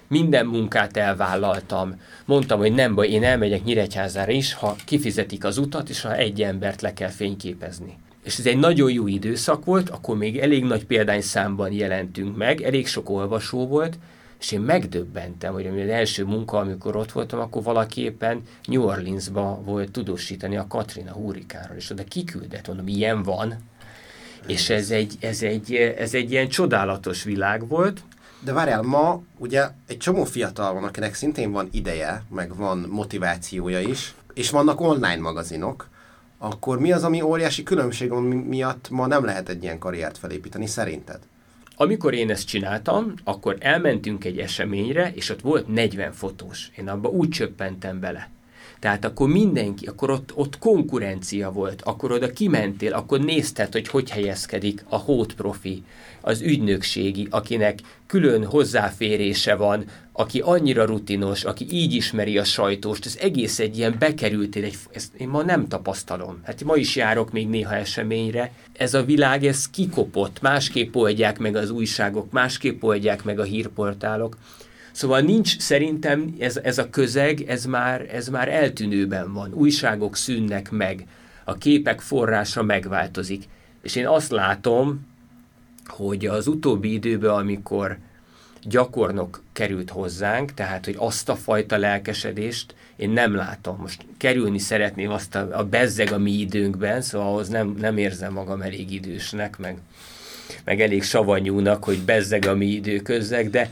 minden 0.09 0.47
munkát 0.47 0.97
elvállaltam. 0.97 2.01
Mondtam, 2.25 2.59
hogy 2.59 2.75
nem 2.75 2.95
baj, 2.95 3.09
én 3.09 3.25
elmegyek 3.25 3.65
Nyíregyházára 3.65 4.33
is, 4.33 4.55
ha 4.55 4.77
kifizetik 4.85 5.45
az 5.45 5.59
utat, 5.59 5.89
és 5.89 6.01
ha 6.01 6.17
egy 6.17 6.43
embert 6.43 6.83
le 6.83 6.93
kell 6.93 7.11
fényképezni. 7.11 7.97
És 8.25 8.39
ez 8.39 8.47
egy 8.47 8.59
nagyon 8.59 8.91
jó 8.91 9.07
időszak 9.07 9.65
volt, 9.65 9.91
akkor 9.91 10.17
még 10.17 10.39
elég 10.39 10.65
nagy 10.65 10.85
példányszámban 10.85 11.73
jelentünk 11.73 12.37
meg, 12.37 12.63
elég 12.63 12.87
sok 12.87 13.11
olvasó 13.11 13.67
volt, 13.67 13.99
és 14.41 14.53
én 14.53 14.61
megdöbbentem, 14.61 15.53
hogy 15.53 15.67
az 15.67 15.89
első 15.89 16.25
munka, 16.25 16.59
amikor 16.59 16.97
ott 16.97 17.13
voltam, 17.13 17.41
akkor 17.41 17.63
valaki 17.63 18.03
éppen 18.03 18.43
New 18.65 18.83
Orleansba 18.83 19.61
volt 19.65 19.91
tudósítani 19.91 20.57
a 20.57 20.67
Katrina 20.67 21.13
hurrikánról, 21.13 21.77
és 21.77 21.91
oda 21.91 22.05
kiküldett, 22.05 22.67
mondom, 22.67 22.87
ilyen 22.87 23.23
van, 23.23 23.57
és 24.47 24.71
ez 24.71 24.91
egy, 24.91 25.17
ez 25.21 25.43
egy, 25.43 25.75
ez 25.75 26.15
egy 26.15 26.31
ilyen 26.31 26.49
csodálatos 26.49 27.23
világ 27.23 27.69
volt. 27.69 28.01
De 28.41 28.53
várjál, 28.53 28.83
ma 28.83 29.23
ugye 29.39 29.69
egy 29.87 29.97
csomó 29.97 30.25
fiatal 30.25 30.75
van, 30.75 30.85
akinek 30.85 31.15
szintén 31.15 31.53
van 31.53 31.69
ideje, 31.73 32.23
meg 32.31 32.57
van 32.57 32.79
motivációja 32.91 33.81
is, 33.81 34.15
és 34.35 34.51
vannak 34.51 34.81
online 34.81 35.21
magazinok, 35.21 35.89
akkor 36.39 36.79
mi 36.79 36.93
az, 36.93 37.05
ami 37.05 37.21
óriási 37.21 37.63
különbség, 37.63 38.11
miatt 38.11 38.91
ma 38.91 39.07
nem 39.07 39.25
lehet 39.25 39.49
egy 39.49 39.63
ilyen 39.63 39.79
karriert 39.79 40.19
felépíteni, 40.19 40.67
szerinted? 40.67 41.19
Amikor 41.77 42.15
én 42.15 42.31
ezt 42.31 42.47
csináltam, 42.47 43.15
akkor 43.25 43.57
elmentünk 43.61 44.25
egy 44.25 44.39
eseményre, 44.39 45.13
és 45.15 45.31
ott 45.31 45.41
volt 45.41 45.69
40 45.69 46.13
fotós. 46.13 46.71
Én 46.79 46.89
abba 46.89 47.09
úgy 47.09 47.29
csöppentem 47.29 48.01
bele. 48.01 48.31
Tehát 48.79 49.05
akkor 49.05 49.29
mindenki, 49.29 49.87
akkor 49.87 50.11
ott, 50.11 50.33
ott 50.35 50.59
konkurencia 50.59 51.51
volt, 51.51 51.83
akkor 51.83 52.13
oda 52.13 52.33
kimentél, 52.33 52.93
akkor 52.93 53.21
nézted, 53.21 53.73
hogy 53.73 53.89
hogy 53.89 54.11
helyezkedik 54.11 54.85
a 54.89 54.97
hót 54.97 55.35
profi, 55.35 55.83
az 56.25 56.41
ügynökségi, 56.41 57.27
akinek 57.31 57.79
külön 58.07 58.45
hozzáférése 58.45 59.55
van, 59.55 59.85
aki 60.13 60.41
annyira 60.41 60.85
rutinos, 60.85 61.45
aki 61.45 61.67
így 61.71 61.93
ismeri 61.93 62.39
a 62.39 62.45
sajtóst, 62.45 63.07
ez 63.07 63.17
egész 63.21 63.59
egy 63.59 63.79
ilyen 63.79 63.97
bekerültél, 63.99 64.65
egy, 64.65 64.77
ezt 64.93 65.15
én 65.15 65.29
ma 65.29 65.43
nem 65.43 65.69
tapasztalom. 65.69 66.41
Hát 66.45 66.65
ma 66.65 66.77
is 66.77 66.97
járok 66.97 67.33
még 67.33 67.49
néha 67.49 67.75
eseményre. 67.75 68.53
Ez 68.73 68.95
a 68.95 69.05
világ, 69.05 69.45
ez 69.45 69.71
kikopott, 69.71 70.41
másképp 70.41 70.95
oldják 70.95 71.39
meg 71.39 71.57
az 71.57 71.71
újságok, 71.71 72.33
másképp 72.33 72.83
oldják 72.83 73.25
meg 73.25 73.39
a 73.39 73.43
hírportálok. 73.43 74.37
Szóval 74.93 75.21
nincs 75.21 75.59
szerintem 75.59 76.35
ez, 76.39 76.57
ez 76.57 76.79
a 76.79 76.91
közeg, 76.91 77.41
ez 77.41 77.65
már, 77.65 78.07
ez 78.13 78.29
már 78.29 78.49
eltűnőben 78.49 79.33
van. 79.33 79.53
Újságok 79.53 80.17
szűnnek 80.17 80.71
meg, 80.71 81.07
a 81.45 81.55
képek 81.55 82.01
forrása 82.01 82.63
megváltozik. 82.63 83.45
És 83.83 83.95
én 83.97 84.07
azt 84.07 84.31
látom, 84.31 85.13
hogy 85.87 86.27
az 86.27 86.47
utóbbi 86.47 86.93
időben, 86.93 87.31
amikor 87.31 87.99
gyakornok 88.63 89.43
került 89.53 89.91
hozzánk, 89.91 90.55
tehát 90.55 90.85
hogy 90.85 90.95
azt 90.99 91.29
a 91.29 91.37
fajta 91.37 91.77
lelkesedést 91.77 92.75
én 92.97 93.11
nem 93.11 93.35
látom. 93.35 93.77
Most 93.81 94.07
kerülni 94.17 94.59
szeretném 94.59 95.11
azt 95.11 95.35
a, 95.35 95.49
a 95.59 95.65
bezzeg 95.65 96.13
a 96.13 96.19
mi 96.19 96.33
időnkben, 96.33 97.01
szóval 97.01 97.29
ahhoz 97.29 97.49
nem, 97.49 97.77
nem 97.81 97.97
érzem 97.97 98.33
magam 98.33 98.63
elég 98.63 98.93
idősnek, 98.93 99.59
meg, 99.59 99.79
meg 100.65 100.81
elég 100.81 101.03
savanyúnak, 101.03 101.85
hogy 101.85 101.99
bezzeg 101.99 102.47
a 102.47 102.55
mi 102.55 102.67
időközzeg, 102.67 103.51
de, 103.51 103.71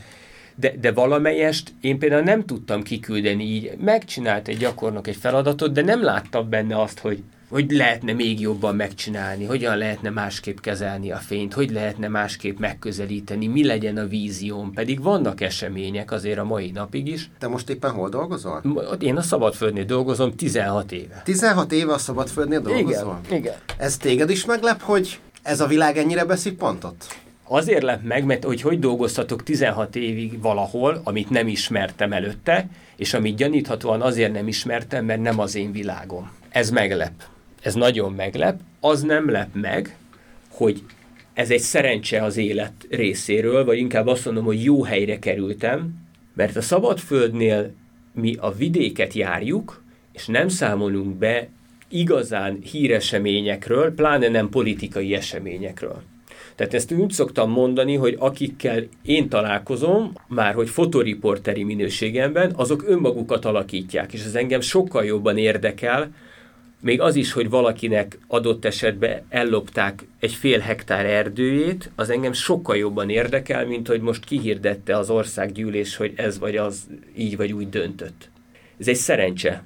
de, 0.55 0.73
de 0.79 0.91
valamelyest 0.91 1.73
én 1.81 1.99
például 1.99 2.23
nem 2.23 2.45
tudtam 2.45 2.83
kiküldeni 2.83 3.43
így. 3.43 3.77
Megcsinált 3.77 4.47
egy 4.47 4.57
gyakornok 4.57 5.07
egy 5.07 5.15
feladatot, 5.15 5.71
de 5.71 5.81
nem 5.81 6.03
láttam 6.03 6.49
benne 6.49 6.81
azt, 6.81 6.99
hogy, 6.99 7.23
hogy 7.53 7.71
lehetne 7.71 8.13
még 8.13 8.39
jobban 8.39 8.75
megcsinálni, 8.75 9.45
hogyan 9.45 9.77
lehetne 9.77 10.09
másképp 10.09 10.57
kezelni 10.59 11.11
a 11.11 11.17
fényt, 11.17 11.53
hogy 11.53 11.71
lehetne 11.71 12.07
másképp 12.07 12.59
megközelíteni, 12.59 13.47
mi 13.47 13.65
legyen 13.65 13.97
a 13.97 14.07
vízióm, 14.07 14.71
pedig 14.73 15.01
vannak 15.01 15.41
események 15.41 16.11
azért 16.11 16.37
a 16.37 16.43
mai 16.43 16.71
napig 16.71 17.07
is. 17.07 17.29
Te 17.39 17.47
most 17.47 17.69
éppen 17.69 17.91
hol 17.91 18.09
dolgozol? 18.09 18.61
Én 18.99 19.17
a 19.17 19.21
Szabadföldnél 19.21 19.85
dolgozom 19.85 20.35
16 20.35 20.91
éve. 20.91 21.21
16 21.25 21.71
éve 21.71 21.93
a 21.93 21.97
Szabadföldnél 21.97 22.61
dolgozol? 22.61 23.19
Igen, 23.25 23.37
igen. 23.37 23.55
Ez 23.77 23.97
téged 23.97 24.29
is 24.29 24.45
meglep, 24.45 24.81
hogy 24.81 25.19
ez 25.43 25.59
a 25.59 25.67
világ 25.67 25.97
ennyire 25.97 26.25
pontot? 26.57 27.07
Azért 27.43 27.83
lett 27.83 28.03
meg, 28.03 28.25
mert 28.25 28.43
hogy 28.43 28.61
hogy 28.61 28.79
dolgoztatok 28.79 29.43
16 29.43 29.95
évig 29.95 30.41
valahol, 30.41 31.01
amit 31.03 31.29
nem 31.29 31.47
ismertem 31.47 32.13
előtte, 32.13 32.67
és 32.95 33.13
amit 33.13 33.35
gyaníthatóan 33.35 34.01
azért 34.01 34.31
nem 34.31 34.47
ismertem, 34.47 35.05
mert 35.05 35.21
nem 35.21 35.39
az 35.39 35.55
én 35.55 35.71
világom. 35.71 36.31
Ez 36.49 36.69
meglep 36.69 37.31
ez 37.63 37.73
nagyon 37.73 38.13
meglep, 38.13 38.59
az 38.79 39.01
nem 39.01 39.29
lep 39.29 39.49
meg, 39.53 39.97
hogy 40.49 40.83
ez 41.33 41.51
egy 41.51 41.59
szerencse 41.59 42.23
az 42.23 42.37
élet 42.37 42.73
részéről, 42.89 43.65
vagy 43.65 43.77
inkább 43.77 44.07
azt 44.07 44.25
mondom, 44.25 44.43
hogy 44.45 44.63
jó 44.63 44.83
helyre 44.83 45.19
kerültem, 45.19 45.93
mert 46.35 46.55
a 46.55 46.61
szabadföldnél 46.61 47.73
mi 48.13 48.35
a 48.35 48.51
vidéket 48.51 49.13
járjuk, 49.13 49.83
és 50.11 50.25
nem 50.25 50.47
számolunk 50.47 51.15
be 51.15 51.49
igazán 51.89 52.59
híreseményekről, 52.71 53.93
pláne 53.93 54.27
nem 54.27 54.49
politikai 54.49 55.13
eseményekről. 55.13 56.01
Tehát 56.55 56.73
ezt 56.73 56.91
úgy 56.91 57.11
szoktam 57.11 57.51
mondani, 57.51 57.95
hogy 57.95 58.15
akikkel 58.19 58.83
én 59.01 59.29
találkozom, 59.29 60.13
már 60.27 60.53
hogy 60.53 60.69
fotoriporteri 60.69 61.63
minőségemben, 61.63 62.51
azok 62.55 62.83
önmagukat 62.87 63.45
alakítják, 63.45 64.13
és 64.13 64.23
ez 64.23 64.35
engem 64.35 64.61
sokkal 64.61 65.05
jobban 65.05 65.37
érdekel, 65.37 66.11
még 66.83 67.01
az 67.01 67.15
is, 67.15 67.31
hogy 67.31 67.49
valakinek 67.49 68.17
adott 68.27 68.65
esetben 68.65 69.21
ellopták 69.29 70.05
egy 70.19 70.33
fél 70.33 70.59
hektár 70.59 71.05
erdőjét, 71.05 71.91
az 71.95 72.09
engem 72.09 72.33
sokkal 72.33 72.77
jobban 72.77 73.09
érdekel, 73.09 73.65
mint 73.65 73.87
hogy 73.87 74.01
most 74.01 74.25
kihirdette 74.25 74.97
az 74.97 75.09
országgyűlés, 75.09 75.95
hogy 75.95 76.13
ez 76.15 76.39
vagy 76.39 76.57
az 76.57 76.87
így 77.17 77.37
vagy 77.37 77.51
úgy 77.51 77.69
döntött. 77.69 78.29
Ez 78.79 78.87
egy 78.87 78.95
szerencse. 78.95 79.63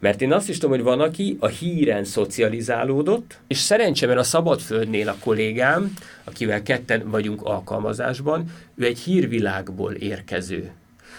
Mert 0.00 0.22
én 0.22 0.32
azt 0.32 0.48
is 0.48 0.58
tudom, 0.58 0.74
hogy 0.74 0.84
van, 0.84 1.00
aki 1.00 1.36
a 1.40 1.46
híren 1.46 2.04
szocializálódott, 2.04 3.38
és 3.46 3.58
szerencse, 3.58 4.06
mert 4.06 4.18
a 4.18 4.22
Szabadföldnél 4.22 5.08
a 5.08 5.16
kollégám, 5.20 5.92
akivel 6.24 6.62
ketten 6.62 7.10
vagyunk 7.10 7.42
alkalmazásban, 7.42 8.44
ő 8.74 8.84
egy 8.84 8.98
hírvilágból 8.98 9.92
érkező. 9.92 10.70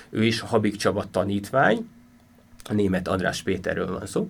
Ő 0.10 0.24
is 0.24 0.40
Habik 0.40 0.76
Csaba 0.76 1.06
tanítvány, 1.12 1.88
a 2.70 2.74
német 2.74 3.08
András 3.08 3.42
Péterről 3.42 3.92
van 3.92 4.06
szó, 4.06 4.30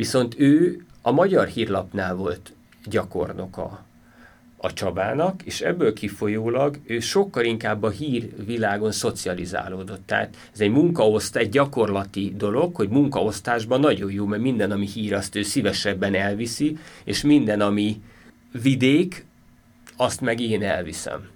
Viszont 0.00 0.34
ő 0.38 0.84
a 1.02 1.12
magyar 1.12 1.46
hírlapnál 1.46 2.14
volt 2.14 2.52
gyakornoka 2.84 3.84
a 4.56 4.72
Csabának, 4.72 5.42
és 5.44 5.60
ebből 5.60 5.92
kifolyólag 5.92 6.78
ő 6.86 7.00
sokkal 7.00 7.44
inkább 7.44 7.82
a 7.82 7.90
hírvilágon 7.90 8.92
szocializálódott. 8.92 10.06
Tehát 10.06 10.36
ez 10.52 10.60
egy 10.60 10.70
munkaosztály, 10.70 11.42
egy 11.42 11.48
gyakorlati 11.48 12.34
dolog, 12.36 12.74
hogy 12.74 12.88
munkaosztásban 12.88 13.80
nagyon 13.80 14.12
jó, 14.12 14.26
mert 14.26 14.42
minden, 14.42 14.70
ami 14.70 14.86
hír, 14.86 15.14
azt 15.14 15.36
ő 15.36 15.42
szívesebben 15.42 16.14
elviszi, 16.14 16.78
és 17.04 17.22
minden, 17.22 17.60
ami 17.60 18.02
vidék, 18.62 19.24
azt 19.96 20.20
meg 20.20 20.40
én 20.40 20.62
elviszem. 20.62 21.28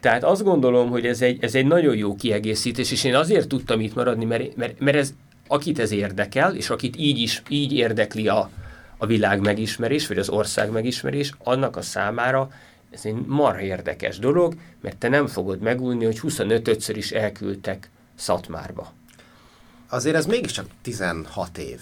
Tehát 0.00 0.24
azt 0.24 0.42
gondolom, 0.42 0.90
hogy 0.90 1.06
ez 1.06 1.22
egy, 1.22 1.38
ez 1.40 1.54
egy 1.54 1.66
nagyon 1.66 1.96
jó 1.96 2.14
kiegészítés, 2.14 2.90
és 2.90 3.04
én 3.04 3.14
azért 3.14 3.48
tudtam 3.48 3.80
itt 3.80 3.94
maradni, 3.94 4.24
mert, 4.24 4.56
mert, 4.56 4.80
mert 4.80 4.96
ez 4.96 5.14
akit 5.46 5.78
ez 5.78 5.90
érdekel, 5.90 6.56
és 6.56 6.70
akit 6.70 6.96
így 6.96 7.18
is 7.18 7.42
így 7.48 7.72
érdekli 7.72 8.28
a, 8.28 8.50
a 8.96 9.06
világ 9.06 9.40
megismerés, 9.40 10.06
vagy 10.06 10.18
az 10.18 10.28
ország 10.28 10.70
megismerés, 10.70 11.32
annak 11.38 11.76
a 11.76 11.82
számára 11.82 12.50
ez 12.90 13.04
egy 13.04 13.26
marha 13.26 13.60
érdekes 13.60 14.18
dolog, 14.18 14.54
mert 14.80 14.96
te 14.96 15.08
nem 15.08 15.26
fogod 15.26 15.60
megújni, 15.60 16.04
hogy 16.04 16.20
25-ször 16.22 16.92
is 16.94 17.10
elküldtek 17.10 17.90
Szatmárba. 18.14 18.92
Azért 19.88 20.16
ez 20.16 20.26
mégiscsak 20.26 20.66
16 20.82 21.58
év. 21.58 21.80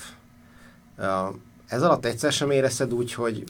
Ez 1.66 1.82
alatt 1.82 2.04
egyszer 2.04 2.32
sem 2.32 2.50
érezted 2.50 2.92
úgy, 2.92 3.12
hogy 3.12 3.44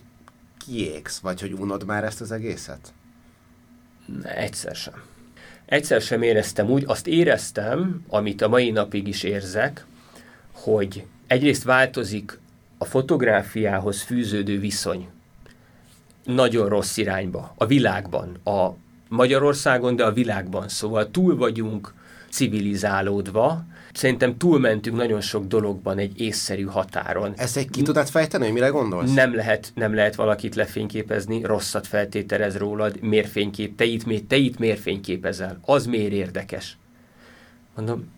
kiégsz, 0.59 1.19
vagy 1.19 1.41
hogy 1.41 1.53
unod 1.53 1.85
már 1.85 2.05
ezt 2.05 2.20
az 2.20 2.32
egészet? 2.32 2.93
Egyszer 4.23 4.74
sem. 4.74 5.03
Egyszer 5.65 6.01
sem 6.01 6.23
éreztem 6.23 6.70
úgy, 6.70 6.85
azt 6.86 7.07
éreztem, 7.07 8.05
amit 8.09 8.43
a 8.43 8.49
mai 8.49 8.70
napig 8.70 9.09
is 9.09 9.23
érzek, 9.23 9.86
hogy 10.65 11.05
egyrészt 11.27 11.62
változik 11.62 12.39
a 12.78 12.85
fotográfiához 12.85 14.03
fűződő 14.03 14.59
viszony 14.59 15.09
nagyon 16.24 16.69
rossz 16.69 16.97
irányba, 16.97 17.55
a 17.57 17.66
világban, 17.66 18.36
a 18.45 18.70
Magyarországon, 19.09 19.97
de 19.97 20.05
a 20.05 20.12
világban. 20.12 20.69
Szóval 20.69 21.11
túl 21.11 21.36
vagyunk 21.36 21.95
civilizálódva, 22.31 23.65
szerintem 23.93 24.36
túlmentünk 24.36 24.97
nagyon 24.97 25.20
sok 25.20 25.47
dologban 25.47 25.99
egy 25.99 26.20
észszerű 26.20 26.65
határon. 26.65 27.32
Ezt 27.36 27.57
egy 27.57 27.70
ki 27.70 27.82
tudod 27.82 28.09
fejteni, 28.09 28.45
hogy 28.45 28.53
mire 28.53 28.69
gondolsz? 28.69 29.15
Nem 29.15 29.35
lehet, 29.35 29.73
nem 29.74 29.95
lehet 29.95 30.15
valakit 30.15 30.55
lefényképezni, 30.55 31.43
rosszat 31.43 31.86
feltételez 31.86 32.57
rólad, 32.57 33.01
miért 33.01 33.28
fénykép, 33.28 33.77
te 33.77 33.85
itt, 33.85 34.28
te 34.28 34.36
itt 34.36 34.59
miért 34.59 34.81
fényképezel, 34.81 35.59
az 35.65 35.86
miért 35.86 36.12
érdekes. 36.12 36.77
Mondom, 37.77 38.12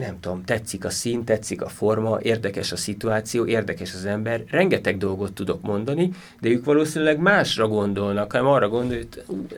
nem 0.00 0.20
tudom, 0.20 0.44
tetszik 0.44 0.84
a 0.84 0.90
szín, 0.90 1.24
tetszik 1.24 1.62
a 1.62 1.68
forma, 1.68 2.18
érdekes 2.22 2.72
a 2.72 2.76
szituáció, 2.76 3.46
érdekes 3.46 3.94
az 3.94 4.04
ember, 4.04 4.44
rengeteg 4.50 4.96
dolgot 4.98 5.32
tudok 5.32 5.62
mondani, 5.62 6.10
de 6.40 6.48
ők 6.48 6.64
valószínűleg 6.64 7.18
másra 7.18 7.68
gondolnak, 7.68 8.32
hanem 8.32 8.46
arra 8.46 8.68
gondol, 8.68 8.96
hogy 8.96 9.08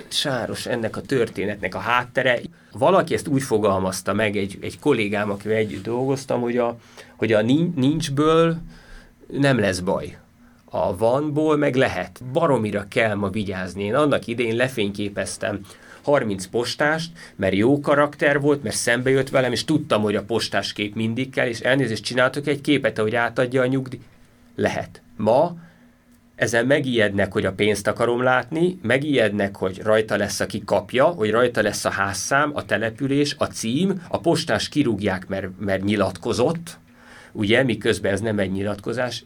sáros 0.08 0.66
ennek 0.66 0.96
a 0.96 1.00
történetnek 1.00 1.74
a 1.74 1.78
háttere. 1.78 2.40
Valaki 2.72 3.14
ezt 3.14 3.28
úgy 3.28 3.42
fogalmazta 3.42 4.12
meg, 4.12 4.36
egy, 4.36 4.58
egy 4.60 4.78
kollégám, 4.78 5.30
akivel 5.30 5.56
együtt 5.56 5.82
dolgoztam, 5.82 6.40
hogy 6.40 6.56
a, 6.56 6.76
hogy 7.16 7.32
a 7.32 7.42
nincsből 7.74 8.56
nem 9.26 9.58
lesz 9.58 9.80
baj. 9.80 10.16
A 10.64 10.96
vanból 10.96 11.56
meg 11.56 11.74
lehet. 11.74 12.20
Baromira 12.32 12.86
kell 12.88 13.14
ma 13.14 13.28
vigyázni. 13.28 13.84
Én 13.84 13.94
annak 13.94 14.26
idén 14.26 14.56
lefényképeztem 14.56 15.60
30 16.02 16.46
postást, 16.46 17.10
mert 17.36 17.54
jó 17.54 17.80
karakter 17.80 18.40
volt, 18.40 18.62
mert 18.62 18.76
szembe 18.76 19.10
jött 19.10 19.28
velem, 19.28 19.52
és 19.52 19.64
tudtam, 19.64 20.02
hogy 20.02 20.16
a 20.16 20.24
postás 20.24 20.72
kép 20.72 20.94
mindig 20.94 21.30
kell, 21.30 21.46
és 21.46 21.60
elnézést 21.60 22.04
csináltok 22.04 22.46
egy 22.46 22.60
képet, 22.60 22.98
hogy 22.98 23.14
átadja 23.14 23.62
a 23.62 23.66
nyugdíj. 23.66 24.00
Lehet. 24.56 25.02
Ma 25.16 25.56
ezen 26.34 26.66
megijednek, 26.66 27.32
hogy 27.32 27.44
a 27.44 27.52
pénzt 27.52 27.86
akarom 27.86 28.22
látni, 28.22 28.78
megijednek, 28.82 29.56
hogy 29.56 29.82
rajta 29.82 30.16
lesz, 30.16 30.40
aki 30.40 30.62
kapja, 30.64 31.04
hogy 31.04 31.30
rajta 31.30 31.62
lesz 31.62 31.84
a 31.84 31.90
házszám, 31.90 32.50
a 32.54 32.64
település, 32.64 33.34
a 33.38 33.44
cím, 33.44 34.02
a 34.08 34.20
postás 34.20 34.68
kirúgják, 34.68 35.28
mert, 35.28 35.46
mert 35.58 35.84
nyilatkozott, 35.84 36.78
ugye, 37.32 37.62
miközben 37.62 38.12
ez 38.12 38.20
nem 38.20 38.38
egy 38.38 38.52
nyilatkozás, 38.52 39.24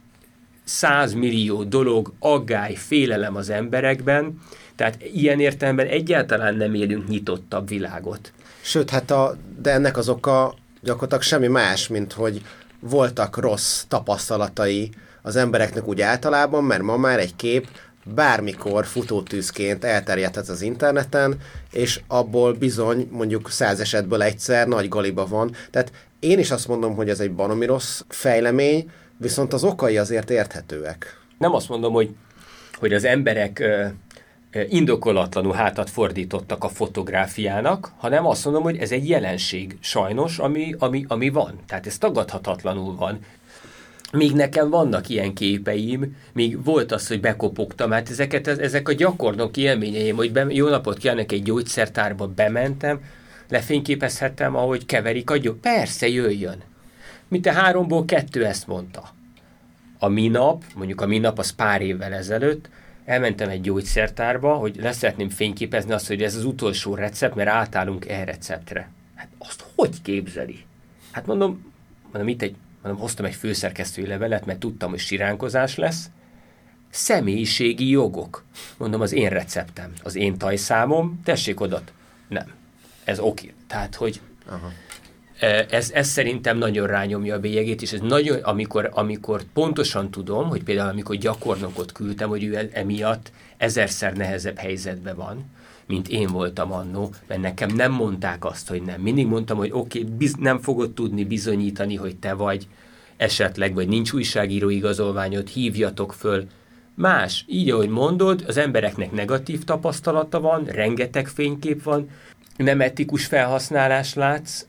100 0.65 1.12
millió 1.12 1.65
dolog, 1.65 2.12
aggály, 2.19 2.74
félelem 2.74 3.36
az 3.36 3.51
emberekben, 3.51 4.39
tehát 4.77 5.03
ilyen 5.15 5.40
értelemben 5.40 5.86
egyáltalán 5.86 6.55
nem 6.55 6.74
élünk 6.74 7.09
nyitottabb 7.09 7.69
világot. 7.69 8.32
Sőt, 8.61 8.90
hát 8.90 9.11
a, 9.11 9.36
de 9.62 9.70
ennek 9.70 9.97
az 9.97 10.09
oka 10.09 10.55
gyakorlatilag 10.82 11.23
semmi 11.23 11.47
más, 11.47 11.89
mint 11.89 12.12
hogy 12.12 12.43
voltak 12.81 13.36
rossz 13.36 13.85
tapasztalatai 13.89 14.90
az 15.23 15.36
embereknek 15.36 15.86
úgy 15.86 16.01
általában, 16.01 16.65
mert 16.65 16.82
ma 16.82 16.97
már 16.97 17.19
egy 17.19 17.36
kép 17.36 17.69
bármikor 18.15 18.86
futótűzként 18.86 19.85
elterjedhet 19.85 20.48
az 20.48 20.62
interneten, 20.62 21.39
és 21.73 22.01
abból 22.07 22.53
bizony 22.53 23.09
mondjuk 23.11 23.51
száz 23.51 23.81
esetből 23.81 24.23
egyszer 24.23 24.69
nagy 24.69 24.89
galiba 24.89 25.27
van. 25.27 25.55
Tehát 25.70 25.93
én 26.20 26.39
is 26.39 26.51
azt 26.51 26.69
mondom, 26.69 26.94
hogy 26.94 27.09
ez 27.09 27.20
egy 27.20 27.32
baromi 27.32 27.66
rossz 27.66 28.01
fejlemény, 28.09 28.90
viszont 29.16 29.53
az 29.53 29.65
okai 29.65 29.98
azért 29.98 30.31
érthetőek. 30.31 31.20
Nem 31.39 31.55
azt 31.55 31.69
mondom, 31.69 31.93
hogy, 31.93 32.11
hogy 32.78 32.93
az 32.93 33.05
emberek 33.05 33.65
indokolatlanul 34.69 35.53
hátat 35.53 35.91
fordítottak 35.91 36.65
a 36.65 36.69
fotográfiának, 36.69 37.93
hanem 37.97 38.27
azt 38.27 38.45
mondom, 38.45 38.62
hogy 38.62 38.77
ez 38.77 38.91
egy 38.91 39.09
jelenség 39.09 39.77
sajnos, 39.81 40.39
ami, 40.39 40.74
ami, 40.78 41.05
ami 41.09 41.28
van. 41.28 41.59
Tehát 41.66 41.87
ez 41.87 41.99
tagadhatatlanul 41.99 42.97
van. 42.97 43.19
Még 44.12 44.33
nekem 44.33 44.70
vannak 44.70 45.09
ilyen 45.09 45.35
képeim, 45.35 46.16
még 46.33 46.65
volt 46.65 46.93
az, 46.93 47.09
hogy 47.09 47.20
bekopogtam, 47.20 47.91
hát 47.91 48.11
ezeket, 48.11 48.47
ezek 48.47 48.89
a 48.89 48.93
gyakornoki 48.93 49.61
élményeim, 49.61 50.16
hogy 50.16 50.33
be, 50.33 50.47
jó 50.49 50.69
napot 50.69 50.99
kívánok, 50.99 51.33
egy 51.33 51.43
gyógyszertárba 51.43 52.27
bementem, 52.27 53.01
lefényképezhettem, 53.49 54.57
ahogy 54.57 54.87
keverik 54.87 55.31
a 55.31 55.37
gyógy. 55.37 55.57
Persze, 55.57 56.09
jöjjön. 56.09 56.62
Mint 57.28 57.47
a 57.47 57.53
háromból 57.53 58.05
kettő 58.05 58.45
ezt 58.45 58.66
mondta. 58.66 59.09
A 59.99 60.09
minap, 60.09 60.65
mondjuk 60.74 61.01
a 61.01 61.07
minap 61.07 61.39
az 61.39 61.51
pár 61.51 61.83
évvel 61.83 62.12
ezelőtt, 62.12 62.69
elmentem 63.07 63.49
egy 63.49 63.61
gyógyszertárba, 63.61 64.55
hogy 64.55 64.77
leszeretném 64.77 65.28
fényképezni 65.28 65.93
azt, 65.93 66.07
hogy 66.07 66.23
ez 66.23 66.35
az 66.35 66.45
utolsó 66.45 66.95
recept, 66.95 67.35
mert 67.35 67.49
átállunk 67.49 68.09
e 68.09 68.24
receptre. 68.24 68.91
Hát 69.15 69.28
azt 69.39 69.65
hogy 69.74 70.03
képzeli? 70.03 70.65
Hát 71.11 71.27
mondom, 71.27 71.73
mondom, 72.03 72.28
itt 72.28 72.43
egy, 72.43 72.55
mondom, 72.83 73.01
hoztam 73.01 73.24
egy 73.24 73.35
főszerkesztői 73.35 74.07
levelet, 74.07 74.47
mert 74.47 74.59
tudtam, 74.59 74.91
hogy 74.91 74.99
siránkozás 74.99 75.77
lesz. 75.77 76.11
Személyiségi 76.91 77.89
jogok. 77.89 78.45
Mondom, 78.77 79.01
az 79.01 79.12
én 79.12 79.28
receptem, 79.28 79.93
az 80.03 80.15
én 80.15 80.39
tajszámom, 80.39 81.20
tessék 81.24 81.61
odat. 81.61 81.93
Nem. 82.28 82.53
Ez 83.05 83.19
oké. 83.19 83.53
Tehát, 83.66 83.95
hogy 83.95 84.20
Aha. 84.47 84.73
Ez, 85.71 85.91
ez 85.91 86.09
szerintem 86.09 86.59
nagyon 86.59 86.87
rányomja 86.87 87.35
a 87.35 87.41
bélyegét, 87.41 87.83
és 87.83 87.93
ez 87.93 88.01
nagyon, 88.01 88.39
amikor, 88.39 88.91
amikor 88.93 89.43
pontosan 89.53 90.11
tudom, 90.11 90.49
hogy 90.49 90.63
például 90.63 90.89
amikor 90.89 91.17
gyakornokot 91.17 91.93
küldtem, 91.93 92.29
hogy 92.29 92.45
ő 92.45 92.71
emiatt 92.73 93.31
ezerszer 93.57 94.13
nehezebb 94.13 94.59
helyzetben 94.59 95.17
van, 95.17 95.45
mint 95.87 96.09
én 96.09 96.27
voltam 96.27 96.73
annó, 96.73 97.11
mert 97.27 97.41
nekem 97.41 97.71
nem 97.75 97.93
mondták 97.93 98.45
azt, 98.45 98.69
hogy 98.69 98.83
nem. 98.83 99.01
Mindig 99.01 99.27
mondtam, 99.27 99.57
hogy 99.57 99.71
oké, 99.73 100.01
okay, 100.01 100.13
biz- 100.17 100.39
nem 100.39 100.59
fogod 100.59 100.93
tudni 100.93 101.25
bizonyítani, 101.25 101.95
hogy 101.95 102.17
te 102.17 102.33
vagy, 102.33 102.67
esetleg, 103.17 103.75
vagy 103.75 103.89
nincs 103.89 104.13
újságíró 104.13 104.69
igazolványod, 104.69 105.49
hívjatok 105.49 106.13
föl. 106.13 106.47
Más, 106.95 107.45
így 107.49 107.71
ahogy 107.71 107.89
mondod, 107.89 108.45
az 108.47 108.57
embereknek 108.57 109.13
negatív 109.13 109.65
tapasztalata 109.65 110.41
van, 110.41 110.65
rengeteg 110.65 111.29
fénykép 111.29 111.83
van, 111.83 112.09
nem 112.57 112.81
etikus 112.81 113.27
felhasználás 113.27 114.15
látsz, 114.15 114.65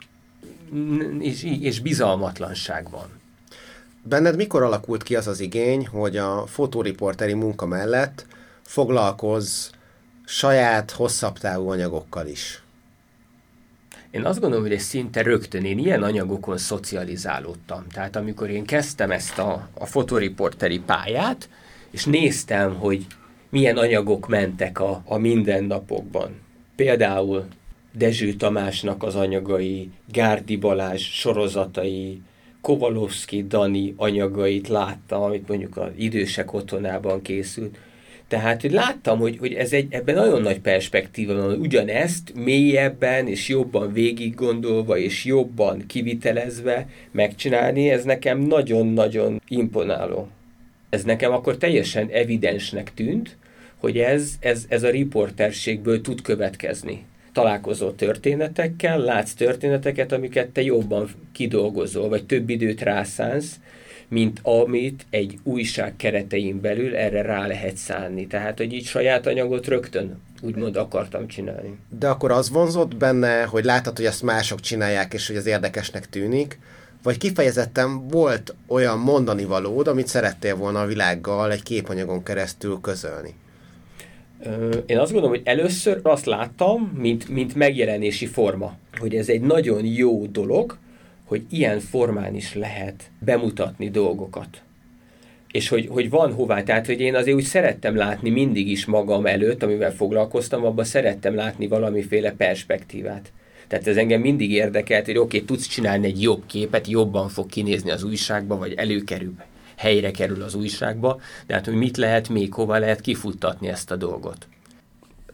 és, 1.19 1.43
és 1.43 1.79
bizalmatlanság 1.79 2.89
van. 2.89 3.09
Benned 4.03 4.35
mikor 4.35 4.63
alakult 4.63 5.03
ki 5.03 5.15
az 5.15 5.27
az 5.27 5.39
igény, 5.39 5.87
hogy 5.87 6.17
a 6.17 6.45
fotóriporteri 6.45 7.33
munka 7.33 7.65
mellett 7.65 8.25
foglalkozz 8.61 9.67
saját 10.25 10.91
hosszabb 10.91 11.37
távú 11.37 11.69
anyagokkal 11.69 12.27
is? 12.27 12.61
Én 14.11 14.25
azt 14.25 14.39
gondolom, 14.39 14.65
hogy 14.65 14.73
ez 14.73 14.81
szinte 14.81 15.21
rögtön 15.21 15.65
én 15.65 15.77
ilyen 15.77 16.03
anyagokon 16.03 16.57
szocializálódtam. 16.57 17.87
Tehát 17.87 18.15
amikor 18.15 18.49
én 18.49 18.65
kezdtem 18.65 19.11
ezt 19.11 19.37
a, 19.37 19.69
a 19.73 19.85
fotoriporteri 19.85 20.79
pályát, 20.79 21.49
és 21.91 22.05
néztem, 22.05 22.75
hogy 22.75 23.05
milyen 23.49 23.77
anyagok 23.77 24.27
mentek 24.27 24.79
a, 24.79 25.01
a 25.05 25.17
mindennapokban. 25.17 26.41
Például 26.75 27.47
Dezső 27.97 28.33
Tamásnak 28.33 29.03
az 29.03 29.15
anyagai, 29.15 29.89
Gárdi 30.11 30.55
Balázs 30.55 31.01
sorozatai, 31.01 32.21
Kovalowski 32.61 33.43
Dani 33.47 33.93
anyagait 33.95 34.67
láttam, 34.67 35.21
amit 35.21 35.47
mondjuk 35.47 35.77
az 35.77 35.89
idősek 35.95 36.53
otthonában 36.53 37.21
készült. 37.21 37.77
Tehát, 38.27 38.61
hogy 38.61 38.71
láttam, 38.71 39.19
hogy, 39.19 39.37
hogy 39.37 39.53
ez 39.53 39.73
egy, 39.73 39.87
ebben 39.89 40.15
nagyon 40.15 40.41
nagy 40.41 40.59
perspektíva 40.59 41.33
van, 41.33 41.45
hogy 41.45 41.59
ugyanezt 41.59 42.33
mélyebben 42.35 43.27
és 43.27 43.47
jobban 43.47 43.93
végig 43.93 44.35
gondolva 44.35 44.97
és 44.97 45.25
jobban 45.25 45.83
kivitelezve 45.87 46.87
megcsinálni, 47.11 47.89
ez 47.89 48.03
nekem 48.03 48.39
nagyon-nagyon 48.39 49.41
imponáló. 49.47 50.27
Ez 50.89 51.03
nekem 51.03 51.31
akkor 51.31 51.57
teljesen 51.57 52.09
evidensnek 52.11 52.93
tűnt, 52.93 53.37
hogy 53.77 53.97
ez, 53.97 54.33
ez, 54.39 54.65
ez 54.69 54.83
a 54.83 54.89
riporterségből 54.89 56.01
tud 56.01 56.21
következni 56.21 57.05
találkozol 57.37 57.95
történetekkel, 57.95 58.99
látsz 58.99 59.33
történeteket, 59.33 60.11
amiket 60.11 60.49
te 60.49 60.61
jobban 60.61 61.09
kidolgozol, 61.31 62.09
vagy 62.09 62.25
több 62.25 62.49
időt 62.49 62.81
rászánsz, 62.81 63.55
mint 64.07 64.39
amit 64.43 65.05
egy 65.09 65.39
újság 65.43 65.95
keretein 65.95 66.61
belül 66.61 66.95
erre 66.95 67.21
rá 67.21 67.47
lehet 67.47 67.75
szánni. 67.75 68.27
Tehát, 68.27 68.57
hogy 68.57 68.73
így 68.73 68.85
saját 68.85 69.27
anyagot 69.27 69.67
rögtön 69.67 70.21
úgymond 70.41 70.75
akartam 70.75 71.27
csinálni. 71.27 71.77
De 71.99 72.07
akkor 72.07 72.31
az 72.31 72.49
vonzott 72.49 72.95
benne, 72.95 73.43
hogy 73.43 73.65
láttad, 73.65 73.95
hogy 73.95 74.05
ezt 74.05 74.23
mások 74.23 74.59
csinálják, 74.59 75.13
és 75.13 75.27
hogy 75.27 75.35
az 75.35 75.45
érdekesnek 75.45 76.09
tűnik, 76.09 76.59
vagy 77.03 77.17
kifejezetten 77.17 78.07
volt 78.07 78.55
olyan 78.67 78.99
mondani 78.99 79.45
valód, 79.45 79.87
amit 79.87 80.07
szerettél 80.07 80.55
volna 80.55 80.81
a 80.81 80.85
világgal 80.85 81.51
egy 81.51 81.63
képanyagon 81.63 82.23
keresztül 82.23 82.79
közölni? 82.81 83.35
Én 84.85 84.97
azt 84.97 85.11
gondolom, 85.11 85.35
hogy 85.35 85.45
először 85.45 85.99
azt 86.03 86.25
láttam, 86.25 86.91
mint, 86.97 87.29
mint 87.29 87.55
megjelenési 87.55 88.25
forma, 88.25 88.77
hogy 88.97 89.15
ez 89.15 89.29
egy 89.29 89.41
nagyon 89.41 89.85
jó 89.85 90.25
dolog, 90.25 90.77
hogy 91.25 91.41
ilyen 91.49 91.79
formán 91.79 92.35
is 92.35 92.55
lehet 92.55 93.11
bemutatni 93.19 93.89
dolgokat. 93.89 94.61
És 95.51 95.67
hogy, 95.69 95.87
hogy 95.87 96.09
van 96.09 96.33
hová, 96.33 96.63
tehát 96.63 96.85
hogy 96.85 96.99
én 96.99 97.15
azért 97.15 97.35
úgy 97.35 97.43
szerettem 97.43 97.95
látni 97.95 98.29
mindig 98.29 98.67
is 98.69 98.85
magam 98.85 99.25
előtt, 99.25 99.63
amivel 99.63 99.93
foglalkoztam, 99.93 100.65
abban 100.65 100.85
szerettem 100.85 101.35
látni 101.35 101.67
valamiféle 101.67 102.31
perspektívát. 102.31 103.31
Tehát 103.67 103.87
ez 103.87 103.97
engem 103.97 104.21
mindig 104.21 104.51
érdekelt, 104.51 105.05
hogy 105.05 105.17
oké, 105.17 105.35
okay, 105.35 105.47
tudsz 105.47 105.67
csinálni 105.67 106.05
egy 106.05 106.21
jobb 106.21 106.45
képet, 106.45 106.87
jobban 106.87 107.29
fog 107.29 107.45
kinézni 107.45 107.91
az 107.91 108.03
újságba, 108.03 108.57
vagy 108.57 108.73
előkerül 108.73 109.33
helyre 109.77 110.11
kerül 110.11 110.43
az 110.43 110.55
újságba, 110.55 111.19
de 111.47 111.53
hát 111.53 111.65
hogy 111.65 111.73
mit 111.75 111.97
lehet 111.97 112.29
még, 112.29 112.53
hova 112.53 112.77
lehet 112.77 113.01
kifuttatni 113.01 113.67
ezt 113.67 113.91
a 113.91 113.95
dolgot. 113.95 114.47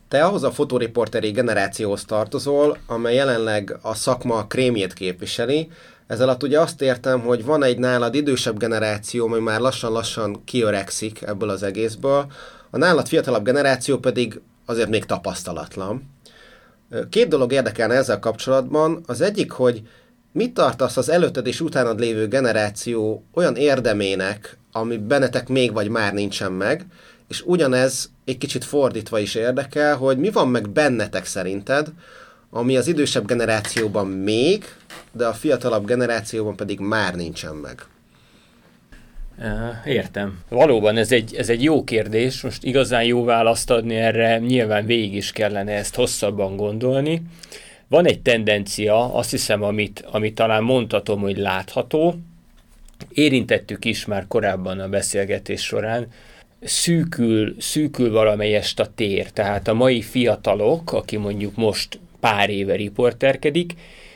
Te 0.08 0.24
ahhoz 0.26 0.44
a 0.44 0.52
fotóriporteri 0.52 1.32
generációhoz 1.32 2.06
tartozol, 2.06 2.78
amely 2.88 3.16
jelenleg 3.16 3.78
a 3.82 3.94
szakma 3.94 4.48
krémjét 4.48 4.94
képviseli. 4.94 5.70
Ez 6.08 6.22
alatt 6.22 6.44
ugye 6.44 6.60
azt 6.60 6.82
értem, 6.82 7.20
hogy 7.20 7.46
van 7.46 7.64
egy 7.64 7.78
nálad 7.78 8.16
idősebb 8.16 8.58
generáció, 8.58 9.26
ami 9.26 9.40
már 9.40 9.60
lassan-lassan 9.60 10.44
kiöregszik 10.44 11.22
ebből 11.22 11.50
az 11.50 11.64
egészből, 11.64 12.32
a 12.70 12.78
nálad 12.78 13.08
fiatalabb 13.08 13.44
generáció 13.44 13.98
pedig 13.98 14.42
azért 14.66 14.90
még 14.90 15.06
tapasztalatlan. 15.06 16.10
Két 17.10 17.28
dolog 17.28 17.52
érdekelne 17.52 17.94
ezzel 17.94 18.20
kapcsolatban. 18.20 19.04
Az 19.06 19.22
egyik, 19.22 19.52
hogy 19.52 19.82
Mit 20.34 20.54
tartasz 20.54 20.98
az 20.98 21.10
előtted 21.10 21.48
és 21.48 21.62
utánad 21.62 22.00
lévő 22.00 22.28
generáció 22.28 23.24
olyan 23.34 23.56
érdemének, 23.56 24.58
ami 24.72 24.98
bennetek 24.98 25.48
még 25.48 25.74
vagy 25.74 25.90
már 25.90 26.14
nincsen 26.14 26.52
meg, 26.52 26.86
és 27.28 27.42
ugyanez 27.46 28.10
egy 28.26 28.38
kicsit 28.38 28.64
fordítva 28.64 29.20
is 29.20 29.36
érdekel, 29.36 29.96
hogy 29.96 30.18
mi 30.18 30.30
van 30.30 30.48
meg 30.48 30.70
bennetek 30.70 31.26
szerinted, 31.26 31.88
ami 32.50 32.78
az 32.78 32.88
idősebb 32.88 33.28
generációban 33.28 34.08
még, 34.08 34.64
de 35.12 35.26
a 35.26 35.34
fiatalabb 35.34 35.86
generációban 35.86 36.56
pedig 36.56 36.80
már 36.80 37.16
nincsen 37.16 37.56
meg. 37.56 37.86
Értem. 39.86 40.40
Valóban 40.50 40.98
ez 40.98 41.12
egy, 41.12 41.36
ez 41.36 41.50
egy 41.50 41.64
jó 41.64 41.84
kérdés, 41.84 42.42
most 42.42 42.64
igazán 42.64 43.04
jó 43.04 43.24
választ 43.24 43.70
adni 43.70 43.96
erre, 43.96 44.40
nyilván 44.40 44.86
végig 44.86 45.16
is 45.16 45.32
kellene 45.32 45.72
ezt 45.72 45.96
hosszabban 45.96 46.56
gondolni. 46.56 47.22
Van 47.88 48.06
egy 48.06 48.22
tendencia, 48.22 49.14
azt 49.14 49.32
hiszem, 49.32 49.64
amit, 49.64 50.06
amit 50.12 50.36
talán 50.36 50.64
mondhatom, 50.64 51.22
hogy 51.22 51.38
látható, 51.38 52.16
érintettük 53.10 53.86
is 53.86 54.06
már 54.06 54.28
korábban 54.28 54.80
a 54.80 54.90
beszélgetés 54.90 55.62
során, 55.62 56.08
szűkül, 56.62 57.56
szűkül 57.60 58.12
valamelyest 58.12 58.80
a 58.80 58.88
tér. 58.96 59.32
Tehát 59.32 59.68
a 59.68 59.74
mai 59.74 60.02
fiatalok, 60.02 60.94
aki 60.94 61.18
mondjuk 61.18 61.56
most 61.56 62.00
pár 62.20 62.50
éve 62.50 62.76
riporterkedik, 62.76 63.74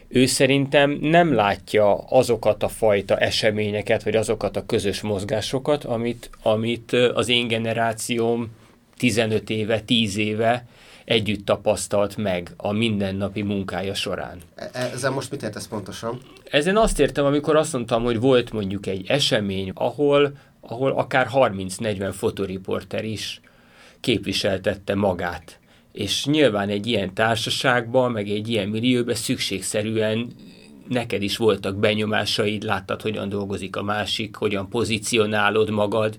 ő 0.07 0.25
szerintem 0.25 0.97
nem 1.01 1.33
látja 1.33 1.95
azokat 1.95 2.63
a 2.63 2.67
fajta 2.67 3.17
eseményeket, 3.17 4.03
vagy 4.03 4.15
azokat 4.15 4.57
a 4.57 4.65
közös 4.65 5.01
mozgásokat, 5.01 5.83
amit, 5.83 6.29
amit 6.41 6.91
az 6.91 7.29
én 7.29 7.47
generációm 7.47 8.51
15 8.97 9.49
éve, 9.49 9.79
10 9.79 10.17
éve 10.17 10.65
együtt 11.07 11.45
tapasztalt 11.45 12.17
meg 12.17 12.53
a 12.57 12.71
mindennapi 12.71 13.41
munkája 13.41 13.93
során. 13.93 14.37
E, 14.55 14.69
e, 14.73 14.89
ezzel 14.93 15.11
most 15.11 15.31
mit 15.31 15.43
értesz 15.43 15.67
pontosan? 15.67 16.19
Ezen 16.51 16.77
azt 16.77 16.99
értem, 16.99 17.25
amikor 17.25 17.55
azt 17.55 17.73
mondtam, 17.73 18.03
hogy 18.03 18.19
volt 18.19 18.51
mondjuk 18.51 18.85
egy 18.85 19.07
esemény, 19.07 19.71
ahol, 19.73 20.31
ahol 20.61 20.91
akár 20.91 21.27
30-40 21.33 22.13
fotoriporter 22.17 23.05
is 23.05 23.41
képviseltette 23.99 24.95
magát. 24.95 25.59
És 25.91 26.25
nyilván 26.25 26.69
egy 26.69 26.87
ilyen 26.87 27.13
társaságban, 27.13 28.11
meg 28.11 28.29
egy 28.29 28.47
ilyen 28.47 28.67
millióban 28.67 29.15
szükségszerűen 29.15 30.33
neked 30.87 31.21
is 31.21 31.37
voltak 31.37 31.75
benyomásaid, 31.75 32.63
láttad, 32.63 33.01
hogyan 33.01 33.29
dolgozik 33.29 33.75
a 33.75 33.83
másik, 33.83 34.35
hogyan 34.35 34.69
pozícionálod 34.69 35.69
magad, 35.69 36.17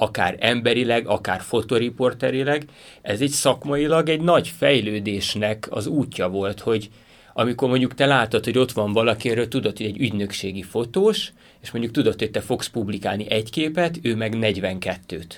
akár 0.00 0.36
emberileg, 0.38 1.06
akár 1.06 1.40
fotoriporterileg. 1.40 2.64
Ez 3.02 3.20
egy 3.20 3.30
szakmailag 3.30 4.08
egy 4.08 4.20
nagy 4.20 4.48
fejlődésnek 4.48 5.66
az 5.70 5.86
útja 5.86 6.28
volt, 6.28 6.60
hogy 6.60 6.90
amikor 7.32 7.68
mondjuk 7.68 7.94
te 7.94 8.06
látod, 8.06 8.44
hogy 8.44 8.58
ott 8.58 8.72
van 8.72 8.92
valaki, 8.92 9.30
erről 9.30 9.48
tudod, 9.48 9.76
hogy 9.76 9.86
egy 9.86 10.00
ügynökségi 10.00 10.62
fotós, 10.62 11.32
és 11.62 11.70
mondjuk 11.70 11.94
tudod, 11.94 12.18
hogy 12.18 12.30
te 12.30 12.40
fogsz 12.40 12.68
publikálni 12.68 13.30
egy 13.30 13.50
képet, 13.50 13.98
ő 14.02 14.16
meg 14.16 14.34
42-t 14.36 15.30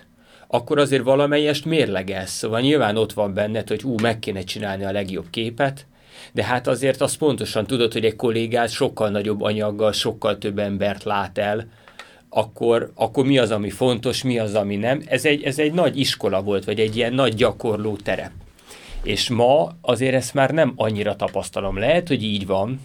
akkor 0.55 0.78
azért 0.78 1.02
valamelyest 1.02 1.64
mérlegelsz. 1.64 2.32
Szóval 2.32 2.60
nyilván 2.60 2.97
ott 2.97 3.12
van 3.12 3.34
benned, 3.34 3.68
hogy 3.68 3.82
ú, 3.84 3.94
meg 4.02 4.18
kéne 4.18 4.43
csinálni 4.43 4.84
a 4.84 4.93
legjobb 4.93 5.30
képet, 5.30 5.86
de 6.32 6.44
hát 6.44 6.66
azért 6.66 7.01
azt 7.01 7.18
pontosan 7.18 7.66
tudod, 7.66 7.93
hogy 7.93 8.05
egy 8.05 8.16
kollégát 8.16 8.70
sokkal 8.70 9.09
nagyobb 9.09 9.40
anyaggal, 9.40 9.93
sokkal 9.93 10.39
több 10.39 10.59
embert 10.59 11.05
lát 11.05 11.39
el, 11.39 11.66
akkor, 12.34 12.90
akkor 12.94 13.24
mi 13.24 13.38
az, 13.38 13.50
ami 13.50 13.70
fontos, 13.70 14.22
mi 14.22 14.38
az, 14.38 14.54
ami 14.54 14.76
nem. 14.76 15.02
Ez 15.06 15.24
egy, 15.24 15.42
ez 15.42 15.59
egy 15.59 15.72
nagy 15.72 15.98
iskola 15.98 16.42
volt, 16.42 16.64
vagy 16.64 16.80
egy 16.80 16.96
ilyen 16.96 17.12
nagy 17.12 17.34
gyakorló 17.34 17.96
terep. 17.96 18.30
És 19.02 19.28
ma 19.28 19.68
azért 19.80 20.14
ezt 20.14 20.34
már 20.34 20.50
nem 20.50 20.72
annyira 20.76 21.16
tapasztalom. 21.16 21.78
Lehet, 21.78 22.09
hogy 22.09 22.22
így 22.22 22.46
van, 22.46 22.80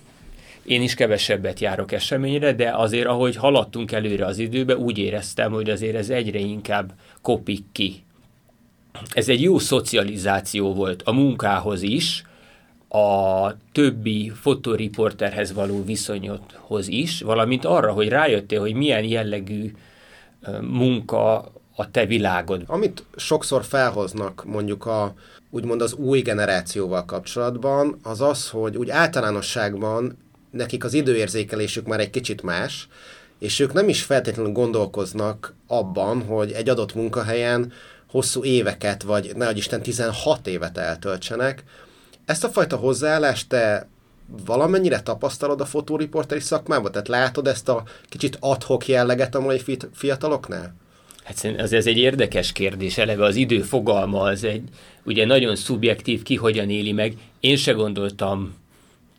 én 0.65 0.81
is 0.81 0.93
kevesebbet 0.93 1.59
járok 1.59 1.91
eseményre, 1.91 2.53
de 2.53 2.71
azért, 2.75 3.07
ahogy 3.07 3.35
haladtunk 3.35 3.91
előre 3.91 4.25
az 4.25 4.37
időbe, 4.37 4.77
úgy 4.77 4.97
éreztem, 4.97 5.51
hogy 5.51 5.69
azért 5.69 5.95
ez 5.95 6.09
egyre 6.09 6.39
inkább 6.39 6.93
kopik 7.21 7.63
ki. 7.71 8.03
Ez 9.13 9.29
egy 9.29 9.41
jó 9.41 9.59
szocializáció 9.59 10.73
volt 10.73 11.01
a 11.01 11.11
munkához 11.11 11.81
is, 11.81 12.23
a 12.89 13.53
többi 13.71 14.31
fotoriporterhez 14.41 15.53
való 15.53 15.83
viszonyodhoz 15.83 16.87
is, 16.87 17.21
valamint 17.21 17.65
arra, 17.65 17.91
hogy 17.91 18.07
rájöttél, 18.07 18.59
hogy 18.59 18.73
milyen 18.73 19.03
jellegű 19.03 19.71
munka 20.61 21.51
a 21.75 21.91
te 21.91 22.05
világod. 22.05 22.63
Amit 22.67 23.03
sokszor 23.15 23.63
felhoznak 23.63 24.43
mondjuk 24.45 24.85
a 24.85 25.13
úgymond 25.49 25.81
az 25.81 25.93
új 25.93 26.21
generációval 26.21 27.05
kapcsolatban, 27.05 27.99
az 28.03 28.21
az, 28.21 28.49
hogy 28.49 28.77
úgy 28.77 28.89
általánosságban 28.89 30.17
nekik 30.51 30.83
az 30.83 30.93
időérzékelésük 30.93 31.87
már 31.87 31.99
egy 31.99 32.09
kicsit 32.09 32.41
más, 32.41 32.87
és 33.39 33.59
ők 33.59 33.73
nem 33.73 33.89
is 33.89 34.03
feltétlenül 34.03 34.51
gondolkoznak 34.51 35.53
abban, 35.67 36.21
hogy 36.21 36.51
egy 36.51 36.69
adott 36.69 36.95
munkahelyen 36.95 37.71
hosszú 38.09 38.43
éveket, 38.43 39.03
vagy 39.03 39.31
ne 39.35 39.51
Isten 39.51 39.81
16 39.81 40.47
évet 40.47 40.77
eltöltsenek, 40.77 41.63
ezt 42.27 42.43
a 42.43 42.49
fajta 42.49 42.75
hozzáállást 42.75 43.49
te 43.49 43.87
valamennyire 44.45 45.01
tapasztalod 45.01 45.61
a 45.61 45.65
fotóriporteri 45.65 46.39
szakmában? 46.39 46.91
Tehát 46.91 47.07
látod 47.07 47.47
ezt 47.47 47.69
a 47.69 47.83
kicsit 48.09 48.37
adhok 48.39 48.87
jelleget 48.87 49.35
a 49.35 49.39
mai 49.39 49.61
fiataloknál? 49.93 50.75
Hát 51.23 51.45
ez, 51.45 51.73
ez 51.73 51.85
egy 51.85 51.97
érdekes 51.97 52.51
kérdés, 52.51 52.97
eleve 52.97 53.25
az 53.25 53.35
idő 53.35 53.61
fogalma 53.61 54.21
az 54.21 54.43
egy 54.43 54.63
ugye 55.03 55.25
nagyon 55.25 55.55
szubjektív, 55.55 56.23
ki 56.23 56.35
hogyan 56.35 56.69
éli 56.69 56.91
meg. 56.91 57.17
Én 57.39 57.55
se 57.55 57.71
gondoltam 57.71 58.55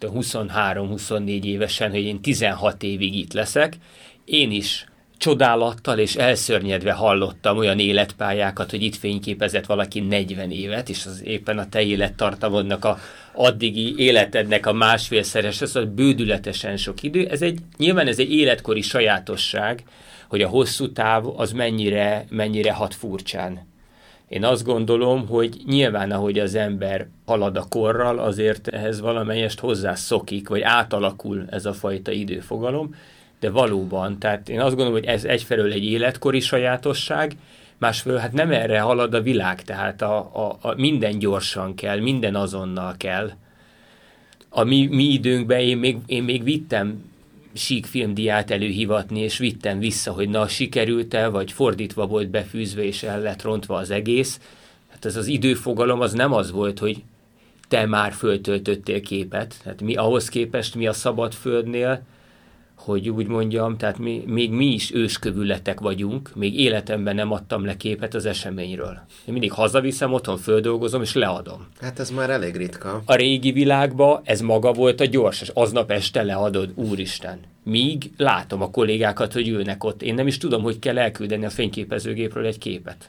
23-24 0.01 1.44
évesen, 1.44 1.90
hogy 1.90 2.05
én 2.05 2.20
16 2.20 2.82
évig 2.82 3.14
itt 3.14 3.32
leszek. 3.32 3.76
Én 4.24 4.51
is 4.51 4.86
csodálattal 5.19 5.99
és 5.99 6.16
elszörnyedve 6.16 6.93
hallottam 6.93 7.57
olyan 7.57 7.78
életpályákat, 7.78 8.70
hogy 8.70 8.82
itt 8.82 8.97
fényképezett 8.97 9.66
valaki 9.66 10.01
40 10.01 10.51
évet, 10.51 10.89
és 10.89 11.07
az 11.07 11.23
éppen 11.24 11.59
a 11.59 11.69
te 11.69 11.82
élettartamodnak 11.82 12.85
a 12.85 12.99
addigi 13.32 13.95
életednek 13.99 14.66
a 14.66 14.73
másfélszeres, 14.73 15.61
az 15.61 15.78
bődületesen 15.95 16.77
sok 16.77 17.03
idő. 17.03 17.27
Ez 17.27 17.43
egy, 17.43 17.59
nyilván 17.77 18.07
ez 18.07 18.19
egy 18.19 18.32
életkori 18.32 18.81
sajátosság, 18.81 19.82
hogy 20.28 20.43
a 20.43 20.49
hosszú 20.49 20.93
táv 20.93 21.27
az 21.36 21.53
mennyire, 21.53 22.24
mennyire 22.31 22.73
hat 22.73 22.95
furcsán. 22.95 23.66
Én 24.28 24.45
azt 24.45 24.65
gondolom, 24.65 25.27
hogy 25.27 25.57
nyilván, 25.66 26.11
ahogy 26.11 26.39
az 26.39 26.55
ember 26.55 27.09
halad 27.27 27.57
a 27.57 27.66
korral, 27.69 28.19
azért 28.19 28.69
ehhez 28.69 29.01
valamelyest 29.01 29.61
hozzászokik, 29.61 30.49
vagy 30.49 30.61
átalakul 30.61 31.47
ez 31.51 31.65
a 31.66 31.73
fajta 31.73 32.11
időfogalom, 32.11 32.95
de 33.40 33.51
valóban, 33.51 34.19
tehát 34.19 34.48
én 34.48 34.60
azt 34.60 34.74
gondolom, 34.74 34.93
hogy 34.93 35.09
ez 35.09 35.24
egyfelől 35.24 35.73
egy 35.73 35.85
életkori 35.85 36.40
sajátosság, 36.40 37.32
másfelől 37.78 38.19
hát 38.19 38.32
nem 38.32 38.51
erre 38.51 38.81
halad 38.81 39.15
a 39.15 39.23
világ, 39.23 39.62
tehát 39.62 40.02
a, 40.02 40.19
a, 40.19 40.59
a 40.60 40.74
minden 40.77 41.19
gyorsan 41.19 41.74
kell, 41.74 42.01
minden 42.01 42.35
azonnal 42.35 42.94
kell. 42.97 43.31
A 44.48 44.65
mi, 44.65 44.86
mi 44.86 45.05
időnkben 45.05 45.60
én 45.60 45.78
még, 45.78 45.98
én 46.06 46.23
még 46.23 46.43
vittem 46.43 47.05
sík 47.52 47.86
filmdiát 47.86 48.51
előhivatni, 48.51 49.20
és 49.20 49.39
vittem 49.39 49.78
vissza, 49.78 50.12
hogy 50.12 50.28
na, 50.28 50.48
sikerült-e, 50.48 51.28
vagy 51.28 51.52
fordítva 51.52 52.06
volt 52.06 52.28
befűzve, 52.28 52.85
és 52.85 53.02
el 53.02 53.20
lett 53.20 53.43
rontva 53.43 53.77
az 53.77 53.90
egész. 53.90 54.40
Hát 54.89 55.05
ez 55.05 55.16
az 55.16 55.27
időfogalom 55.27 56.01
az 56.01 56.12
nem 56.12 56.32
az 56.32 56.51
volt, 56.51 56.78
hogy 56.78 57.02
te 57.69 57.86
már 57.86 58.12
föltöltöttél 58.12 59.01
képet. 59.01 59.55
Hát 59.65 59.82
mi 59.82 59.94
ahhoz 59.94 60.28
képest 60.28 60.74
mi 60.74 60.86
a 60.86 60.93
szabad 60.93 61.35
földnél, 61.35 62.02
hogy 62.89 63.09
úgy 63.09 63.27
mondjam, 63.27 63.77
tehát 63.77 63.98
mi, 63.98 64.23
még 64.27 64.51
mi 64.51 64.66
is 64.66 64.94
őskövületek 64.94 65.81
vagyunk, 65.81 66.31
még 66.35 66.60
életemben 66.60 67.15
nem 67.15 67.32
adtam 67.32 67.65
le 67.65 67.77
képet 67.77 68.15
az 68.15 68.27
eseményről. 68.27 69.01
Én 69.24 69.32
mindig 69.32 69.52
hazaviszem, 69.52 70.12
otthon 70.12 70.36
földolgozom, 70.36 71.02
és 71.02 71.15
leadom. 71.15 71.66
Hát 71.81 71.98
ez 71.98 72.10
már 72.10 72.31
elég 72.31 72.56
ritka. 72.56 73.02
A 73.05 73.15
régi 73.15 73.52
világban 73.52 74.20
ez 74.24 74.40
maga 74.40 74.73
volt 74.73 75.01
a 75.01 75.05
gyors, 75.05 75.40
és 75.40 75.51
aznap 75.55 75.90
este 75.90 76.23
leadod, 76.23 76.70
úristen. 76.74 77.39
Míg 77.62 78.10
látom 78.16 78.62
a 78.62 78.70
kollégákat, 78.70 79.32
hogy 79.32 79.48
ülnek 79.48 79.85
ott. 79.85 80.02
Én 80.02 80.15
nem 80.15 80.27
is 80.27 80.39
tudom, 80.39 80.62
hogy 80.62 80.78
kell 80.78 80.98
elküldeni 80.98 81.44
a 81.44 81.51
fényképezőgépről 81.51 82.47
egy 82.47 82.59
képet. 82.59 83.09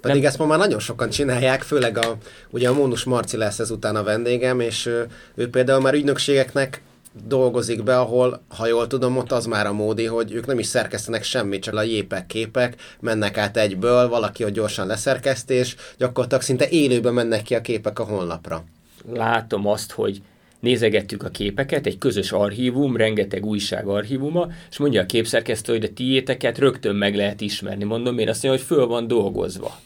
Pedig 0.00 0.16
nem. 0.16 0.26
ezt 0.26 0.38
ma 0.38 0.46
már 0.46 0.58
nagyon 0.58 0.78
sokan 0.78 1.10
csinálják, 1.10 1.62
főleg 1.62 1.98
a, 1.98 2.16
ugye 2.50 2.68
a 2.68 2.72
Mónus 2.72 3.04
Marci 3.04 3.36
lesz 3.36 3.58
ezután 3.58 3.96
a 3.96 4.02
vendégem, 4.02 4.60
és 4.60 4.86
ő, 4.86 5.06
ő 5.34 5.50
például 5.50 5.80
már 5.80 5.94
ügynökségeknek 5.94 6.82
dolgozik 7.26 7.82
be, 7.82 7.98
ahol, 7.98 8.42
ha 8.48 8.66
jól 8.66 8.86
tudom, 8.86 9.16
ott 9.16 9.32
az 9.32 9.46
már 9.46 9.66
a 9.66 9.72
módi, 9.72 10.04
hogy 10.04 10.32
ők 10.32 10.46
nem 10.46 10.58
is 10.58 10.66
szerkesztenek 10.66 11.22
semmit, 11.22 11.62
csak 11.62 11.74
a 11.74 11.82
jépek, 11.82 12.26
képek, 12.26 12.80
mennek 13.00 13.36
át 13.36 13.56
egyből, 13.56 14.08
valaki, 14.08 14.42
hogy 14.42 14.52
gyorsan 14.52 14.86
leszerkesztés, 14.86 15.76
gyakorlatilag 15.98 16.42
szinte 16.42 16.68
élőben 16.68 17.14
mennek 17.14 17.42
ki 17.42 17.54
a 17.54 17.60
képek 17.60 17.98
a 17.98 18.04
honlapra. 18.04 18.64
Látom 19.12 19.66
azt, 19.66 19.92
hogy 19.92 20.22
nézegettük 20.60 21.22
a 21.22 21.28
képeket, 21.28 21.86
egy 21.86 21.98
közös 21.98 22.32
archívum, 22.32 22.96
rengeteg 22.96 23.46
újság 23.46 23.86
archívuma, 23.86 24.48
és 24.70 24.78
mondja 24.78 25.02
a 25.02 25.06
képszerkesztő, 25.06 25.72
hogy 25.72 25.84
a 25.84 25.92
tiéteket 25.94 26.58
rögtön 26.58 26.94
meg 26.94 27.16
lehet 27.16 27.40
ismerni. 27.40 27.84
Mondom, 27.84 28.18
én 28.18 28.28
azt 28.28 28.42
mondja, 28.42 28.60
hogy 28.60 28.76
föl 28.76 28.86
van 28.86 29.06
dolgozva 29.06 29.78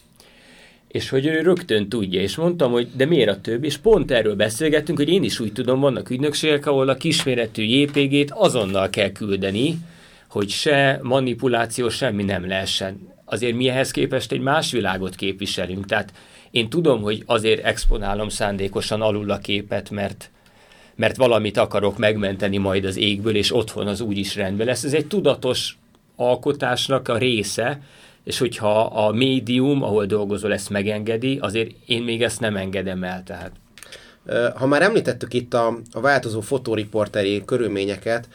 és 0.93 1.09
hogy 1.09 1.25
ő 1.25 1.41
rögtön 1.41 1.89
tudja, 1.89 2.21
és 2.21 2.35
mondtam, 2.35 2.71
hogy 2.71 2.87
de 2.95 3.05
miért 3.05 3.29
a 3.29 3.41
több, 3.41 3.63
és 3.63 3.77
pont 3.77 4.11
erről 4.11 4.35
beszélgettünk, 4.35 4.97
hogy 4.97 5.09
én 5.09 5.23
is 5.23 5.39
úgy 5.39 5.53
tudom, 5.53 5.79
vannak 5.79 6.09
ügynökségek, 6.09 6.65
ahol 6.65 6.89
a 6.89 6.95
kisméretű 6.95 7.63
JPG-t 7.63 8.31
azonnal 8.31 8.89
kell 8.89 9.11
küldeni, 9.11 9.77
hogy 10.27 10.49
se 10.49 10.99
manipuláció, 11.01 11.89
semmi 11.89 12.23
nem 12.23 12.47
lehessen. 12.47 13.07
Azért 13.25 13.55
mi 13.55 13.69
ehhez 13.69 13.91
képest 13.91 14.31
egy 14.31 14.39
más 14.39 14.71
világot 14.71 15.15
képviselünk, 15.15 15.85
tehát 15.85 16.13
én 16.51 16.69
tudom, 16.69 17.01
hogy 17.01 17.23
azért 17.25 17.63
exponálom 17.63 18.29
szándékosan 18.29 19.01
alul 19.01 19.31
a 19.31 19.37
képet, 19.37 19.89
mert 19.89 20.31
mert 20.95 21.15
valamit 21.15 21.57
akarok 21.57 21.97
megmenteni 21.97 22.57
majd 22.57 22.85
az 22.85 22.97
égből, 22.97 23.35
és 23.35 23.55
otthon 23.55 23.87
az 23.87 24.01
úgyis 24.01 24.35
rendben 24.35 24.67
lesz. 24.67 24.83
Ez 24.83 24.93
egy 24.93 25.07
tudatos 25.07 25.77
alkotásnak 26.15 27.07
a 27.07 27.17
része, 27.17 27.81
és 28.23 28.37
hogyha 28.37 28.81
a 28.81 29.11
médium, 29.11 29.83
ahol 29.83 30.05
dolgozol, 30.05 30.53
ezt 30.53 30.69
megengedi, 30.69 31.37
azért 31.41 31.71
én 31.85 32.03
még 32.03 32.23
ezt 32.23 32.39
nem 32.39 32.55
engedem 32.55 33.03
el. 33.03 33.23
Tehát. 33.23 33.51
Ha 34.55 34.65
már 34.65 34.81
említettük 34.81 35.33
itt 35.33 35.53
a, 35.53 35.77
a 35.91 35.99
változó 35.99 36.41
fotóriporteri 36.41 37.43
körülményeket, 37.45 38.27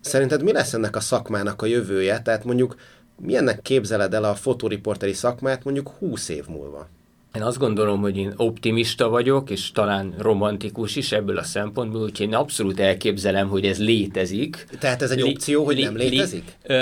szerinted 0.00 0.42
mi 0.42 0.52
lesz 0.52 0.72
ennek 0.72 0.96
a 0.96 1.00
szakmának 1.00 1.62
a 1.62 1.66
jövője? 1.66 2.20
Tehát 2.22 2.44
mondjuk 2.44 2.76
milyennek 3.20 3.62
képzeled 3.62 4.14
el 4.14 4.24
a 4.24 4.34
fotóriporteri 4.34 5.12
szakmát 5.12 5.64
mondjuk 5.64 5.88
20 5.98 6.28
év 6.28 6.44
múlva? 6.48 6.88
Én 7.34 7.42
azt 7.42 7.58
gondolom, 7.58 8.00
hogy 8.00 8.16
én 8.16 8.32
optimista 8.36 9.08
vagyok, 9.08 9.50
és 9.50 9.72
talán 9.72 10.14
romantikus 10.18 10.96
is 10.96 11.12
ebből 11.12 11.38
a 11.38 11.42
szempontból, 11.42 12.02
úgyhogy 12.02 12.26
én 12.26 12.34
abszolút 12.34 12.80
elképzelem, 12.80 13.48
hogy 13.48 13.64
ez 13.66 13.78
létezik. 13.78 14.66
Tehát 14.78 15.02
ez 15.02 15.10
egy 15.10 15.20
Lé- 15.20 15.34
opció, 15.34 15.64
hogy 15.64 15.76
lé- 15.76 15.84
nem 15.84 15.96
létezik? 15.96 16.44
Lé- 16.62 16.76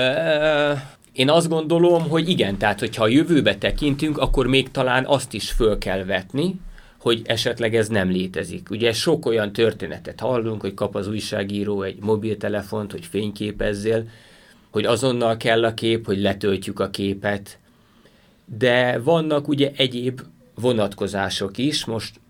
én 1.14 1.30
azt 1.30 1.48
gondolom, 1.48 2.08
hogy 2.08 2.28
igen, 2.28 2.58
tehát 2.58 2.80
hogyha 2.80 3.04
a 3.04 3.08
jövőbe 3.08 3.56
tekintünk, 3.56 4.18
akkor 4.18 4.46
még 4.46 4.70
talán 4.70 5.04
azt 5.06 5.34
is 5.34 5.50
föl 5.50 5.78
kell 5.78 6.04
vetni, 6.04 6.60
hogy 7.00 7.22
esetleg 7.24 7.74
ez 7.74 7.88
nem 7.88 8.10
létezik. 8.10 8.70
Ugye 8.70 8.92
sok 8.92 9.26
olyan 9.26 9.52
történetet 9.52 10.20
hallunk, 10.20 10.60
hogy 10.60 10.74
kap 10.74 10.94
az 10.94 11.08
újságíró 11.08 11.82
egy 11.82 11.98
mobiltelefont, 12.00 12.92
hogy 12.92 13.06
fényképezzél, 13.06 14.08
hogy 14.70 14.84
azonnal 14.84 15.36
kell 15.36 15.64
a 15.64 15.74
kép, 15.74 16.06
hogy 16.06 16.18
letöltjük 16.18 16.80
a 16.80 16.90
képet, 16.90 17.58
de 18.58 18.98
vannak 18.98 19.48
ugye 19.48 19.72
egyéb 19.76 20.20
vonatkozások 20.54 21.58
is. 21.58 21.84
Most 21.84 22.20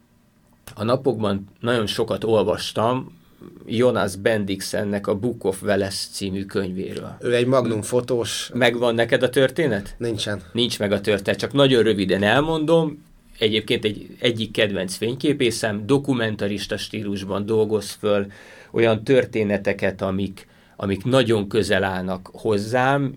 a 0.75 0.85
napokban 0.85 1.49
nagyon 1.61 1.87
sokat 1.87 2.25
olvastam 2.25 3.19
Jonas 3.67 4.17
Bendixennek 4.17 5.07
a 5.07 5.15
Book 5.15 5.45
of 5.45 5.61
Veles 5.61 6.07
című 6.13 6.45
könyvéről. 6.45 7.17
Ő 7.21 7.35
egy 7.35 7.47
magnum 7.47 7.83
fotós. 7.83 8.51
Megvan 8.55 8.95
neked 8.95 9.23
a 9.23 9.31
történet? 9.31 9.95
Nincsen. 9.99 10.43
Nincs 10.53 10.79
meg 10.79 10.93
a 10.93 11.01
történet, 11.01 11.41
csak 11.41 11.53
nagyon 11.53 11.83
röviden 11.83 12.23
elmondom. 12.23 13.03
Egyébként 13.39 13.85
egy 13.85 14.17
egyik 14.21 14.51
kedvenc 14.51 14.97
fényképészem, 14.97 15.87
dokumentarista 15.87 16.77
stílusban 16.77 17.47
dolgoz 17.47 17.91
föl 17.91 18.27
olyan 18.71 19.05
történeteket, 19.05 20.03
amik, 20.03 20.47
amik 20.77 21.05
nagyon 21.05 21.49
közel 21.49 21.85
állnak 21.85 22.31
hozzám, 22.33 23.15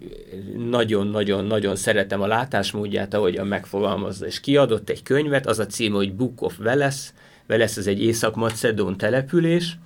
nagyon-nagyon-nagyon 0.70 1.76
szeretem 1.76 2.22
a 2.22 2.28
látásmódját, 2.28 3.14
ahogyan 3.14 3.48
megfogalmazza, 3.48 4.26
és 4.26 4.40
kiadott 4.40 4.90
egy 4.90 5.04
könyvet, 5.04 5.48
az 5.48 5.60
a 5.60 5.66
címe, 5.66 5.96
hogy 5.96 6.14
Book 6.14 6.42
of 6.42 6.58
Veles, 6.58 7.12
Veles 7.48 7.78
az 7.78 7.88
egy 7.88 8.04
észak-macedón 8.04 8.98
település, 8.98 9.78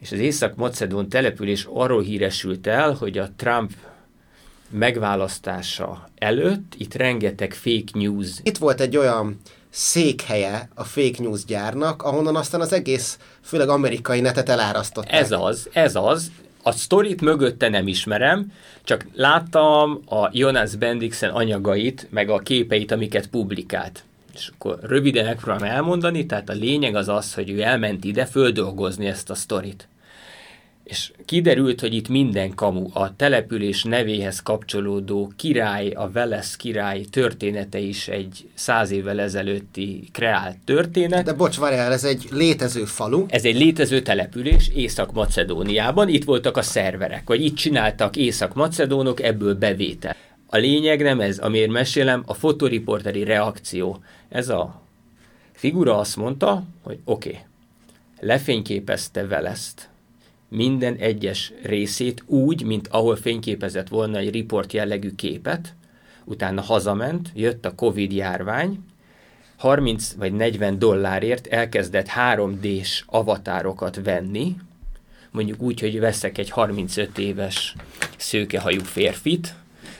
és 0.00 0.12
az 0.12 0.18
észak-macedón 0.18 1.08
település 1.08 1.66
arról 1.72 2.02
híresült 2.02 2.66
el, 2.66 2.92
hogy 2.92 3.18
a 3.18 3.28
Trump 3.36 3.72
megválasztása 4.70 6.08
előtt 6.14 6.72
itt 6.76 6.94
rengeteg 6.94 7.52
fake 7.52 7.90
news. 7.92 8.28
Itt 8.42 8.58
volt 8.58 8.80
egy 8.80 8.96
olyan 8.96 9.40
székhelye 9.70 10.68
a 10.74 10.84
fake 10.84 11.22
news 11.22 11.44
gyárnak, 11.44 12.02
ahonnan 12.02 12.36
aztán 12.36 12.60
az 12.60 12.72
egész, 12.72 13.18
főleg 13.40 13.68
amerikai 13.68 14.20
netet 14.20 14.48
elárasztották. 14.48 15.12
Ez 15.12 15.30
az, 15.30 15.68
ez 15.72 15.94
az. 15.94 16.30
A 16.62 16.72
sztorit 16.72 17.20
mögötte 17.20 17.68
nem 17.68 17.88
ismerem, 17.88 18.52
csak 18.84 19.06
láttam 19.14 20.00
a 20.06 20.28
Jonas 20.32 20.76
Bendixen 20.76 21.30
anyagait, 21.30 22.06
meg 22.10 22.30
a 22.30 22.38
képeit, 22.38 22.92
amiket 22.92 23.26
publikált. 23.26 24.02
És 24.38 24.50
akkor 24.54 24.78
röviden 24.82 25.24
megpróbálom 25.24 25.68
elmondani, 25.68 26.26
tehát 26.26 26.48
a 26.48 26.52
lényeg 26.52 26.94
az 26.94 27.08
az, 27.08 27.34
hogy 27.34 27.50
ő 27.50 27.62
elment 27.62 28.04
ide 28.04 28.26
földolgozni 28.26 29.06
ezt 29.06 29.30
a 29.30 29.34
sztorit. 29.34 29.88
És 30.84 31.12
kiderült, 31.24 31.80
hogy 31.80 31.94
itt 31.94 32.08
minden 32.08 32.54
kamu, 32.54 32.86
a 32.92 33.16
település 33.16 33.82
nevéhez 33.82 34.42
kapcsolódó 34.42 35.32
király, 35.36 35.90
a 35.90 36.10
Velesz 36.10 36.56
király 36.56 37.00
története 37.00 37.78
is 37.78 38.08
egy 38.08 38.48
száz 38.54 38.90
évvel 38.90 39.20
ezelőtti 39.20 40.08
kreált 40.12 40.56
történet. 40.64 41.24
De 41.24 41.32
bocs, 41.32 41.58
várjál, 41.58 41.92
ez 41.92 42.04
egy 42.04 42.28
létező 42.30 42.84
falu. 42.84 43.24
Ez 43.28 43.44
egy 43.44 43.58
létező 43.58 44.02
település 44.02 44.70
Észak-Macedóniában, 44.74 46.08
itt 46.08 46.24
voltak 46.24 46.56
a 46.56 46.62
szerverek, 46.62 47.28
vagy 47.28 47.44
itt 47.44 47.56
csináltak 47.56 48.16
Észak-Macedónok, 48.16 49.22
ebből 49.22 49.54
bevétel. 49.54 50.16
A 50.50 50.56
lényeg 50.56 51.02
nem 51.02 51.20
ez, 51.20 51.38
amiért 51.38 51.70
mesélem, 51.70 52.22
a 52.26 52.34
fotoriporteri 52.34 53.24
reakció. 53.24 54.02
Ez 54.28 54.48
a 54.48 54.80
figura 55.52 55.98
azt 55.98 56.16
mondta, 56.16 56.64
hogy 56.82 56.98
oké, 57.04 57.28
okay, 57.28 57.42
lefényképezte 58.20 59.26
Veleszt, 59.26 59.88
minden 60.48 60.94
egyes 60.94 61.52
részét 61.62 62.22
úgy, 62.26 62.64
mint 62.64 62.88
ahol 62.88 63.16
fényképezett 63.16 63.88
volna 63.88 64.18
egy 64.18 64.30
riport 64.30 64.72
jellegű 64.72 65.14
képet, 65.14 65.74
utána 66.24 66.60
hazament, 66.60 67.30
jött 67.34 67.64
a 67.64 67.74
Covid 67.74 68.12
járvány, 68.12 68.78
30 69.56 70.12
vagy 70.12 70.32
40 70.32 70.78
dollárért 70.78 71.46
elkezdett 71.46 72.08
3D-s 72.16 73.02
avatárokat 73.06 74.00
venni, 74.04 74.56
mondjuk 75.30 75.60
úgy, 75.60 75.80
hogy 75.80 76.00
veszek 76.00 76.38
egy 76.38 76.50
35 76.50 77.18
éves 77.18 77.74
szőkehajú 78.16 78.80
férfit, 78.80 79.54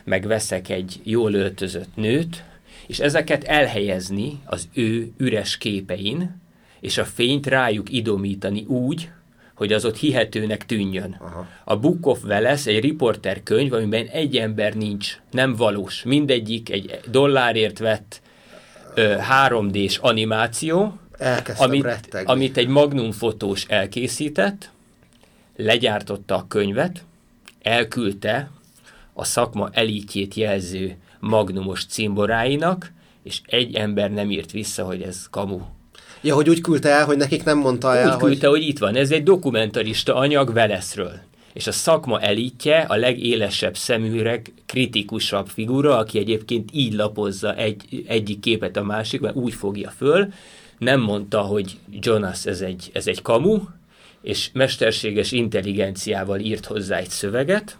meg 0.04 0.26
veszek 0.26 0.68
egy 0.68 1.00
jól 1.02 1.32
öltözött 1.32 1.96
nőt, 1.96 2.44
és 2.88 2.98
ezeket 2.98 3.44
elhelyezni 3.44 4.40
az 4.44 4.68
ő 4.74 5.12
üres 5.16 5.58
képein, 5.58 6.40
és 6.80 6.98
a 6.98 7.04
fényt 7.04 7.46
rájuk 7.46 7.92
idomítani 7.92 8.64
úgy, 8.64 9.10
hogy 9.54 9.72
az 9.72 9.84
ott 9.84 9.96
hihetőnek 9.96 10.66
tűnjön. 10.66 11.16
Aha. 11.20 11.46
A 11.64 11.76
Book 11.76 12.06
of 12.06 12.22
Veles 12.22 12.66
egy 12.66 12.80
riporter 12.80 13.42
könyv, 13.42 13.72
amiben 13.72 14.06
egy 14.06 14.36
ember 14.36 14.74
nincs, 14.74 15.20
nem 15.30 15.54
valós. 15.56 16.02
Mindegyik 16.02 16.70
egy 16.70 17.00
dollárért 17.10 17.78
vett 17.78 18.20
ö, 18.94 19.14
3D-s 19.48 19.96
animáció, 19.96 20.98
amit, 21.56 22.22
amit 22.24 22.56
egy 22.56 22.68
Magnum 22.68 23.12
fotós 23.12 23.64
elkészített, 23.64 24.70
legyártotta 25.56 26.34
a 26.34 26.46
könyvet, 26.48 27.04
elküldte 27.62 28.50
a 29.12 29.24
szakma 29.24 29.68
elítjét 29.72 30.34
jelző 30.34 30.96
magnumos 31.20 31.84
cimboráinak, 31.86 32.92
és 33.22 33.40
egy 33.46 33.74
ember 33.74 34.10
nem 34.10 34.30
írt 34.30 34.50
vissza, 34.50 34.84
hogy 34.84 35.02
ez 35.02 35.26
kamu. 35.30 35.60
Ja, 36.20 36.34
hogy 36.34 36.48
úgy 36.48 36.60
küldte 36.60 36.88
el, 36.88 37.04
hogy 37.04 37.16
nekik 37.16 37.44
nem 37.44 37.58
mondta 37.58 37.96
el, 37.96 38.12
Úgy 38.12 38.18
küldte, 38.18 38.48
hogy... 38.48 38.58
hogy 38.58 38.68
itt 38.68 38.78
van. 38.78 38.96
Ez 38.96 39.10
egy 39.10 39.22
dokumentarista 39.22 40.14
anyag 40.14 40.52
Veleszről. 40.52 41.12
És 41.52 41.66
a 41.66 41.72
szakma 41.72 42.20
elítje, 42.20 42.78
a 42.78 42.96
legélesebb 42.96 43.76
szeműreg, 43.76 44.52
kritikusabb 44.66 45.46
figura, 45.46 45.96
aki 45.96 46.18
egyébként 46.18 46.70
így 46.72 46.92
lapozza 46.92 47.54
egy, 47.54 48.04
egyik 48.06 48.40
képet 48.40 48.76
a 48.76 48.82
másikban, 48.82 49.34
úgy 49.34 49.54
fogja 49.54 49.90
föl, 49.90 50.32
nem 50.78 51.00
mondta, 51.00 51.40
hogy 51.40 51.78
Jonas 51.90 52.46
ez 52.46 52.60
egy, 52.60 52.90
ez 52.92 53.06
egy 53.06 53.22
kamu, 53.22 53.60
és 54.22 54.50
mesterséges 54.52 55.32
intelligenciával 55.32 56.38
írt 56.38 56.66
hozzá 56.66 56.96
egy 56.96 57.10
szöveget, 57.10 57.78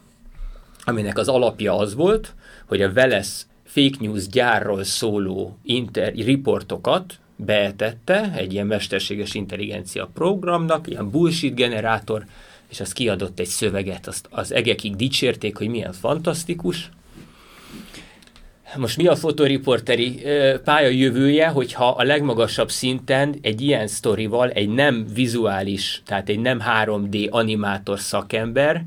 aminek 0.84 1.18
az 1.18 1.28
alapja 1.28 1.78
az 1.78 1.94
volt, 1.94 2.34
hogy 2.68 2.82
a 2.82 2.92
Velesz 2.92 3.46
fake 3.64 3.96
news 4.00 4.28
gyárról 4.28 4.84
szóló 4.84 5.58
inter, 5.62 6.14
riportokat 6.14 7.18
beetette 7.36 8.32
egy 8.36 8.52
ilyen 8.52 8.66
mesterséges 8.66 9.34
intelligencia 9.34 10.10
programnak, 10.14 10.88
ilyen 10.88 11.10
bullshit 11.10 11.54
generátor, 11.54 12.24
és 12.68 12.80
az 12.80 12.92
kiadott 12.92 13.38
egy 13.38 13.46
szöveget, 13.46 14.06
azt 14.06 14.26
az 14.30 14.52
egekig 14.52 14.96
dicsérték, 14.96 15.56
hogy 15.56 15.68
milyen 15.68 15.92
fantasztikus. 15.92 16.90
Most 18.76 18.96
mi 18.96 19.06
a 19.06 19.16
fotoriporteri 19.16 20.22
pálya 20.64 20.88
jövője, 20.88 21.48
hogyha 21.48 21.88
a 21.88 22.02
legmagasabb 22.02 22.70
szinten 22.70 23.34
egy 23.40 23.60
ilyen 23.60 23.86
sztorival 23.86 24.50
egy 24.50 24.68
nem 24.68 25.06
vizuális, 25.14 26.02
tehát 26.04 26.28
egy 26.28 26.38
nem 26.38 26.62
3D 26.84 27.30
animátor 27.30 27.98
szakember 27.98 28.84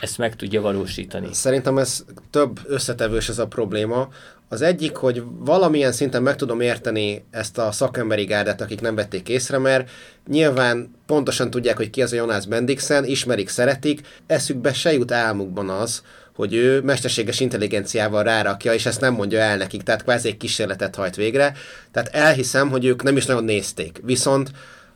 ezt 0.00 0.18
meg 0.18 0.36
tudja 0.36 0.60
valósítani? 0.60 1.28
Szerintem 1.32 1.78
ez 1.78 2.04
több 2.30 2.60
összetevős 2.66 3.28
ez 3.28 3.38
a 3.38 3.46
probléma. 3.46 4.08
Az 4.48 4.62
egyik, 4.62 4.96
hogy 4.96 5.22
valamilyen 5.38 5.92
szinten 5.92 6.22
meg 6.22 6.36
tudom 6.36 6.60
érteni 6.60 7.24
ezt 7.30 7.58
a 7.58 7.72
szakemberi 7.72 8.24
gárdát, 8.24 8.60
akik 8.60 8.80
nem 8.80 8.94
vették 8.94 9.28
észre, 9.28 9.58
mert 9.58 9.90
nyilván 10.28 10.94
pontosan 11.06 11.50
tudják, 11.50 11.76
hogy 11.76 11.90
ki 11.90 12.02
az 12.02 12.12
a 12.12 12.16
Jonas 12.16 12.46
Bendixen, 12.46 13.04
ismerik, 13.04 13.48
szeretik, 13.48 14.00
eszükbe 14.26 14.72
se 14.72 14.92
jut 14.92 15.12
álmukban 15.12 15.68
az, 15.68 16.02
hogy 16.34 16.54
ő 16.54 16.80
mesterséges 16.80 17.40
intelligenciával 17.40 18.22
rárakja, 18.22 18.74
és 18.74 18.86
ezt 18.86 19.00
nem 19.00 19.14
mondja 19.14 19.38
el 19.38 19.56
nekik, 19.56 19.82
tehát 19.82 20.02
kvázi 20.02 20.28
egy 20.28 20.36
kísérletet 20.36 20.94
hajt 20.94 21.16
végre. 21.16 21.52
Tehát 21.90 22.08
elhiszem, 22.14 22.70
hogy 22.70 22.84
ők 22.84 23.02
nem 23.02 23.16
is 23.16 23.26
nagyon 23.26 23.44
nézték. 23.44 24.00
Viszont 24.04 24.50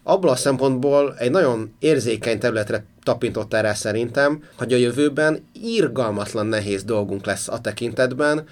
abból 0.05 0.31
a 0.31 0.37
szempontból 0.37 1.15
egy 1.19 1.31
nagyon 1.31 1.75
érzékeny 1.79 2.39
területre 2.39 2.85
tapintottál 3.03 3.63
rá 3.63 3.75
szerintem, 3.75 4.43
hogy 4.57 4.73
a 4.73 4.77
jövőben 4.77 5.47
irgalmatlan 5.63 6.47
nehéz 6.47 6.85
dolgunk 6.85 7.27
lesz 7.27 7.49
a 7.49 7.61
tekintetben, 7.61 8.47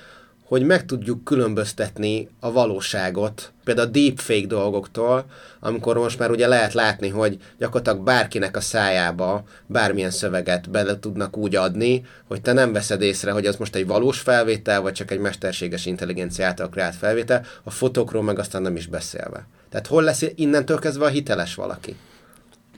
hogy 0.53 0.63
meg 0.63 0.87
tudjuk 0.87 1.25
különböztetni 1.25 2.29
a 2.41 2.53
valóságot, 2.53 3.53
például 3.65 3.89
a 3.89 3.91
deepfake 3.91 4.47
dolgoktól, 4.47 5.25
amikor 5.61 5.97
most 5.99 6.19
már 6.19 6.31
ugye 6.31 6.47
lehet 6.47 6.73
látni, 6.73 7.09
hogy 7.09 7.39
gyakorlatilag 7.59 8.05
bárkinek 8.05 8.57
a 8.57 8.61
szájába 8.61 9.45
bármilyen 9.67 10.11
szöveget 10.11 10.71
bele 10.71 10.99
tudnak 10.99 11.37
úgy 11.37 11.57
adni, 11.57 12.05
hogy 12.29 12.41
te 12.41 12.53
nem 12.53 12.73
veszed 12.73 13.03
észre, 13.03 13.31
hogy 13.31 13.47
az 13.47 13.57
most 13.57 13.75
egy 13.75 13.87
valós 13.87 14.19
felvétel, 14.19 14.81
vagy 14.81 14.93
csak 14.93 15.11
egy 15.11 15.19
mesterséges 15.19 15.87
intelligencia 15.87 16.47
által 16.47 16.69
kreált 16.69 16.95
felvétel, 16.95 17.45
a 17.63 17.71
fotókról 17.71 18.23
meg 18.23 18.39
aztán 18.39 18.63
nem 18.63 18.77
is 18.77 18.87
beszélve. 18.87 19.47
Tehát 19.73 19.87
hol 19.87 20.03
lesz 20.03 20.25
innentől 20.35 20.79
kezdve 20.79 21.05
a 21.05 21.09
hiteles 21.09 21.55
valaki? 21.55 21.97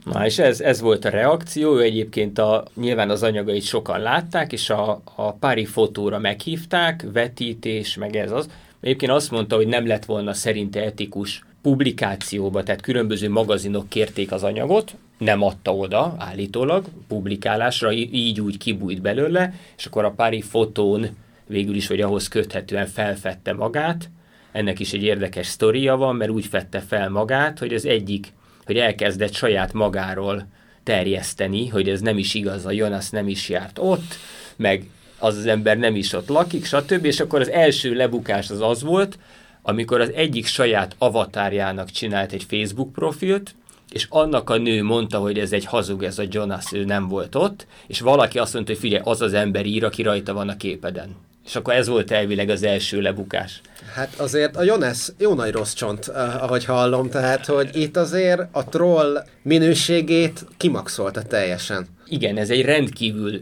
Na 0.03 0.25
és 0.25 0.39
ez, 0.39 0.61
ez 0.61 0.81
volt 0.81 1.05
a 1.05 1.09
reakció, 1.09 1.77
ő 1.77 1.81
egyébként 1.81 2.39
a, 2.39 2.65
nyilván 2.75 3.09
az 3.09 3.23
anyagait 3.23 3.63
sokan 3.63 3.99
látták, 3.99 4.51
és 4.51 4.69
a, 4.69 5.01
a 5.15 5.33
pári 5.33 5.65
fotóra 5.65 6.19
meghívták, 6.19 7.05
vetítés, 7.13 7.95
meg 7.95 8.15
ez 8.15 8.31
az. 8.31 8.49
Egyébként 8.81 9.11
azt 9.11 9.31
mondta, 9.31 9.55
hogy 9.55 9.67
nem 9.67 9.87
lett 9.87 10.05
volna 10.05 10.33
szerinte 10.33 10.83
etikus 10.83 11.43
publikációba, 11.61 12.63
tehát 12.63 12.81
különböző 12.81 13.29
magazinok 13.29 13.89
kérték 13.89 14.31
az 14.31 14.43
anyagot, 14.43 14.95
nem 15.17 15.41
adta 15.41 15.75
oda 15.75 16.15
állítólag 16.17 16.85
publikálásra, 17.07 17.91
így 17.91 18.41
úgy 18.41 18.57
kibújt 18.57 19.01
belőle, 19.01 19.53
és 19.77 19.85
akkor 19.85 20.05
a 20.05 20.11
pári 20.11 20.41
fotón 20.41 21.07
végül 21.47 21.75
is, 21.75 21.87
hogy 21.87 22.01
ahhoz 22.01 22.27
köthetően 22.27 22.87
felfedte 22.87 23.53
magát, 23.53 24.09
ennek 24.55 24.79
is 24.79 24.93
egy 24.93 25.03
érdekes 25.03 25.47
sztoria 25.47 25.95
van, 25.95 26.15
mert 26.15 26.31
úgy 26.31 26.45
fette 26.45 26.79
fel 26.79 27.09
magát, 27.09 27.59
hogy 27.59 27.73
az 27.73 27.85
egyik, 27.85 28.27
hogy 28.65 28.77
elkezdett 28.77 29.33
saját 29.33 29.73
magáról 29.73 30.47
terjeszteni, 30.83 31.67
hogy 31.67 31.89
ez 31.89 32.01
nem 32.01 32.17
is 32.17 32.33
igaz, 32.33 32.65
a 32.65 32.71
Jonas 32.71 33.09
nem 33.09 33.27
is 33.27 33.49
járt 33.49 33.79
ott, 33.79 34.15
meg 34.55 34.89
az 35.19 35.37
az 35.37 35.45
ember 35.45 35.77
nem 35.77 35.95
is 35.95 36.13
ott 36.13 36.27
lakik, 36.27 36.65
stb. 36.65 37.05
És 37.05 37.19
akkor 37.19 37.39
az 37.39 37.49
első 37.49 37.93
lebukás 37.93 38.49
az 38.49 38.61
az 38.61 38.83
volt, 38.83 39.17
amikor 39.61 40.01
az 40.01 40.11
egyik 40.13 40.45
saját 40.45 40.95
avatárjának 40.97 41.89
csinált 41.89 42.31
egy 42.31 42.43
Facebook 42.43 42.91
profilt, 42.91 43.55
és 43.91 44.07
annak 44.09 44.49
a 44.49 44.57
nő 44.57 44.83
mondta, 44.83 45.19
hogy 45.19 45.39
ez 45.39 45.51
egy 45.51 45.65
hazug, 45.65 46.03
ez 46.03 46.19
a 46.19 46.23
Jonas, 46.29 46.71
ő 46.71 46.83
nem 46.83 47.07
volt 47.07 47.35
ott, 47.35 47.67
és 47.87 47.99
valaki 47.99 48.39
azt 48.39 48.53
mondta, 48.53 48.71
hogy 48.71 48.81
figyelj, 48.81 49.01
az 49.05 49.21
az 49.21 49.33
ember 49.33 49.65
ír, 49.65 49.83
aki 49.83 50.01
rajta 50.01 50.33
van 50.33 50.49
a 50.49 50.57
képeden. 50.57 51.15
És 51.45 51.55
akkor 51.55 51.73
ez 51.73 51.87
volt 51.87 52.11
elvileg 52.11 52.49
az 52.49 52.63
első 52.63 53.01
lebukás. 53.01 53.61
Hát 53.93 54.13
azért 54.19 54.55
a 54.55 54.63
Jonas 54.63 55.09
jó 55.17 55.33
nagy 55.33 55.51
rossz 55.51 55.73
csont, 55.73 56.07
eh, 56.07 56.43
ahogy 56.43 56.65
hallom, 56.65 57.09
tehát, 57.09 57.45
hogy 57.45 57.69
itt 57.73 57.97
azért 57.97 58.41
a 58.51 58.63
troll 58.63 59.25
minőségét 59.41 60.45
kimaxolta 60.57 61.21
teljesen. 61.21 61.87
Igen, 62.05 62.37
ez 62.37 62.49
egy 62.49 62.61
rendkívül 62.61 63.41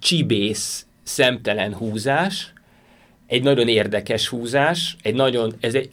csibész, 0.00 0.86
szemtelen 1.02 1.74
húzás, 1.74 2.52
egy 3.26 3.42
nagyon 3.42 3.68
érdekes 3.68 4.28
húzás, 4.28 4.96
egy 5.02 5.14
nagyon, 5.14 5.54
ez 5.60 5.74
egy, 5.74 5.90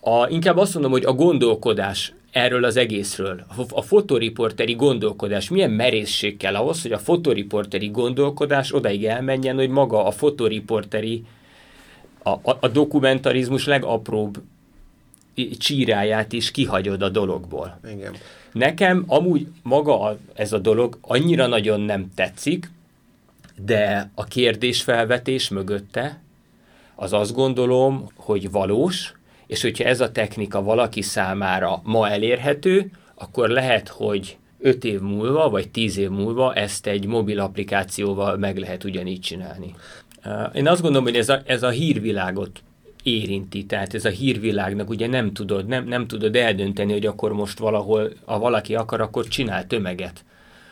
a, 0.00 0.28
inkább 0.28 0.56
azt 0.56 0.72
mondom, 0.74 0.90
hogy 0.90 1.04
a 1.04 1.12
gondolkodás 1.12 2.14
erről 2.32 2.64
az 2.64 2.76
egészről. 2.76 3.44
A, 3.70 3.82
fotoriporteri 3.82 4.74
gondolkodás, 4.74 5.50
milyen 5.50 5.70
merészség 5.70 6.36
kell 6.36 6.54
ahhoz, 6.54 6.82
hogy 6.82 6.92
a 6.92 6.98
fotoriporteri 6.98 7.88
gondolkodás 7.88 8.74
odaig 8.74 9.04
elmenjen, 9.04 9.56
hogy 9.56 9.68
maga 9.68 10.04
a 10.04 10.10
fotoriporteri, 10.10 11.24
a, 12.22 12.30
a, 12.30 12.58
a 12.60 12.68
dokumentarizmus 12.68 13.66
legapróbb 13.66 14.42
csíráját 15.58 16.32
is 16.32 16.50
kihagyod 16.50 17.02
a 17.02 17.08
dologból. 17.08 17.80
Igen. 17.92 18.14
Nekem 18.52 19.04
amúgy 19.06 19.46
maga 19.62 20.00
a, 20.00 20.18
ez 20.34 20.52
a 20.52 20.58
dolog 20.58 20.98
annyira 21.00 21.46
nagyon 21.46 21.80
nem 21.80 22.10
tetszik, 22.14 22.70
de 23.64 24.10
a 24.14 24.24
kérdésfelvetés 24.24 25.48
mögötte 25.48 26.20
az 26.94 27.12
azt 27.12 27.34
gondolom, 27.34 28.06
hogy 28.14 28.50
valós, 28.50 29.14
és 29.46 29.62
hogyha 29.62 29.84
ez 29.84 30.00
a 30.00 30.12
technika 30.12 30.62
valaki 30.62 31.02
számára 31.02 31.80
ma 31.84 32.08
elérhető, 32.08 32.90
akkor 33.14 33.48
lehet, 33.48 33.88
hogy 33.88 34.36
5 34.62 34.84
év 34.84 35.00
múlva, 35.00 35.48
vagy 35.50 35.70
10 35.70 35.96
év 35.96 36.08
múlva 36.08 36.54
ezt 36.54 36.86
egy 36.86 37.06
mobil 37.06 37.40
applikációval 37.40 38.36
meg 38.36 38.58
lehet 38.58 38.84
ugyanígy 38.84 39.20
csinálni. 39.20 39.74
Én 40.54 40.68
azt 40.68 40.80
gondolom, 40.82 41.04
hogy 41.04 41.16
ez 41.16 41.28
a, 41.28 41.42
ez 41.44 41.62
a 41.62 41.68
hírvilágot 41.68 42.62
érinti, 43.02 43.66
tehát 43.66 43.94
ez 43.94 44.04
a 44.04 44.08
hírvilágnak 44.08 44.90
ugye 44.90 45.06
nem 45.06 45.32
tudod, 45.32 45.66
nem, 45.66 45.84
nem 45.84 46.06
tudod 46.06 46.36
eldönteni, 46.36 46.92
hogy 46.92 47.06
akkor 47.06 47.32
most 47.32 47.58
valahol, 47.58 48.10
ha 48.24 48.38
valaki 48.38 48.74
akar, 48.74 49.00
akkor 49.00 49.28
csinál 49.28 49.66
tömeget. 49.66 50.24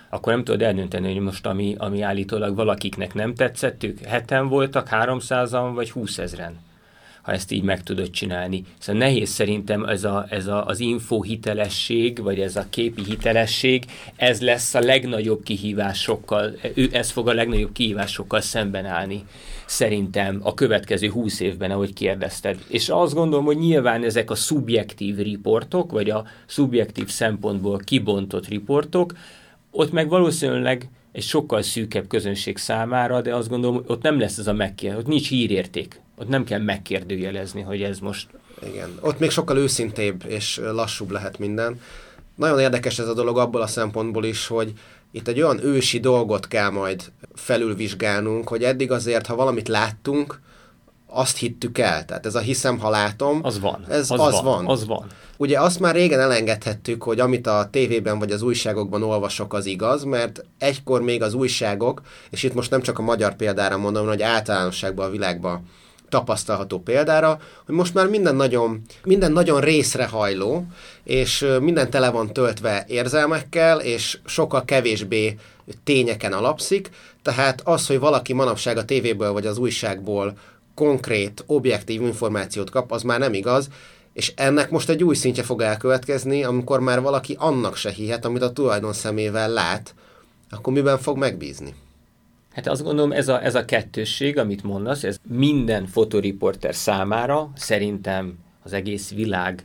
Akkor 0.08 0.32
nem 0.32 0.44
tudod 0.44 0.62
eldönteni, 0.62 1.12
hogy 1.12 1.22
most 1.22 1.46
ami, 1.46 1.74
ami 1.78 2.02
állítólag 2.02 2.56
valakiknek 2.56 3.14
nem 3.14 3.34
tetszett, 3.34 3.82
ők 3.82 3.98
heten 4.00 4.48
voltak, 4.48 4.88
300-an 4.90 5.70
vagy 5.74 5.90
20 5.90 6.18
ezeren 6.18 6.58
ha 7.22 7.32
ezt 7.32 7.52
így 7.52 7.62
meg 7.62 7.82
tudod 7.82 8.10
csinálni. 8.10 8.64
Szóval 8.78 9.00
nehéz 9.00 9.30
szerintem 9.30 9.84
ez, 9.84 10.04
a, 10.04 10.26
ez 10.28 10.46
a, 10.46 10.66
az 10.66 10.80
info 10.80 11.22
hitelesség, 11.22 12.22
vagy 12.22 12.40
ez 12.40 12.56
a 12.56 12.66
képi 12.70 13.04
hitelesség, 13.04 13.84
ez 14.16 14.40
lesz 14.40 14.74
a 14.74 14.80
legnagyobb 14.80 15.42
kihívásokkal, 15.42 16.52
ő, 16.74 16.88
ez 16.92 17.10
fog 17.10 17.28
a 17.28 17.32
legnagyobb 17.32 17.72
kihívásokkal 17.72 18.40
szemben 18.40 18.86
állni 18.86 19.24
szerintem 19.66 20.40
a 20.42 20.54
következő 20.54 21.08
húsz 21.08 21.40
évben, 21.40 21.70
ahogy 21.70 21.92
kérdezted. 21.92 22.58
És 22.68 22.88
azt 22.88 23.14
gondolom, 23.14 23.44
hogy 23.44 23.58
nyilván 23.58 24.04
ezek 24.04 24.30
a 24.30 24.34
szubjektív 24.34 25.16
riportok, 25.16 25.90
vagy 25.90 26.10
a 26.10 26.24
szubjektív 26.46 27.08
szempontból 27.08 27.78
kibontott 27.84 28.48
riportok, 28.48 29.12
ott 29.70 29.92
meg 29.92 30.08
valószínűleg 30.08 30.88
egy 31.12 31.22
sokkal 31.22 31.62
szűkebb 31.62 32.06
közönség 32.06 32.56
számára, 32.56 33.20
de 33.20 33.34
azt 33.34 33.48
gondolom, 33.48 33.82
ott 33.86 34.02
nem 34.02 34.18
lesz 34.18 34.38
ez 34.38 34.46
a 34.46 34.52
megkérdés, 34.52 34.98
ott 34.98 35.06
nincs 35.06 35.28
hírérték. 35.28 36.00
Ott 36.20 36.28
nem 36.28 36.44
kell 36.44 36.60
megkérdőjelezni, 36.60 37.60
hogy 37.60 37.82
ez 37.82 37.98
most... 37.98 38.28
Igen, 38.64 38.98
ott 39.00 39.18
még 39.18 39.30
sokkal 39.30 39.56
őszintébb 39.56 40.24
és 40.26 40.60
lassúbb 40.72 41.10
lehet 41.10 41.38
minden. 41.38 41.80
Nagyon 42.34 42.58
érdekes 42.58 42.98
ez 42.98 43.08
a 43.08 43.14
dolog 43.14 43.38
abból 43.38 43.60
a 43.60 43.66
szempontból 43.66 44.24
is, 44.24 44.46
hogy 44.46 44.72
itt 45.12 45.28
egy 45.28 45.40
olyan 45.40 45.64
ősi 45.64 46.00
dolgot 46.00 46.48
kell 46.48 46.70
majd 46.70 47.12
felülvizsgálnunk, 47.34 48.48
hogy 48.48 48.64
eddig 48.64 48.90
azért, 48.90 49.26
ha 49.26 49.34
valamit 49.34 49.68
láttunk, 49.68 50.40
azt 51.06 51.36
hittük 51.36 51.78
el. 51.78 52.04
Tehát 52.04 52.26
ez 52.26 52.34
a 52.34 52.40
hiszem, 52.40 52.78
ha 52.78 52.90
látom. 52.90 53.40
Az 53.42 53.60
van. 53.60 53.84
Ez 53.88 54.10
az, 54.10 54.20
az 54.20 54.32
van, 54.32 54.44
van. 54.44 54.66
Az 54.66 54.86
van. 54.86 55.06
Ugye 55.36 55.60
azt 55.60 55.80
már 55.80 55.94
régen 55.94 56.20
elengedhettük, 56.20 57.02
hogy 57.02 57.20
amit 57.20 57.46
a 57.46 57.68
tévében 57.70 58.18
vagy 58.18 58.32
az 58.32 58.42
újságokban 58.42 59.02
olvasok, 59.02 59.54
az 59.54 59.66
igaz, 59.66 60.04
mert 60.04 60.44
egykor 60.58 61.02
még 61.02 61.22
az 61.22 61.34
újságok, 61.34 62.02
és 62.30 62.42
itt 62.42 62.54
most 62.54 62.70
nem 62.70 62.82
csak 62.82 62.98
a 62.98 63.02
magyar 63.02 63.36
példára 63.36 63.76
mondom, 63.76 64.06
hogy 64.06 64.22
általánosságban 64.22 65.06
a 65.06 65.10
világban 65.10 65.68
tapasztalható 66.10 66.78
példára, 66.78 67.40
hogy 67.66 67.74
most 67.74 67.94
már 67.94 68.08
minden 68.08 68.36
nagyon, 68.36 68.82
minden 69.04 69.32
nagyon 69.32 69.60
részrehajló, 69.60 70.66
és 71.04 71.46
minden 71.60 71.90
tele 71.90 72.10
van 72.10 72.32
töltve 72.32 72.84
érzelmekkel, 72.88 73.80
és 73.80 74.18
sokkal 74.24 74.64
kevésbé 74.64 75.36
tényeken 75.84 76.32
alapszik, 76.32 76.90
tehát 77.22 77.60
az, 77.64 77.86
hogy 77.86 77.98
valaki 77.98 78.32
manapság 78.32 78.76
a 78.76 78.84
tévéből 78.84 79.32
vagy 79.32 79.46
az 79.46 79.58
újságból 79.58 80.32
konkrét, 80.74 81.44
objektív 81.46 82.02
információt 82.02 82.70
kap, 82.70 82.92
az 82.92 83.02
már 83.02 83.18
nem 83.18 83.34
igaz, 83.34 83.68
és 84.12 84.32
ennek 84.36 84.70
most 84.70 84.88
egy 84.88 85.04
új 85.04 85.14
szintje 85.14 85.42
fog 85.42 85.60
elkövetkezni, 85.60 86.44
amikor 86.44 86.80
már 86.80 87.00
valaki 87.00 87.36
annak 87.38 87.76
se 87.76 87.90
hihet, 87.90 88.24
amit 88.24 88.42
a 88.42 88.52
tulajdon 88.52 88.92
szemével 88.92 89.50
lát, 89.50 89.94
akkor 90.50 90.72
miben 90.72 90.98
fog 90.98 91.18
megbízni? 91.18 91.74
Hát 92.52 92.66
azt 92.66 92.82
gondolom, 92.82 93.12
ez 93.12 93.28
a, 93.28 93.44
ez 93.44 93.54
a 93.54 93.64
kettősség, 93.64 94.38
amit 94.38 94.62
mondasz, 94.62 95.04
ez 95.04 95.16
minden 95.28 95.86
fotoriporter 95.86 96.74
számára 96.74 97.50
szerintem 97.54 98.38
az 98.62 98.72
egész 98.72 99.14
világ 99.14 99.64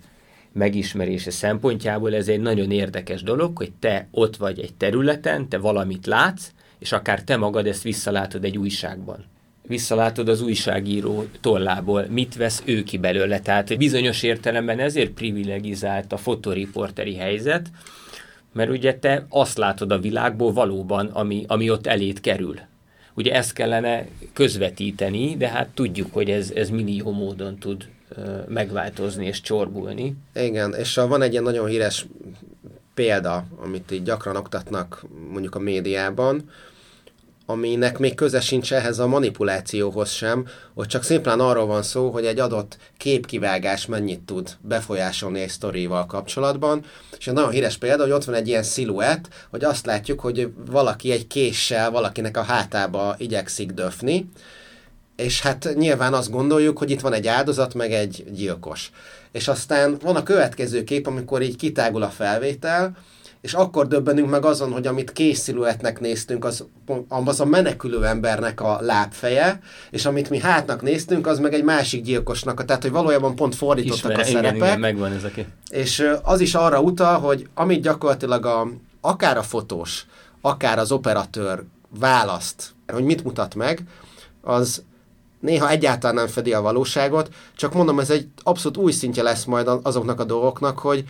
megismerése 0.52 1.32
szempontjából 1.32 2.16
ez 2.16 2.28
egy 2.28 2.40
nagyon 2.40 2.72
érdekes 2.72 3.24
dolog, 3.24 3.58
hogy 3.58 3.72
te 3.80 4.08
ott 4.12 4.38
vagy 4.38 4.60
egy 4.60 4.74
területen, 4.74 5.50
te 5.50 5.58
valamit 5.58 6.06
látsz, 6.06 6.52
és 6.80 6.92
akár 6.92 7.24
te 7.24 7.38
magad 7.38 7.68
ezt 7.68 7.84
visszalátod 7.84 8.44
egy 8.44 8.58
újságban 8.58 9.26
visszalátod 9.68 10.30
az 10.30 10.42
újságíró 10.42 11.26
tollából, 11.42 12.06
mit 12.10 12.36
vesz 12.36 12.64
ő 12.66 12.84
ki 12.84 12.98
belőle. 12.98 13.40
Tehát 13.40 13.78
bizonyos 13.78 14.24
értelemben 14.24 14.80
ezért 14.80 15.12
privilegizált 15.12 16.14
a 16.14 16.18
fotoriporteri 16.18 17.16
helyzet, 17.16 17.70
mert 18.54 18.70
ugye 18.70 19.00
te 19.00 19.26
azt 19.30 19.58
látod 19.58 19.92
a 19.92 20.00
világból 20.00 20.54
valóban, 20.54 21.06
ami, 21.06 21.44
ami 21.48 21.70
ott 21.70 21.88
elét 21.88 22.22
kerül. 22.22 22.60
Ugye 23.16 23.34
ezt 23.34 23.54
kellene 23.54 24.08
közvetíteni, 24.34 25.38
de 25.38 25.48
hát 25.48 25.68
tudjuk, 25.68 26.14
hogy 26.14 26.30
ez, 26.30 26.52
ez 26.56 26.70
millió 26.70 27.12
módon 27.12 27.58
tud 27.58 27.90
megváltozni 28.48 29.26
és 29.26 29.42
csorbulni. 29.42 30.16
Igen, 30.36 30.74
és 30.74 30.96
van 30.96 31.22
egy 31.22 31.32
ilyen 31.32 31.44
nagyon 31.44 31.68
híres 31.68 32.06
példa, 32.94 33.46
amit 33.64 33.92
így 33.92 34.04
gyakran 34.04 34.36
oktatnak 34.36 35.06
mondjuk 35.32 35.56
a 35.56 35.60
médiában, 35.60 36.50
aminek 37.46 37.98
még 37.98 38.16
köze 38.16 38.40
sincs 38.40 38.74
ehhez 38.74 39.00
a 39.00 39.08
manipulációhoz 39.08 40.10
sem, 40.10 40.48
hogy 40.74 40.88
csak 40.88 41.04
szimplán 41.04 41.40
arról 41.40 41.66
van 41.66 41.84
szó, 41.84 42.10
hogy 42.10 42.26
egy 42.26 42.40
adott 42.40 42.78
képkivágás 42.98 43.86
mennyit 43.86 44.20
tud 44.20 44.58
befolyásolni 44.62 45.42
egy 45.42 45.50
sztorival 45.50 46.06
kapcsolatban. 46.06 46.84
És 47.18 47.28
egy 47.28 47.34
nagyon 47.34 47.52
híres 47.52 47.78
példa, 47.78 48.04
hogy 48.04 48.12
ott 48.12 48.24
van 48.24 48.36
egy 48.36 48.48
ilyen 48.48 48.64
sziluett, 48.64 49.28
hogy 49.50 49.64
azt 49.64 49.86
látjuk, 49.86 50.20
hogy 50.20 50.50
valaki 50.72 51.12
egy 51.12 51.28
késsel 51.28 51.92
valakinek 51.92 52.38
a 52.38 52.44
hátába 52.44 53.16
igyekszik 53.18 53.72
döfni, 53.72 54.30
és 55.16 55.42
hát 55.42 55.70
nyilván 55.76 56.14
azt 56.14 56.32
gondoljuk, 56.32 56.78
hogy 56.78 56.92
itt 56.92 57.02
van 57.02 57.14
egy 57.14 57.28
áldozat, 57.28 57.74
meg 57.74 57.94
egy 57.94 58.26
gyilkos. 58.32 58.92
És 59.32 59.48
aztán 59.48 59.98
van 60.02 60.16
a 60.16 60.24
következő 60.24 60.84
kép, 60.84 61.08
amikor 61.08 61.42
így 61.42 61.56
kitágul 61.56 62.04
a 62.04 62.10
felvétel, 62.10 62.98
és 63.46 63.54
akkor 63.54 63.88
döbbenünk 63.88 64.30
meg 64.30 64.46
azon, 64.46 64.72
hogy 64.72 64.88
amit 64.88 65.12
készülőetnek 65.12 66.00
néztünk, 66.00 66.46
az, 66.46 66.66
az 67.08 67.40
a 67.40 67.46
menekülő 67.46 68.06
embernek 68.06 68.62
a 68.62 68.78
lábfeje, 68.82 69.60
és 69.92 70.06
amit 70.06 70.30
mi 70.30 70.40
hátnak 70.40 70.82
néztünk, 70.82 71.28
az 71.28 71.40
meg 71.40 71.54
egy 71.54 71.64
másik 71.64 72.04
gyilkosnak, 72.04 72.66
tehát 72.66 72.82
hogy 72.82 72.92
valójában 72.92 73.36
pont 73.36 73.56
fordítottak 73.56 74.12
Ismere, 74.12 74.22
a 74.22 74.26
szerepek. 74.26 74.56
Igen, 74.56 74.68
igen, 74.68 74.80
megvan 74.80 75.12
ez 75.12 75.24
a 75.24 75.30
És 75.70 76.12
az 76.24 76.40
is 76.40 76.56
arra 76.56 76.82
utal, 76.82 77.20
hogy 77.20 77.48
amit 77.54 77.82
gyakorlatilag 77.82 78.46
a, 78.46 78.68
akár 79.02 79.38
a 79.38 79.44
fotós, 79.44 80.06
akár 80.42 80.80
az 80.80 80.92
operatőr 80.92 81.64
választ, 82.00 82.74
hogy 82.88 83.04
mit 83.04 83.24
mutat 83.24 83.56
meg, 83.56 83.84
az 84.42 84.84
néha 85.40 85.70
egyáltalán 85.70 86.16
nem 86.16 86.28
fedi 86.28 86.54
a 86.54 86.62
valóságot, 86.62 87.30
csak 87.56 87.74
mondom, 87.74 88.00
ez 88.00 88.10
egy 88.10 88.28
abszolút 88.44 88.78
új 88.78 88.92
szintje 88.92 89.24
lesz 89.24 89.44
majd 89.44 89.70
azoknak 89.84 90.20
a 90.20 90.24
dolgoknak, 90.24 90.80
hogy 90.80 91.06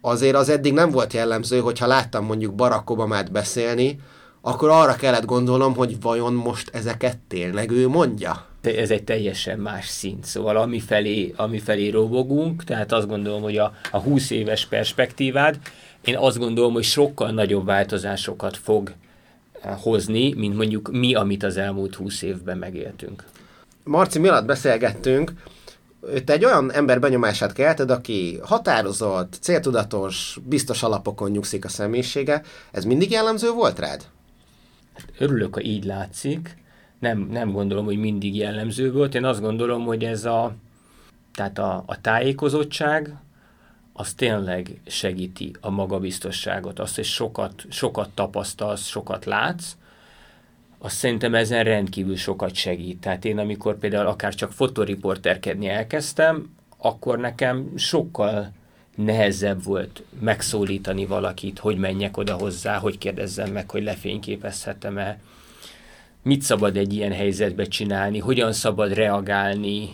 azért 0.00 0.34
az 0.34 0.48
eddig 0.48 0.72
nem 0.72 0.90
volt 0.90 1.12
jellemző, 1.12 1.60
hogyha 1.60 1.86
láttam 1.86 2.24
mondjuk 2.24 2.54
Barack 2.54 2.90
Obamát 2.90 3.32
beszélni, 3.32 3.98
akkor 4.40 4.68
arra 4.68 4.94
kellett 4.94 5.24
gondolnom, 5.24 5.74
hogy 5.74 6.00
vajon 6.00 6.32
most 6.32 6.70
ezeket 6.72 7.18
tényleg 7.28 7.70
ő 7.70 7.88
mondja? 7.88 8.48
ez 8.62 8.90
egy 8.90 9.04
teljesen 9.04 9.58
más 9.58 9.86
szint. 9.86 10.24
Szóval 10.24 10.56
amifelé, 10.56 11.32
amifelé 11.36 11.88
robogunk, 11.88 12.64
tehát 12.64 12.92
azt 12.92 13.08
gondolom, 13.08 13.42
hogy 13.42 13.56
a, 13.56 13.72
a 13.90 13.98
20 13.98 14.30
éves 14.30 14.66
perspektívád, 14.66 15.58
én 16.04 16.16
azt 16.16 16.38
gondolom, 16.38 16.72
hogy 16.72 16.84
sokkal 16.84 17.30
nagyobb 17.30 17.64
változásokat 17.64 18.56
fog 18.56 18.92
eh, 19.60 19.76
hozni, 19.80 20.32
mint 20.32 20.56
mondjuk 20.56 20.90
mi, 20.92 21.14
amit 21.14 21.42
az 21.42 21.56
elmúlt 21.56 21.94
20 21.94 22.22
évben 22.22 22.58
megéltünk. 22.58 23.24
Marci, 23.84 24.18
mi 24.18 24.28
alatt 24.28 24.44
beszélgettünk, 24.44 25.32
te 26.24 26.32
egy 26.32 26.44
olyan 26.44 26.72
ember 26.72 27.00
benyomását 27.00 27.52
kelted, 27.52 27.90
aki 27.90 28.38
határozott, 28.42 29.38
céltudatos, 29.40 30.38
biztos 30.44 30.82
alapokon 30.82 31.30
nyugszik 31.30 31.64
a 31.64 31.68
személyisége. 31.68 32.42
Ez 32.70 32.84
mindig 32.84 33.10
jellemző 33.10 33.50
volt 33.50 33.78
rád? 33.78 34.04
Örülök, 35.18 35.54
ha 35.54 35.60
így 35.60 35.84
látszik. 35.84 36.56
Nem, 36.98 37.18
nem 37.18 37.52
gondolom, 37.52 37.84
hogy 37.84 37.98
mindig 37.98 38.36
jellemző 38.36 38.92
volt. 38.92 39.14
Én 39.14 39.24
azt 39.24 39.40
gondolom, 39.40 39.84
hogy 39.84 40.04
ez 40.04 40.24
a, 40.24 40.54
tehát 41.34 41.58
a, 41.58 41.82
a 41.86 42.00
tájékozottság, 42.00 43.14
az 43.92 44.14
tényleg 44.14 44.80
segíti 44.86 45.54
a 45.60 45.70
magabiztosságot, 45.70 46.78
azt, 46.78 46.94
hogy 46.94 47.04
sokat, 47.04 47.64
sokat 47.68 48.10
tapasztalsz, 48.14 48.86
sokat 48.86 49.24
látsz, 49.24 49.76
azt 50.82 50.96
szerintem 50.96 51.34
ezen 51.34 51.64
rendkívül 51.64 52.16
sokat 52.16 52.54
segít. 52.54 53.00
Tehát 53.00 53.24
én 53.24 53.38
amikor 53.38 53.78
például 53.78 54.06
akár 54.06 54.34
csak 54.34 54.52
fotoriporterkedni 54.52 55.68
elkezdtem, 55.68 56.56
akkor 56.78 57.18
nekem 57.18 57.72
sokkal 57.76 58.52
nehezebb 58.96 59.64
volt 59.64 60.02
megszólítani 60.20 61.06
valakit, 61.06 61.58
hogy 61.58 61.76
menjek 61.78 62.16
oda 62.16 62.34
hozzá, 62.34 62.78
hogy 62.78 62.98
kérdezzem 62.98 63.52
meg, 63.52 63.70
hogy 63.70 63.82
lefényképezhetem-e, 63.82 65.20
mit 66.22 66.42
szabad 66.42 66.76
egy 66.76 66.92
ilyen 66.92 67.12
helyzetbe 67.12 67.64
csinálni, 67.64 68.18
hogyan 68.18 68.52
szabad 68.52 68.92
reagálni, 68.92 69.88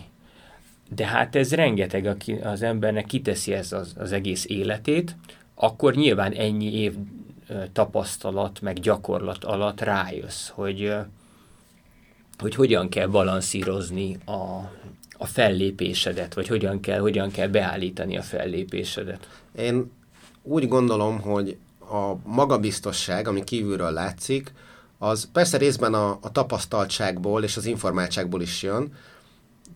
de 0.95 1.05
hát 1.05 1.35
ez 1.35 1.53
rengeteg, 1.53 2.05
aki 2.05 2.33
az 2.33 2.61
embernek 2.61 3.05
kiteszi 3.05 3.53
ez 3.53 3.71
az, 3.71 3.93
az 3.97 4.11
egész 4.11 4.45
életét, 4.45 5.15
akkor 5.55 5.95
nyilván 5.95 6.31
ennyi 6.31 6.73
év 6.73 6.93
tapasztalat, 7.73 8.61
meg 8.61 8.79
gyakorlat 8.79 9.43
alatt 9.43 9.81
rájössz, 9.81 10.47
hogy, 10.47 10.93
hogy 12.37 12.55
hogyan 12.55 12.89
kell 12.89 13.07
balanszírozni 13.07 14.17
a, 14.25 14.71
a 15.17 15.25
fellépésedet, 15.25 16.33
vagy 16.33 16.47
hogyan 16.47 16.79
kell, 16.79 16.99
hogyan 16.99 17.31
kell 17.31 17.47
beállítani 17.47 18.17
a 18.17 18.21
fellépésedet. 18.21 19.27
Én 19.57 19.91
úgy 20.43 20.67
gondolom, 20.67 21.19
hogy 21.19 21.57
a 21.79 22.13
magabiztosság, 22.23 23.27
ami 23.27 23.43
kívülről 23.43 23.91
látszik, 23.91 24.53
az 24.97 25.29
persze 25.31 25.57
részben 25.57 25.93
a, 25.93 26.09
a 26.21 26.31
tapasztaltságból 26.31 27.43
és 27.43 27.57
az 27.57 27.65
informáltságból 27.65 28.41
is 28.41 28.63
jön, 28.63 28.93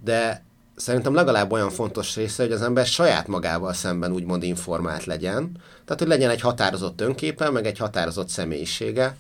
de 0.04 0.44
szerintem 0.82 1.14
legalább 1.14 1.52
olyan 1.52 1.70
fontos 1.70 2.16
része, 2.16 2.44
hogy 2.44 2.52
az 2.52 2.62
ember 2.62 2.86
saját 2.86 3.28
magával 3.28 3.74
szemben 3.74 4.12
úgymond 4.12 4.44
informált 4.44 5.06
legyen. 5.06 5.52
Tehát, 5.86 6.00
hogy 6.00 6.08
legyen 6.08 6.30
egy 6.30 6.42
határozott 6.42 7.02
önképe, 7.02 7.50
meg 7.50 7.66
egy 7.66 7.78
határozott 7.78 8.30
személyisége. 8.30 9.16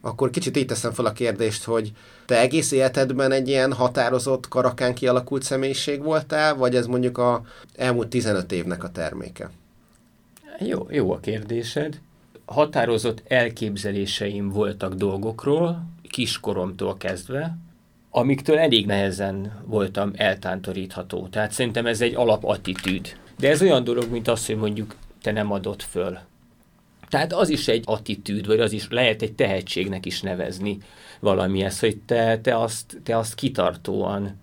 Akkor 0.00 0.30
kicsit 0.30 0.56
így 0.56 0.66
teszem 0.66 0.92
fel 0.92 1.04
a 1.04 1.12
kérdést, 1.12 1.64
hogy 1.64 1.92
te 2.26 2.40
egész 2.40 2.72
életedben 2.72 3.32
egy 3.32 3.48
ilyen 3.48 3.72
határozott, 3.72 4.48
karakán 4.48 4.94
kialakult 4.94 5.42
személyiség 5.42 6.02
voltál, 6.02 6.54
vagy 6.54 6.76
ez 6.76 6.86
mondjuk 6.86 7.18
a 7.18 7.42
elmúlt 7.76 8.08
15 8.08 8.52
évnek 8.52 8.84
a 8.84 8.90
terméke? 8.90 9.50
Jó, 10.58 10.86
jó 10.90 11.12
a 11.12 11.18
kérdésed. 11.20 12.00
Határozott 12.44 13.22
elképzeléseim 13.28 14.48
voltak 14.48 14.94
dolgokról, 14.94 15.82
kiskoromtól 16.08 16.96
kezdve, 16.96 17.56
amiktől 18.10 18.58
elég 18.58 18.86
nehezen 18.86 19.62
voltam 19.64 20.12
eltántorítható. 20.16 21.28
Tehát 21.30 21.52
szerintem 21.52 21.86
ez 21.86 22.00
egy 22.00 22.14
alapattitűd. 22.14 23.16
De 23.38 23.48
ez 23.48 23.62
olyan 23.62 23.84
dolog, 23.84 24.10
mint 24.10 24.28
az, 24.28 24.46
hogy 24.46 24.56
mondjuk 24.56 24.94
te 25.22 25.32
nem 25.32 25.52
adott 25.52 25.82
föl. 25.82 26.18
Tehát 27.08 27.32
az 27.32 27.48
is 27.48 27.68
egy 27.68 27.82
attitűd, 27.86 28.46
vagy 28.46 28.60
az 28.60 28.72
is 28.72 28.86
lehet 28.90 29.22
egy 29.22 29.32
tehetségnek 29.32 30.06
is 30.06 30.20
nevezni 30.20 30.78
valamihez, 31.20 31.80
hogy 31.80 31.96
te, 31.96 32.38
te, 32.40 32.58
azt, 32.58 33.00
te 33.02 33.16
azt 33.16 33.34
kitartóan 33.34 34.38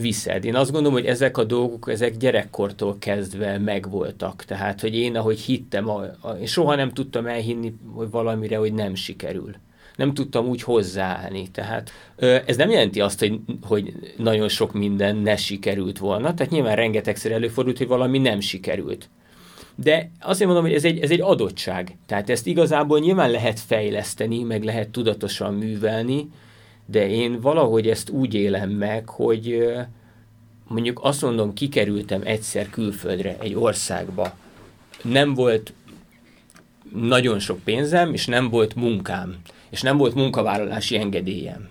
viszed. 0.00 0.44
Én 0.44 0.54
azt 0.54 0.70
gondolom, 0.70 0.98
hogy 0.98 1.06
ezek 1.06 1.36
a 1.36 1.44
dolgok, 1.44 1.90
ezek 1.90 2.16
gyerekkortól 2.16 2.96
kezdve 2.98 3.58
megvoltak. 3.58 4.44
Tehát, 4.44 4.80
hogy 4.80 4.94
én, 4.94 5.16
ahogy 5.16 5.40
hittem, 5.40 5.88
a, 5.88 6.02
a, 6.20 6.46
soha 6.46 6.74
nem 6.74 6.92
tudtam 6.92 7.26
elhinni 7.26 7.74
hogy 7.94 8.10
valamire, 8.10 8.56
hogy 8.56 8.72
nem 8.72 8.94
sikerül 8.94 9.54
nem 9.96 10.14
tudtam 10.14 10.46
úgy 10.46 10.62
hozzáállni. 10.62 11.50
Tehát 11.50 11.90
ez 12.46 12.56
nem 12.56 12.70
jelenti 12.70 13.00
azt, 13.00 13.18
hogy, 13.18 13.40
hogy 13.62 13.92
nagyon 14.16 14.48
sok 14.48 14.72
minden 14.72 15.16
ne 15.16 15.36
sikerült 15.36 15.98
volna, 15.98 16.34
tehát 16.34 16.52
nyilván 16.52 16.76
rengetegszer 16.76 17.32
előfordult, 17.32 17.78
hogy 17.78 17.86
valami 17.86 18.18
nem 18.18 18.40
sikerült. 18.40 19.08
De 19.74 20.10
azért 20.20 20.46
mondom, 20.46 20.64
hogy 20.64 20.74
ez 20.74 20.84
egy, 20.84 20.98
ez 20.98 21.10
egy 21.10 21.20
adottság. 21.20 21.96
Tehát 22.06 22.30
ezt 22.30 22.46
igazából 22.46 22.98
nyilván 22.98 23.30
lehet 23.30 23.60
fejleszteni, 23.60 24.42
meg 24.42 24.64
lehet 24.64 24.88
tudatosan 24.88 25.54
művelni, 25.54 26.30
de 26.86 27.08
én 27.08 27.40
valahogy 27.40 27.88
ezt 27.88 28.10
úgy 28.10 28.34
élem 28.34 28.70
meg, 28.70 29.08
hogy 29.08 29.74
mondjuk 30.68 31.00
azt 31.02 31.22
mondom, 31.22 31.52
kikerültem 31.52 32.20
egyszer 32.24 32.70
külföldre, 32.70 33.36
egy 33.40 33.54
országba. 33.54 34.36
Nem 35.02 35.34
volt 35.34 35.72
nagyon 36.94 37.38
sok 37.38 37.58
pénzem, 37.64 38.12
és 38.12 38.26
nem 38.26 38.48
volt 38.48 38.74
munkám 38.74 39.36
és 39.70 39.80
nem 39.80 39.96
volt 39.96 40.14
munkavállalási 40.14 40.96
engedélyem. 40.96 41.68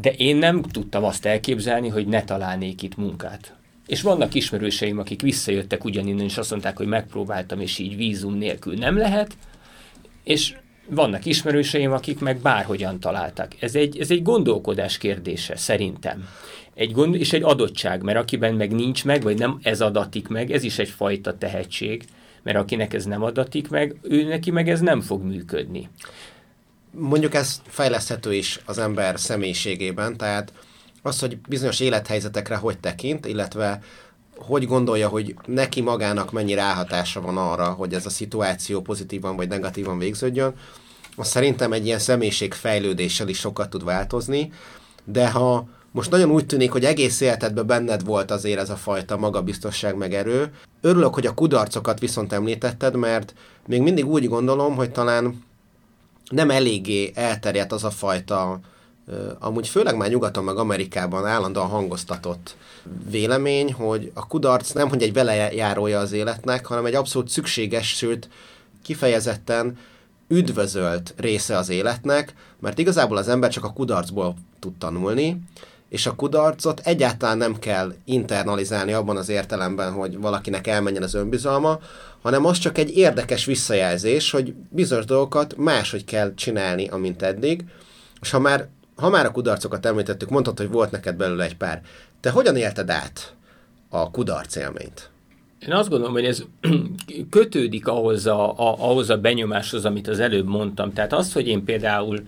De 0.00 0.12
én 0.12 0.36
nem 0.36 0.62
tudtam 0.62 1.04
azt 1.04 1.26
elképzelni, 1.26 1.88
hogy 1.88 2.06
ne 2.06 2.24
találnék 2.24 2.82
itt 2.82 2.96
munkát. 2.96 3.54
És 3.86 4.02
vannak 4.02 4.34
ismerőseim, 4.34 4.98
akik 4.98 5.22
visszajöttek 5.22 5.84
ugyaninnen, 5.84 6.24
és 6.24 6.38
azt 6.38 6.50
mondták, 6.50 6.76
hogy 6.76 6.86
megpróbáltam, 6.86 7.60
és 7.60 7.78
így 7.78 7.96
vízum 7.96 8.34
nélkül 8.34 8.74
nem 8.74 8.96
lehet, 8.96 9.36
és 10.24 10.54
vannak 10.88 11.24
ismerőseim, 11.24 11.92
akik 11.92 12.18
meg 12.18 12.38
bárhogyan 12.38 13.00
találtak. 13.00 13.52
Ez 13.60 13.74
egy, 13.74 13.98
ez 13.98 14.10
egy 14.10 14.22
gondolkodás 14.22 14.98
kérdése, 14.98 15.56
szerintem. 15.56 16.28
Egy 16.74 16.92
gond, 16.92 17.14
és 17.14 17.32
egy 17.32 17.42
adottság, 17.42 18.02
mert 18.02 18.18
akiben 18.18 18.54
meg 18.54 18.72
nincs 18.72 19.04
meg, 19.04 19.22
vagy 19.22 19.38
nem 19.38 19.58
ez 19.62 19.80
adatik 19.80 20.28
meg, 20.28 20.50
ez 20.50 20.62
is 20.62 20.78
egyfajta 20.78 21.38
tehetség, 21.38 22.04
mert 22.42 22.58
akinek 22.58 22.94
ez 22.94 23.04
nem 23.04 23.22
adatik 23.22 23.68
meg, 23.68 23.96
ő 24.02 24.22
neki 24.22 24.50
meg 24.50 24.68
ez 24.68 24.80
nem 24.80 25.00
fog 25.00 25.22
működni 25.22 25.88
mondjuk 26.90 27.34
ez 27.34 27.62
fejleszthető 27.66 28.34
is 28.34 28.60
az 28.64 28.78
ember 28.78 29.20
személyiségében, 29.20 30.16
tehát 30.16 30.52
az, 31.02 31.20
hogy 31.20 31.38
bizonyos 31.48 31.80
élethelyzetekre 31.80 32.56
hogy 32.56 32.78
tekint, 32.78 33.26
illetve 33.26 33.82
hogy 34.36 34.66
gondolja, 34.66 35.08
hogy 35.08 35.34
neki 35.46 35.80
magának 35.80 36.32
mennyi 36.32 36.54
ráhatása 36.54 37.20
van 37.20 37.36
arra, 37.36 37.70
hogy 37.70 37.94
ez 37.94 38.06
a 38.06 38.10
szituáció 38.10 38.80
pozitívan 38.80 39.36
vagy 39.36 39.48
negatívan 39.48 39.98
végződjön, 39.98 40.54
az 41.16 41.28
szerintem 41.28 41.72
egy 41.72 41.86
ilyen 41.86 41.98
személyiség 41.98 42.54
fejlődéssel 42.54 43.28
is 43.28 43.38
sokat 43.38 43.70
tud 43.70 43.84
változni, 43.84 44.52
de 45.04 45.30
ha 45.30 45.68
most 45.92 46.10
nagyon 46.10 46.30
úgy 46.30 46.46
tűnik, 46.46 46.70
hogy 46.70 46.84
egész 46.84 47.20
életedben 47.20 47.66
benned 47.66 48.04
volt 48.04 48.30
azért 48.30 48.60
ez 48.60 48.70
a 48.70 48.76
fajta 48.76 49.16
magabiztosság 49.16 49.96
meg 49.96 50.14
erő. 50.14 50.52
Örülök, 50.80 51.14
hogy 51.14 51.26
a 51.26 51.34
kudarcokat 51.34 52.00
viszont 52.00 52.32
említetted, 52.32 52.96
mert 52.96 53.34
még 53.66 53.82
mindig 53.82 54.06
úgy 54.06 54.28
gondolom, 54.28 54.76
hogy 54.76 54.90
talán 54.90 55.44
nem 56.30 56.50
eléggé 56.50 57.12
elterjedt 57.14 57.72
az 57.72 57.84
a 57.84 57.90
fajta, 57.90 58.60
amúgy 59.38 59.68
főleg 59.68 59.96
már 59.96 60.08
nyugaton 60.08 60.44
meg 60.44 60.56
Amerikában 60.56 61.26
állandóan 61.26 61.68
hangoztatott 61.68 62.56
vélemény, 63.10 63.72
hogy 63.72 64.10
a 64.14 64.26
kudarc 64.26 64.70
nem 64.70 64.88
hogy 64.88 65.02
egy 65.02 65.12
velejárója 65.12 65.98
az 65.98 66.12
életnek, 66.12 66.66
hanem 66.66 66.86
egy 66.86 66.94
abszolút 66.94 67.28
szükséges, 67.28 67.88
sőt 67.88 68.28
kifejezetten 68.82 69.78
üdvözölt 70.28 71.14
része 71.16 71.56
az 71.56 71.68
életnek, 71.68 72.34
mert 72.60 72.78
igazából 72.78 73.16
az 73.16 73.28
ember 73.28 73.50
csak 73.50 73.64
a 73.64 73.72
kudarcból 73.72 74.34
tud 74.58 74.72
tanulni, 74.78 75.40
és 75.90 76.06
a 76.06 76.14
kudarcot 76.14 76.80
egyáltalán 76.84 77.38
nem 77.38 77.58
kell 77.58 77.92
internalizálni 78.04 78.92
abban 78.92 79.16
az 79.16 79.28
értelemben, 79.28 79.92
hogy 79.92 80.18
valakinek 80.18 80.66
elmenjen 80.66 81.02
az 81.02 81.14
önbizalma, 81.14 81.78
hanem 82.22 82.44
az 82.44 82.58
csak 82.58 82.78
egy 82.78 82.96
érdekes 82.96 83.44
visszajelzés, 83.44 84.30
hogy 84.30 84.54
bizonyos 84.68 85.04
dolgokat 85.04 85.56
máshogy 85.56 86.04
kell 86.04 86.34
csinálni, 86.34 86.88
amint 86.88 87.22
eddig, 87.22 87.64
és 88.20 88.30
ha 88.30 88.38
már, 88.38 88.68
ha 88.96 89.08
már 89.08 89.26
a 89.26 89.30
kudarcokat 89.30 89.86
említettük, 89.86 90.30
mondtad, 90.30 90.58
hogy 90.58 90.70
volt 90.70 90.90
neked 90.90 91.16
belőle 91.16 91.44
egy 91.44 91.56
pár. 91.56 91.82
Te 92.20 92.30
hogyan 92.30 92.56
élted 92.56 92.90
át 92.90 93.34
a 93.88 94.10
kudarc 94.10 94.56
élményt? 94.56 95.10
Én 95.58 95.72
azt 95.72 95.88
gondolom, 95.88 96.14
hogy 96.14 96.24
ez 96.24 96.44
kötődik 97.30 97.86
ahhoz 97.86 98.26
a, 98.26 98.50
a, 98.50 98.76
ahhoz 98.78 99.10
a 99.10 99.18
benyomáshoz, 99.18 99.84
amit 99.84 100.08
az 100.08 100.20
előbb 100.20 100.46
mondtam. 100.46 100.92
Tehát 100.92 101.12
az, 101.12 101.32
hogy 101.32 101.48
én 101.48 101.64
például 101.64 102.20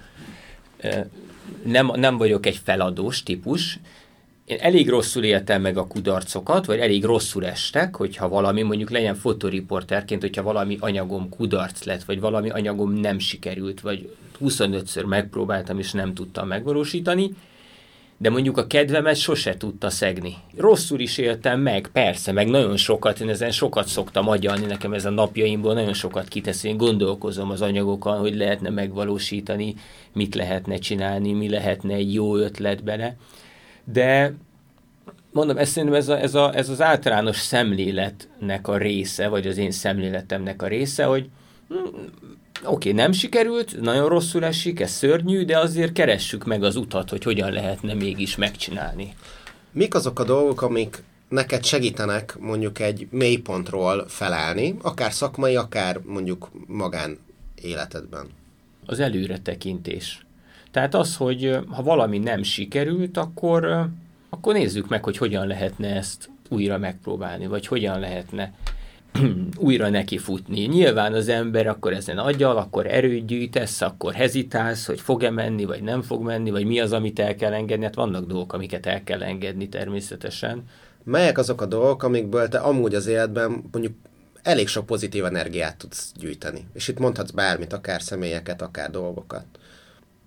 nem, 1.65 1.91
nem 1.95 2.17
vagyok 2.17 2.47
egy 2.47 2.61
feladós 2.65 3.23
típus, 3.23 3.79
én 4.45 4.59
elég 4.61 4.89
rosszul 4.89 5.25
éltem 5.25 5.61
meg 5.61 5.77
a 5.77 5.87
kudarcokat, 5.87 6.67
vagy 6.67 6.79
elég 6.79 7.05
rosszul 7.05 7.47
estek, 7.47 7.97
hogyha 7.97 8.29
valami, 8.29 8.63
mondjuk 8.63 8.91
legyen 8.91 9.15
fotoriporterként, 9.15 10.21
hogyha 10.21 10.43
valami 10.43 10.77
anyagom 10.81 11.29
kudarc 11.29 11.85
lett, 11.85 12.05
vagy 12.05 12.21
valami 12.21 12.51
anyagom 12.51 12.93
nem 12.93 13.19
sikerült, 13.19 13.81
vagy 13.81 14.17
25-ször 14.41 15.07
megpróbáltam, 15.07 15.79
és 15.79 15.93
nem 15.93 16.15
tudtam 16.15 16.47
megvalósítani, 16.47 17.31
de 18.23 18.31
mondjuk 18.31 18.59
a 18.59 18.67
kedvemet 18.67 19.17
sose 19.17 19.57
tudta 19.57 19.91
szegni. 19.91 20.35
Rosszul 20.57 21.01
is 21.01 21.19
éltem 21.19 21.61
meg, 21.61 21.89
persze, 21.93 22.33
meg 22.33 22.49
nagyon 22.49 22.77
sokat, 22.77 23.21
én 23.21 23.29
ezen 23.29 23.51
sokat 23.51 23.87
szoktam 23.87 24.29
agyalni, 24.29 24.67
nekem 24.67 24.93
ez 24.93 25.05
a 25.05 25.11
napjaimból 25.11 25.75
nagyon 25.75 25.93
sokat 25.93 26.29
kitesz, 26.29 26.65
én 26.65 26.77
gondolkozom 26.77 27.51
az 27.51 27.61
anyagokon, 27.61 28.19
hogy 28.19 28.37
lehetne 28.37 28.71
megvalósítani, 28.71 29.75
mit 30.13 30.35
lehetne 30.35 30.77
csinálni, 30.77 31.33
mi 31.33 31.49
lehetne 31.49 31.95
egy 31.95 32.15
jó 32.15 32.37
ötlet 32.37 32.85
bele, 32.85 33.17
de 33.85 34.35
mondom, 35.33 35.57
ez 35.57 35.69
szerintem 35.69 35.99
ez, 35.99 36.09
a, 36.09 36.21
ez, 36.21 36.35
a, 36.35 36.55
ez 36.55 36.69
az 36.69 36.81
általános 36.81 37.37
szemléletnek 37.37 38.69
a 38.69 38.77
része, 38.77 39.29
vagy 39.29 39.47
az 39.47 39.59
én 39.59 39.71
szemléletemnek 39.71 40.63
a 40.63 40.67
része, 40.67 41.05
hogy 41.05 41.29
hm, 41.69 41.77
oké, 42.65 42.91
okay, 42.91 42.93
nem 42.93 43.13
sikerült, 43.13 43.81
nagyon 43.81 44.09
rosszul 44.09 44.45
esik, 44.45 44.81
ez 44.81 44.91
szörnyű, 44.91 45.45
de 45.45 45.59
azért 45.59 45.93
keressük 45.93 46.45
meg 46.45 46.63
az 46.63 46.77
utat, 46.77 47.11
hogy 47.11 47.23
hogyan 47.25 47.53
lehetne 47.53 47.95
mégis 47.95 48.37
megcsinálni. 48.37 49.15
Mik 49.73 49.95
azok 49.95 50.19
a 50.19 50.25
dolgok, 50.25 50.63
amik 50.63 51.03
neked 51.29 51.65
segítenek 51.65 52.37
mondjuk 52.39 52.79
egy 52.79 53.07
mélypontról 53.11 54.05
felállni, 54.09 54.77
akár 54.83 55.13
szakmai, 55.13 55.57
akár 55.57 56.01
mondjuk 56.05 56.51
magán 56.67 57.19
életedben? 57.63 58.27
Az 58.87 59.01
előre 59.01 59.39
tekintés. 59.39 60.27
Tehát 60.71 60.95
az, 60.95 61.17
hogy 61.17 61.59
ha 61.69 61.83
valami 61.83 62.19
nem 62.19 62.43
sikerült, 62.43 63.17
akkor, 63.17 63.89
akkor 64.29 64.55
nézzük 64.55 64.89
meg, 64.89 65.05
hogy 65.05 65.17
hogyan 65.17 65.47
lehetne 65.47 65.95
ezt 65.95 66.31
újra 66.49 66.79
megpróbálni, 66.79 67.47
vagy 67.47 67.67
hogyan 67.67 68.01
lehetne 68.01 68.53
újra 69.57 69.89
neki 69.89 70.19
futni. 70.19 70.61
Nyilván 70.61 71.13
az 71.13 71.29
ember 71.29 71.67
akkor 71.67 71.93
ezen 71.93 72.19
agyal, 72.19 72.57
akkor 72.57 72.87
erőt 72.87 73.27
gyűjtesz, 73.27 73.81
akkor 73.81 74.15
hezitálsz, 74.15 74.87
hogy 74.87 75.01
fog-e 75.01 75.31
menni, 75.31 75.65
vagy 75.65 75.83
nem 75.83 76.03
fog 76.03 76.23
menni, 76.23 76.51
vagy 76.51 76.65
mi 76.65 76.81
az, 76.81 76.93
amit 76.93 77.19
el 77.19 77.35
kell 77.35 77.53
engedni. 77.53 77.85
Hát 77.85 77.95
vannak 77.95 78.27
dolgok, 78.27 78.53
amiket 78.53 78.87
el 78.87 79.05
kell 79.05 79.23
engedni 79.23 79.69
természetesen. 79.69 80.65
Melyek 81.05 81.39
azok 81.39 81.61
a 81.61 81.67
dolgok, 81.67 82.03
amikből 82.03 82.49
te 82.49 82.59
amúgy 82.59 82.95
az 82.95 83.07
életben 83.07 83.63
mondjuk 83.73 83.95
elég 84.43 84.69
sok 84.69 84.87
pozitív 84.87 85.25
energiát 85.25 85.77
tudsz 85.77 86.13
gyűjteni? 86.17 86.67
És 86.75 86.89
itt 86.89 86.99
mondhatsz 86.99 87.31
bármit, 87.31 87.73
akár 87.73 88.03
személyeket, 88.03 88.63
akár 88.63 88.91
dolgokat. 88.91 89.45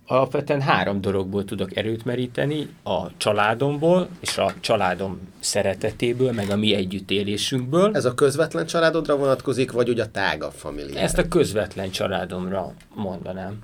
Alapvetően 0.08 0.60
három 0.60 1.00
dologból 1.00 1.44
tudok 1.44 1.76
erőt 1.76 2.04
meríteni, 2.04 2.68
a 2.82 3.16
családomból, 3.16 4.08
és 4.20 4.38
a 4.38 4.54
családom 4.60 5.20
szeretetéből, 5.38 6.32
meg 6.32 6.50
a 6.50 6.56
mi 6.56 6.74
együttélésünkből. 6.74 7.90
Ez 7.94 8.04
a 8.04 8.14
közvetlen 8.14 8.66
családodra 8.66 9.16
vonatkozik, 9.16 9.72
vagy 9.72 9.88
ugye 9.88 10.02
a 10.02 10.10
tágabb 10.10 10.52
familiára? 10.52 11.00
Ezt 11.00 11.18
a 11.18 11.28
közvetlen 11.28 11.90
családomra 11.90 12.74
mondanám. 12.94 13.58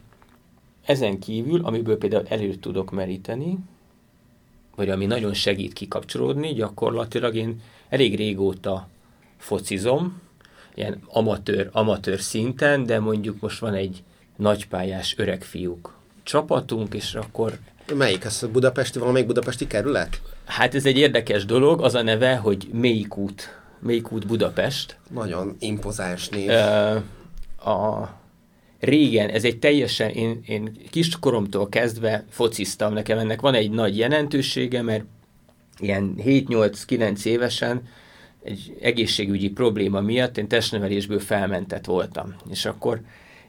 Ezen 0.85 1.19
kívül, 1.19 1.65
amiből 1.65 1.99
például 1.99 2.27
erőt 2.29 2.61
tudok 2.61 2.91
meríteni, 2.91 3.59
vagy 4.77 4.91
ami 4.91 5.07
nagyon 5.07 5.35
segít 5.35 5.73
kikapcsolódni, 5.73 6.53
gyakorlatilag 6.53 7.35
én 7.35 7.61
elég 7.89 8.17
régóta 8.17 8.89
focizom, 9.37 10.21
ilyen 10.75 11.03
amatőr, 11.07 11.69
amatőr 11.73 12.21
szinten, 12.21 12.85
de 12.87 13.01
mondjuk 13.01 13.41
most 13.41 13.59
van 13.59 13.75
egy 13.75 14.03
nagypályás 14.37 15.15
öreg 15.19 15.43
fiúk 15.43 16.01
csapatunk, 16.23 16.95
és 16.95 17.15
akkor... 17.15 17.59
Melyik? 17.95 18.25
Ez 18.25 18.43
a 18.43 18.49
budapesti, 18.49 18.99
valamelyik 18.99 19.27
budapesti 19.27 19.67
kerület? 19.67 20.21
Hát 20.45 20.75
ez 20.75 20.87
egy 20.87 20.99
érdekes 20.99 21.45
dolog, 21.45 21.83
az 21.83 21.95
a 21.95 22.03
neve, 22.03 22.37
hogy 22.37 22.69
Mélyikút, 22.73 23.61
Mélyikút 23.79 24.27
Budapest. 24.27 24.97
Nagyon 25.11 25.57
impozáns 25.59 26.29
név. 26.29 26.51
A, 27.65 28.09
régen, 28.81 29.29
ez 29.29 29.45
egy 29.45 29.59
teljesen, 29.59 30.11
én, 30.11 30.41
én 30.47 30.77
kiskoromtól 30.91 31.69
kezdve 31.69 32.25
fociztam, 32.31 32.93
nekem 32.93 33.19
ennek 33.19 33.41
van 33.41 33.55
egy 33.55 33.71
nagy 33.71 33.99
jelentősége, 33.99 34.83
mert 34.83 35.05
ilyen 35.79 36.15
7-8-9 36.19 37.25
évesen 37.25 37.83
egy 38.43 38.77
egészségügyi 38.81 39.51
probléma 39.51 40.01
miatt 40.01 40.39
én 40.39 40.49
testnevelésből 40.49 41.21
felmentett 41.21 41.85
voltam. 41.85 42.35
És 42.51 42.65
akkor 42.65 43.01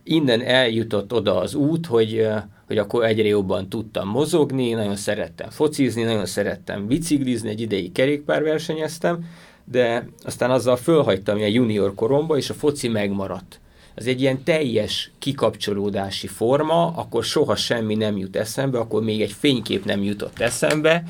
innen 0.03 0.41
eljutott 0.41 1.13
oda 1.13 1.39
az 1.39 1.55
út, 1.55 1.85
hogy, 1.85 2.27
hogy 2.67 2.77
akkor 2.77 3.03
egyre 3.03 3.27
jobban 3.27 3.69
tudtam 3.69 4.07
mozogni, 4.07 4.71
nagyon 4.71 4.95
szerettem 4.95 5.49
focizni, 5.49 6.03
nagyon 6.03 6.25
szerettem 6.25 6.87
biciklizni, 6.87 7.49
egy 7.49 7.61
ideig 7.61 7.91
kerékpárversenyeztem, 7.91 9.25
de 9.65 10.07
aztán 10.23 10.51
azzal 10.51 10.75
fölhagytam 10.75 11.37
a 11.37 11.45
junior 11.45 11.95
koromba, 11.95 12.37
és 12.37 12.49
a 12.49 12.53
foci 12.53 12.87
megmaradt. 12.87 13.59
Az 13.95 14.07
egy 14.07 14.21
ilyen 14.21 14.43
teljes 14.43 15.11
kikapcsolódási 15.19 16.27
forma, 16.27 16.87
akkor 16.95 17.23
soha 17.23 17.55
semmi 17.55 17.95
nem 17.95 18.17
jut 18.17 18.35
eszembe, 18.35 18.79
akkor 18.79 19.03
még 19.03 19.21
egy 19.21 19.31
fénykép 19.31 19.85
nem 19.85 20.03
jutott 20.03 20.39
eszembe, 20.39 21.03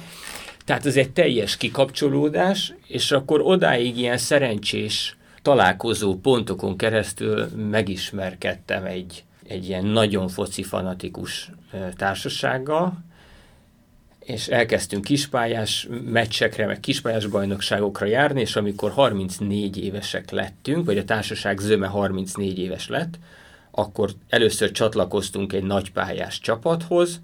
tehát 0.65 0.85
ez 0.85 0.97
egy 0.97 1.11
teljes 1.11 1.57
kikapcsolódás, 1.57 2.73
és 2.87 3.11
akkor 3.11 3.41
odáig 3.41 3.97
ilyen 3.97 4.17
szerencsés 4.17 5.17
találkozó 5.43 6.15
pontokon 6.15 6.77
keresztül 6.77 7.47
megismerkedtem 7.69 8.85
egy, 8.85 9.23
egy 9.47 9.67
ilyen 9.67 9.85
nagyon 9.85 10.27
foci 10.27 10.63
fanatikus 10.63 11.51
társasággal, 11.95 13.03
és 14.19 14.47
elkezdtünk 14.47 15.03
kispályás 15.03 15.87
meccsekre, 16.05 16.65
meg 16.65 16.79
kispályás 16.79 17.25
bajnokságokra 17.25 18.05
járni, 18.05 18.41
és 18.41 18.55
amikor 18.55 18.91
34 18.91 19.83
évesek 19.83 20.31
lettünk, 20.31 20.85
vagy 20.85 20.97
a 20.97 21.03
társaság 21.03 21.59
zöme 21.59 21.87
34 21.87 22.59
éves 22.59 22.87
lett, 22.87 23.19
akkor 23.71 24.11
először 24.29 24.71
csatlakoztunk 24.71 25.53
egy 25.53 25.63
nagypályás 25.63 26.39
csapathoz, 26.39 27.21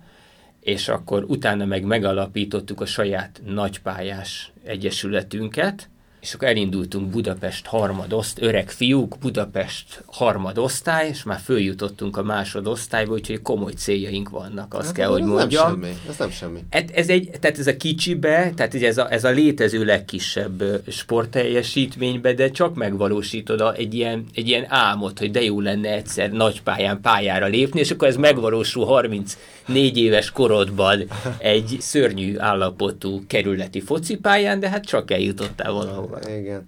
és 0.59 0.87
akkor 0.87 1.23
utána 1.23 1.65
meg 1.65 1.83
megalapítottuk 1.83 2.81
a 2.81 2.85
saját 2.85 3.41
nagypályás 3.45 4.51
egyesületünket, 4.63 5.89
és 6.21 6.33
akkor 6.33 6.47
elindultunk 6.47 7.09
Budapest 7.09 7.65
harmadoszt, 7.65 8.41
öreg 8.41 8.69
fiúk, 8.69 9.17
Budapest 9.19 10.03
harmadosztály, 10.05 11.07
és 11.07 11.23
már 11.23 11.39
följutottunk 11.39 12.17
a 12.17 12.23
másodosztályba, 12.23 13.13
úgyhogy 13.13 13.41
komoly 13.41 13.71
céljaink 13.71 14.29
vannak, 14.29 14.73
azt 14.73 14.85
hát, 14.85 14.95
kell, 14.95 15.07
hogy 15.07 15.23
mondjam. 15.23 15.71
Nem 15.71 15.81
semmi, 15.81 15.95
ez 16.09 16.17
nem 16.17 16.29
semmi. 16.29 16.59
Ez, 16.69 16.83
ez 16.93 17.09
egy, 17.09 17.29
tehát 17.39 17.59
ez 17.59 17.67
a 17.67 17.77
kicsibe, 17.77 18.51
tehát 18.55 18.75
ez 18.75 18.97
a, 18.97 19.11
ez 19.11 19.23
a 19.23 19.29
létező 19.29 19.85
legkisebb 19.85 20.63
sportteljesítménybe, 20.87 22.33
de 22.33 22.49
csak 22.49 22.75
megvalósítod 22.75 23.61
a, 23.61 23.73
egy, 23.73 23.93
ilyen, 23.93 24.25
egy 24.33 24.47
ilyen 24.47 24.65
álmot, 24.67 25.19
hogy 25.19 25.31
de 25.31 25.43
jó 25.43 25.61
lenne 25.61 25.93
egyszer 25.93 26.31
nagy 26.31 26.61
pályán 26.61 27.01
pályára 27.01 27.45
lépni, 27.45 27.79
és 27.79 27.91
akkor 27.91 28.07
ez 28.07 28.15
megvalósul 28.15 28.85
34 29.69 29.97
éves 29.97 30.31
korodban 30.31 31.03
egy 31.37 31.77
szörnyű 31.79 32.37
állapotú 32.37 33.23
kerületi 33.27 33.81
focipályán, 33.81 34.59
de 34.59 34.69
hát 34.69 34.85
csak 34.85 35.11
eljutottál 35.11 35.71
valahol 35.71 36.03
szóval. 36.03 36.37
Igen. 36.37 36.67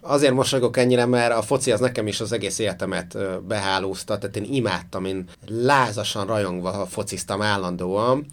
Azért 0.00 0.32
mosolygok 0.32 0.76
ennyire, 0.76 1.06
mert 1.06 1.32
a 1.32 1.42
foci 1.42 1.72
az 1.72 1.80
nekem 1.80 2.06
is 2.06 2.20
az 2.20 2.32
egész 2.32 2.58
életemet 2.58 3.18
behálózta, 3.46 4.18
tehát 4.18 4.36
én 4.36 4.46
imádtam, 4.50 5.04
én 5.04 5.24
lázasan 5.46 6.26
rajongva 6.26 6.86
fociztam 6.86 7.42
állandóan. 7.42 8.26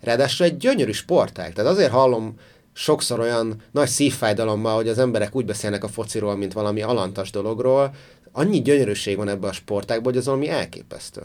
Ráadásul 0.00 0.46
egy 0.46 0.56
gyönyörű 0.56 0.92
sportág, 0.92 1.52
tehát 1.52 1.70
azért 1.70 1.90
hallom 1.90 2.34
sokszor 2.72 3.20
olyan 3.20 3.62
nagy 3.70 3.88
szívfájdalommal, 3.88 4.74
hogy 4.74 4.88
az 4.88 4.98
emberek 4.98 5.34
úgy 5.36 5.44
beszélnek 5.44 5.84
a 5.84 5.88
fociról, 5.88 6.36
mint 6.36 6.52
valami 6.52 6.82
alantas 6.82 7.30
dologról. 7.30 7.94
Annyi 8.32 8.62
gyönyörűség 8.62 9.16
van 9.16 9.28
ebben 9.28 9.50
a 9.50 9.52
sportágban, 9.52 10.12
hogy 10.12 10.16
az 10.16 10.26
valami 10.26 10.48
elképesztő. 10.48 11.22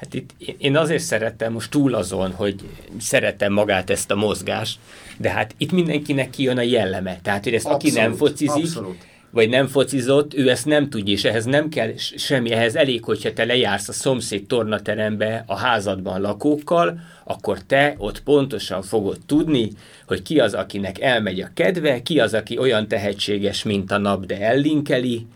Hát 0.00 0.14
itt 0.14 0.30
én 0.58 0.76
azért 0.76 1.02
szerettem, 1.02 1.52
most 1.52 1.70
túl 1.70 1.94
azon, 1.94 2.32
hogy 2.32 2.54
szeretem 2.98 3.52
magát 3.52 3.90
ezt 3.90 4.10
a 4.10 4.14
mozgást, 4.14 4.78
de 5.16 5.30
hát 5.30 5.54
itt 5.58 5.72
mindenkinek 5.72 6.30
kijön 6.30 6.58
a 6.58 6.62
jelleme. 6.62 7.18
Tehát, 7.22 7.44
hogy 7.44 7.54
ezt 7.54 7.66
abszolút, 7.66 7.96
aki 7.96 8.06
nem 8.06 8.14
focizik, 8.16 8.64
abszolút. 8.64 8.96
vagy 9.30 9.48
nem 9.48 9.66
focizott, 9.66 10.34
ő 10.34 10.50
ezt 10.50 10.66
nem 10.66 10.90
tudja, 10.90 11.12
és 11.12 11.24
ehhez 11.24 11.44
nem 11.44 11.68
kell 11.68 11.92
semmi, 11.96 12.50
ehhez 12.52 12.76
elég, 12.76 13.04
hogyha 13.04 13.32
te 13.32 13.44
lejársz 13.44 13.88
a 13.88 13.92
szomszéd 13.92 14.46
tornaterembe 14.46 15.44
a 15.46 15.56
házadban 15.56 16.20
lakókkal, 16.20 17.00
akkor 17.24 17.58
te 17.66 17.94
ott 17.98 18.22
pontosan 18.22 18.82
fogod 18.82 19.18
tudni, 19.26 19.70
hogy 20.06 20.22
ki 20.22 20.40
az, 20.40 20.54
akinek 20.54 21.00
elmegy 21.00 21.40
a 21.40 21.50
kedve, 21.54 22.02
ki 22.02 22.20
az, 22.20 22.34
aki 22.34 22.58
olyan 22.58 22.88
tehetséges, 22.88 23.62
mint 23.62 23.90
a 23.90 23.98
nap, 23.98 24.26
de 24.26 24.40
ellinkeli, 24.40 25.26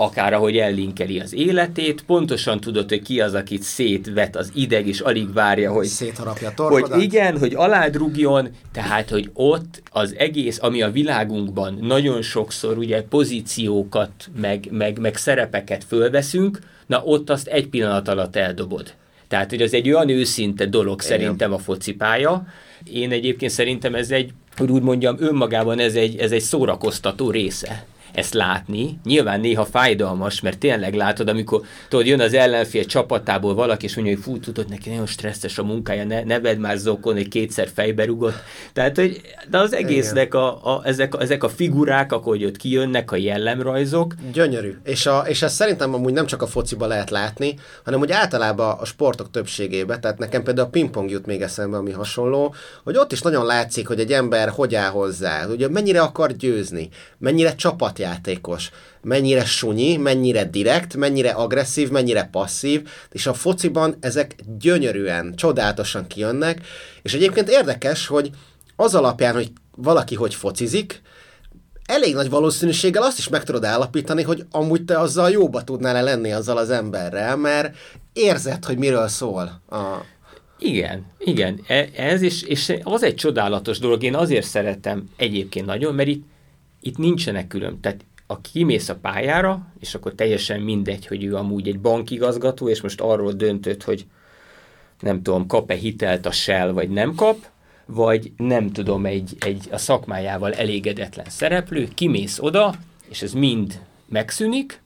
akár 0.00 0.32
ahogy 0.32 0.56
ellinkeli 0.56 1.20
az 1.20 1.34
életét, 1.34 2.02
pontosan 2.02 2.60
tudod, 2.60 2.88
hogy 2.88 3.02
ki 3.02 3.20
az, 3.20 3.34
akit 3.34 3.62
szétvet 3.62 4.36
az 4.36 4.50
ideg, 4.54 4.86
és 4.86 5.00
alig 5.00 5.32
várja, 5.32 5.72
hogy, 5.72 5.86
Szétharapja 5.86 6.52
a 6.56 6.62
hogy 6.62 7.02
igen, 7.02 7.38
hogy 7.38 7.54
aládrugjon, 7.54 8.48
tehát, 8.72 9.10
hogy 9.10 9.30
ott 9.32 9.82
az 9.90 10.14
egész, 10.16 10.58
ami 10.62 10.82
a 10.82 10.90
világunkban 10.90 11.78
nagyon 11.80 12.22
sokszor 12.22 12.78
ugye 12.78 13.02
pozíciókat, 13.02 14.10
meg, 14.40 14.68
meg, 14.70 14.98
meg 14.98 15.16
szerepeket 15.16 15.84
fölveszünk, 15.84 16.58
na 16.86 17.02
ott 17.04 17.30
azt 17.30 17.46
egy 17.46 17.68
pillanat 17.68 18.08
alatt 18.08 18.36
eldobod. 18.36 18.92
Tehát, 19.28 19.50
hogy 19.50 19.62
az 19.62 19.74
egy 19.74 19.90
olyan 19.90 20.08
őszinte 20.08 20.66
dolog 20.66 21.02
igen. 21.02 21.18
szerintem 21.18 21.52
a 21.52 21.58
focipálya. 21.58 22.46
Én 22.92 23.12
egyébként 23.12 23.52
szerintem 23.52 23.94
ez 23.94 24.10
egy, 24.10 24.32
hogy 24.56 24.70
úgy 24.70 24.82
mondjam, 24.82 25.16
önmagában 25.18 25.78
ez 25.78 25.94
egy, 25.94 26.16
ez 26.18 26.32
egy 26.32 26.40
szórakoztató 26.40 27.30
része 27.30 27.86
ezt 28.12 28.34
látni. 28.34 28.98
Nyilván 29.04 29.40
néha 29.40 29.64
fájdalmas, 29.64 30.40
mert 30.40 30.58
tényleg 30.58 30.94
látod, 30.94 31.28
amikor 31.28 31.62
tudod, 31.88 32.06
jön 32.06 32.20
az 32.20 32.34
ellenfél 32.34 32.84
csapatából 32.84 33.54
valaki, 33.54 33.84
és 33.84 33.94
mondja, 33.94 34.14
hogy 34.14 34.22
fú, 34.22 34.40
tudod, 34.40 34.68
neki 34.68 34.90
nagyon 34.90 35.06
stresszes 35.06 35.58
a 35.58 35.64
munkája, 35.64 36.04
ne, 36.04 36.22
ne 36.22 36.40
vedd 36.40 36.58
már 36.58 36.76
zokon, 36.76 37.14
hogy 37.14 37.28
kétszer 37.28 37.68
fejbe 37.74 38.04
rugott. 38.04 38.42
Tehát, 38.72 38.96
hogy 38.96 39.20
de 39.50 39.58
az 39.58 39.74
egésznek 39.74 40.34
a, 40.34 40.76
a, 40.76 40.80
ezek, 40.84 41.14
ezek 41.18 41.42
a 41.44 41.48
figurák, 41.48 42.12
ahogy 42.12 42.44
ott 42.44 42.56
kijönnek, 42.56 43.12
a 43.12 43.16
jellemrajzok. 43.16 44.14
Gyönyörű. 44.32 44.76
És, 44.84 45.06
a, 45.06 45.18
és 45.26 45.42
ezt 45.42 45.54
szerintem 45.54 45.94
amúgy 45.94 46.12
nem 46.12 46.26
csak 46.26 46.42
a 46.42 46.46
fociba 46.46 46.86
lehet 46.86 47.10
látni, 47.10 47.54
hanem 47.84 47.98
hogy 47.98 48.12
általában 48.12 48.78
a 48.78 48.84
sportok 48.84 49.30
többségében, 49.30 50.00
tehát 50.00 50.18
nekem 50.18 50.42
például 50.42 50.66
a 50.66 50.70
pingpong 50.70 51.10
jut 51.10 51.26
még 51.26 51.42
eszembe, 51.42 51.76
ami 51.76 51.90
hasonló, 51.90 52.54
hogy 52.84 52.96
ott 52.96 53.12
is 53.12 53.22
nagyon 53.22 53.46
látszik, 53.46 53.86
hogy 53.86 54.00
egy 54.00 54.12
ember 54.12 54.48
hogy 54.48 54.74
áll 54.74 54.90
hozzá, 54.90 55.46
ugye 55.46 55.68
mennyire 55.68 56.00
akar 56.00 56.32
győzni, 56.32 56.88
mennyire 57.18 57.54
csapatjátékos, 57.98 58.70
mennyire 59.02 59.44
sunyi, 59.44 59.96
mennyire 59.96 60.44
direkt, 60.44 60.96
mennyire 60.96 61.30
agresszív, 61.30 61.90
mennyire 61.90 62.28
passzív, 62.32 62.88
és 63.12 63.26
a 63.26 63.34
fociban 63.34 63.96
ezek 64.00 64.34
gyönyörűen, 64.58 65.34
csodálatosan 65.36 66.06
kijönnek, 66.06 66.66
és 67.02 67.14
egyébként 67.14 67.48
érdekes, 67.48 68.06
hogy 68.06 68.30
az 68.76 68.94
alapján, 68.94 69.34
hogy 69.34 69.52
valaki 69.76 70.14
hogy 70.14 70.34
focizik, 70.34 71.02
elég 71.86 72.14
nagy 72.14 72.30
valószínűséggel 72.30 73.02
azt 73.02 73.18
is 73.18 73.28
meg 73.28 73.44
tudod 73.44 73.64
állapítani, 73.64 74.22
hogy 74.22 74.44
amúgy 74.50 74.84
te 74.84 74.98
azzal 74.98 75.30
jóba 75.30 75.64
tudnál 75.64 76.04
lenni 76.04 76.32
azzal 76.32 76.56
az 76.56 76.70
emberrel, 76.70 77.36
mert 77.36 77.76
érzed, 78.12 78.64
hogy 78.64 78.78
miről 78.78 79.08
szól 79.08 79.60
a, 79.70 80.04
igen, 80.58 81.06
igen, 81.18 81.60
e, 81.66 81.88
ez 81.96 82.22
is, 82.22 82.42
és 82.42 82.74
az 82.82 83.02
egy 83.02 83.14
csodálatos 83.14 83.78
dolog, 83.78 84.02
én 84.02 84.14
azért 84.14 84.46
szeretem 84.46 85.08
egyébként 85.16 85.66
nagyon, 85.66 85.94
mert 85.94 86.08
itt, 86.08 86.24
itt 86.88 86.98
nincsenek 86.98 87.46
külön, 87.46 87.80
tehát 87.80 88.04
a 88.26 88.40
kimész 88.40 88.88
a 88.88 88.94
pályára, 88.94 89.66
és 89.80 89.94
akkor 89.94 90.14
teljesen 90.14 90.60
mindegy, 90.60 91.06
hogy 91.06 91.24
ő 91.24 91.34
amúgy 91.34 91.68
egy 91.68 91.80
bankigazgató, 91.80 92.68
és 92.68 92.80
most 92.80 93.00
arról 93.00 93.32
döntött, 93.32 93.84
hogy 93.84 94.06
nem 95.00 95.22
tudom, 95.22 95.46
kap-e 95.46 95.74
hitelt 95.74 96.26
a 96.26 96.30
Shell, 96.30 96.70
vagy 96.70 96.88
nem 96.88 97.14
kap, 97.14 97.36
vagy 97.86 98.32
nem 98.36 98.70
tudom, 98.72 99.06
egy, 99.06 99.36
egy 99.38 99.68
a 99.70 99.78
szakmájával 99.78 100.52
elégedetlen 100.52 101.26
szereplő, 101.28 101.88
kimész 101.94 102.38
oda, 102.38 102.74
és 103.08 103.22
ez 103.22 103.32
mind 103.32 103.80
megszűnik, 104.08 104.82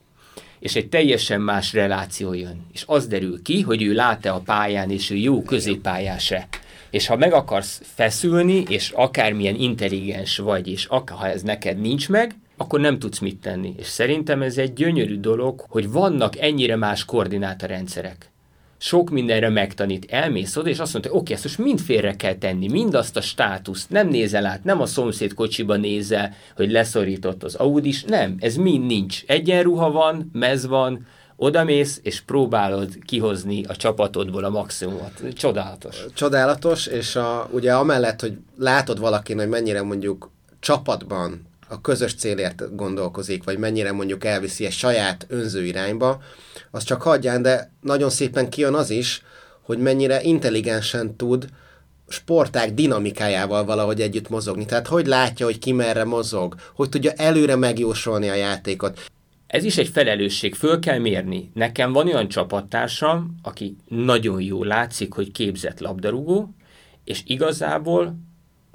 és 0.59 0.77
egy 0.77 0.89
teljesen 0.89 1.41
más 1.41 1.73
reláció 1.73 2.33
jön. 2.33 2.66
És 2.73 2.85
az 2.87 3.07
derül 3.07 3.43
ki, 3.43 3.61
hogy 3.61 3.83
ő 3.83 3.93
lát-e 3.93 4.33
a 4.33 4.41
pályán, 4.41 4.91
és 4.91 5.11
ő 5.11 5.16
jó 5.16 5.43
középpályás-e. 5.43 6.49
És 6.93 7.06
ha 7.06 7.16
meg 7.16 7.32
akarsz 7.32 7.81
feszülni, 7.94 8.64
és 8.69 8.90
akármilyen 8.90 9.55
intelligens 9.55 10.39
vagy, 10.39 10.69
és 10.69 10.85
akár, 10.85 11.19
ha 11.19 11.28
ez 11.28 11.43
neked 11.43 11.81
nincs 11.81 12.09
meg, 12.09 12.35
akkor 12.56 12.81
nem 12.81 12.98
tudsz 12.98 13.19
mit 13.19 13.40
tenni. 13.40 13.74
És 13.78 13.86
szerintem 13.86 14.43
ez 14.43 14.59
egy 14.59 14.73
gyönyörű 14.73 15.20
dolog, 15.20 15.64
hogy 15.69 15.90
vannak 15.90 16.39
ennyire 16.39 16.77
más 16.77 17.05
koordinátorrendszerek 17.05 18.32
sok 18.82 19.10
mindenre 19.10 19.48
megtanít. 19.48 20.06
Elmész 20.10 20.56
oda, 20.56 20.69
és 20.69 20.78
azt 20.78 20.93
mondta, 20.93 21.10
hogy 21.10 21.20
oké, 21.20 21.32
ezt 21.32 21.44
most 21.44 21.59
mind 21.59 21.81
félre 21.81 22.16
kell 22.16 22.35
tenni, 22.35 22.69
mind 22.69 22.94
azt 22.94 23.16
a 23.16 23.20
státuszt, 23.20 23.90
nem 23.90 24.09
nézel 24.09 24.47
át, 24.47 24.64
nem 24.64 24.81
a 24.81 24.86
szomszéd 24.86 25.35
kocsiba 25.35 25.77
nézel, 25.77 26.35
hogy 26.56 26.70
leszorított 26.70 27.43
az 27.43 27.55
Audis, 27.55 28.05
nem, 28.05 28.36
ez 28.39 28.56
mind 28.56 28.86
nincs. 28.86 29.23
Egyenruha 29.27 29.90
van, 29.90 30.31
mez 30.32 30.66
van, 30.66 31.06
odamész, 31.43 32.01
és 32.02 32.20
próbálod 32.20 32.98
kihozni 33.05 33.64
a 33.64 33.77
csapatodból 33.77 34.44
a 34.44 34.51
maximumot. 34.51 35.32
Csodálatos. 35.32 36.05
Csodálatos, 36.14 36.86
és 36.86 37.16
a, 37.16 37.48
ugye 37.51 37.74
amellett, 37.74 38.20
hogy 38.20 38.36
látod 38.59 38.98
valakin, 38.98 39.39
hogy 39.39 39.48
mennyire 39.48 39.82
mondjuk 39.82 40.31
csapatban 40.60 41.47
a 41.69 41.81
közös 41.81 42.14
célért 42.14 42.77
gondolkozik, 42.77 43.44
vagy 43.44 43.59
mennyire 43.59 43.93
mondjuk 43.93 44.24
elviszi 44.24 44.64
egy 44.64 44.73
saját 44.73 45.27
önző 45.28 45.64
irányba, 45.64 46.23
az 46.70 46.82
csak 46.82 47.02
hagyján, 47.02 47.43
de 47.43 47.73
nagyon 47.81 48.10
szépen 48.10 48.51
kijön 48.51 48.74
az 48.74 48.90
is, 48.90 49.23
hogy 49.62 49.78
mennyire 49.78 50.23
intelligensen 50.23 51.16
tud 51.16 51.47
sporták 52.09 52.74
dinamikájával 52.74 53.64
valahogy 53.64 54.01
együtt 54.01 54.28
mozogni. 54.28 54.64
Tehát 54.64 54.86
hogy 54.86 55.06
látja, 55.06 55.47
hogy 55.47 55.59
ki 55.59 55.73
merre 55.73 56.05
mozog, 56.05 56.55
hogy 56.74 56.89
tudja 56.89 57.12
előre 57.12 57.56
megjósolni 57.56 58.28
a 58.28 58.35
játékot. 58.35 59.01
Ez 59.53 59.65
is 59.65 59.79
egy 59.79 59.89
felelősség, 59.89 60.55
föl 60.55 60.79
kell 60.79 60.99
mérni. 60.99 61.51
Nekem 61.55 61.93
van 61.93 62.07
olyan 62.07 62.29
csapattársam, 62.29 63.35
aki 63.43 63.77
nagyon 63.89 64.41
jó 64.41 64.65
látszik, 64.65 65.12
hogy 65.12 65.33
képzett 65.33 65.81
labdarúgó, 65.81 66.55
és 67.05 67.23
igazából 67.27 68.16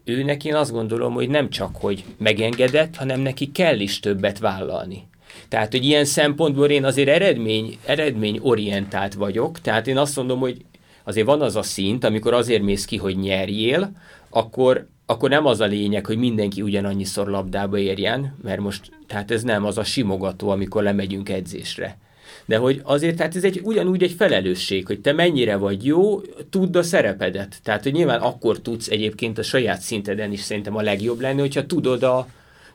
őnek 0.03 0.45
én 0.45 0.55
azt 0.55 0.71
gondolom, 0.71 1.13
hogy 1.13 1.29
nem 1.29 1.49
csak, 1.49 1.75
hogy 1.75 2.03
megengedett, 2.17 2.95
hanem 2.95 3.19
neki 3.19 3.51
kell 3.51 3.79
is 3.79 3.99
többet 3.99 4.39
vállalni. 4.39 5.07
Tehát, 5.47 5.71
hogy 5.71 5.85
ilyen 5.85 6.05
szempontból 6.05 6.69
én 6.69 6.85
azért 6.85 7.09
eredmény, 7.09 7.77
eredményorientált 7.85 9.13
vagyok, 9.13 9.61
tehát 9.61 9.87
én 9.87 9.97
azt 9.97 10.15
mondom, 10.15 10.39
hogy 10.39 10.65
azért 11.03 11.27
van 11.27 11.41
az 11.41 11.55
a 11.55 11.63
szint, 11.63 12.03
amikor 12.03 12.33
azért 12.33 12.63
mész 12.63 12.85
ki, 12.85 12.97
hogy 12.97 13.17
nyerjél, 13.17 13.91
akkor, 14.29 14.87
akkor 15.09 15.29
nem 15.29 15.45
az 15.45 15.59
a 15.59 15.65
lényeg, 15.65 16.05
hogy 16.05 16.17
mindenki 16.17 16.61
ugyanannyiszor 16.61 17.27
labdába 17.27 17.77
érjen, 17.77 18.35
mert 18.43 18.59
most, 18.59 18.91
tehát 19.07 19.31
ez 19.31 19.43
nem 19.43 19.65
az 19.65 19.77
a 19.77 19.83
simogató, 19.83 20.49
amikor 20.49 20.83
lemegyünk 20.83 21.29
edzésre. 21.29 21.97
De 22.45 22.57
hogy 22.57 22.81
azért, 22.83 23.17
tehát 23.17 23.35
ez 23.35 23.43
egy, 23.43 23.61
ugyanúgy 23.63 24.03
egy 24.03 24.11
felelősség, 24.11 24.85
hogy 24.85 25.01
te 25.01 25.13
mennyire 25.13 25.55
vagy 25.55 25.85
jó, 25.85 26.21
tudd 26.49 26.77
a 26.77 26.83
szerepedet. 26.83 27.59
Tehát, 27.63 27.83
hogy 27.83 27.91
nyilván 27.91 28.19
akkor 28.19 28.59
tudsz 28.59 28.87
egyébként 28.87 29.37
a 29.37 29.43
saját 29.43 29.81
szinteden 29.81 30.31
is 30.31 30.39
szerintem 30.39 30.75
a 30.75 30.81
legjobb 30.81 31.19
lenni, 31.19 31.39
hogyha 31.39 31.65
tudod 31.65 32.03
a, 32.03 32.27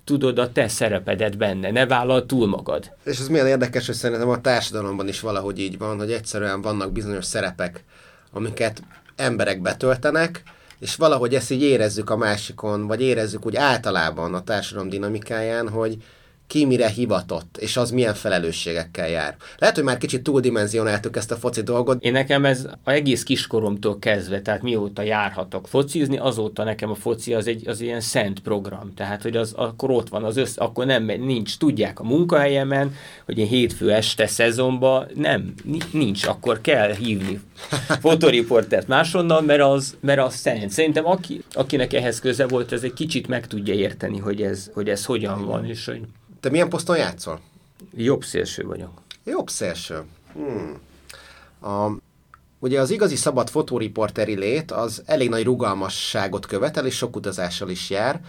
tudod 0.04 0.38
a 0.38 0.52
te 0.52 0.68
szerepedet 0.68 1.36
benne, 1.36 1.70
ne 1.70 1.86
vállal 1.86 2.26
túl 2.26 2.46
magad. 2.46 2.92
És 3.04 3.18
ez 3.18 3.28
milyen 3.28 3.46
érdekes, 3.46 3.86
hogy 3.86 3.94
szerintem 3.94 4.28
a 4.28 4.40
társadalomban 4.40 5.08
is 5.08 5.20
valahogy 5.20 5.58
így 5.58 5.78
van, 5.78 5.98
hogy 5.98 6.12
egyszerűen 6.12 6.62
vannak 6.62 6.92
bizonyos 6.92 7.24
szerepek, 7.24 7.84
amiket 8.32 8.82
emberek 9.16 9.60
betöltenek, 9.60 10.42
és 10.82 10.96
valahogy 10.96 11.34
ezt 11.34 11.50
így 11.50 11.62
érezzük 11.62 12.10
a 12.10 12.16
másikon, 12.16 12.86
vagy 12.86 13.00
érezzük 13.00 13.46
úgy 13.46 13.56
általában 13.56 14.34
a 14.34 14.42
társadalom 14.42 14.88
dinamikáján, 14.88 15.68
hogy, 15.68 15.96
ki 16.52 16.64
mire 16.64 16.88
hivatott, 16.88 17.56
és 17.56 17.76
az 17.76 17.90
milyen 17.90 18.14
felelősségekkel 18.14 19.08
jár. 19.08 19.36
Lehet, 19.58 19.74
hogy 19.74 19.84
már 19.84 19.98
kicsit 19.98 20.22
túldimenzionáltuk 20.22 21.16
ezt 21.16 21.30
a 21.30 21.36
foci 21.36 21.62
dolgot. 21.62 22.02
Én 22.04 22.12
nekem 22.12 22.44
ez 22.44 22.68
a 22.84 22.90
egész 22.90 23.22
kiskoromtól 23.22 23.98
kezdve, 23.98 24.42
tehát 24.42 24.62
mióta 24.62 25.02
járhatok 25.02 25.68
focizni, 25.68 26.18
azóta 26.18 26.64
nekem 26.64 26.90
a 26.90 26.94
foci 26.94 27.34
az 27.34 27.46
egy 27.46 27.68
az 27.68 27.80
ilyen 27.80 28.00
szent 28.00 28.40
program. 28.40 28.94
Tehát, 28.94 29.22
hogy 29.22 29.36
az 29.36 29.52
akkor 29.56 29.90
ott 29.90 30.08
van 30.08 30.24
az 30.24 30.36
össz, 30.36 30.56
akkor 30.58 30.86
nem 30.86 31.04
nincs, 31.04 31.58
tudják 31.58 32.00
a 32.00 32.04
munkahelyemen, 32.04 32.94
hogy 33.24 33.38
én 33.38 33.46
hétfő 33.46 33.92
este 33.92 34.26
szezonban 34.26 35.06
nem, 35.14 35.54
nincs, 35.92 36.26
akkor 36.26 36.60
kell 36.60 36.94
hívni 36.94 37.40
fotoriportert 38.00 38.88
máshonnan, 38.88 39.44
mert 39.44 39.62
az, 39.62 39.96
mert 40.00 40.20
az 40.20 40.34
szent. 40.34 40.70
Szerintem 40.70 41.06
aki, 41.06 41.42
akinek 41.52 41.92
ehhez 41.92 42.20
köze 42.20 42.46
volt, 42.46 42.72
ez 42.72 42.82
egy 42.82 42.92
kicsit 42.92 43.28
meg 43.28 43.46
tudja 43.46 43.74
érteni, 43.74 44.18
hogy 44.18 44.42
ez, 44.42 44.70
hogy 44.74 44.88
ez 44.88 45.04
hogyan 45.04 45.44
van, 45.46 45.64
és 45.64 45.84
hogy 45.84 46.00
te 46.42 46.50
milyen 46.50 46.68
poszton 46.68 46.96
játszol? 46.96 47.40
Jobb 47.94 48.24
szélső 48.24 48.64
vagyok. 48.66 49.00
Jobb 49.24 49.50
szélső. 49.50 50.02
Hmm. 50.32 50.78
A, 51.60 51.90
ugye 52.58 52.80
az 52.80 52.90
igazi 52.90 53.16
szabad 53.16 53.50
fotóriporteri 53.50 54.34
lét 54.34 54.70
az 54.70 55.02
elég 55.06 55.28
nagy 55.28 55.44
rugalmasságot 55.44 56.46
követel, 56.46 56.86
és 56.86 56.96
sok 56.96 57.16
utazással 57.16 57.68
is 57.68 57.90
jár. 57.90 58.20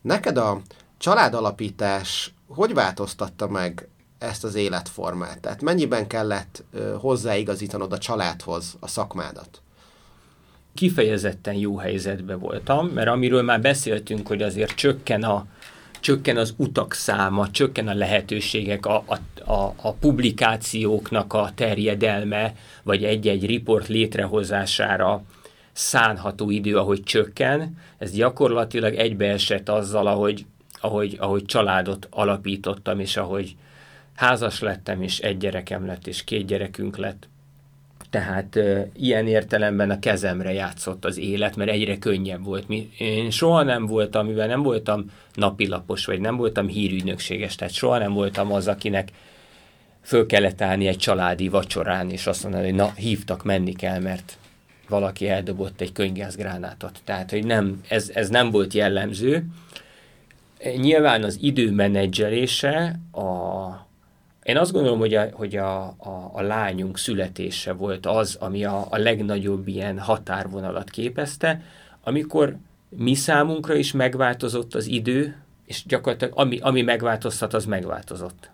Neked 0.00 0.36
a 0.36 0.60
családalapítás 0.98 2.32
hogy 2.48 2.74
változtatta 2.74 3.48
meg 3.48 3.88
ezt 4.18 4.44
az 4.44 4.54
életformát? 4.54 5.40
Tehát 5.40 5.62
mennyiben 5.62 6.06
kellett 6.06 6.64
ö, 6.72 6.94
hozzáigazítanod 7.00 7.92
a 7.92 7.98
családhoz 7.98 8.76
a 8.80 8.88
szakmádat? 8.88 9.60
Kifejezetten 10.74 11.54
jó 11.54 11.76
helyzetben 11.76 12.38
voltam, 12.38 12.86
mert 12.86 13.08
amiről 13.08 13.42
már 13.42 13.60
beszéltünk, 13.60 14.26
hogy 14.26 14.42
azért 14.42 14.74
csökken 14.74 15.22
a, 15.22 15.46
csökken 16.00 16.36
az 16.36 16.54
utak 16.56 16.92
száma, 16.92 17.50
csökken 17.50 17.88
a 17.88 17.94
lehetőségek, 17.94 18.86
a, 18.86 19.04
a, 19.06 19.50
a, 19.52 19.74
a 19.76 19.92
publikációknak 19.92 21.32
a 21.32 21.50
terjedelme, 21.54 22.54
vagy 22.82 23.04
egy-egy 23.04 23.46
riport 23.46 23.88
létrehozására 23.88 25.22
szánható 25.72 26.50
idő, 26.50 26.76
ahogy 26.76 27.02
csökken, 27.02 27.78
ez 27.98 28.12
gyakorlatilag 28.12 28.94
egybeesett 28.94 29.68
azzal, 29.68 30.06
ahogy, 30.06 30.46
ahogy, 30.80 31.16
ahogy 31.20 31.44
családot 31.44 32.06
alapítottam, 32.10 33.00
és 33.00 33.16
ahogy 33.16 33.56
házas 34.14 34.60
lettem, 34.60 35.02
és 35.02 35.18
egy 35.18 35.36
gyerekem 35.36 35.86
lett, 35.86 36.06
és 36.06 36.24
két 36.24 36.46
gyerekünk 36.46 36.96
lett. 36.96 37.28
Tehát 38.10 38.58
ilyen 38.96 39.26
értelemben 39.26 39.90
a 39.90 39.98
kezemre 39.98 40.52
játszott 40.52 41.04
az 41.04 41.18
élet, 41.18 41.56
mert 41.56 41.70
egyre 41.70 41.98
könnyebb 41.98 42.44
volt. 42.44 42.66
Én 42.98 43.30
soha 43.30 43.62
nem 43.62 43.86
voltam, 43.86 44.26
mivel 44.26 44.46
nem 44.46 44.62
voltam 44.62 45.10
napilapos, 45.34 46.04
vagy 46.04 46.20
nem 46.20 46.36
voltam 46.36 46.68
hírügynökséges, 46.68 47.54
tehát 47.54 47.74
soha 47.74 47.98
nem 47.98 48.12
voltam 48.12 48.52
az, 48.52 48.68
akinek 48.68 49.08
föl 50.02 50.26
kellett 50.26 50.60
állni 50.60 50.86
egy 50.86 50.96
családi 50.96 51.48
vacsorán, 51.48 52.10
és 52.10 52.26
azt 52.26 52.42
mondani, 52.42 52.64
hogy 52.64 52.74
na, 52.74 52.92
hívtak, 52.96 53.44
menni 53.44 53.72
kell, 53.72 54.00
mert 54.00 54.38
valaki 54.88 55.28
eldobott 55.28 55.80
egy 55.80 55.92
könyvgázgránátot. 55.92 57.00
Tehát, 57.04 57.30
hogy 57.30 57.44
nem, 57.44 57.80
ez, 57.88 58.10
ez 58.14 58.28
nem 58.28 58.50
volt 58.50 58.74
jellemző. 58.74 59.46
Nyilván 60.76 61.22
az 61.22 61.38
idő 61.40 61.70
menedzselése 61.70 63.00
a 63.12 63.87
én 64.48 64.56
azt 64.56 64.72
gondolom, 64.72 64.98
hogy 64.98 65.14
a, 65.14 65.28
hogy 65.32 65.56
a, 65.56 65.82
a, 65.86 66.30
a 66.32 66.42
lányunk 66.42 66.98
születése 66.98 67.72
volt 67.72 68.06
az, 68.06 68.36
ami 68.40 68.64
a, 68.64 68.86
a 68.90 68.98
legnagyobb 68.98 69.68
ilyen 69.68 69.98
határvonalat 69.98 70.90
képezte, 70.90 71.62
amikor 72.02 72.56
mi 72.88 73.14
számunkra 73.14 73.74
is 73.74 73.92
megváltozott 73.92 74.74
az 74.74 74.86
idő, 74.86 75.36
és 75.66 75.82
gyakorlatilag 75.86 76.32
ami, 76.36 76.58
ami 76.58 76.82
megváltoztat, 76.82 77.54
az 77.54 77.64
megváltozott. 77.64 78.50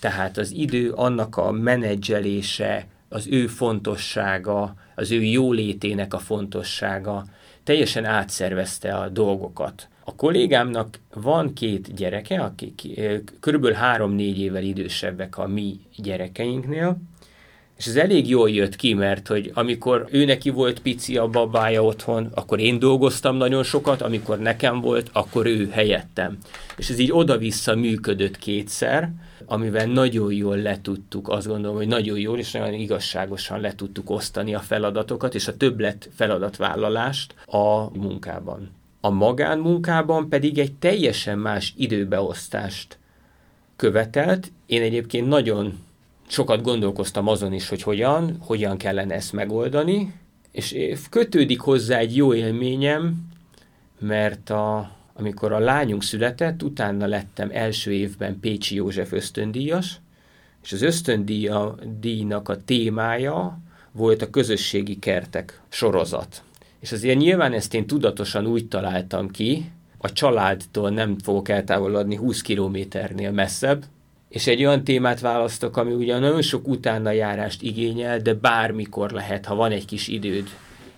Tehát 0.00 0.36
az 0.38 0.50
idő, 0.50 0.90
annak 0.90 1.36
a 1.36 1.50
menedzselése, 1.50 2.86
az 3.08 3.26
ő 3.30 3.46
fontossága, 3.46 4.74
az 4.94 5.10
ő 5.10 5.22
jólétének 5.22 6.14
a 6.14 6.18
fontossága 6.18 7.24
teljesen 7.62 8.04
átszervezte 8.04 8.96
a 8.96 9.08
dolgokat. 9.08 9.88
A 10.04 10.14
kollégámnak 10.14 10.98
van 11.14 11.52
két 11.52 11.94
gyereke, 11.94 12.40
akik 12.40 13.00
körülbelül 13.40 13.76
három-négy 13.76 14.38
évvel 14.38 14.62
idősebbek 14.62 15.38
a 15.38 15.46
mi 15.46 15.80
gyerekeinknél, 15.96 16.96
és 17.76 17.86
ez 17.86 17.96
elég 17.96 18.28
jól 18.28 18.50
jött 18.50 18.76
ki, 18.76 18.94
mert 18.94 19.28
hogy 19.28 19.50
amikor 19.54 20.06
ő 20.10 20.24
neki 20.24 20.50
volt 20.50 20.80
pici 20.80 21.16
a 21.16 21.28
babája 21.28 21.84
otthon, 21.84 22.30
akkor 22.34 22.60
én 22.60 22.78
dolgoztam 22.78 23.36
nagyon 23.36 23.62
sokat, 23.62 24.02
amikor 24.02 24.38
nekem 24.38 24.80
volt, 24.80 25.10
akkor 25.12 25.46
ő 25.46 25.68
helyettem. 25.70 26.38
És 26.76 26.90
ez 26.90 26.98
így 26.98 27.12
oda-vissza 27.12 27.74
működött 27.74 28.38
kétszer, 28.38 29.10
amivel 29.46 29.86
nagyon 29.86 30.32
jól 30.32 30.56
le 30.56 30.80
tudtuk, 30.80 31.28
azt 31.28 31.46
gondolom, 31.46 31.76
hogy 31.76 31.86
nagyon 31.86 32.18
jól 32.18 32.38
és 32.38 32.50
nagyon 32.50 32.72
igazságosan 32.72 33.60
le 33.60 33.74
tudtuk 33.74 34.10
osztani 34.10 34.54
a 34.54 34.60
feladatokat 34.60 35.34
és 35.34 35.48
a 35.48 35.56
többlet 35.56 36.08
feladatvállalást 36.14 37.34
a 37.46 37.98
munkában. 37.98 38.70
A 39.04 39.10
magánmunkában 39.10 40.28
pedig 40.28 40.58
egy 40.58 40.72
teljesen 40.72 41.38
más 41.38 41.72
időbeosztást 41.76 42.98
követelt. 43.76 44.52
Én 44.66 44.82
egyébként 44.82 45.28
nagyon 45.28 45.78
sokat 46.28 46.62
gondolkoztam 46.62 47.28
azon 47.28 47.52
is, 47.52 47.68
hogy 47.68 47.82
hogyan, 47.82 48.36
hogyan 48.40 48.76
kellene 48.76 49.14
ezt 49.14 49.32
megoldani, 49.32 50.14
és 50.52 50.76
kötődik 51.10 51.60
hozzá 51.60 51.98
egy 51.98 52.16
jó 52.16 52.34
élményem, 52.34 53.28
mert 53.98 54.50
a, 54.50 54.90
amikor 55.14 55.52
a 55.52 55.58
lányunk 55.58 56.02
született, 56.02 56.62
utána 56.62 57.06
lettem 57.06 57.50
első 57.52 57.92
évben 57.92 58.40
Pécsi 58.40 58.74
József 58.74 59.12
ösztöndíjas, 59.12 60.00
és 60.62 60.72
az 60.72 60.82
ösztöndíjnak 60.82 62.48
a 62.48 62.64
témája 62.64 63.58
volt 63.92 64.22
a 64.22 64.30
közösségi 64.30 64.98
kertek 64.98 65.60
sorozat. 65.68 66.42
És 66.84 66.92
azért 66.92 67.18
nyilván 67.18 67.52
ezt 67.52 67.74
én 67.74 67.86
tudatosan 67.86 68.46
úgy 68.46 68.68
találtam 68.68 69.30
ki, 69.30 69.70
a 69.98 70.12
családtól 70.12 70.90
nem 70.90 71.18
fogok 71.18 71.48
eltávolodni 71.48 72.16
20 72.16 72.40
kilométernél 72.40 73.30
messzebb, 73.30 73.84
és 74.28 74.46
egy 74.46 74.64
olyan 74.64 74.84
témát 74.84 75.20
választok, 75.20 75.76
ami 75.76 75.92
ugyan 75.92 76.20
nagyon 76.20 76.42
sok 76.42 76.68
utána 76.68 77.10
járást 77.10 77.62
igényel, 77.62 78.18
de 78.18 78.34
bármikor 78.34 79.10
lehet, 79.10 79.46
ha 79.46 79.54
van 79.54 79.70
egy 79.70 79.84
kis 79.84 80.08
időd 80.08 80.48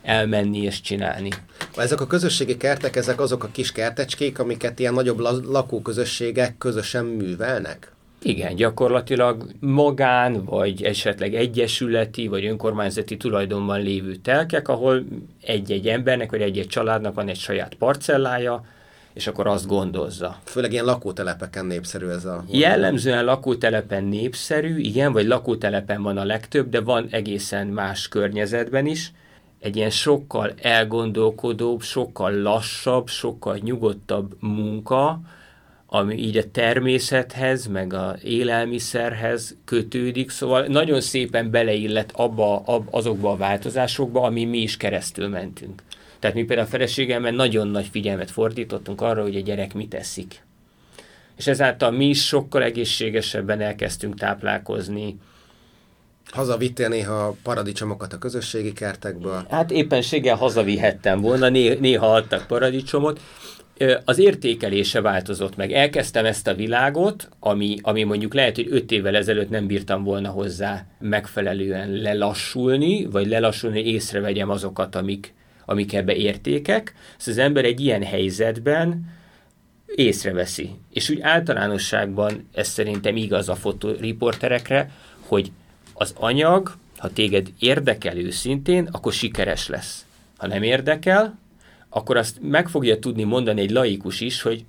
elmenni 0.03 0.59
és 0.63 0.81
csinálni. 0.81 1.29
Ezek 1.77 2.01
a 2.01 2.07
közösségi 2.07 2.57
kertek, 2.57 2.97
ezek 2.97 3.21
azok 3.21 3.45
a 3.45 3.49
kis 3.53 3.73
kertecskék, 3.73 4.39
amiket 4.39 4.79
ilyen 4.79 4.95
nagyobb 4.95 5.19
lakóközösségek 5.45 6.59
közösen 6.59 7.05
művelnek? 7.05 7.96
Igen, 8.27 8.55
gyakorlatilag 8.55 9.47
magán, 9.61 10.45
vagy 10.45 10.83
esetleg 10.83 11.35
egyesületi, 11.35 12.27
vagy 12.27 12.45
önkormányzati 12.45 13.17
tulajdonban 13.17 13.81
lévő 13.81 14.15
telkek, 14.15 14.69
ahol 14.69 15.05
egy-egy 15.43 15.89
embernek, 15.89 16.31
vagy 16.31 16.41
egy-egy 16.41 16.67
családnak 16.67 17.15
van 17.15 17.29
egy 17.29 17.39
saját 17.39 17.75
parcellája, 17.75 18.65
és 19.13 19.27
akkor 19.27 19.47
azt 19.47 19.67
gondozza. 19.67 20.39
Főleg 20.45 20.73
ilyen 20.73 20.85
lakótelepeken 20.85 21.67
népszerű 21.67 22.07
ez 22.07 22.25
a... 22.25 22.45
Jellemzően 22.51 23.25
lakótelepen 23.25 24.05
népszerű, 24.05 24.79
igen, 24.79 25.13
vagy 25.13 25.27
lakótelepen 25.27 26.03
van 26.03 26.17
a 26.17 26.25
legtöbb, 26.25 26.69
de 26.69 26.81
van 26.81 27.07
egészen 27.11 27.67
más 27.67 28.09
környezetben 28.09 28.87
is. 28.87 29.13
Egy 29.61 29.77
ilyen 29.77 29.91
sokkal 29.91 30.53
elgondolkodóbb, 30.63 31.81
sokkal 31.81 32.33
lassabb, 32.33 33.09
sokkal 33.09 33.59
nyugodtabb 33.63 34.37
munka, 34.41 35.21
ami 35.97 36.15
így 36.15 36.37
a 36.37 36.51
természethez, 36.51 37.67
meg 37.67 37.93
a 37.93 38.17
élelmiszerhez 38.23 39.57
kötődik, 39.65 40.31
szóval 40.31 40.67
nagyon 40.67 41.01
szépen 41.01 41.51
beleillett 41.51 42.11
abba, 42.13 42.63
ab, 42.65 42.89
azokba 42.91 43.31
a 43.31 43.37
változásokba, 43.37 44.23
ami 44.23 44.45
mi 44.45 44.59
is 44.59 44.77
keresztül 44.77 45.29
mentünk. 45.29 45.83
Tehát 46.19 46.37
mi 46.37 46.45
például 46.45 46.69
a 46.69 46.71
feleségemmel 46.71 47.33
nagyon 47.33 47.69
nagy 47.69 47.87
figyelmet 47.87 48.31
fordítottunk 48.31 49.01
arra, 49.01 49.23
hogy 49.23 49.37
a 49.37 49.41
gyerek 49.41 49.75
mit 49.75 49.95
eszik. 49.95 50.45
És 51.37 51.47
ezáltal 51.47 51.91
mi 51.91 52.09
is 52.09 52.27
sokkal 52.27 52.63
egészségesebben 52.63 53.61
elkezdtünk 53.61 54.15
táplálkozni. 54.15 55.17
Hazavittél 56.31 56.89
néha 56.89 57.37
paradicsomokat 57.43 58.13
a 58.13 58.19
közösségi 58.19 58.73
kertekből? 58.73 59.47
Hát 59.51 59.71
éppenséggel 59.71 60.37
hazavihettem 60.37 61.21
volna, 61.21 61.49
néha 61.49 62.15
adtak 62.15 62.47
paradicsomot, 62.47 63.21
az 64.05 64.19
értékelése 64.19 65.01
változott 65.01 65.57
meg. 65.57 65.73
Elkezdtem 65.73 66.25
ezt 66.25 66.47
a 66.47 66.55
világot, 66.55 67.29
ami, 67.41 67.79
ami 67.83 68.03
mondjuk 68.03 68.35
lehet, 68.35 68.55
hogy 68.55 68.67
öt 68.71 68.91
évvel 68.91 69.17
ezelőtt 69.17 69.51
nem 69.51 69.67
bírtam 69.67 70.05
volna 70.05 70.29
hozzá 70.29 70.87
megfelelően 70.99 71.91
lelassulni, 71.91 73.05
vagy 73.05 73.27
lelassulni, 73.27 73.83
hogy 73.83 73.93
észrevegyem 73.93 74.51
azokat, 74.51 74.95
amik, 74.95 75.35
amik 75.65 75.95
ebbe 75.95 76.15
értékek. 76.15 76.95
Szóval 77.17 77.41
az 77.41 77.49
ember 77.49 77.65
egy 77.65 77.81
ilyen 77.81 78.03
helyzetben 78.03 79.15
észreveszi. 79.95 80.71
És 80.93 81.11
úgy 81.11 81.21
általánosságban 81.21 82.49
ez 82.55 82.69
szerintem 82.69 83.17
igaz 83.17 83.49
a 83.49 83.55
fotoriporterekre, 83.55 84.91
hogy 85.21 85.51
az 85.93 86.15
anyag, 86.17 86.77
ha 86.97 87.09
téged 87.09 87.49
érdekel 87.59 88.17
őszintén, 88.17 88.89
akkor 88.93 89.13
sikeres 89.13 89.69
lesz. 89.69 90.07
Ha 90.37 90.47
nem 90.47 90.63
érdekel, 90.63 91.39
akkor 91.97 92.17
azt 92.17 92.39
meg 92.41 92.69
fogja 92.69 92.99
tudni 92.99 93.23
mondani 93.23 93.61
egy 93.61 93.71
laikus 93.71 94.21
is, 94.21 94.43
hogy 94.43 94.65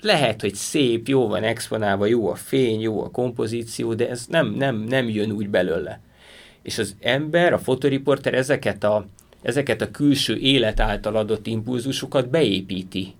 lehet, 0.00 0.40
hogy 0.40 0.54
szép, 0.54 1.08
jó 1.08 1.28
van 1.28 1.42
exponálva, 1.42 2.06
jó 2.06 2.30
a 2.30 2.34
fény, 2.34 2.80
jó 2.80 3.04
a 3.04 3.10
kompozíció, 3.10 3.94
de 3.94 4.08
ez 4.08 4.26
nem, 4.28 4.54
nem, 4.54 4.76
nem 4.76 5.08
jön 5.08 5.30
úgy 5.30 5.48
belőle. 5.48 6.00
És 6.62 6.78
az 6.78 6.96
ember, 7.00 7.52
a 7.52 7.58
fotoriporter 7.58 8.34
ezeket 8.34 8.84
a, 8.84 9.06
ezeket 9.42 9.80
a 9.80 9.90
külső 9.90 10.36
élet 10.36 10.80
által 10.80 11.16
adott 11.16 11.46
impulzusokat 11.46 12.28
beépíti 12.28 13.14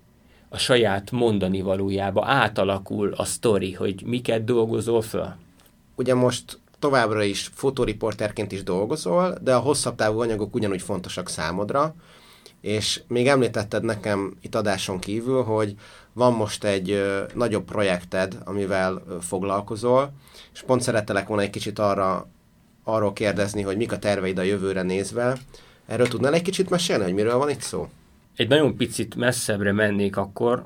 a 0.49 0.57
saját 0.57 1.11
mondani 1.11 1.61
valójába, 1.61 2.25
átalakul 2.25 3.13
a 3.15 3.25
sztori, 3.25 3.73
hogy 3.73 4.03
miket 4.05 4.43
dolgozol 4.43 5.01
föl. 5.01 5.33
Ugye 5.95 6.13
most 6.13 6.59
továbbra 6.79 7.23
is 7.23 7.49
fotoriporterként 7.53 8.51
is 8.51 8.63
dolgozol, 8.63 9.37
de 9.41 9.55
a 9.55 9.59
hosszabb 9.59 9.95
távú 9.95 10.19
anyagok 10.19 10.55
ugyanúgy 10.55 10.81
fontosak 10.81 11.29
számodra 11.29 11.95
és 12.61 13.01
még 13.07 13.27
említetted 13.27 13.83
nekem 13.83 14.37
itt 14.41 14.55
adáson 14.55 14.99
kívül, 14.99 15.43
hogy 15.43 15.75
van 16.13 16.33
most 16.33 16.63
egy 16.63 16.91
ö, 16.91 17.23
nagyobb 17.33 17.63
projekted, 17.63 18.37
amivel 18.43 19.03
ö, 19.07 19.15
foglalkozol, 19.21 20.11
és 20.53 20.61
pont 20.61 20.81
szerettelek 20.81 21.27
volna 21.27 21.43
egy 21.43 21.49
kicsit 21.49 21.79
arra, 21.79 22.27
arról 22.83 23.13
kérdezni, 23.13 23.61
hogy 23.61 23.77
mik 23.77 23.91
a 23.91 23.99
terveid 23.99 24.37
a 24.37 24.41
jövőre 24.41 24.81
nézve. 24.81 25.37
Erről 25.85 26.07
tudnál 26.07 26.33
egy 26.33 26.41
kicsit 26.41 26.69
mesélni, 26.69 27.03
hogy 27.03 27.13
miről 27.13 27.37
van 27.37 27.49
itt 27.49 27.61
szó? 27.61 27.89
Egy 28.35 28.47
nagyon 28.47 28.75
picit 28.75 29.15
messzebbre 29.15 29.71
mennék 29.71 30.17
akkor. 30.17 30.65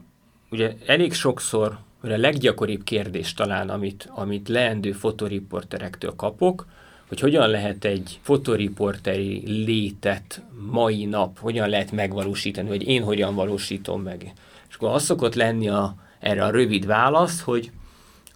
Ugye 0.50 0.74
elég 0.86 1.14
sokszor, 1.14 1.78
a 2.02 2.08
leggyakoribb 2.18 2.84
kérdés 2.84 3.34
talán, 3.34 3.70
amit, 3.70 4.10
amit 4.16 4.50
leendő 4.50 4.92
fotoriporterektől 4.92 6.16
kapok, 6.16 6.66
hogy 7.08 7.20
hogyan 7.20 7.50
lehet 7.50 7.86
egy 7.86 8.20
fotoriporteri 8.22 9.44
létet 9.46 10.44
mai 10.72 11.06
nap, 11.06 11.40
hogyan 11.40 11.70
lehet 11.70 11.92
megvalósítani, 11.92 12.68
vagy 12.68 12.88
én 12.88 13.04
hogyan 13.04 13.36
valósítom 13.36 14.02
meg. 14.02 14.34
És 14.70 14.76
akkor 14.76 14.90
az 14.90 15.04
szokott 15.04 15.36
lenni 15.36 15.70
a, 15.70 15.96
erre 16.20 16.44
a 16.44 16.50
rövid 16.52 16.86
válasz, 16.86 17.42
hogy 17.42 17.72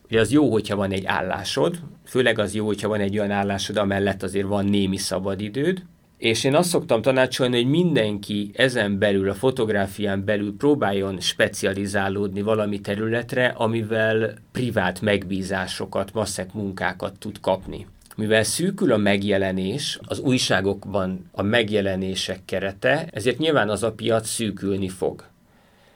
ugye 0.03 0.19
az 0.19 0.31
jó, 0.31 0.51
hogyha 0.51 0.75
van 0.75 0.91
egy 0.91 1.05
állásod, 1.05 1.79
főleg 2.05 2.39
az 2.39 2.55
jó, 2.55 2.65
hogyha 2.65 2.87
van 2.87 2.99
egy 2.99 3.17
olyan 3.17 3.31
állásod, 3.31 3.77
amellett 3.77 4.23
azért 4.23 4.47
van 4.47 4.65
némi 4.65 4.97
szabadidőd, 4.97 5.83
és 6.17 6.43
én 6.43 6.55
azt 6.55 6.69
szoktam 6.69 7.01
tanácsolni, 7.01 7.55
hogy 7.55 7.69
mindenki 7.69 8.51
ezen 8.53 8.97
belül, 8.97 9.29
a 9.29 9.33
fotográfián 9.33 10.25
belül 10.25 10.55
próbáljon 10.57 11.19
specializálódni 11.19 12.41
valami 12.41 12.79
területre, 12.79 13.47
amivel 13.47 14.33
privát 14.51 15.01
megbízásokat, 15.01 16.13
masszek 16.13 16.53
munkákat 16.53 17.19
tud 17.19 17.39
kapni 17.39 17.87
mivel 18.19 18.43
szűkül 18.43 18.91
a 18.91 18.97
megjelenés, 18.97 19.99
az 20.01 20.19
újságokban 20.19 21.29
a 21.31 21.41
megjelenések 21.41 22.39
kerete, 22.45 23.07
ezért 23.11 23.37
nyilván 23.37 23.69
az 23.69 23.83
a 23.83 23.91
piac 23.91 24.27
szűkülni 24.27 24.89
fog. 24.89 25.23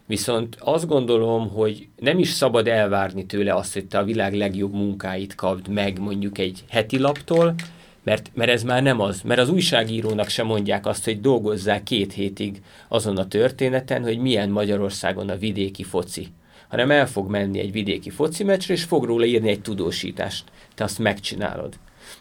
Viszont 0.05 0.55
azt 0.59 0.87
gondolom, 0.87 1.49
hogy 1.49 1.87
nem 1.99 2.19
is 2.19 2.29
szabad 2.29 2.67
elvárni 2.67 3.25
tőle 3.25 3.53
azt, 3.53 3.73
hogy 3.73 3.85
te 3.85 3.97
a 3.97 4.03
világ 4.03 4.33
legjobb 4.33 4.73
munkáit 4.73 5.35
kapd 5.35 5.67
meg 5.67 5.99
mondjuk 5.99 6.37
egy 6.37 6.63
heti 6.69 6.99
laptól, 6.99 7.55
mert, 8.03 8.31
mert 8.33 8.51
ez 8.51 8.63
már 8.63 8.83
nem 8.83 8.99
az. 8.99 9.21
Mert 9.21 9.39
az 9.39 9.49
újságírónak 9.49 10.29
sem 10.29 10.45
mondják 10.45 10.85
azt, 10.85 11.05
hogy 11.05 11.21
dolgozzák 11.21 11.83
két 11.83 12.13
hétig 12.13 12.61
azon 12.87 13.17
a 13.17 13.27
történeten, 13.27 14.03
hogy 14.03 14.17
milyen 14.17 14.49
Magyarországon 14.49 15.29
a 15.29 15.37
vidéki 15.37 15.83
foci 15.83 16.27
hanem 16.73 16.91
el 16.91 17.07
fog 17.07 17.29
menni 17.29 17.59
egy 17.59 17.71
vidéki 17.71 18.09
foci 18.09 18.43
meccsre, 18.43 18.73
és 18.73 18.83
fog 18.83 19.03
róla 19.03 19.25
írni 19.25 19.49
egy 19.49 19.61
tudósítást. 19.61 20.43
Te 20.75 20.83
azt 20.83 20.99
megcsinálod. 20.99 21.73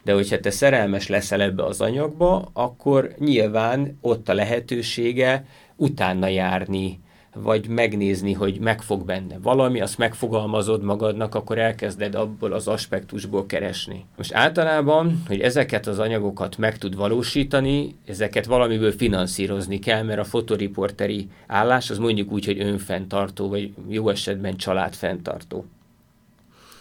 De 0.04 0.12
hogyha 0.12 0.40
te 0.40 0.50
szerelmes 0.50 1.08
leszel 1.08 1.42
ebbe 1.42 1.64
az 1.64 1.80
anyagba, 1.80 2.50
akkor 2.52 3.14
nyilván 3.18 3.98
ott 4.00 4.28
a 4.28 4.34
lehetősége 4.34 5.44
utána 5.76 6.26
járni, 6.26 7.00
vagy 7.34 7.68
megnézni, 7.68 8.32
hogy 8.32 8.58
megfog 8.58 9.04
benne 9.04 9.38
valami, 9.42 9.80
azt 9.80 9.98
megfogalmazod 9.98 10.82
magadnak, 10.82 11.34
akkor 11.34 11.58
elkezded 11.58 12.14
abból 12.14 12.52
az 12.52 12.68
aspektusból 12.68 13.46
keresni. 13.46 14.04
Most 14.16 14.34
általában, 14.34 15.22
hogy 15.26 15.40
ezeket 15.40 15.86
az 15.86 15.98
anyagokat 15.98 16.58
meg 16.58 16.78
tud 16.78 16.96
valósítani, 16.96 17.96
ezeket 18.06 18.46
valamiből 18.46 18.92
finanszírozni 18.92 19.78
kell, 19.78 20.02
mert 20.02 20.20
a 20.20 20.24
fotoriporteri 20.24 21.28
állás 21.46 21.90
az 21.90 21.98
mondjuk 21.98 22.32
úgy, 22.32 22.44
hogy 22.44 22.60
önfenntartó, 22.60 23.48
vagy 23.48 23.72
jó 23.88 24.08
esetben 24.08 24.56
családfenntartó. 24.56 25.64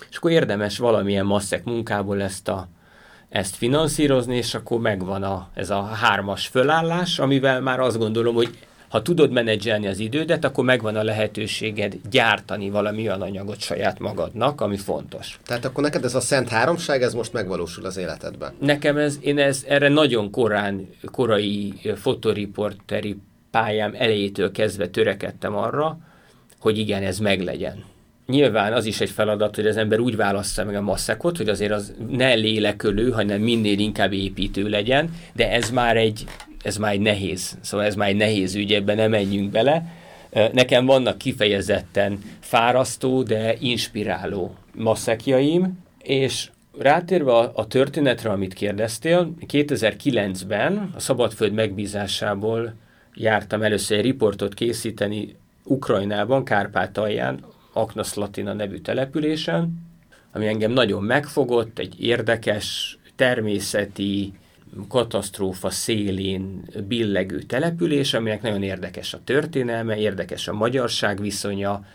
És 0.10 0.18
akkor 0.18 0.32
érdemes 0.32 0.78
valamilyen 0.78 1.26
masszek 1.26 1.64
munkából 1.64 2.22
ezt 2.22 2.48
a 2.48 2.68
ezt 3.32 3.56
finanszírozni, 3.56 4.36
és 4.36 4.54
akkor 4.54 4.80
megvan 4.80 5.24
a, 5.24 5.50
ez 5.54 5.70
a 5.70 5.84
hármas 5.84 6.48
fölállás, 6.48 7.20
amivel 7.20 7.62
már 7.62 7.80
azt 7.80 7.98
gondolom, 7.98 8.36
hogy 8.36 8.58
ha 8.88 9.02
tudod 9.02 9.32
menedzselni 9.32 9.88
az 9.88 10.00
idődet, 10.00 10.46
akkor 10.46 10.64
megvan 10.64 10.96
a 10.96 11.04
lehetőséged 11.04 11.96
gyártani 12.10 12.70
valami 12.70 13.02
olyan 13.02 13.22
anyagot 13.22 13.60
saját 13.60 14.00
magadnak, 14.00 14.62
ami 14.62 14.78
fontos. 14.78 15.40
Tehát 15.46 15.66
akkor 15.66 15.84
neked 15.84 16.04
ez 16.04 16.16
a 16.16 16.20
szent 16.20 16.50
háromság, 16.50 17.02
ez 17.02 17.14
most 17.14 17.34
megvalósul 17.34 17.86
az 17.86 17.98
életedben? 17.98 18.54
Nekem 18.60 18.98
ez, 18.98 19.18
én 19.22 19.38
ez, 19.38 19.64
erre 19.68 19.90
nagyon 19.90 20.32
korán, 20.32 20.90
korai 21.12 21.74
fotoriporteri 21.96 23.18
pályám 23.52 23.94
elejétől 23.98 24.52
kezdve 24.52 24.88
törekedtem 24.90 25.56
arra, 25.56 25.98
hogy 26.60 26.78
igen, 26.78 27.04
ez 27.04 27.20
meglegyen. 27.20 27.84
Nyilván 28.32 28.74
az 28.74 28.86
is 28.86 29.02
egy 29.02 29.10
feladat, 29.10 29.56
hogy 29.56 29.68
az 29.68 29.78
ember 29.78 30.00
úgy 30.00 30.16
válassza 30.16 30.66
meg 30.66 30.76
a 30.76 30.82
masszekot, 30.82 31.38
hogy 31.38 31.50
azért 31.50 31.72
az 31.72 31.94
ne 32.10 32.34
lélekölő, 32.34 33.10
hanem 33.10 33.42
minél 33.42 33.80
inkább 33.80 34.14
építő 34.14 34.70
legyen, 34.70 35.14
de 35.34 35.52
ez 35.52 35.70
már 35.70 35.98
egy 35.98 36.26
ez 36.64 36.78
már 36.78 36.92
egy 36.92 37.00
nehéz, 37.00 37.58
szóval 37.62 37.86
ez 37.86 37.96
már 37.96 38.10
egy 38.10 38.16
nehéz 38.16 38.56
ügy, 38.56 38.74
ebben 38.74 38.96
nem 38.96 39.10
menjünk 39.10 39.52
bele. 39.52 39.86
Nekem 40.54 40.86
vannak 40.86 41.18
kifejezetten 41.18 42.20
fárasztó, 42.40 43.24
de 43.24 43.56
inspiráló 43.60 44.56
masszekjaim, 44.76 45.80
és 46.02 46.50
rátérve 46.78 47.32
a, 47.32 47.52
a 47.56 47.68
történetre, 47.68 48.30
amit 48.30 48.54
kérdeztél, 48.54 49.34
2009-ben 49.48 50.92
a 50.96 51.00
Szabadföld 51.00 51.54
megbízásából 51.54 52.74
jártam 53.14 53.62
először 53.62 53.98
egy 53.98 54.04
riportot 54.04 54.54
készíteni 54.54 55.36
Ukrajnában, 55.64 56.44
Kárpátalján, 56.44 57.40
Aknasz 57.74 58.14
Latina 58.14 58.54
nevű 58.54 58.78
településen, 58.78 59.90
ami 60.32 60.48
engem 60.48 60.72
nagyon 60.72 61.04
megfogott, 61.04 61.80
egy 61.80 62.04
érdekes, 62.04 62.98
természeti, 63.16 64.34
katasztrófa 64.88 65.70
szélén 65.70 66.62
billegő 66.88 67.42
település, 67.42 68.14
aminek 68.14 68.42
nagyon 68.42 68.64
érdekes 68.64 69.14
a 69.14 69.20
történelme, 69.24 69.98
érdekes 69.98 70.48
a 70.48 70.54
magyarság 70.54 71.22
viszonya, 71.22 71.86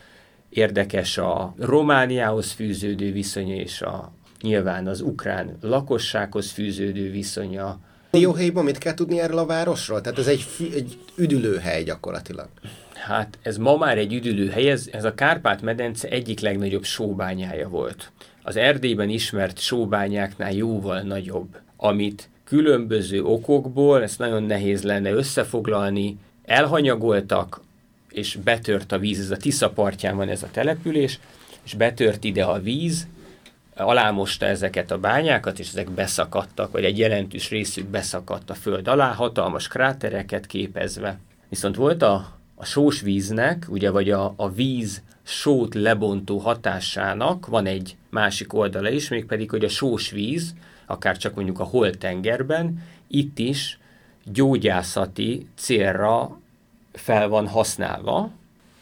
érdekes 0.49 1.17
a 1.17 1.53
Romániához 1.57 2.51
fűződő 2.51 3.11
viszonya, 3.11 3.55
és 3.55 3.81
a, 3.81 4.11
nyilván 4.41 4.87
az 4.87 5.01
ukrán 5.01 5.57
lakossághoz 5.61 6.51
fűződő 6.51 7.11
viszonya. 7.11 7.79
Dióhéjban 8.11 8.63
mit 8.63 8.77
kell 8.77 8.93
tudni 8.93 9.19
erről 9.19 9.37
a 9.37 9.45
városról? 9.45 10.01
Tehát 10.01 10.19
ez 10.19 10.27
egy, 10.27 10.45
egy 10.73 10.97
üdülőhely 11.15 11.83
gyakorlatilag. 11.83 12.47
Hát 12.93 13.37
ez 13.41 13.57
ma 13.57 13.77
már 13.77 13.97
egy 13.97 14.13
üdülőhely, 14.13 14.69
ez, 14.69 14.87
ez 14.91 15.03
a 15.03 15.13
Kárpát-medence 15.13 16.07
egyik 16.07 16.39
legnagyobb 16.39 16.83
sóbányája 16.83 17.69
volt. 17.69 18.11
Az 18.43 18.55
Erdélyben 18.55 19.09
ismert 19.09 19.59
sóbányáknál 19.59 20.51
jóval 20.51 21.01
nagyobb, 21.01 21.57
amit 21.77 22.29
különböző 22.43 23.23
okokból, 23.23 24.03
ezt 24.03 24.19
nagyon 24.19 24.43
nehéz 24.43 24.83
lenne 24.83 25.11
összefoglalni, 25.11 26.17
elhanyagoltak, 26.45 27.61
és 28.11 28.37
betört 28.43 28.91
a 28.91 28.97
víz, 28.97 29.19
ez 29.19 29.31
a 29.31 29.37
Tisza 29.37 29.69
partján 29.69 30.15
van 30.15 30.29
ez 30.29 30.43
a 30.43 30.49
település, 30.51 31.19
és 31.63 31.73
betört 31.73 32.23
ide 32.23 32.43
a 32.43 32.59
víz, 32.59 33.07
alámosta 33.77 34.45
ezeket 34.45 34.91
a 34.91 34.97
bányákat, 34.97 35.59
és 35.59 35.67
ezek 35.67 35.89
beszakadtak, 35.89 36.71
vagy 36.71 36.83
egy 36.83 36.97
jelentős 36.97 37.49
részük 37.49 37.87
beszakadt 37.87 38.49
a 38.49 38.53
föld 38.53 38.87
alá, 38.87 39.13
hatalmas 39.13 39.67
krátereket 39.67 40.45
képezve. 40.45 41.19
Viszont 41.49 41.75
volt 41.75 42.01
a, 42.01 42.37
a 42.55 42.65
sós 42.65 43.01
víznek, 43.01 43.65
ugye, 43.69 43.89
vagy 43.89 44.11
a, 44.11 44.33
a 44.35 44.49
víz 44.49 45.03
sót 45.23 45.73
lebontó 45.73 46.37
hatásának 46.37 47.47
van 47.47 47.65
egy 47.65 47.95
másik 48.09 48.53
oldala 48.53 48.89
is, 48.89 49.09
mégpedig, 49.09 49.49
hogy 49.49 49.63
a 49.63 49.69
sós 49.69 50.11
víz 50.11 50.53
akár 50.85 51.17
csak 51.17 51.35
mondjuk 51.35 51.59
a 51.59 51.63
holtengerben, 51.63 52.83
itt 53.07 53.39
is 53.39 53.79
gyógyászati 54.23 55.47
célra 55.55 56.39
fel 56.91 57.27
van 57.27 57.47
használva, 57.47 58.31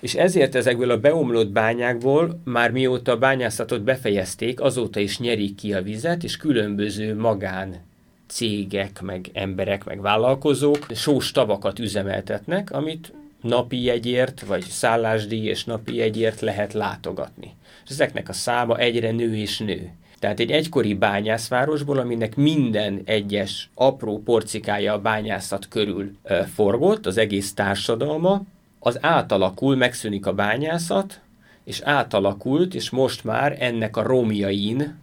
és 0.06 0.16
ezért 0.16 0.56
ezekből 0.56 0.92
a 0.92 0.98
beomlott 0.98 1.50
bányákból 1.50 2.42
már 2.44 2.72
mióta 2.72 3.12
a 3.12 3.18
bányászatot 3.18 3.84
befejezték, 3.84 4.62
azóta 4.62 5.00
is 5.00 5.20
nyerik 5.20 5.56
ki 5.56 5.74
a 5.74 5.82
vizet, 5.82 6.24
és 6.24 6.38
különböző 6.38 7.16
magán 7.16 7.76
cégek, 8.28 9.02
meg 9.02 9.30
emberek, 9.34 9.84
meg 9.84 10.02
vállalkozók 10.02 10.86
sós 10.96 11.32
tavakat 11.32 11.80
üzemeltetnek, 11.80 12.72
amit 12.72 13.14
napi 13.42 13.84
jegyért, 13.84 14.42
vagy 14.42 14.64
szállásdíj 14.64 15.48
és 15.48 15.64
napi 15.64 15.96
jegyért 15.96 16.42
lehet 16.42 16.74
látogatni. 16.74 17.54
És 17.86 17.92
ezeknek 17.92 18.30
a 18.30 18.34
száma 18.34 18.78
egyre 18.78 19.12
nő 19.12 19.36
és 19.36 19.60
nő. 19.60 19.90
Tehát 20.20 20.40
egy 20.40 20.52
egykori 20.52 20.94
bányászvárosból, 20.94 21.98
aminek 21.98 22.36
minden 22.36 23.02
egyes 23.06 23.70
apró 23.74 24.22
porcikája 24.22 24.94
a 24.94 25.02
bányászat 25.02 25.68
körül 25.68 26.12
forgott, 26.54 27.06
az 27.06 27.18
egész 27.18 27.54
társadalma, 27.54 28.44
az 28.88 28.98
átalakul, 29.02 29.76
megszűnik 29.76 30.26
a 30.26 30.34
bányászat, 30.34 31.20
és 31.64 31.82
átalakult, 31.82 32.74
és 32.74 32.90
most 32.90 33.24
már 33.24 33.58
ennek 33.60 33.98
a 33.98 34.02
romjain 34.02 34.96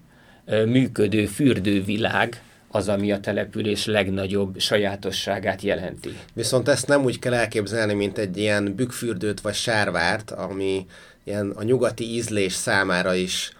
működő 0.67 1.27
fürdővilág 1.27 2.43
az, 2.69 2.89
ami 2.89 3.13
a 3.13 3.21
település 3.21 3.87
legnagyobb 3.87 4.61
sajátosságát 4.61 5.63
jelenti. 5.63 6.17
Viszont 6.33 6.69
ezt 6.69 6.87
nem 6.87 7.05
úgy 7.05 7.19
kell 7.19 7.35
elképzelni, 7.35 7.95
mint 7.95 8.19
egy 8.19 8.37
ilyen 8.37 8.75
bükkfürdőt 8.75 9.41
vagy 9.41 9.55
sárvárt, 9.55 10.31
ami 10.31 10.87
ilyen 11.25 11.51
a 11.51 11.63
nyugati 11.63 12.05
ízlés 12.05 12.53
számára 12.53 13.15
is 13.15 13.53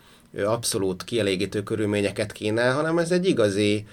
abszolút 0.45 1.05
kielégítő 1.05 1.63
körülményeket 1.63 2.33
kínál, 2.33 2.75
hanem 2.75 2.99
ez 2.99 3.11
egy 3.11 3.29
igazi 3.29 3.87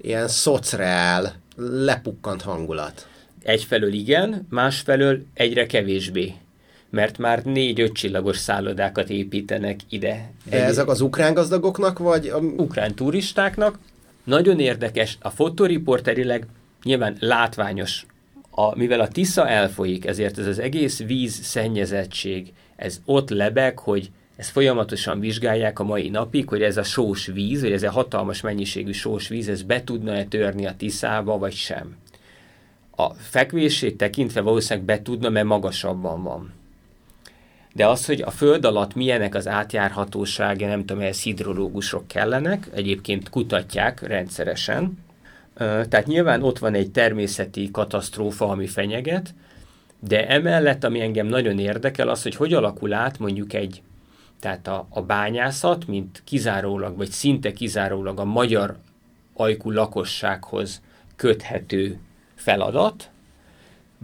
ilyen 0.00 0.28
szociál, 0.28 1.34
lepukkant 1.56 2.42
hangulat. 2.42 3.06
Egyfelől 3.44 3.92
igen, 3.92 4.46
másfelől 4.50 5.22
egyre 5.34 5.66
kevésbé 5.66 6.34
mert 6.94 7.18
már 7.18 7.44
négy-öt 7.44 7.92
csillagos 7.92 8.36
szállodákat 8.36 9.10
építenek 9.10 9.80
ide. 9.88 10.30
De 10.50 10.56
egy... 10.56 10.62
ezek 10.62 10.88
az 10.88 11.00
ukrán 11.00 11.34
gazdagoknak, 11.34 11.98
vagy? 11.98 12.26
A... 12.26 12.38
Ukrán 12.38 12.94
turistáknak. 12.94 13.78
Nagyon 14.24 14.60
érdekes, 14.60 15.18
a 15.20 15.30
fotoriporterileg 15.30 16.46
nyilván 16.82 17.16
látványos, 17.20 18.06
a, 18.50 18.76
mivel 18.76 19.00
a 19.00 19.08
Tisza 19.08 19.48
elfolyik, 19.48 20.06
ezért 20.06 20.38
ez 20.38 20.46
az 20.46 20.58
egész 20.58 21.02
víz 21.02 21.32
szennyezettség, 21.42 22.52
ez 22.76 23.00
ott 23.04 23.30
lebeg, 23.30 23.78
hogy 23.78 24.10
ezt 24.36 24.50
folyamatosan 24.50 25.20
vizsgálják 25.20 25.78
a 25.78 25.84
mai 25.84 26.08
napig, 26.08 26.48
hogy 26.48 26.62
ez 26.62 26.76
a 26.76 26.82
sós 26.82 27.26
víz, 27.26 27.62
vagy 27.62 27.72
ez 27.72 27.82
a 27.82 27.90
hatalmas 27.90 28.40
mennyiségű 28.40 28.92
sós 28.92 29.28
víz, 29.28 29.48
ez 29.48 29.62
be 29.62 29.84
tudna-e 29.84 30.24
törni 30.24 30.66
a 30.66 30.74
Tiszába, 30.76 31.38
vagy 31.38 31.52
sem. 31.52 31.96
A 32.96 33.14
fekvését 33.14 33.96
tekintve 33.96 34.40
valószínűleg 34.40 34.84
be 34.84 35.02
tudna, 35.02 35.28
mert 35.28 35.46
magasabban 35.46 36.22
van. 36.22 36.52
De 37.74 37.86
az, 37.86 38.06
hogy 38.06 38.20
a 38.20 38.30
föld 38.30 38.64
alatt 38.64 38.94
milyenek 38.94 39.34
az 39.34 39.48
átjárhatósága, 39.48 40.66
nem 40.66 40.84
tudom, 40.84 41.02
ehhez 41.02 41.22
hidrológusok 41.22 42.06
kellenek, 42.06 42.68
egyébként 42.74 43.28
kutatják 43.28 44.00
rendszeresen. 44.00 44.98
Tehát 45.56 46.06
nyilván 46.06 46.42
ott 46.42 46.58
van 46.58 46.74
egy 46.74 46.90
természeti 46.90 47.70
katasztrófa, 47.70 48.48
ami 48.48 48.66
fenyeget, 48.66 49.34
de 50.00 50.28
emellett, 50.28 50.84
ami 50.84 51.00
engem 51.00 51.26
nagyon 51.26 51.58
érdekel, 51.58 52.08
az, 52.08 52.22
hogy 52.22 52.34
hogy 52.34 52.52
alakul 52.52 52.92
át 52.92 53.18
mondjuk 53.18 53.52
egy 53.52 53.82
tehát 54.40 54.66
a, 54.66 54.86
a 54.90 55.02
bányászat, 55.02 55.86
mint 55.86 56.22
kizárólag, 56.24 56.96
vagy 56.96 57.10
szinte 57.10 57.52
kizárólag 57.52 58.18
a 58.18 58.24
magyar 58.24 58.76
ajkú 59.34 59.70
lakossághoz 59.70 60.82
köthető 61.16 61.98
feladat, 62.44 63.10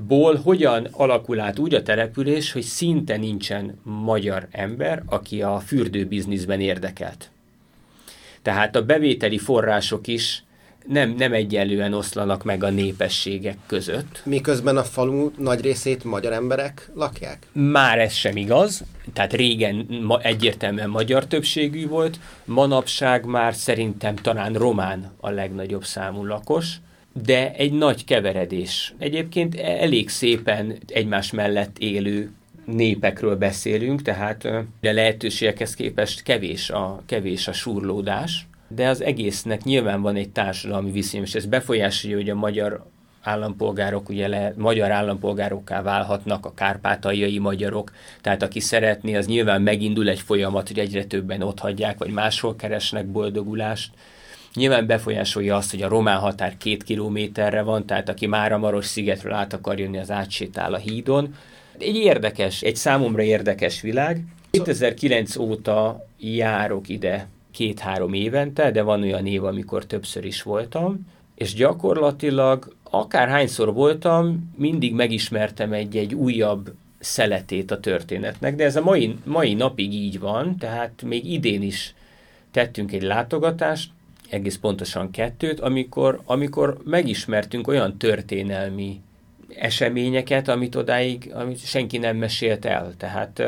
ból 0.07 0.35
hogyan 0.35 0.89
alakul 0.91 1.41
át 1.41 1.59
úgy 1.59 1.75
a 1.75 1.83
település, 1.83 2.53
hogy 2.53 2.63
szinte 2.63 3.17
nincsen 3.17 3.81
magyar 3.83 4.47
ember, 4.51 5.03
aki 5.07 5.43
a 5.43 5.59
fürdőbizniszben 5.59 6.61
érdekelt. 6.61 7.31
Tehát 8.43 8.77
a 8.77 8.85
bevételi 8.85 9.39
források 9.39 10.07
is 10.07 10.45
nem, 10.87 11.11
nem 11.11 11.33
egyenlően 11.33 11.93
oszlanak 11.93 12.45
meg 12.45 12.65
a 12.65 12.71
népességek 12.71 13.57
között. 13.67 14.23
Miközben 14.25 14.77
a 14.77 14.85
falu 14.85 15.31
nagy 15.37 15.61
részét 15.61 16.05
magyar 16.05 16.33
emberek 16.33 16.91
lakják? 16.95 17.47
Már 17.53 17.99
ez 17.99 18.13
sem 18.13 18.37
igaz. 18.37 18.85
tehát 19.13 19.33
régen 19.33 19.87
ma 20.03 20.21
egyértelműen 20.21 20.91
magyar 20.91 21.27
többségű 21.27 21.89
volt, 21.89 22.21
manapság 22.45 23.25
már 23.25 23.55
szerintem 23.55 24.15
talán 24.17 24.53
román 24.53 25.13
a 25.21 25.31
legnagyobb 25.31 25.85
számú 25.85 26.25
lakos, 26.25 26.77
de 27.25 27.53
egy 27.53 27.73
nagy 27.73 28.05
keveredés. 28.05 28.95
Egyébként 28.99 29.55
elég 29.55 30.09
szépen 30.09 30.79
egymás 30.87 31.33
mellett 31.33 31.79
élő 31.79 32.31
népekről 32.65 33.37
beszélünk, 33.37 34.03
tehát 34.03 34.45
a 34.45 34.65
lehetőségekhez 34.81 35.75
képest 35.75 36.23
kevés 36.23 36.71
a, 36.71 37.03
kevés 37.07 37.49
a 37.49 37.53
surlódás, 37.53 38.47
de 38.69 38.89
az 38.89 39.03
egésznek 39.03 39.63
nyilván 39.63 40.03
van 40.03 40.17
egy 40.17 40.31
társadalmi 40.31 40.91
viszony, 40.91 41.21
és 41.21 41.35
ez 41.35 41.47
befolyásolja, 41.47 42.17
hogy 42.17 42.31
a 42.31 42.35
magyar 42.35 42.85
állampolgárok 43.23 44.09
ugye 44.09 44.29
le, 44.29 44.55
magyar 44.57 44.91
állampolgárokká 44.91 45.83
válhatnak, 45.83 46.47
a 46.47 46.55
kárpátaljai 46.55 47.39
magyarok, 47.39 47.93
tehát 48.21 48.43
aki 48.43 48.61
szeretné, 48.61 49.15
az 49.15 49.27
nyilván 49.27 49.63
megindul 49.63 50.09
egy 50.09 50.21
folyamat, 50.21 50.69
hogy 50.69 50.79
egyre 50.79 51.05
többen 51.05 51.43
ott 51.43 51.59
hagyják, 51.59 51.99
vagy 51.99 52.11
máshol 52.11 52.57
keresnek 52.57 53.07
boldogulást. 53.07 53.95
Nyilván 54.55 54.87
befolyásolja 54.87 55.57
azt, 55.57 55.71
hogy 55.71 55.83
a 55.83 55.89
román 55.89 56.19
határ 56.19 56.57
két 56.57 56.83
kilométerre 56.83 57.63
van, 57.63 57.87
tehát 57.87 58.09
aki 58.09 58.27
már 58.27 58.53
a 58.53 58.59
Maros 58.59 58.87
szigetről 58.87 59.33
át 59.33 59.53
akar 59.53 59.79
jönni, 59.79 59.99
az 59.99 60.11
átsétál 60.11 60.75
a 60.75 60.79
hídon. 60.79 61.35
Egy 61.79 61.97
érdekes, 61.97 62.63
egy 62.63 62.77
számomra 62.77 63.23
érdekes 63.23 63.81
világ. 63.81 64.25
2009 64.51 65.37
óta 65.37 66.07
járok 66.19 66.89
ide 66.89 67.29
két-három 67.51 68.13
évente, 68.13 68.71
de 68.71 68.83
van 68.83 69.03
olyan 69.03 69.27
év, 69.27 69.45
amikor 69.45 69.85
többször 69.85 70.25
is 70.25 70.43
voltam, 70.43 71.07
és 71.35 71.55
gyakorlatilag 71.55 72.75
akárhányszor 72.83 73.73
voltam, 73.75 74.53
mindig 74.57 74.95
megismertem 74.95 75.73
egy-egy 75.73 76.15
újabb 76.15 76.73
szeletét 76.99 77.71
a 77.71 77.81
történetnek, 77.81 78.57
de 78.57 78.65
ez 78.65 78.77
a 78.77 78.83
mai, 78.83 79.17
mai 79.25 79.55
napig 79.55 79.93
így 79.93 80.19
van, 80.19 80.57
tehát 80.57 81.03
még 81.03 81.33
idén 81.33 81.63
is 81.63 81.95
tettünk 82.51 82.93
egy 82.93 83.03
látogatást, 83.03 83.91
egész 84.31 84.57
pontosan 84.57 85.11
kettőt, 85.11 85.61
amikor, 85.61 86.21
amikor 86.25 86.77
megismertünk 86.85 87.69
olyan 87.69 87.99
történelmi 87.99 89.01
eseményeket, 89.55 90.49
amit 90.49 90.75
odáig 90.75 91.31
amit 91.35 91.67
senki 91.67 91.99
nem 91.99 92.17
mesélt 92.17 92.65
el. 92.65 92.95
Tehát 92.97 93.43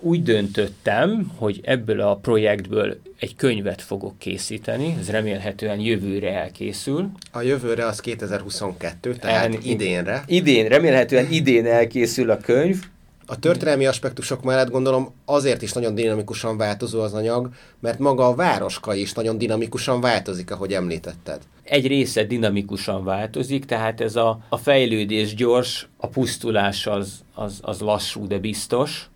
úgy 0.00 0.22
döntöttem, 0.22 1.32
hogy 1.36 1.60
ebből 1.64 2.00
a 2.00 2.16
projektből 2.16 3.00
egy 3.18 3.36
könyvet 3.36 3.82
fogok 3.82 4.18
készíteni, 4.18 4.96
ez 4.98 5.10
remélhetően 5.10 5.80
jövőre 5.80 6.32
elkészül. 6.32 7.10
A 7.32 7.40
jövőre 7.40 7.86
az 7.86 8.00
2022, 8.00 9.14
tehát 9.14 9.54
El, 9.54 9.60
idénre. 9.62 10.22
Idén, 10.26 10.68
remélhetően 10.68 11.26
idén 11.30 11.66
elkészül 11.66 12.30
a 12.30 12.36
könyv, 12.36 12.84
a 13.26 13.38
történelmi 13.38 13.86
aspektusok 13.86 14.42
mellett 14.42 14.70
gondolom 14.70 15.14
azért 15.24 15.62
is 15.62 15.72
nagyon 15.72 15.94
dinamikusan 15.94 16.56
változó 16.56 17.00
az 17.00 17.14
anyag, 17.14 17.50
mert 17.80 17.98
maga 17.98 18.26
a 18.26 18.34
városka 18.34 18.94
is 18.94 19.12
nagyon 19.12 19.38
dinamikusan 19.38 20.00
változik, 20.00 20.50
ahogy 20.50 20.72
említetted. 20.72 21.40
Egy 21.62 21.86
része 21.86 22.24
dinamikusan 22.24 23.04
változik, 23.04 23.64
tehát 23.64 24.00
ez 24.00 24.16
a, 24.16 24.38
a 24.48 24.56
fejlődés 24.56 25.34
gyors, 25.34 25.88
a 25.96 26.06
pusztulás 26.06 26.86
az, 26.86 27.24
az, 27.34 27.58
az 27.62 27.80
lassú, 27.80 28.26
de 28.26 28.38
biztos. 28.38 29.08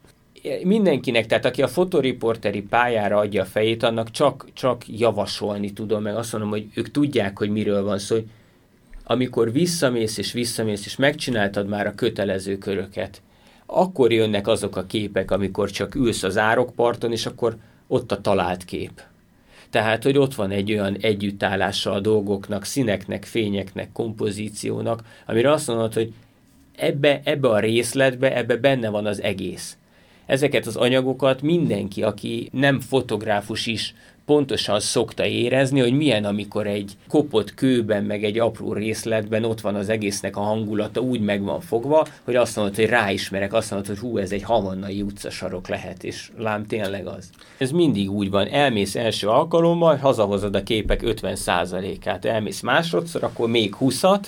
Mindenkinek, 0.63 1.27
tehát 1.27 1.45
aki 1.45 1.63
a 1.63 1.69
fotoriporteri 1.69 2.63
pályára 2.63 3.19
adja 3.19 3.43
a 3.43 3.47
fejét, 3.47 3.83
annak 3.83 4.11
csak, 4.11 4.47
csak 4.53 4.83
javasolni 4.99 5.73
tudom, 5.73 6.03
meg 6.03 6.17
azt 6.17 6.33
mondom, 6.33 6.51
hogy 6.51 6.67
ők 6.75 6.91
tudják, 6.91 7.39
hogy 7.39 7.51
miről 7.51 7.83
van 7.83 7.99
szó, 7.99 8.15
hogy 8.15 8.27
amikor 9.05 9.53
visszamész 9.53 10.19
és 10.19 10.33
visszamész, 10.33 10.87
és 10.87 10.97
megcsináltad 10.97 11.69
már 11.69 11.87
a 11.87 11.95
kötelező 11.95 12.59
köröket, 12.59 13.23
akkor 13.73 14.13
jönnek 14.13 14.47
azok 14.47 14.77
a 14.77 14.87
képek, 14.87 15.31
amikor 15.31 15.71
csak 15.71 15.95
ülsz 15.95 16.23
az 16.23 16.39
árokparton, 16.39 17.13
és 17.13 17.27
akkor 17.27 17.57
ott 17.87 18.13
a 18.13 18.21
talált 18.21 18.65
kép. 18.65 19.03
Tehát, 19.71 20.03
hogy 20.03 20.19
ott 20.19 20.35
van 20.35 20.51
egy 20.51 20.73
olyan 20.73 20.97
együttállása 21.01 21.93
a 21.93 22.01
dolgoknak, 22.01 22.65
színeknek, 22.65 23.25
fényeknek, 23.25 23.93
kompozíciónak, 23.93 25.03
amire 25.27 25.53
azt 25.53 25.67
mondod, 25.67 25.95
hogy 25.95 26.13
ebbe, 26.77 27.21
ebbe 27.25 27.49
a 27.49 27.59
részletbe, 27.59 28.37
ebbe 28.37 28.57
benne 28.57 28.89
van 28.89 29.07
az 29.07 29.23
egész. 29.23 29.77
Ezeket 30.27 30.67
az 30.67 30.77
anyagokat 30.77 31.43
mindenki, 31.43 32.03
aki 32.03 32.49
nem 32.53 32.81
fotográfus 32.81 33.67
is 33.67 33.95
pontosan 34.31 34.81
szokta 34.81 35.27
érezni, 35.27 35.81
hogy 35.81 35.93
milyen, 35.93 36.25
amikor 36.25 36.67
egy 36.67 36.97
kopott 37.09 37.55
kőben, 37.55 38.05
meg 38.05 38.25
egy 38.25 38.39
apró 38.39 38.73
részletben 38.73 39.45
ott 39.45 39.61
van 39.61 39.75
az 39.75 39.89
egésznek 39.89 40.37
a 40.37 40.41
hangulata, 40.41 41.01
úgy 41.01 41.21
meg 41.21 41.43
van 41.43 41.61
fogva, 41.61 42.07
hogy 42.25 42.37
azt 42.37 42.57
mondod, 42.57 42.75
hogy 42.75 42.87
ráismerek, 42.87 43.53
azt 43.53 43.71
mondod, 43.71 43.89
hogy 43.89 43.99
hú, 43.99 44.19
ez 44.19 44.33
egy 44.33 44.43
havannai 44.43 45.03
utcasarok 45.03 45.69
lehet, 45.69 46.05
és 46.05 46.31
lám 46.39 46.67
tényleg 46.67 47.07
az. 47.07 47.31
Ez 47.59 47.71
mindig 47.71 48.11
úgy 48.11 48.31
van, 48.31 48.49
elmész 48.49 48.95
első 48.95 49.29
alkalommal, 49.29 49.97
hazahozod 49.97 50.55
a 50.55 50.63
képek 50.63 51.01
50%-át, 51.05 52.25
elmész 52.25 52.61
másodszor, 52.61 53.25
akkor 53.25 53.49
még 53.49 53.77
20-at, 53.81 54.23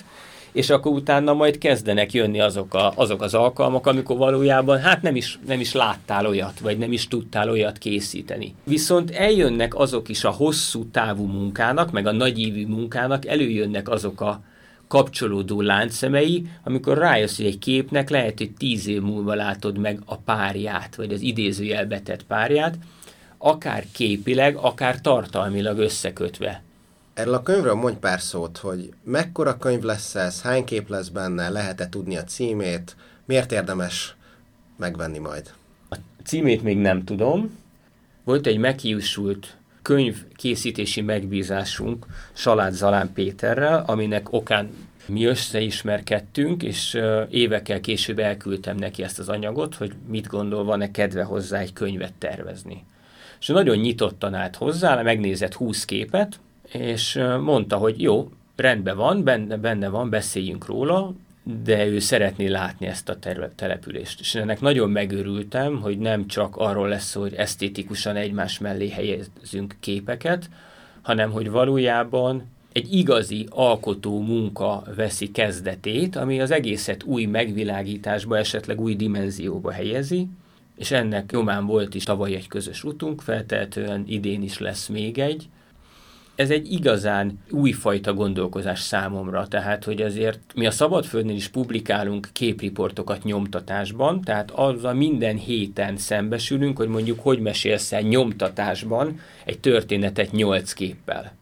és 0.53 0.69
akkor 0.69 0.91
utána 0.91 1.33
majd 1.33 1.57
kezdenek 1.57 2.13
jönni 2.13 2.39
azok, 2.39 2.73
a, 2.73 2.93
azok 2.95 3.21
az 3.21 3.33
alkalmak, 3.33 3.87
amikor 3.87 4.17
valójában 4.17 4.79
hát 4.79 5.01
nem 5.01 5.15
is, 5.15 5.39
nem 5.47 5.59
is 5.59 5.73
láttál 5.73 6.27
olyat, 6.27 6.59
vagy 6.59 6.77
nem 6.77 6.91
is 6.91 7.07
tudtál 7.07 7.49
olyat 7.49 7.77
készíteni. 7.77 8.55
Viszont 8.63 9.11
eljönnek 9.11 9.75
azok 9.75 10.09
is 10.09 10.23
a 10.23 10.29
hosszú 10.29 10.85
távú 10.85 11.25
munkának, 11.25 11.91
meg 11.91 12.07
a 12.07 12.11
nagyívű 12.11 12.67
munkának, 12.67 13.25
előjönnek 13.25 13.89
azok 13.89 14.21
a 14.21 14.41
kapcsolódó 14.87 15.61
láncszemei, 15.61 16.47
amikor 16.63 16.97
rájössz, 16.97 17.37
hogy 17.37 17.45
egy 17.45 17.59
képnek 17.59 18.09
lehet, 18.09 18.37
hogy 18.37 18.51
tíz 18.51 18.87
év 18.87 19.01
múlva 19.01 19.33
látod 19.33 19.77
meg 19.77 19.99
a 20.05 20.17
párját, 20.17 20.95
vagy 20.95 21.13
az 21.13 21.21
idézőjelbetett 21.21 22.23
párját, 22.23 22.77
akár 23.37 23.85
képileg, 23.91 24.55
akár 24.55 25.01
tartalmilag 25.01 25.77
összekötve. 25.77 26.63
Erről 27.13 27.33
a 27.33 27.43
könyvről 27.43 27.73
mondj 27.73 27.97
pár 27.97 28.21
szót, 28.21 28.57
hogy 28.57 28.93
mekkora 29.03 29.57
könyv 29.57 29.81
lesz 29.81 30.15
ez, 30.15 30.41
hány 30.41 30.63
kép 30.63 30.89
lesz 30.89 31.07
benne, 31.07 31.49
lehet-e 31.49 31.89
tudni 31.89 32.17
a 32.17 32.23
címét, 32.23 32.95
miért 33.25 33.51
érdemes 33.51 34.15
megvenni 34.77 35.17
majd? 35.17 35.53
A 35.89 35.95
címét 36.23 36.63
még 36.63 36.77
nem 36.77 37.03
tudom. 37.03 37.57
Volt 38.23 38.47
egy 38.47 38.57
meghiúsult 38.57 39.57
könyv 39.81 40.25
készítési 40.35 41.01
megbízásunk 41.01 42.05
Salád 42.33 42.73
Zalán 42.73 43.13
Péterrel, 43.13 43.83
aminek 43.87 44.31
okán 44.31 44.69
mi 45.05 45.25
összeismerkedtünk, 45.25 46.63
és 46.63 46.99
évekkel 47.29 47.81
később 47.81 48.19
elküldtem 48.19 48.75
neki 48.75 49.03
ezt 49.03 49.19
az 49.19 49.29
anyagot, 49.29 49.75
hogy 49.75 49.93
mit 50.07 50.27
gondol, 50.27 50.63
van-e 50.63 50.91
kedve 50.91 51.23
hozzá 51.23 51.59
egy 51.59 51.73
könyvet 51.73 52.13
tervezni. 52.13 52.83
És 53.39 53.47
nagyon 53.47 53.77
nyitottan 53.77 54.33
állt 54.33 54.55
hozzá, 54.55 55.01
megnézett 55.01 55.53
20 55.53 55.85
képet, 55.85 56.39
és 56.73 57.19
mondta, 57.41 57.77
hogy 57.77 58.01
jó, 58.01 58.31
rendben 58.55 58.97
van, 58.97 59.23
benne, 59.23 59.57
benne 59.57 59.89
van, 59.89 60.09
beszéljünk 60.09 60.65
róla, 60.65 61.13
de 61.63 61.85
ő 61.85 61.99
szeretné 61.99 62.47
látni 62.47 62.85
ezt 62.85 63.09
a 63.09 63.17
települést. 63.55 64.19
És 64.19 64.35
ennek 64.35 64.61
nagyon 64.61 64.89
megörültem, 64.89 65.81
hogy 65.81 65.97
nem 65.97 66.27
csak 66.27 66.55
arról 66.55 66.87
lesz 66.87 67.13
hogy 67.13 67.33
esztétikusan 67.33 68.15
egymás 68.15 68.59
mellé 68.59 68.89
helyezünk 68.89 69.75
képeket, 69.79 70.49
hanem 71.01 71.31
hogy 71.31 71.49
valójában 71.49 72.51
egy 72.71 72.93
igazi 72.93 73.47
alkotó 73.49 74.21
munka 74.21 74.83
veszi 74.95 75.31
kezdetét, 75.31 76.15
ami 76.15 76.39
az 76.41 76.51
egészet 76.51 77.03
új 77.03 77.25
megvilágításba, 77.25 78.37
esetleg 78.37 78.81
új 78.81 78.95
dimenzióba 78.95 79.71
helyezi, 79.71 80.27
és 80.77 80.91
ennek 80.91 81.31
nyomán 81.31 81.65
volt 81.65 81.95
is 81.95 82.03
tavaly 82.03 82.33
egy 82.33 82.47
közös 82.47 82.83
utunk, 82.83 83.21
feltehetően 83.21 84.03
idén 84.07 84.41
is 84.41 84.57
lesz 84.57 84.87
még 84.87 85.19
egy, 85.19 85.49
ez 86.35 86.49
egy 86.49 86.71
igazán 86.71 87.39
újfajta 87.49 88.13
gondolkozás 88.13 88.79
számomra, 88.79 89.47
tehát 89.47 89.83
hogy 89.83 90.01
azért 90.01 90.39
mi 90.55 90.65
a 90.65 90.71
Szabadföldnél 90.71 91.35
is 91.35 91.47
publikálunk 91.47 92.29
képriportokat 92.31 93.23
nyomtatásban, 93.23 94.21
tehát 94.21 94.51
azzal 94.51 94.93
minden 94.93 95.37
héten 95.37 95.97
szembesülünk, 95.97 96.77
hogy 96.77 96.87
mondjuk 96.87 97.19
hogy 97.19 97.39
mesélsz 97.39 97.91
el 97.91 98.01
nyomtatásban 98.01 99.19
egy 99.45 99.59
történetet 99.59 100.31
nyolc 100.31 100.73
képpel 100.73 101.33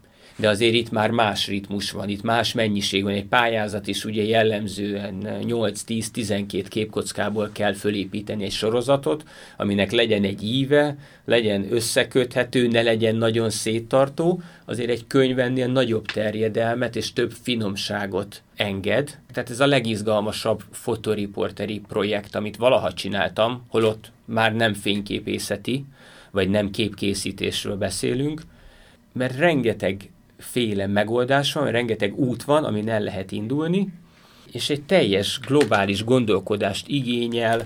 de 0.41 0.49
azért 0.49 0.73
itt 0.73 0.91
már 0.91 1.09
más 1.09 1.47
ritmus 1.47 1.91
van, 1.91 2.09
itt 2.09 2.21
más 2.21 2.53
mennyiség 2.53 3.03
van. 3.03 3.13
Egy 3.13 3.25
pályázat 3.25 3.87
is 3.87 4.05
ugye 4.05 4.23
jellemzően 4.23 5.27
8-10-12 5.41 6.65
képkockából 6.67 7.49
kell 7.53 7.73
fölépíteni 7.73 8.43
egy 8.43 8.51
sorozatot, 8.51 9.23
aminek 9.57 9.91
legyen 9.91 10.23
egy 10.23 10.43
íve, 10.43 10.97
legyen 11.25 11.73
összeköthető, 11.73 12.67
ne 12.67 12.81
legyen 12.81 13.15
nagyon 13.15 13.49
széttartó, 13.49 14.41
azért 14.65 14.89
egy 14.89 15.07
könyv 15.07 15.39
ennél 15.39 15.67
nagyobb 15.67 16.05
terjedelmet 16.05 16.95
és 16.95 17.13
több 17.13 17.31
finomságot 17.41 18.41
enged. 18.55 19.17
Tehát 19.33 19.49
ez 19.49 19.59
a 19.59 19.65
legizgalmasabb 19.65 20.63
fotoriporteri 20.71 21.81
projekt, 21.87 22.35
amit 22.35 22.57
valaha 22.57 22.93
csináltam, 22.93 23.65
holott 23.67 24.11
már 24.25 24.55
nem 24.55 24.73
fényképészeti, 24.73 25.85
vagy 26.31 26.49
nem 26.49 26.69
képkészítésről 26.69 27.75
beszélünk, 27.75 28.41
mert 29.13 29.37
rengeteg 29.37 30.09
féle 30.41 30.87
megoldás 30.87 31.53
van, 31.53 31.71
rengeteg 31.71 32.19
út 32.19 32.43
van, 32.43 32.63
amin 32.63 32.89
el 32.89 33.01
lehet 33.01 33.31
indulni, 33.31 33.87
és 34.51 34.69
egy 34.69 34.81
teljes 34.81 35.39
globális 35.39 36.03
gondolkodást 36.03 36.87
igényel 36.87 37.63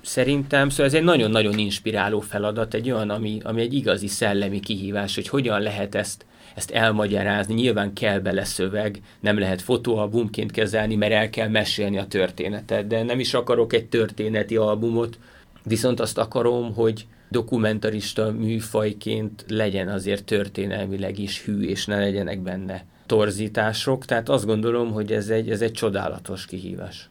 szerintem, 0.00 0.68
szóval 0.68 0.86
ez 0.86 0.94
egy 0.94 1.02
nagyon-nagyon 1.02 1.58
inspiráló 1.58 2.20
feladat, 2.20 2.74
egy 2.74 2.90
olyan, 2.90 3.10
ami, 3.10 3.40
ami 3.42 3.60
egy 3.60 3.74
igazi 3.74 4.06
szellemi 4.06 4.60
kihívás, 4.60 5.14
hogy 5.14 5.28
hogyan 5.28 5.60
lehet 5.60 5.94
ezt, 5.94 6.24
ezt 6.54 6.70
elmagyarázni. 6.70 7.54
Nyilván 7.54 7.92
kell 7.92 8.18
bele 8.18 8.44
szöveg, 8.44 9.00
nem 9.20 9.38
lehet 9.38 9.62
fotóalbumként 9.62 10.50
kezelni, 10.50 10.94
mert 10.94 11.12
el 11.12 11.30
kell 11.30 11.48
mesélni 11.48 11.98
a 11.98 12.06
történetet, 12.06 12.86
de 12.86 13.02
nem 13.02 13.20
is 13.20 13.34
akarok 13.34 13.72
egy 13.72 13.86
történeti 13.86 14.56
albumot, 14.56 15.18
viszont 15.64 16.00
azt 16.00 16.18
akarom, 16.18 16.74
hogy 16.74 17.06
dokumentarista 17.32 18.30
műfajként 18.30 19.44
legyen 19.48 19.88
azért 19.88 20.24
történelmileg 20.24 21.18
is 21.18 21.42
hű, 21.44 21.62
és 21.62 21.86
ne 21.86 21.98
legyenek 21.98 22.40
benne 22.40 22.84
torzítások, 23.06 24.04
tehát 24.04 24.28
azt 24.28 24.46
gondolom, 24.46 24.92
hogy 24.92 25.12
ez 25.12 25.28
egy, 25.28 25.50
ez 25.50 25.60
egy 25.60 25.72
csodálatos 25.72 26.46
kihívás. 26.46 27.08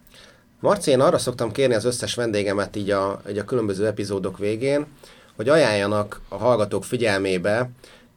Marci, 0.59 0.91
én 0.91 0.99
arra 0.99 1.17
szoktam 1.17 1.51
kérni 1.51 1.73
az 1.73 1.85
összes 1.85 2.15
vendégemet 2.15 2.75
így 2.75 2.89
a, 2.89 3.21
így 3.29 3.37
a 3.37 3.45
különböző 3.45 3.85
epizódok 3.85 4.37
végén, 4.37 4.85
hogy 5.35 5.49
ajánljanak 5.49 6.21
a 6.29 6.35
hallgatók 6.35 6.83
figyelmébe 6.83 7.69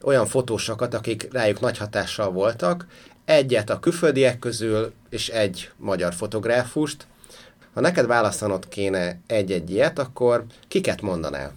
olyan 0.03 0.27
fotósokat, 0.27 0.95
akik 0.95 1.29
rájuk 1.33 1.61
nagy 1.61 1.79
hatással 1.79 2.31
voltak, 2.31 2.87
egyet 3.25 3.71
a 3.71 3.81
külföldiek 3.81 4.39
közül, 4.39 4.93
és 5.11 5.29
egy 5.29 5.71
magyar 5.77 6.15
fotográfust. 6.15 7.07
Ha 7.75 7.81
neked 7.81 8.07
választanod 8.07 8.69
kéne 8.69 9.19
egy-egy 9.27 9.71
ilyet, 9.71 9.99
akkor 9.99 10.45
kiket 10.69 11.01
mondanál? 11.01 11.53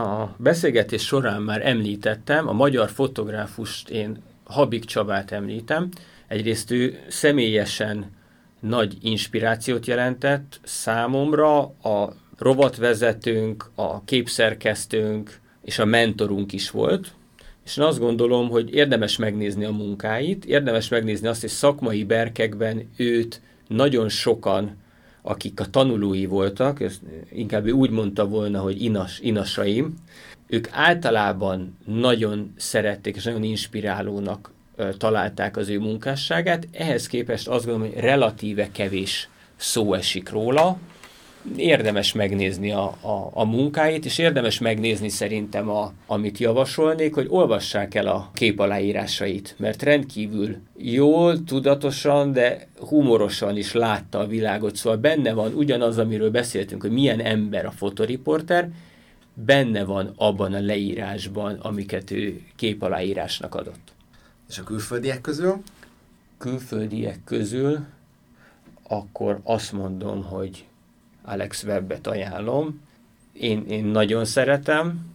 A 0.00 0.34
beszélgetés 0.36 1.02
során 1.02 1.42
már 1.42 1.66
említettem, 1.66 2.48
a 2.48 2.52
magyar 2.52 2.90
fotográfust 2.90 3.88
én 3.88 4.22
Habik 4.44 4.84
Csabát 4.84 5.30
említem. 5.30 5.88
Egyrészt 6.26 6.70
ő 6.70 6.98
személyesen 7.08 8.10
nagy 8.60 8.96
inspirációt 9.02 9.86
jelentett 9.86 10.60
számomra, 10.62 11.58
a 11.62 12.14
rovatvezetőnk, 12.38 13.70
a 13.74 14.04
képszerkesztőnk 14.04 15.40
és 15.64 15.78
a 15.78 15.84
mentorunk 15.84 16.52
is 16.52 16.70
volt, 16.70 17.12
és 17.64 17.76
én 17.76 17.84
azt 17.84 17.98
gondolom, 17.98 18.48
hogy 18.48 18.74
érdemes 18.74 19.16
megnézni 19.16 19.64
a 19.64 19.70
munkáit, 19.70 20.44
érdemes 20.44 20.88
megnézni 20.88 21.28
azt, 21.28 21.40
hogy 21.40 21.50
szakmai 21.50 22.04
berkekben 22.04 22.90
őt 22.96 23.40
nagyon 23.68 24.08
sokan, 24.08 24.76
akik 25.22 25.60
a 25.60 25.70
tanulói 25.70 26.26
voltak, 26.26 26.80
ezt 26.80 27.00
inkább 27.32 27.66
ő 27.66 27.70
úgy 27.70 27.90
mondta 27.90 28.26
volna, 28.28 28.60
hogy 28.60 28.82
inas, 28.82 29.18
inasaim, 29.20 29.94
ők 30.46 30.68
általában 30.70 31.76
nagyon 31.86 32.52
szerették 32.56 33.16
és 33.16 33.24
nagyon 33.24 33.42
inspirálónak 33.42 34.52
találták 34.98 35.56
az 35.56 35.68
ő 35.68 35.78
munkásságát, 35.78 36.68
ehhez 36.72 37.06
képest 37.06 37.48
azt 37.48 37.64
gondolom, 37.64 37.92
hogy 37.92 38.00
relatíve 38.00 38.68
kevés 38.72 39.28
szó 39.56 39.94
esik 39.94 40.30
róla, 40.30 40.78
érdemes 41.56 42.12
megnézni 42.12 42.72
a, 42.72 42.84
a, 42.84 43.30
a 43.32 43.44
munkáit, 43.44 44.04
és 44.04 44.18
érdemes 44.18 44.58
megnézni 44.58 45.08
szerintem, 45.08 45.68
a, 45.68 45.92
amit 46.06 46.38
javasolnék, 46.38 47.14
hogy 47.14 47.26
olvassák 47.28 47.94
el 47.94 48.06
a 48.06 48.30
képaláírásait, 48.34 49.54
mert 49.58 49.82
rendkívül 49.82 50.56
jól, 50.76 51.44
tudatosan, 51.44 52.32
de 52.32 52.68
humorosan 52.78 53.56
is 53.56 53.72
látta 53.72 54.18
a 54.18 54.26
világot, 54.26 54.76
szóval 54.76 54.98
benne 54.98 55.32
van 55.32 55.52
ugyanaz, 55.52 55.98
amiről 55.98 56.30
beszéltünk, 56.30 56.82
hogy 56.82 56.92
milyen 56.92 57.20
ember 57.20 57.66
a 57.66 57.70
fotoriporter, 57.70 58.68
benne 59.34 59.84
van 59.84 60.12
abban 60.16 60.54
a 60.54 60.60
leírásban, 60.60 61.54
amiket 61.54 62.10
ő 62.10 62.40
képaláírásnak 62.56 63.54
adott. 63.54 63.92
És 64.48 64.58
a 64.58 64.62
külföldiek 64.62 65.20
közül? 65.20 65.62
Külföldiek 66.38 67.18
közül 67.24 67.78
akkor 68.88 69.40
azt 69.42 69.72
mondom, 69.72 70.24
hogy 70.24 70.64
Alex 71.30 71.64
Webbet 71.64 72.06
ajánlom. 72.06 72.80
Én, 73.32 73.64
én 73.68 73.84
nagyon 73.84 74.24
szeretem, 74.24 75.08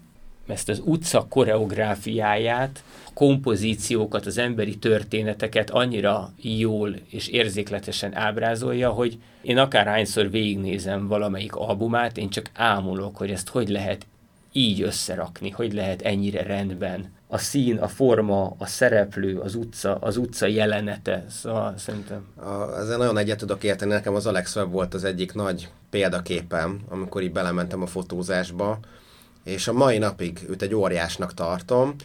ezt 0.48 0.70
az 0.70 0.82
utca 0.86 1.26
koreográfiáját, 1.30 2.84
a 3.08 3.10
kompozíciókat, 3.14 4.26
az 4.26 4.38
emberi 4.38 4.78
történeteket 4.78 5.70
annyira 5.70 6.32
jól 6.42 6.96
és 7.10 7.28
érzékletesen 7.28 8.16
ábrázolja, 8.16 8.90
hogy 8.90 9.18
én 9.42 9.58
akárhányszor 9.58 10.30
végignézem 10.30 11.08
valamelyik 11.08 11.56
albumát, 11.56 12.18
én 12.18 12.30
csak 12.30 12.50
ámulok, 12.54 13.18
hogy 13.18 13.32
ezt 13.32 13.50
hogy 13.50 13.70
lehet 13.70 14.06
így 14.52 14.82
összerakni, 14.82 15.50
hogy 15.50 15.74
lehet 15.74 16.02
ennyire 16.02 16.44
rendben 16.44 17.14
a 17.28 17.38
szín, 17.38 17.78
a 17.78 17.88
forma, 17.88 18.56
a 18.58 18.66
szereplő, 18.66 19.40
az 19.40 19.56
utca, 19.56 19.96
az 19.96 20.18
utca 20.18 20.46
jelenete, 20.46 21.26
szóval 21.30 21.74
szerintem. 21.78 22.26
A, 22.36 22.80
ezzel 22.80 22.98
nagyon 22.98 23.18
egyet 23.18 23.38
tudok 23.38 23.64
érteni, 23.64 23.92
nekem 23.92 24.16
az 24.16 24.26
Alex 24.26 24.56
Webb 24.56 24.72
volt 24.72 24.94
az 24.94 25.04
egyik 25.04 25.34
nagy 25.34 25.70
példaképem, 25.90 26.80
amikor 26.90 27.22
így 27.22 27.32
belementem 27.32 27.82
a 27.82 27.88
fotózásba, 27.88 28.80
és 29.44 29.68
a 29.68 29.74
mai 29.74 29.98
napig 29.98 30.46
őt 30.50 30.62
egy 30.62 30.76
óriásnak 30.76 31.34
tartom, 31.34 31.96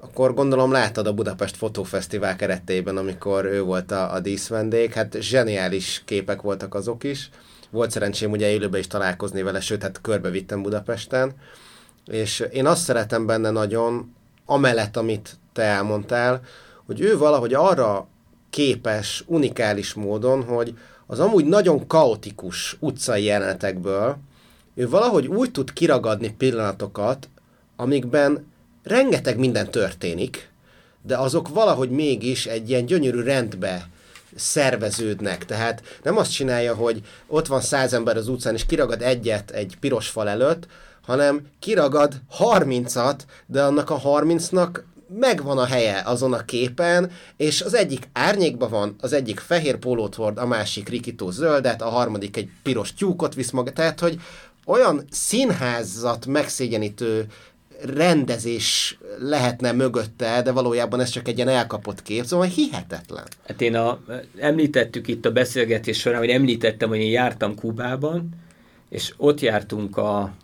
akkor 0.00 0.34
gondolom 0.34 0.72
láttad 0.72 1.06
a 1.06 1.14
Budapest 1.14 1.56
Fotófesztivál 1.56 2.36
keretében, 2.36 2.96
amikor 2.96 3.44
ő 3.44 3.62
volt 3.62 3.90
a, 3.90 4.12
a 4.12 4.20
díszvendég, 4.20 4.92
hát 4.92 5.16
zseniális 5.20 6.02
képek 6.04 6.42
voltak 6.42 6.74
azok 6.74 7.04
is. 7.04 7.30
Volt 7.70 7.90
szerencsém 7.90 8.30
ugye 8.30 8.50
élőben 8.50 8.80
is 8.80 8.86
találkozni 8.86 9.42
vele, 9.42 9.60
sőt, 9.60 9.82
hát 9.82 10.00
körbevittem 10.00 10.62
Budapesten, 10.62 11.34
és 12.06 12.40
én 12.52 12.66
azt 12.66 12.82
szeretem 12.82 13.26
benne 13.26 13.50
nagyon, 13.50 14.15
amellett, 14.46 14.96
amit 14.96 15.36
te 15.52 15.62
elmondtál, 15.62 16.40
hogy 16.86 17.00
ő 17.00 17.18
valahogy 17.18 17.54
arra 17.54 18.06
képes 18.50 19.24
unikális 19.26 19.94
módon, 19.94 20.44
hogy 20.44 20.78
az 21.06 21.20
amúgy 21.20 21.44
nagyon 21.44 21.86
kaotikus 21.86 22.76
utcai 22.80 23.24
jelenetekből 23.24 24.16
ő 24.78 24.88
valahogy 24.88 25.26
úgy 25.26 25.50
tud 25.50 25.72
kiragadni 25.72 26.34
pillanatokat, 26.38 27.28
amikben 27.76 28.52
rengeteg 28.82 29.38
minden 29.38 29.70
történik, 29.70 30.50
de 31.02 31.16
azok 31.16 31.48
valahogy 31.48 31.90
mégis 31.90 32.46
egy 32.46 32.68
ilyen 32.68 32.86
gyönyörű 32.86 33.20
rendbe 33.20 33.88
szerveződnek. 34.34 35.44
Tehát 35.44 35.82
nem 36.02 36.16
azt 36.16 36.32
csinálja, 36.32 36.74
hogy 36.74 37.02
ott 37.26 37.46
van 37.46 37.60
száz 37.60 37.92
ember 37.92 38.16
az 38.16 38.28
utcán, 38.28 38.54
és 38.54 38.66
kiragad 38.66 39.02
egyet 39.02 39.50
egy 39.50 39.76
piros 39.80 40.08
fal 40.08 40.28
előtt, 40.28 40.66
hanem 41.06 41.46
kiragad 41.58 42.14
30-at, 42.38 43.18
de 43.46 43.62
annak 43.62 43.90
a 43.90 44.00
30-nak 44.00 44.82
megvan 45.18 45.58
a 45.58 45.64
helye 45.64 46.02
azon 46.04 46.32
a 46.32 46.44
képen, 46.44 47.10
és 47.36 47.62
az 47.62 47.74
egyik 47.74 48.08
árnyékban 48.12 48.70
van, 48.70 48.96
az 49.00 49.12
egyik 49.12 49.38
fehér 49.38 49.76
pólót 49.76 50.14
hord, 50.14 50.38
a 50.38 50.46
másik 50.46 50.88
rikító 50.88 51.30
zöldet, 51.30 51.82
a 51.82 51.88
harmadik 51.88 52.36
egy 52.36 52.48
piros 52.62 52.94
tyúkot 52.94 53.34
visz 53.34 53.50
maga, 53.50 53.72
tehát, 53.72 54.00
hogy 54.00 54.20
olyan 54.64 55.04
színházat 55.10 56.26
megszégyenítő 56.26 57.26
rendezés 57.94 58.98
lehetne 59.18 59.72
mögötte, 59.72 60.42
de 60.42 60.52
valójában 60.52 61.00
ez 61.00 61.08
csak 61.08 61.28
egy 61.28 61.36
ilyen 61.36 61.48
elkapott 61.48 62.02
kép, 62.02 62.24
szóval 62.24 62.46
hihetetlen. 62.46 63.24
Hát 63.46 63.60
én 63.60 63.76
a, 63.76 64.00
említettük 64.38 65.08
itt 65.08 65.26
a 65.26 65.32
beszélgetés 65.32 65.98
során, 65.98 66.18
hogy 66.18 66.28
említettem, 66.28 66.88
hogy 66.88 66.98
én 66.98 67.10
jártam 67.10 67.54
Kubában, 67.54 68.28
és 68.88 69.14
ott 69.16 69.40
jártunk 69.40 69.96
a 69.96 70.34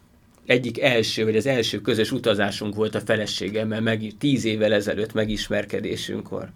egyik 0.47 0.81
első, 0.81 1.25
vagy 1.25 1.37
az 1.37 1.47
első 1.47 1.81
közös 1.81 2.13
utazásunk 2.13 2.75
volt 2.75 2.95
a 2.95 3.01
feleségemmel, 3.01 3.81
meg 3.81 4.13
tíz 4.19 4.45
évvel 4.45 4.73
ezelőtt 4.73 5.13
megismerkedésünkkor. 5.13 6.49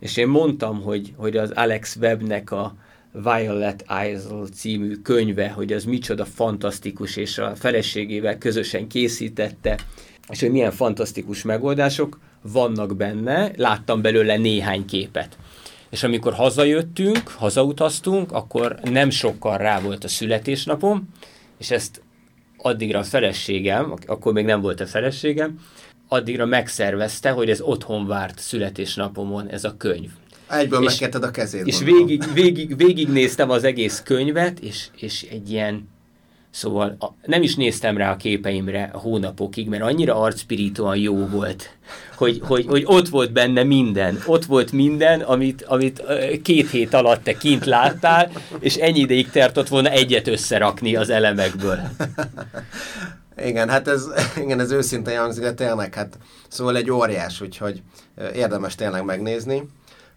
És 0.00 0.16
én 0.16 0.28
mondtam, 0.28 0.82
hogy, 0.82 1.12
hogy 1.16 1.36
az 1.36 1.50
Alex 1.50 1.96
Webbnek 1.96 2.50
a 2.50 2.76
Violet 3.12 3.84
Isle 4.06 4.44
című 4.54 4.94
könyve, 4.94 5.48
hogy 5.48 5.72
az 5.72 5.84
micsoda 5.84 6.24
fantasztikus, 6.24 7.16
és 7.16 7.38
a 7.38 7.54
feleségével 7.56 8.38
közösen 8.38 8.88
készítette, 8.88 9.78
és 10.28 10.40
hogy 10.40 10.50
milyen 10.50 10.70
fantasztikus 10.70 11.42
megoldások 11.42 12.18
vannak 12.42 12.96
benne, 12.96 13.50
láttam 13.56 14.02
belőle 14.02 14.36
néhány 14.36 14.84
képet. 14.84 15.36
És 15.90 16.02
amikor 16.02 16.32
hazajöttünk, 16.32 17.28
hazautaztunk, 17.28 18.32
akkor 18.32 18.78
nem 18.82 19.10
sokkal 19.10 19.58
rá 19.58 19.80
volt 19.80 20.04
a 20.04 20.08
születésnapom, 20.08 21.08
és 21.58 21.70
ezt 21.70 22.02
addigra 22.58 22.98
a 22.98 23.04
feleségem, 23.04 23.94
akkor 24.06 24.32
még 24.32 24.44
nem 24.44 24.60
volt 24.60 24.80
a 24.80 24.86
feleségem, 24.86 25.60
addigra 26.08 26.46
megszervezte, 26.46 27.30
hogy 27.30 27.50
ez 27.50 27.60
otthon 27.60 28.06
várt 28.06 28.38
születésnapomon 28.38 29.48
ez 29.48 29.64
a 29.64 29.76
könyv. 29.76 30.10
Egyből 30.50 30.80
megketted 30.80 31.22
a 31.22 31.30
kezét. 31.30 31.66
És 31.66 31.78
végig, 31.78 32.32
végig, 32.32 32.76
végig 32.76 33.08
néztem 33.08 33.50
az 33.50 33.64
egész 33.64 34.02
könyvet, 34.04 34.58
és, 34.60 34.88
és 34.96 35.26
egy 35.30 35.50
ilyen 35.50 35.88
Szóval 36.50 36.96
a, 36.98 37.06
nem 37.24 37.42
is 37.42 37.54
néztem 37.54 37.96
rá 37.96 38.10
a 38.10 38.16
képeimre 38.16 38.90
hónapokig, 38.92 39.68
mert 39.68 39.82
annyira 39.82 40.20
arcspirítóan 40.20 40.96
jó 40.96 41.26
volt, 41.26 41.76
hogy, 42.16 42.40
hogy, 42.42 42.66
hogy 42.66 42.82
ott 42.86 43.08
volt 43.08 43.32
benne 43.32 43.62
minden. 43.62 44.22
Ott 44.26 44.44
volt 44.44 44.72
minden, 44.72 45.20
amit, 45.20 45.62
amit 45.62 46.02
két 46.42 46.70
hét 46.70 46.94
alatt 46.94 47.22
te 47.22 47.36
kint 47.36 47.64
láttál, 47.64 48.30
és 48.60 48.76
ennyi 48.76 48.98
ideig 48.98 49.30
tartott 49.30 49.68
volna 49.68 49.90
egyet 49.90 50.28
összerakni 50.28 50.96
az 50.96 51.10
elemekből. 51.10 51.78
Igen, 53.44 53.68
hát 53.68 53.88
ez, 53.88 54.06
igen, 54.36 54.60
ez 54.60 54.70
őszinte 54.70 55.18
hangzik, 55.18 55.42
de 55.42 55.52
tényleg, 55.52 55.94
hát 55.94 56.18
szóval 56.48 56.76
egy 56.76 56.90
óriás, 56.90 57.40
úgyhogy 57.40 57.82
érdemes 58.34 58.74
tényleg 58.74 59.04
megnézni. 59.04 59.68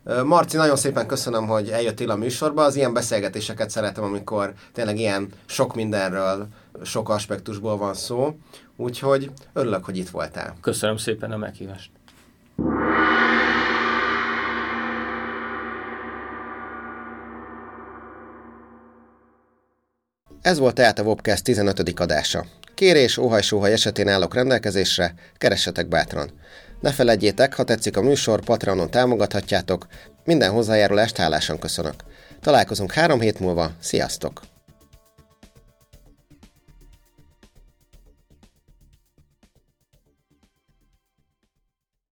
Marci, 0.03 0.57
nagyon 0.57 0.76
szépen 0.76 1.07
köszönöm, 1.07 1.48
hogy 1.48 1.69
eljöttél 1.69 2.10
a 2.10 2.15
műsorba. 2.15 2.64
Az 2.64 2.76
ilyen 2.76 2.94
beszélgetéseket 2.94 3.69
szeretem, 3.69 4.03
amikor 4.03 4.53
tényleg 4.73 4.98
ilyen 4.99 5.30
sok 5.45 5.76
mindenről 5.76 6.48
sok 6.84 7.10
aspektusból 7.10 7.78
van 7.78 7.94
szó, 7.94 8.36
úgyhogy 8.76 9.32
örülök, 9.53 9.86
hogy 9.86 9.98
itt 9.98 10.10
voltál. 10.10 10.56
Köszönöm 10.61 10.98
szépen 10.98 11.32
a 11.32 11.38
meghívást. 11.38 11.91
Ez 20.41 20.57
volt 20.57 20.76
tehát 20.76 20.99
a 20.99 21.03
Wobcast 21.03 21.44
15. 21.44 21.99
adása. 21.99 22.45
Kérés, 22.76 23.18
óhaj-sóhaj 23.18 23.72
esetén 23.72 24.07
állok 24.07 24.34
rendelkezésre, 24.34 25.14
keressetek 25.38 25.88
bátran. 25.88 26.32
Ne 26.82 26.91
felejtjétek, 26.91 27.53
ha 27.56 27.64
tetszik 27.64 27.98
a 27.98 28.02
műsor, 28.02 28.44
Patreonon 28.44 28.90
támogathatjátok, 28.90 29.88
minden 30.26 30.52
hozzájárulást 30.52 31.18
hálásan 31.18 31.60
köszönök. 31.60 31.94
Találkozunk 32.41 32.91
három 32.91 33.20
hét 33.20 33.40
múlva, 33.40 33.72
sziasztok! 33.80 34.51